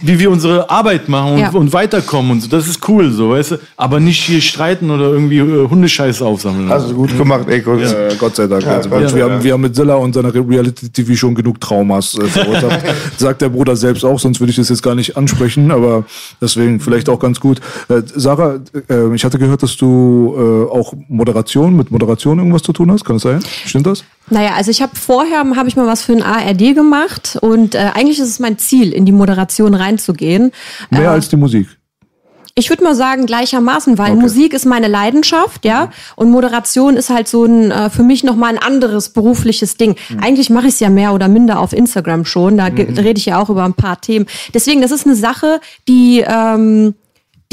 wie 0.00 0.18
wir 0.18 0.30
unsere 0.30 0.70
Arbeit 0.70 1.08
machen 1.08 1.34
und, 1.34 1.38
Ja. 1.40 1.50
und 1.50 1.72
weiterkommen 1.72 2.32
und 2.32 2.40
so. 2.40 2.48
Das 2.48 2.66
ist 2.66 2.88
cool, 2.88 3.10
so, 3.12 3.30
weißt 3.30 3.50
du? 3.52 3.56
Aber 3.76 4.00
nicht 4.00 4.22
hier 4.24 4.40
streiten 4.40 4.90
oder 4.90 5.10
irgendwie 5.10 5.38
äh, 5.38 5.68
Hundescheiße 5.68 6.24
aufsammeln. 6.24 6.68
Hast 6.70 6.90
du 6.90 6.94
gut 6.94 7.16
gemacht, 7.16 7.48
Echo. 7.48 7.76
Äh, 7.76 8.14
Gott 8.18 8.34
sei 8.36 8.46
Dank. 8.46 8.66
also, 8.66 8.88
Gott 8.88 9.14
wir, 9.14 9.24
haben, 9.24 9.44
wir 9.44 9.52
haben 9.52 9.60
mit 9.60 9.76
Zilla 9.76 9.96
und 9.96 10.14
seiner 10.14 10.34
Reality-TV 10.34 11.14
schon 11.14 11.34
genug 11.34 11.60
Traumas 11.60 12.16
äh, 12.16 12.24
verursacht. 12.24 12.80
Sagt 13.18 13.42
der 13.42 13.50
Bruder 13.50 13.76
selbst 13.76 14.04
auch, 14.04 14.18
sonst 14.18 14.40
würde 14.40 14.50
ich 14.50 14.56
das 14.56 14.70
jetzt 14.70 14.82
gar 14.82 14.94
nicht 14.94 15.16
ansprechen, 15.18 15.70
aber 15.70 16.04
deswegen 16.40 16.80
vielleicht 16.80 17.10
auch 17.10 17.18
ganz 17.18 17.38
gut. 17.38 17.60
Äh, 17.88 18.02
Sarah, 18.14 18.58
äh, 18.88 19.14
ich 19.14 19.24
hatte 19.24 19.38
gehört, 19.38 19.62
dass 19.62 19.76
du 19.76 20.34
äh, 20.70 20.72
auch 20.74 20.94
Moderation, 21.08 21.76
mit 21.76 21.90
Moderation 21.90 22.38
irgendwas 22.38 22.62
zu 22.62 22.72
tun 22.72 22.90
hast. 22.90 23.04
Kann 23.04 23.16
das 23.16 23.22
sein? 23.22 23.40
Stimmt 23.66 23.86
das? 23.86 24.02
Naja, 24.30 24.52
also 24.56 24.70
ich 24.70 24.80
habe 24.82 24.96
vorher 24.96 25.38
habe 25.56 25.68
ich 25.68 25.76
mal 25.76 25.86
was 25.86 26.02
für 26.02 26.12
ein 26.12 26.22
ARD 26.22 26.74
gemacht 26.74 27.36
und 27.40 27.74
äh, 27.74 27.90
eigentlich 27.94 28.18
ist 28.18 28.28
es 28.28 28.38
mein 28.40 28.56
Ziel, 28.58 28.92
in 28.92 29.04
die 29.04 29.12
Moderation 29.12 29.74
reinzugehen. 29.74 30.50
Mehr 30.90 31.02
Äh, 31.02 31.06
als 31.08 31.28
die 31.28 31.36
Musik. 31.36 31.68
Ich 32.56 32.70
würde 32.70 32.84
mal 32.84 32.94
sagen 32.94 33.26
gleichermaßen, 33.26 33.98
weil 33.98 34.12
Okay. 34.12 34.20
Musik 34.20 34.54
ist 34.54 34.64
meine 34.64 34.86
Leidenschaft, 34.86 35.64
ja, 35.64 35.90
und 36.14 36.30
Moderation 36.30 36.96
ist 36.96 37.10
halt 37.10 37.26
so 37.26 37.44
ein 37.44 37.72
äh, 37.72 37.90
für 37.90 38.04
mich 38.04 38.22
noch 38.22 38.36
mal 38.36 38.46
ein 38.46 38.58
anderes 38.58 39.08
berufliches 39.08 39.76
Ding. 39.76 39.96
Eigentlich 40.20 40.50
mache 40.50 40.68
ich 40.68 40.74
es 40.74 40.80
ja 40.80 40.88
mehr 40.88 41.12
oder 41.14 41.26
minder 41.26 41.58
auf 41.58 41.72
Instagram 41.72 42.24
schon, 42.24 42.56
da 42.56 42.68
ge- 42.68 42.86
rede 42.96 43.18
ich 43.18 43.26
ja 43.26 43.42
auch 43.42 43.50
über 43.50 43.64
ein 43.64 43.74
paar 43.74 44.00
Themen. 44.00 44.26
Deswegen, 44.54 44.80
das 44.82 44.92
ist 44.92 45.04
eine 45.04 45.16
Sache, 45.16 45.60
die 45.88 46.24
ähm, 46.26 46.94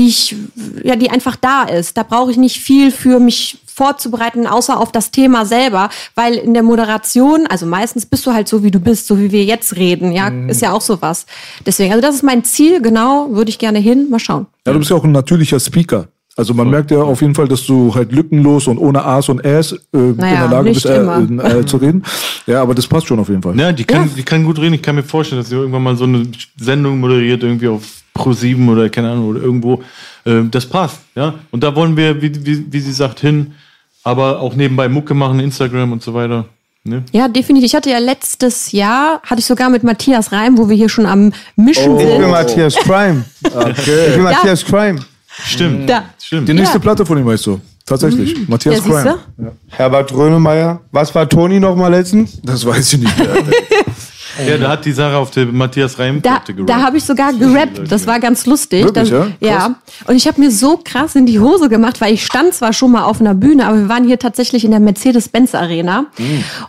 die 0.02 0.08
ich 0.08 0.36
ja 0.84 0.96
die 0.96 1.10
einfach 1.10 1.36
da 1.36 1.64
ist. 1.64 1.98
Da 1.98 2.04
brauche 2.04 2.32
ich 2.32 2.38
nicht 2.38 2.60
viel 2.60 2.92
für 2.92 3.20
mich 3.20 3.60
vorzubereiten, 3.74 4.48
außer 4.48 4.80
auf 4.80 4.92
das 4.92 5.12
Thema 5.12 5.46
selber, 5.46 5.90
weil 6.16 6.34
in 6.36 6.54
der 6.54 6.64
Moderation, 6.64 7.48
also 7.48 7.66
meistens 7.66 8.06
bist 8.06 8.26
du 8.26 8.34
halt 8.34 8.48
so, 8.48 8.64
wie 8.64 8.72
du 8.72 8.80
bist, 8.80 9.08
so 9.08 9.18
wie 9.20 9.32
wir 9.32 9.44
jetzt 9.46 9.76
reden, 9.76 10.12
ja, 10.12 10.28
ist 10.48 10.62
ja 10.62 10.74
auch 10.74 10.82
sowas. 10.82 11.26
Deswegen, 11.66 11.92
also 11.92 12.02
das 12.02 12.16
ist 12.16 12.24
mein 12.24 12.44
Ziel, 12.44 12.82
genau, 12.82 13.28
würde 13.32 13.50
ich 13.50 13.60
gerne 13.60 13.80
hin, 13.80 14.10
mal 14.10 14.20
schauen. 14.20 14.46
Ja, 14.66 14.74
du 14.74 14.80
bist 14.80 14.92
ja 14.92 14.98
auch 14.98 15.04
ein 15.04 15.12
natürlicher 15.12 15.60
Speaker. 15.60 16.08
Also 16.38 16.54
man 16.54 16.70
merkt 16.70 16.92
ja 16.92 17.00
auf 17.00 17.22
jeden 17.22 17.36
Fall, 17.36 17.48
dass 17.48 17.66
du 17.66 17.94
halt 17.94 18.12
lückenlos 18.12 18.68
und 18.68 18.78
ohne 18.78 19.04
A's 19.04 19.28
und 19.30 19.44
Äs 19.44 19.74
äh, 19.74 19.78
in 19.94 20.16
Naja, 20.16 20.42
der 20.42 20.50
Lage 20.50 20.72
bist, 20.72 20.86
äh, 20.86 21.60
äh, 21.60 21.66
zu 21.66 21.78
reden. 21.78 22.04
Ja, 22.48 22.62
aber 22.62 22.74
das 22.74 22.88
passt 22.88 23.08
schon 23.08 23.20
auf 23.20 23.30
jeden 23.30 23.42
Fall. 23.42 23.58
Ja, 23.60 23.72
die 23.72 23.84
kann, 23.84 24.04
Ja. 24.08 24.10
die 24.16 24.24
kann 24.24 24.44
gut 24.46 24.58
reden. 24.58 24.76
Ich 24.76 24.82
kann 24.82 24.96
mir 24.96 25.04
vorstellen, 25.04 25.42
dass 25.42 25.50
sie 25.50 25.56
irgendwann 25.56 25.84
mal 25.84 25.96
so 25.96 26.06
eine 26.06 26.26
Sendung 26.58 27.00
moderiert, 27.00 27.44
irgendwie 27.44 27.68
auf 27.68 27.84
Pro7 28.16 28.70
oder 28.70 28.90
keine 28.90 29.12
Ahnung, 29.12 29.30
oder 29.30 29.42
irgendwo. 29.42 29.82
Ähm, 30.26 30.52
das 30.52 30.66
passt, 30.66 31.00
ja. 31.16 31.36
Und 31.52 31.64
da 31.64 31.76
wollen 31.76 31.96
wir, 31.98 32.22
wie, 32.22 32.46
wie, 32.46 32.66
wie 32.72 32.80
sie 32.80 32.92
sagt, 32.94 33.20
hin. 33.20 33.54
Aber 34.04 34.40
auch 34.40 34.56
nebenbei 34.56 34.90
Mucke 34.90 35.14
machen, 35.14 35.40
Instagram 35.40 35.92
und 35.92 36.02
so 36.02 36.14
weiter. 36.14 36.46
Ne? 36.84 37.04
Ja, 37.12 37.28
definitiv. 37.28 37.68
Ich 37.68 37.76
hatte 37.76 37.92
ja 37.92 38.00
letztes 38.00 38.72
Jahr, 38.72 39.22
hatte 39.24 39.40
ich 39.40 39.46
sogar 39.46 39.70
mit 39.70 39.84
Matthias 39.84 40.32
Reim, 40.32 40.58
wo 40.58 40.68
wir 40.68 40.76
hier 40.76 40.90
schon 40.90 41.06
am 41.06 41.32
Mischen 41.56 41.98
Ich 42.00 42.06
bin 42.06 42.22
sind. 42.22 42.32
Matthias 42.32 42.76
Crime. 42.76 43.24
Ich 43.46 43.56
Okay. 43.56 44.12
bin 44.16 44.24
Matthias 44.24 44.66
Crime. 44.66 45.00
Stimmt. 45.46 45.88
Da. 45.90 46.06
Stimmt. 46.20 46.50
Die 46.50 46.54
nächste 46.54 46.80
Platte 46.80 47.06
von 47.06 47.18
ihm 47.20 47.26
weißt 47.28 47.46
du. 47.46 47.62
Tatsächlich. 47.86 48.34
Ja, 48.34 48.40
Matthias 48.48 48.76
siehst 48.84 48.88
Crime. 48.88 49.20
du? 49.38 49.52
Herbert 49.70 50.12
Grönemeyer. 50.12 50.82
Was 50.92 51.14
war 51.14 51.30
Toni 51.30 51.60
noch 51.60 51.76
mal 51.76 51.90
letztens? 51.90 52.40
Das 52.42 52.66
weiß 52.66 52.94
ich 52.94 53.00
nicht 53.02 53.18
mehr. 53.20 53.28
Ja, 54.48 54.58
da 54.58 54.70
hat 54.70 54.86
die 54.86 54.92
Sarah 54.92 55.18
auf 55.18 55.32
der 55.32 55.46
Matthias 55.48 55.98
Reim 56.00 56.22
Da, 56.22 56.42
da 56.66 56.82
habe 56.82 56.98
ich 56.98 57.04
sogar 57.04 57.34
gerappt. 57.34 57.82
Das 57.90 58.08
war 58.08 58.20
ganz 58.20 58.46
lustig. 58.46 58.86
Wirklich, 58.86 59.10
Dann- 59.10 59.34
ja? 59.40 59.48
ja. 59.50 59.76
Und 60.08 60.16
ich 60.16 60.28
habe 60.28 60.40
mir 60.40 60.52
so 60.52 60.80
krass 60.84 61.16
in 61.16 61.26
die 61.26 61.40
Hose 61.40 61.70
gemacht, 61.70 62.02
weil 62.02 62.14
ich 62.14 62.26
stand 62.26 62.54
zwar 62.54 62.74
schon 62.74 62.92
mal 62.92 63.04
auf 63.04 63.20
einer 63.22 63.34
Bühne, 63.34 63.68
aber 63.68 63.78
wir 63.78 63.90
waren 63.90 64.06
hier 64.06 64.20
tatsächlich 64.20 64.64
in 64.66 64.72
der 64.72 64.80
Mercedes-Benz 64.80 65.56
Arena. 65.56 66.06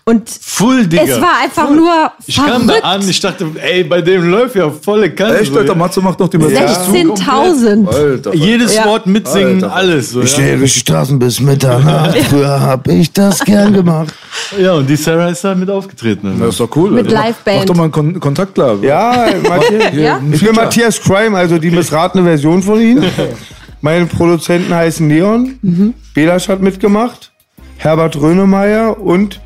Und 0.05 0.29
Full, 0.29 0.87
Digga. 0.87 1.03
es 1.05 1.21
war 1.21 1.39
einfach 1.43 1.67
Full. 1.69 1.77
nur 1.77 2.13
Ich 2.27 2.37
kam 2.37 2.67
da 2.67 2.75
verrückt. 2.75 2.85
an, 2.85 3.09
ich 3.09 3.21
dachte, 3.21 3.47
ey, 3.61 3.85
bei 3.85 4.01
dem 4.03 4.29
läuft 4.31 4.57
ja 4.57 4.71
volle 4.71 5.11
Kanne. 5.11 5.39
Echt, 5.39 5.53
so, 5.53 5.59
Alter. 5.59 5.75
Matze 5.75 6.01
macht 6.01 6.19
noch 6.21 6.29
die 6.29 6.39
Musik. 6.39 6.59
16.000. 6.59 7.89
Alter. 7.89 8.35
Jedes 8.35 8.75
Ja. 8.75 8.85
Wort 8.87 9.07
mitsingen, 9.07 9.63
Alter. 9.65 9.75
alles. 9.75 10.11
So, 10.11 10.21
Ich 10.23 10.31
ja. 10.31 10.35
stehe 10.35 10.59
durch 10.59 10.73
die 10.75 10.81
Straßen 10.81 11.19
bis 11.19 11.41
Mitternacht. 11.41 12.17
Früher 12.31 12.61
hab 12.61 12.89
ich 12.89 13.13
das 13.13 13.41
gern 13.45 13.73
gemacht. 13.73 14.13
ja, 14.59 14.75
und 14.75 14.89
die 14.89 14.97
Sarah 14.97 15.29
ist 15.29 15.45
da 15.45 15.55
mit 15.55 15.71
aufgetreten. 15.71 16.37
Das 16.41 16.51
ist 16.51 16.61
doch 16.61 16.75
cool. 16.77 16.91
Mit 16.91 17.11
Liveband. 17.11 17.62
Mach 17.63 17.67
doch 17.67 17.77
mal 17.77 17.83
einen 17.85 17.93
Kon 17.93 18.21
Kontakt 18.21 18.55
klar. 18.55 18.79
Ja, 18.83 19.27
Matthias. 19.49 19.95
Ja? 19.95 20.21
Ich 20.33 20.45
bin 20.45 20.55
Matthias 20.55 21.01
Crime, 21.01 21.37
also 21.37 21.59
die 21.59 21.71
missratene 21.71 22.25
Version 22.25 22.63
von 22.63 22.81
ihm. 22.81 23.03
Meine 23.81 24.07
Produzenten 24.07 24.73
heißen 24.75 25.07
Neon. 25.07 25.59
Mhm. 25.63 25.95
Belasch 26.15 26.49
hat 26.49 26.61
mitgemacht. 26.63 27.33
Herbert 27.79 28.21
Rönemeyer 28.21 29.01
und 29.01 29.41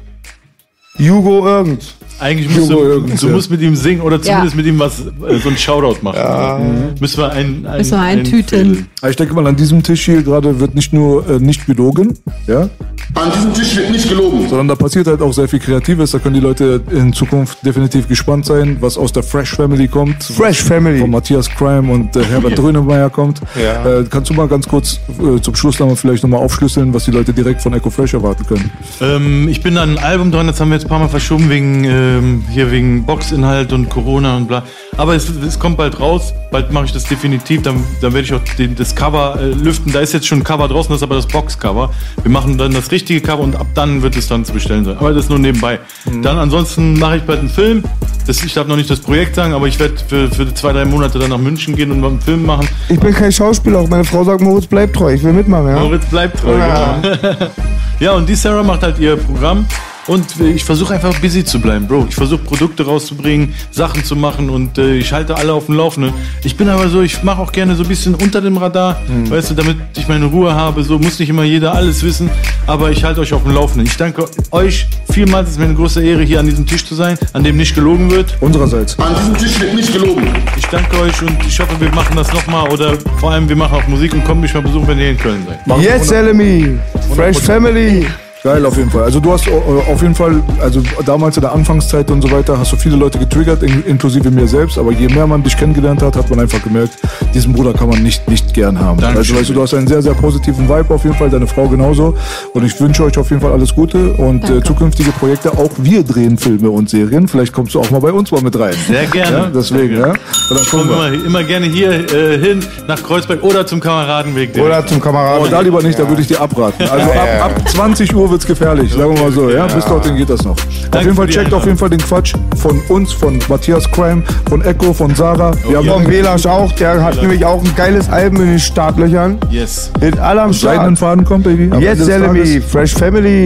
Hugo 0.98 1.47
Irgend. 1.47 1.94
Eigentlich 2.18 2.48
musst 2.55 2.70
Hugo 2.70 3.01
du, 3.01 3.01
du 3.14 3.26
ja. 3.26 3.32
musst 3.32 3.51
mit 3.51 3.60
ihm 3.60 3.76
singen 3.76 4.01
oder 4.01 4.20
zumindest 4.20 4.55
Ja. 4.55 4.56
mit 4.56 4.66
ihm 4.66 4.78
was, 4.78 5.01
äh, 5.01 5.38
so 5.43 5.51
ein 5.51 5.56
Shoutout 5.59 5.98
machen. 6.02 6.68
Mhm. 6.93 6.94
Müssen 6.98 7.18
wir 7.18 7.30
ein, 7.32 7.66
ein, 7.66 7.78
Müssen 7.78 7.90
wir 7.93 8.01
ein 8.01 8.18
eintüten. 8.20 8.88
Aber 9.02 9.10
Ich 9.10 9.16
denke 9.16 9.34
mal, 9.34 9.47
an 9.47 9.56
diesem 9.56 9.82
Tisch 9.82 10.06
hier 10.06 10.22
gerade 10.22 10.59
wird 10.59 10.74
nicht 10.74 10.94
nur 10.94 11.28
äh, 11.28 11.38
nicht 11.38 11.66
gelogen, 11.66 12.14
ja, 12.47 12.70
An 13.15 13.33
diesem 13.33 13.55
Tisch 13.55 13.77
wird 13.77 13.91
nicht 13.91 14.09
gelogen. 14.09 14.49
sondern 14.49 14.69
da 14.69 14.74
passiert 14.74 15.07
halt 15.07 15.23
auch 15.23 15.33
sehr 15.33 15.49
viel 15.49 15.59
Kreatives. 15.59 16.11
Da 16.11 16.19
können 16.19 16.35
die 16.35 16.41
Leute 16.41 16.83
in 16.91 17.12
Zukunft 17.12 17.65
definitiv 17.65 18.09
gespannt 18.09 18.47
sein, 18.47 18.77
was 18.81 18.99
aus 18.99 19.12
der 19.12 19.23
Fresh 19.23 19.55
Family 19.55 19.89
kommt. 19.89 20.23
Fresh 20.24 20.62
Family. 20.62 21.01
Von 21.01 21.11
Matthias 21.11 21.49
Crime 21.49 21.91
und 21.93 22.15
äh, 22.16 22.24
Herbert 22.24 22.59
Drönemeyer 22.59 23.11
kommt. 23.11 23.41
Ja. 23.55 24.01
Äh, 24.01 24.05
kannst 24.11 24.31
du 24.31 24.35
mal 24.35 24.49
ganz 24.49 24.69
kurz 24.69 25.01
äh, 25.20 25.41
zum 25.41 25.55
Schluss 25.55 25.78
nochmal 25.78 25.97
vielleicht 25.97 26.23
nochmal 26.23 26.41
aufschlüsseln, 26.41 26.93
was 26.93 27.05
die 27.05 27.11
Leute 27.11 27.33
direkt 27.33 27.62
von 27.62 27.73
Echo 27.73 27.91
Fresh 27.91 28.15
erwarten 28.15 28.47
können? 28.47 28.70
Ähm, 29.01 29.49
ich 29.49 29.62
bin 29.62 29.78
an 29.78 29.97
ein 29.97 29.99
Album 29.99 30.31
dran, 30.31 30.47
das 30.47 30.61
haben 30.61 30.69
wir 30.69 30.74
jetzt 30.74 30.85
ein 30.85 30.89
paar 30.89 30.99
Mal 30.99 31.09
verschoben, 31.09 31.49
wegen, 31.49 31.85
ähm, 31.85 32.45
hier 32.51 32.70
wegen 32.70 33.05
Boxinhalt 33.07 33.73
und 33.73 33.89
Corona 33.89 34.37
und 34.37 34.49
bla. 34.49 34.65
Aber 34.97 35.15
es, 35.15 35.28
es 35.28 35.59
kommt 35.59 35.77
bald 35.77 36.01
raus, 36.01 36.33
bald 36.51 36.73
mache 36.73 36.87
ich 36.87 36.93
das 36.93 37.05
definitiv, 37.05 37.62
dann, 37.62 37.83
dann 38.01 38.12
werde 38.15 38.24
ich 38.24 38.35
auch 38.35 38.41
den, 38.59 38.74
das 38.74 38.95
Cover 38.95 39.39
äh, 39.41 39.49
lüften. 39.49 39.93
Da 39.93 40.01
ist 40.01 40.12
jetzt 40.12 40.27
schon 40.27 40.39
ein 40.39 40.45
Cover 40.45 40.69
draußen, 40.69 40.91
das 40.91 40.99
ist 40.99 41.03
aber 41.03 41.16
das 41.16 41.27
Boxcover. 41.27 41.91
Wir 42.23 42.31
machen 42.31 42.59
dann 42.59 42.73
das 42.73 42.91
richtige 42.97 43.20
Cover 43.20 43.43
und 43.43 43.56
ab 43.56 43.66
dann 43.74 44.02
wird 44.02 44.16
es 44.16 44.27
dann 44.27 44.44
zu 44.44 44.55
bestellen 44.55 44.85
sein. 44.85 44.97
Aber 44.97 45.12
das 45.12 45.28
nur 45.28 45.39
nebenbei. 45.39 45.78
Dann 46.23 46.39
ansonsten 46.39 46.98
mache 46.98 47.18
ich 47.18 47.23
bald 47.23 47.40
einen 47.40 47.51
Film. 47.51 47.85
Das, 48.27 48.43
ich 48.43 48.55
darf 48.55 48.66
noch 48.66 48.77
nicht 48.77 48.89
das 48.89 49.01
Projekt 49.01 49.36
sagen, 49.36 49.52
aber 49.52 49.68
ich 49.68 49.78
werde 49.78 49.94
für, 50.09 50.28
für 50.31 50.52
zwei, 50.55 50.73
drei 50.73 50.85
Monate 50.85 51.18
dann 51.18 51.31
nach 51.31 51.39
München 51.39 51.77
gehen 51.77 51.90
und 51.93 52.01
mal 52.01 52.09
einen 52.09 52.20
Film 52.20 52.44
machen. 52.44 52.66
Ich 52.89 52.98
bin 52.98 53.12
kein 53.12 53.31
Schauspieler, 53.31 53.81
auch 53.81 53.89
meine 53.89 54.05
Frau 54.05 54.24
sagt, 54.24 54.40
Moritz 54.40 54.66
bleibt 54.66 54.97
treu. 54.97 55.12
Ich 55.12 55.23
will 55.23 55.35
mitmachen, 55.35 55.68
ja? 55.68 55.78
Moritz 55.78 56.06
bleibt 56.06 56.40
treu. 56.40 56.56
Ja. 56.56 56.98
Genau. 57.02 57.51
ja, 58.01 58.12
und 58.12 58.28
die 58.28 58.35
Sarah 58.35 58.62
macht 58.62 58.82
halt 58.82 58.98
ihr 58.98 59.16
Programm. 59.16 59.66
Und 60.07 60.24
ich 60.41 60.65
versuche 60.65 60.95
einfach 60.95 61.19
busy 61.20 61.45
zu 61.45 61.61
bleiben, 61.61 61.89
Bro. 61.89 62.07
Ich 62.09 62.15
versuche 62.15 62.43
Produkte 62.43 62.85
rauszubringen, 62.85 63.55
Sachen 63.73 64.05
zu 64.05 64.15
machen 64.15 64.51
und 64.51 64.78
äh, 64.78 64.95
ich 64.95 65.12
halte 65.12 65.37
alle 65.37 65.53
auf 65.53 65.66
dem 65.66 65.77
Laufenden. 65.77 66.12
Ich 66.45 66.57
bin 66.57 66.69
aber 66.69 66.89
so, 66.89 67.03
ich 67.03 67.23
mache 67.24 67.43
auch 67.43 67.51
gerne 67.51 67.74
so 67.74 67.83
ein 67.83 67.89
bisschen 67.89 68.15
unter 68.15 68.41
dem 68.41 68.57
Radar, 68.57 69.01
weißt 69.28 69.51
du, 69.51 69.55
damit 69.55 69.77
ich 69.97 70.07
meine 70.07 70.27
Ruhe 70.27 70.55
habe. 70.55 70.85
So 70.85 70.99
muss 70.99 71.19
nicht 71.19 71.28
immer 71.28 71.43
jeder 71.43 71.74
alles 71.74 72.03
wissen, 72.05 72.31
aber 72.66 72.91
ich 72.93 73.03
halte 73.03 73.20
euch 73.20 73.33
auf 73.33 73.43
dem 73.43 73.53
Laufenden. 73.53 73.87
Ich 73.87 73.97
danke 73.97 74.27
euch 74.53 74.87
vielmals. 75.11 75.49
Es 75.49 75.53
ist 75.55 75.59
mir 75.59 75.65
eine 75.66 75.74
große 75.74 76.03
Ehre, 76.05 76.23
hier 76.23 76.39
an 76.41 76.47
diesem 76.47 76.66
Tisch 76.66 76.85
zu 76.85 76.95
sein, 76.95 77.19
an 77.33 77.43
dem 77.43 77.57
nicht 77.57 77.74
gelogen 77.74 78.11
wird. 78.11 78.37
Unsererseits. 78.41 78.99
An 78.99 79.15
diesem 79.16 79.37
Tisch 79.37 79.61
wird 79.61 79.74
nicht 79.74 79.93
gelogen. 79.93 80.28
Ich 80.57 80.66
danke 80.66 81.01
euch 81.01 81.20
und 81.23 81.37
ich 81.47 81.59
hoffe, 81.59 81.81
wir 81.81 81.93
machen 81.93 82.16
das 82.16 82.33
nochmal 82.33 82.70
oder 82.70 82.95
vor 83.19 83.33
allem 83.33 83.49
wir 83.49 83.57
machen 83.57 83.78
auch 83.78 83.89
Musik 83.89 84.15
und 84.15 84.24
kommt 84.24 84.41
mich 84.41 84.55
mal 84.55 84.62
besuchen, 84.62 84.87
wenn 84.87 84.99
ihr 84.99 85.11
in 85.11 85.19
Köln 85.19 85.47
seid. 85.47 85.81
Yes, 85.81 86.11
Elemi. 86.12 86.78
Fresh 87.15 87.39
Family. 87.39 88.07
Geil, 88.47 88.64
auf 88.64 88.77
jeden 88.77 88.90
Fall. 88.90 89.02
Also 89.02 89.18
du 89.18 89.32
hast 89.32 89.48
äh, 89.48 89.51
auf 89.51 90.01
jeden 90.02 90.14
Fall, 90.14 90.40
also 90.62 90.81
damals 91.05 91.36
in 91.36 91.40
der 91.40 91.51
Anfangszeit 91.52 92.09
und 92.12 92.23
so 92.23 92.31
weiter, 92.31 92.56
hast 92.56 92.70
du 92.70 92.77
viele 92.77 92.94
Leute 92.94 93.18
getriggert, 93.18 93.60
in, 93.64 93.82
inklusive 93.85 94.31
mir 94.31 94.47
selbst. 94.47 94.78
Aber 94.78 94.93
je 94.93 95.09
mehr 95.09 95.27
man 95.27 95.43
dich 95.43 95.56
kennengelernt 95.56 96.01
hat, 96.01 96.14
hat 96.14 96.31
man 96.31 96.39
einfach 96.39 96.62
gemerkt, 96.62 96.97
diesen 97.35 97.52
Bruder 97.52 97.73
kann 97.73 97.89
man 97.89 98.01
nicht 98.05 98.28
nicht 98.31 98.55
gern 98.55 98.78
haben. 98.78 99.01
Dankeschön. 99.01 99.35
Also 99.36 99.40
weißt 99.40 99.51
du, 99.51 99.55
du 99.55 99.62
hast 99.62 99.74
einen 99.74 99.89
sehr, 99.89 100.01
sehr 100.01 100.14
positiven 100.14 100.68
Vibe 100.68 100.94
auf 100.94 101.02
jeden 101.02 101.16
Fall, 101.16 101.28
deine 101.28 101.48
Frau 101.48 101.66
genauso. 101.66 102.14
Und 102.55 102.64
ich 102.64 102.81
wünsche 102.81 103.02
euch 103.02 103.18
auf 103.18 103.28
jeden 103.31 103.43
Fall 103.43 103.51
alles 103.51 103.74
Gute 103.74 104.12
und 104.12 104.48
äh, 104.48 104.62
zukünftige 104.62 105.10
Projekte. 105.10 105.51
Auch 105.51 105.70
wir 105.78 106.05
drehen 106.05 106.39
Filme 106.39 106.70
und 106.70 106.89
Serien. 106.89 107.27
Vielleicht 107.27 107.52
kommst 107.52 107.74
du 107.74 107.81
auch 107.81 107.90
mal 107.90 108.01
bei 108.01 108.12
uns 108.12 108.31
mal 108.31 108.43
mit 108.43 108.56
rein. 108.56 108.74
Sehr 108.86 109.06
gerne. 109.06 109.36
Ja, 109.39 109.51
deswegen, 109.52 109.97
Sehr 109.97 110.06
ja. 110.06 110.12
gerne. 110.12 110.18
Und 110.51 110.51
dann 110.56 110.62
Ich 110.62 110.70
komme 110.70 110.82
immer, 110.85 111.12
immer 111.27 111.43
gerne 111.43 111.66
hier 111.66 111.90
äh, 112.14 112.39
hin, 112.39 112.64
nach 112.86 113.02
Kreuzberg 113.02 113.43
oder 113.43 113.66
zum 113.66 113.81
Kameradenweg. 113.81 114.52
direkt. 114.52 114.70
Oder 114.70 114.86
zum 114.86 114.98
Oh, 114.98 115.01
Kameraden. 115.01 115.51
da 115.51 115.60
lieber 115.62 115.82
nicht, 115.82 115.98
da 115.98 116.09
würde 116.09 116.23
ich 116.23 116.28
dir 116.28 116.40
abraten. 116.40 116.82
Also 116.89 117.10
ab, 117.10 117.44
ab 117.56 117.68
20 117.70 118.14
Uhr 118.14 118.31
wird's 118.36 118.46
gefährlich, 118.46 118.92
sagen 118.92 119.14
wir 119.14 119.22
mal 119.22 119.32
so. 119.32 119.48
Ja, 119.48 119.66
bis 119.66 119.84
dorthin 119.86 120.14
geht 120.16 120.28
das 120.28 120.44
noch. 120.44 120.56
Auf 120.92 121.00
jeden 121.02 121.14
Fall 121.14 121.26
checkt 121.26 121.54
auf 121.54 121.64
jeden 121.64 121.78
Fall 121.78 121.88
den 121.88 121.98
Quatsch 122.00 122.34
von 122.56 122.78
uns, 122.90 123.10
von 123.12 123.38
Matthias 123.48 123.90
Crime, 123.90 124.22
von 124.50 124.60
Echo, 124.62 124.92
von 124.92 125.14
Sarah. 125.14 125.52
Wir 125.66 125.78
Von 125.78 125.88
haben 125.88 126.04
Belasch 126.04 126.44
auch, 126.44 126.70
der 126.72 127.02
hat 127.02 127.16
nämlich 127.22 127.42
auch 127.46 127.64
ein 127.64 127.74
geiles 127.74 128.10
Album 128.10 128.42
in 128.42 128.48
den 128.48 128.58
Startlöchern. 128.58 129.38
Yes. 129.50 129.90
Mit 130.02 130.18
allem 130.18 130.52
seidenen 130.52 130.96
Start. 130.96 131.16
Faden 131.16 131.24
kommt, 131.24 131.44
Baby. 131.44 131.70
Yes. 131.80 132.06
Tages- 132.06 132.64
Fresh 132.70 132.92
Family. 132.94 133.45